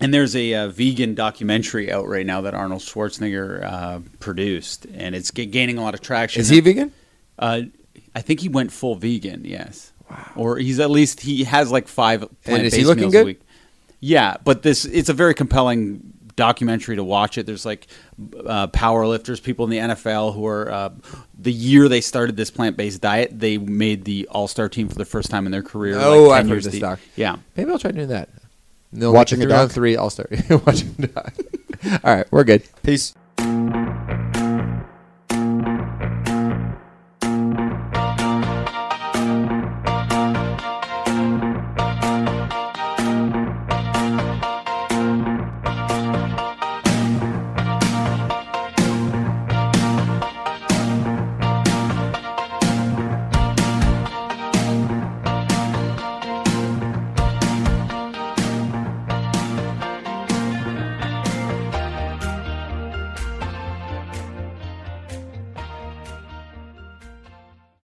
And 0.00 0.12
there's 0.12 0.34
a 0.34 0.54
uh, 0.54 0.68
vegan 0.68 1.14
documentary 1.14 1.92
out 1.92 2.08
right 2.08 2.26
now 2.26 2.40
that 2.40 2.54
Arnold 2.54 2.80
Schwarzenegger 2.82 3.62
uh, 3.64 4.00
produced, 4.18 4.84
and 4.94 5.14
it's 5.14 5.30
g- 5.30 5.46
gaining 5.46 5.78
a 5.78 5.82
lot 5.82 5.94
of 5.94 6.00
traction. 6.00 6.40
Is 6.40 6.48
he 6.48 6.58
vegan? 6.58 6.90
Uh, 7.38 7.62
I 8.14 8.20
think 8.20 8.40
he 8.40 8.48
went 8.48 8.72
full 8.72 8.96
vegan. 8.96 9.44
Yes. 9.44 9.92
Wow. 10.10 10.32
Or 10.34 10.56
he's 10.58 10.80
at 10.80 10.90
least 10.90 11.20
he 11.20 11.44
has 11.44 11.70
like 11.70 11.86
five 11.86 12.24
plant 12.44 12.64
is 12.64 12.72
he 12.72 12.80
based 12.80 12.88
looking 12.88 13.00
meals 13.02 13.12
good? 13.12 13.22
a 13.22 13.26
week. 13.26 13.40
Yeah, 14.00 14.36
but 14.42 14.62
this 14.62 14.84
it's 14.84 15.08
a 15.08 15.14
very 15.14 15.34
compelling 15.34 16.12
documentary 16.36 16.96
to 16.96 17.04
watch 17.04 17.38
it. 17.38 17.46
There's 17.46 17.64
like 17.66 17.86
uh, 18.46 18.66
power 18.68 19.06
lifters, 19.06 19.40
people 19.40 19.64
in 19.64 19.70
the 19.70 19.78
NFL 19.94 20.34
who 20.34 20.46
are 20.46 20.70
uh, 20.70 20.90
the 21.38 21.52
year 21.52 21.88
they 21.88 22.00
started 22.00 22.36
this 22.36 22.50
plant 22.50 22.76
based 22.76 23.00
diet, 23.00 23.38
they 23.38 23.58
made 23.58 24.04
the 24.04 24.26
All 24.30 24.48
Star 24.48 24.68
team 24.68 24.88
for 24.88 24.94
the 24.96 25.04
first 25.04 25.30
time 25.30 25.46
in 25.46 25.52
their 25.52 25.62
career. 25.62 25.98
Oh, 25.98 26.24
like 26.28 26.40
I've 26.40 26.46
heard 26.48 26.54
years 26.54 26.64
this 26.64 26.72
deep. 26.74 26.82
doc. 26.82 27.00
Yeah. 27.16 27.36
Maybe 27.56 27.70
I'll 27.70 27.78
try 27.78 27.90
doing 27.90 28.08
that. 28.08 28.28
No, 28.92 29.10
Watching 29.12 29.40
like 29.40 29.48
a 29.48 29.50
three 29.50 29.56
on 29.58 29.66
doc? 29.66 29.72
three. 29.72 29.96
I'll 29.96 30.10
start 30.10 30.30
watching. 30.66 30.94
a 30.98 31.06
doc. 31.06 31.34
All 32.04 32.14
right, 32.16 32.26
we're 32.30 32.44
good. 32.44 32.62
Peace. 32.82 33.14